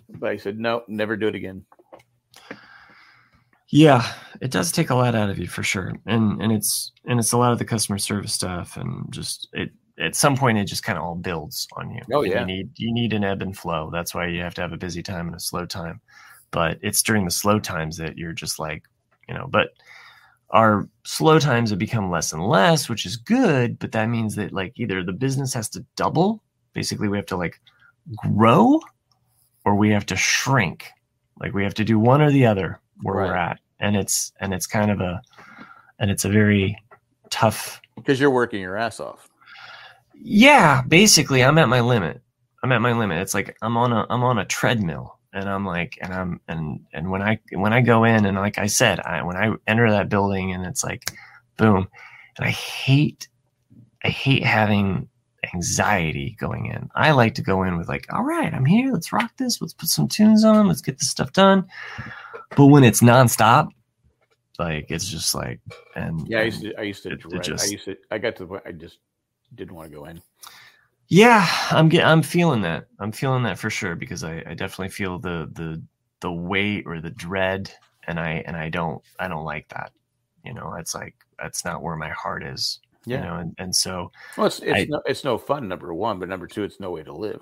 But 0.10 0.30
I 0.30 0.38
said 0.38 0.60
no. 0.60 0.84
Never 0.88 1.18
do 1.18 1.28
it 1.28 1.36
again. 1.36 1.66
Yeah, 3.72 4.12
it 4.42 4.50
does 4.50 4.72
take 4.72 4.90
a 4.90 4.96
lot 4.96 5.14
out 5.14 5.30
of 5.30 5.38
you 5.38 5.48
for 5.48 5.64
sure. 5.64 5.94
And 6.06 6.42
and 6.42 6.52
it's 6.52 6.92
and 7.06 7.20
it's 7.20 7.34
a 7.34 7.38
lot 7.38 7.52
of 7.52 7.60
the 7.60 7.66
customer 7.66 8.00
service 8.00 8.34
stuff 8.34 8.78
and 8.78 9.06
just 9.12 9.48
it 9.54 9.72
at 10.00 10.16
some 10.16 10.36
point 10.36 10.58
it 10.58 10.66
just 10.66 10.84
kind 10.84 10.98
of 10.98 11.04
all 11.04 11.16
builds 11.16 11.68
on 11.74 11.92
you. 11.92 12.02
Oh, 12.12 12.24
yeah. 12.24 12.40
You 12.42 12.46
need 12.46 12.70
you 12.78 12.94
need 12.94 13.14
an 13.14 13.24
ebb 13.24 13.42
and 13.42 13.56
flow. 13.56 13.90
That's 13.92 14.16
why 14.16 14.28
you 14.28 14.42
have 14.42 14.56
to 14.56 14.62
have 14.62 14.74
a 14.74 14.78
busy 14.78 15.04
time 15.04 15.28
and 15.28 15.36
a 15.36 15.40
slow 15.40 15.66
time. 15.66 16.02
But 16.52 16.80
it's 16.82 17.04
during 17.04 17.26
the 17.26 17.32
slow 17.32 17.60
times 17.60 17.98
that 17.98 18.18
you're 18.18 18.34
just 18.34 18.58
like, 18.58 18.84
you 19.28 19.36
know, 19.36 19.48
but 19.48 19.70
our 20.52 20.90
slow 21.06 21.40
times 21.40 21.70
have 21.70 21.80
become 21.80 22.10
less 22.10 22.34
and 22.34 22.46
less, 22.48 22.90
which 22.90 23.06
is 23.06 23.18
good, 23.18 23.78
but 23.80 23.92
that 23.92 24.08
means 24.08 24.36
that 24.36 24.52
like 24.54 24.74
either 24.78 25.04
the 25.04 25.14
business 25.14 25.54
has 25.54 25.70
to 25.70 25.86
double, 25.96 26.44
basically 26.74 27.08
we 27.08 27.18
have 27.18 27.26
to 27.28 27.38
like 27.38 27.60
grow 28.16 28.80
or 29.66 29.76
we 29.76 29.90
have 29.92 30.06
to 30.08 30.16
shrink. 30.16 30.90
Like 31.40 31.54
we 31.54 31.64
have 31.64 31.76
to 31.76 31.86
do 31.86 32.00
one 32.00 32.22
or 32.22 32.32
the 32.32 32.46
other 32.46 32.80
where 33.04 33.16
we're 33.16 33.36
at. 33.36 33.60
And 33.80 33.96
it's 33.96 34.34
and 34.42 34.54
it's 34.54 34.68
kind 34.68 34.92
of 34.92 35.02
a 35.02 35.22
and 36.00 36.12
it's 36.12 36.26
a 36.26 36.30
very 36.30 36.78
tough 37.30 37.82
Because 37.96 38.20
you're 38.20 38.32
working 38.32 38.62
your 38.62 38.78
ass 38.78 39.00
off. 39.00 39.30
yeah, 40.14 40.82
basically 40.88 41.44
I'm 41.44 41.58
at 41.60 41.70
my 41.70 41.82
limit. 41.82 42.22
I'm 42.64 42.72
at 42.72 42.82
my 42.82 42.94
limit. 42.94 43.20
It's 43.22 43.34
like 43.36 43.56
I'm 43.62 43.78
on 43.78 43.94
a 43.94 44.06
I'm 44.10 44.24
on 44.24 44.40
a 44.40 44.46
treadmill 44.46 45.19
and 45.34 45.48
I'm 45.50 45.66
like 45.66 45.98
and 46.02 46.14
I'm 46.14 46.42
and 46.48 46.82
and 46.94 47.10
when 47.12 47.22
I 47.22 47.40
when 47.54 47.74
I 47.74 47.82
go 47.82 48.04
in 48.04 48.26
and 48.26 48.38
like 48.38 48.58
I 48.58 48.68
said, 48.68 49.00
I 49.00 49.24
when 49.24 49.38
I 49.38 49.54
enter 49.68 49.90
that 49.92 50.10
building 50.10 50.54
and 50.54 50.66
it's 50.66 50.84
like 50.84 51.12
boom. 51.58 51.88
And 52.38 52.46
I 52.48 52.52
hate 52.52 53.28
I 54.04 54.10
hate 54.10 54.44
having 54.44 55.08
anxiety 55.54 56.36
going 56.40 56.66
in. 56.68 56.90
I 56.96 57.12
like 57.12 57.36
to 57.36 57.42
go 57.42 57.64
in 57.64 57.78
with 57.78 57.88
like, 57.88 58.06
all 58.14 58.24
right, 58.24 58.54
I'm 58.54 58.66
here, 58.66 58.92
let's 58.92 59.12
rock 59.12 59.32
this, 59.38 59.62
let's 59.62 59.74
put 59.74 59.90
some 59.90 60.08
tunes 60.08 60.44
on, 60.44 60.68
let's 60.68 60.82
get 60.82 61.00
this 61.00 61.10
stuff 61.10 61.34
done. 61.34 61.66
But 62.56 62.68
when 62.68 62.84
it's 62.84 63.02
nonstop, 63.02 63.70
like 64.58 64.88
it's 64.90 65.08
just 65.08 65.34
like 65.36 65.60
and 65.96 66.28
Yeah, 66.28 66.40
I 66.40 66.44
used 66.44 66.62
to. 66.62 66.76
I 66.78 66.82
used 66.84 67.04
to. 67.04 67.10
It- 67.10 67.14
it 67.14 67.20
dread- 67.22 67.36
I 67.36 67.44
just- 67.44 67.72
used 67.72 67.86
to. 67.86 67.96
I 68.12 68.18
got 68.18 68.36
to 68.38 68.44
the 68.44 68.48
point. 68.48 68.64
I 68.66 68.72
just 68.74 68.98
didn't 69.56 69.76
want 69.76 69.90
to 69.92 69.96
go 69.98 70.06
in. 70.06 70.22
Yeah, 71.10 71.48
I'm 71.72 71.90
get, 71.90 72.06
I'm 72.06 72.22
feeling 72.22 72.62
that. 72.62 72.86
I'm 73.00 73.12
feeling 73.12 73.44
that 73.44 73.58
for 73.58 73.70
sure 73.70 73.96
because 73.96 74.24
I, 74.24 74.44
I 74.46 74.54
definitely 74.54 74.90
feel 74.90 75.18
the 75.18 75.50
the 75.54 75.82
the 76.20 76.32
weight 76.32 76.84
or 76.86 77.02
the 77.02 77.10
dread, 77.10 77.72
and 78.08 78.20
I 78.20 78.44
and 78.46 78.56
I 78.56 78.70
don't 78.70 79.02
I 79.20 79.28
don't 79.28 79.44
like 79.44 79.68
that. 79.70 79.92
You 80.46 80.54
know, 80.54 80.76
it's 80.76 80.94
like 80.94 81.16
that's 81.40 81.66
not 81.66 81.82
where 81.82 81.96
my 81.96 82.10
heart 82.10 82.44
is. 82.44 82.80
Yeah. 83.06 83.18
You 83.18 83.24
know, 83.24 83.36
and, 83.38 83.56
and 83.58 83.76
so 83.76 84.12
Well, 84.38 84.48
it's 84.48 84.60
it's 84.60 84.72
I- 84.82 84.86
no 84.88 85.02
it's 85.08 85.24
no 85.24 85.38
fun. 85.40 85.68
Number 85.68 85.94
one, 85.96 86.20
but 86.20 86.30
number 86.30 86.46
two, 86.48 86.64
it's 86.64 86.80
no 86.80 86.92
way 86.92 87.04
to 87.04 87.14
live. 87.14 87.42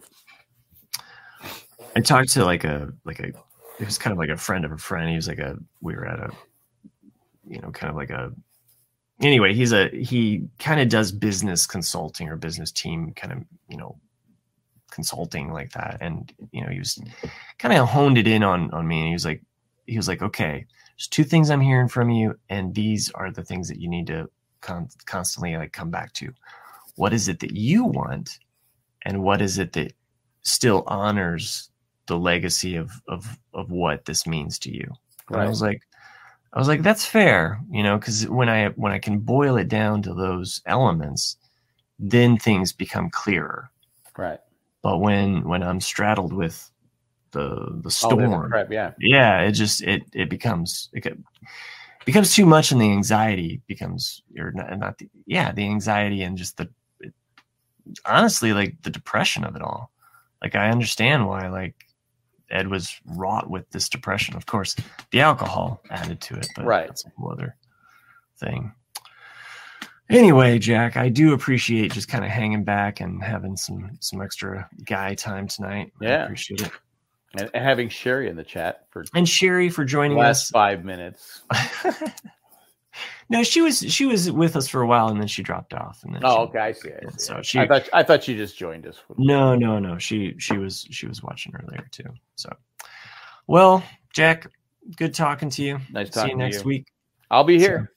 I 1.96 2.00
talked 2.00 2.30
to 2.30 2.46
like 2.46 2.64
a 2.64 2.94
like 3.04 3.20
a 3.20 3.28
it 3.80 3.86
was 3.86 3.98
kind 3.98 4.14
of 4.14 4.18
like 4.18 4.30
a 4.30 4.38
friend 4.38 4.64
of 4.64 4.72
a 4.72 4.78
friend. 4.78 5.10
He 5.10 5.16
was 5.16 5.28
like 5.28 5.40
a 5.40 5.58
we 5.82 5.94
were 5.94 6.06
at 6.08 6.20
a 6.20 6.30
you 7.46 7.60
know 7.60 7.72
kind 7.72 7.90
of 7.90 7.98
like 7.98 8.12
a 8.12 8.32
anyway 9.22 9.54
he's 9.54 9.74
a 9.74 9.90
he 9.90 10.48
kind 10.60 10.80
of 10.80 10.90
does 10.90 11.12
business 11.12 11.66
consulting 11.66 12.30
or 12.30 12.36
business 12.36 12.72
team 12.72 13.14
kind 13.16 13.34
of 13.34 13.44
you 13.70 13.78
know 13.78 13.98
consulting 14.92 15.52
like 15.52 15.72
that. 15.74 15.98
And 16.02 16.34
you 16.52 16.62
know 16.64 16.70
he 16.70 16.80
was 16.80 17.00
kind 17.60 17.78
of 17.78 17.88
honed 17.88 18.18
it 18.18 18.28
in 18.28 18.44
on 18.44 18.72
on 18.72 18.88
me. 18.88 19.00
And 19.00 19.08
he 19.08 19.14
was 19.14 19.26
like 19.26 19.42
he 19.86 19.98
was 19.98 20.08
like 20.08 20.22
okay 20.22 20.66
there's 20.98 21.08
two 21.08 21.24
things 21.24 21.50
i'm 21.50 21.62
hearing 21.62 21.88
from 21.88 22.10
you 22.10 22.38
and 22.50 22.76
these 22.76 23.10
are 23.12 23.32
the 23.32 23.44
things 23.44 23.70
that 23.70 23.80
you 23.80 23.88
need 23.88 24.08
to 24.08 24.28
con- 24.62 24.90
constantly 25.06 25.56
like 25.56 25.72
come 25.72 25.90
back 25.92 26.14
to. 26.14 26.34
What 26.96 27.14
is 27.14 27.28
it 27.28 27.40
that 27.42 27.56
you 27.56 27.86
want 27.86 28.40
and 29.04 29.24
what 29.24 29.42
is 29.42 29.60
it 29.60 29.74
that 29.74 29.94
still 30.42 30.84
honors 30.88 31.70
the 32.08 32.18
legacy 32.18 32.76
of 32.76 32.92
of 33.08 33.38
of 33.54 33.72
what 33.72 34.06
this 34.06 34.26
means 34.26 34.58
to 34.60 34.74
you? 34.74 34.92
And 35.30 35.42
i 35.42 35.48
was 35.48 35.62
like 35.62 35.82
I 36.54 36.60
was 36.60 36.68
like, 36.68 36.82
that's 36.82 37.06
fair, 37.06 37.60
you 37.70 37.84
know, 37.84 37.98
because 37.98 38.28
when 38.28 38.50
I 38.50 38.70
when 38.70 38.92
I 38.92 39.00
can 39.00 39.20
boil 39.20 39.58
it 39.58 39.68
down 39.68 40.02
to 40.04 40.14
those 40.14 40.62
elements, 40.66 41.38
then 42.00 42.38
things 42.38 42.72
become 42.72 43.10
clearer. 43.10 43.70
Right. 44.18 44.40
But 44.82 45.00
when 45.00 45.44
when 45.44 45.62
I'm 45.64 45.82
straddled 45.82 46.34
with 46.34 46.72
the 47.32 47.80
the 47.82 47.88
Oh, 47.88 47.90
storm, 47.90 48.46
a 48.46 48.50
crap, 48.50 48.72
yeah. 48.72 48.94
yeah, 49.00 49.42
it 49.42 49.52
just 49.52 49.82
it 49.84 50.04
it 50.14 50.30
becomes 50.30 50.90
it 50.94 51.18
becomes 52.06 52.34
too 52.34 52.46
much, 52.46 52.72
and 52.72 52.80
the 52.80 52.92
anxiety 52.92 53.62
becomes 53.68 54.24
or 54.40 54.52
not, 54.54 54.78
not 54.80 54.98
the 54.98 55.10
yeah 55.26 55.52
the 55.52 55.66
anxiety 55.66 56.24
and 56.24 56.38
just 56.38 56.58
the 56.58 56.70
it, 57.02 57.14
honestly 58.06 58.54
like 58.54 58.82
the 58.84 58.90
depression 58.90 59.44
of 59.44 59.56
it 59.56 59.62
all. 59.62 59.92
Like 60.42 60.56
I 60.56 60.70
understand 60.70 61.28
why 61.28 61.50
like 61.50 61.76
Ed 62.50 62.68
was 62.68 62.96
wrought 63.06 63.50
with 63.50 63.70
this 63.72 63.90
depression. 63.90 64.36
Of 64.36 64.46
course, 64.46 64.76
the 65.12 65.22
alcohol 65.22 65.82
added 65.90 66.22
to 66.22 66.36
it, 66.36 66.48
but 66.56 66.66
Right. 66.66 66.88
that's 66.88 67.06
a 67.06 67.10
whole 67.18 67.32
other 67.32 67.56
thing. 68.40 68.74
Anyway, 70.10 70.58
Jack, 70.58 70.96
I 70.96 71.10
do 71.10 71.34
appreciate 71.34 71.92
just 71.92 72.08
kind 72.08 72.24
of 72.24 72.30
hanging 72.32 72.64
back 72.64 73.02
and 73.02 73.22
having 73.22 73.58
some 73.58 73.98
some 74.00 74.22
extra 74.22 74.70
guy 74.86 75.14
time 75.16 75.48
tonight. 75.48 75.92
I 76.02 76.06
Yeah. 76.06 76.24
appreciate 76.24 76.62
it. 76.62 76.72
And, 77.38 77.50
having 77.54 77.90
Sherry 77.90 78.30
in 78.30 78.38
the 78.38 78.44
chat 78.44 78.86
for 78.90 79.04
And 79.14 79.28
Sherry 79.28 79.70
for 79.70 79.84
joining 79.84 80.18
last 80.18 80.44
us. 80.44 80.50
five 80.50 80.86
minutes. 80.86 81.42
no, 83.30 83.44
she 83.44 83.62
was 83.62 83.80
she 83.80 84.06
was 84.06 84.32
with 84.32 84.56
us 84.56 84.68
for 84.68 84.82
a 84.82 84.88
while 84.88 85.08
and 85.10 85.20
then 85.20 85.28
she 85.28 85.44
dropped 85.44 85.74
off. 85.74 86.04
And 86.04 86.14
then 86.16 86.22
Oh, 86.24 86.36
she, 86.36 86.42
okay, 86.50 86.60
I 86.60 86.72
see. 86.72 86.90
I, 86.92 87.12
see. 87.12 87.18
so 87.18 87.36
I 87.38 87.42
she- 87.42 87.68
thought 87.68 87.90
I 87.94 88.04
thought 88.04 88.24
she 88.24 88.36
just 88.36 88.58
joined 88.58 88.86
us. 88.88 89.00
No, 89.18 89.56
no, 89.56 89.80
no. 89.80 89.98
She 89.98 90.36
she 90.38 90.58
was 90.58 90.88
she 90.90 91.08
was 91.08 91.22
watching 91.24 91.54
earlier 91.56 91.88
too. 91.92 92.10
So, 92.36 92.50
well, 93.48 93.84
Jack, 94.14 94.48
good 94.96 95.14
talking 95.14 95.50
to 95.52 95.64
you. 95.64 95.80
Nice 95.92 96.08
See 96.08 96.14
talking 96.14 96.32
you 96.32 96.38
to 96.38 96.44
next 96.44 96.58
you. 96.64 96.68
week. 96.68 96.88
I'll 97.30 97.44
be 97.44 97.60
here. 97.60 97.92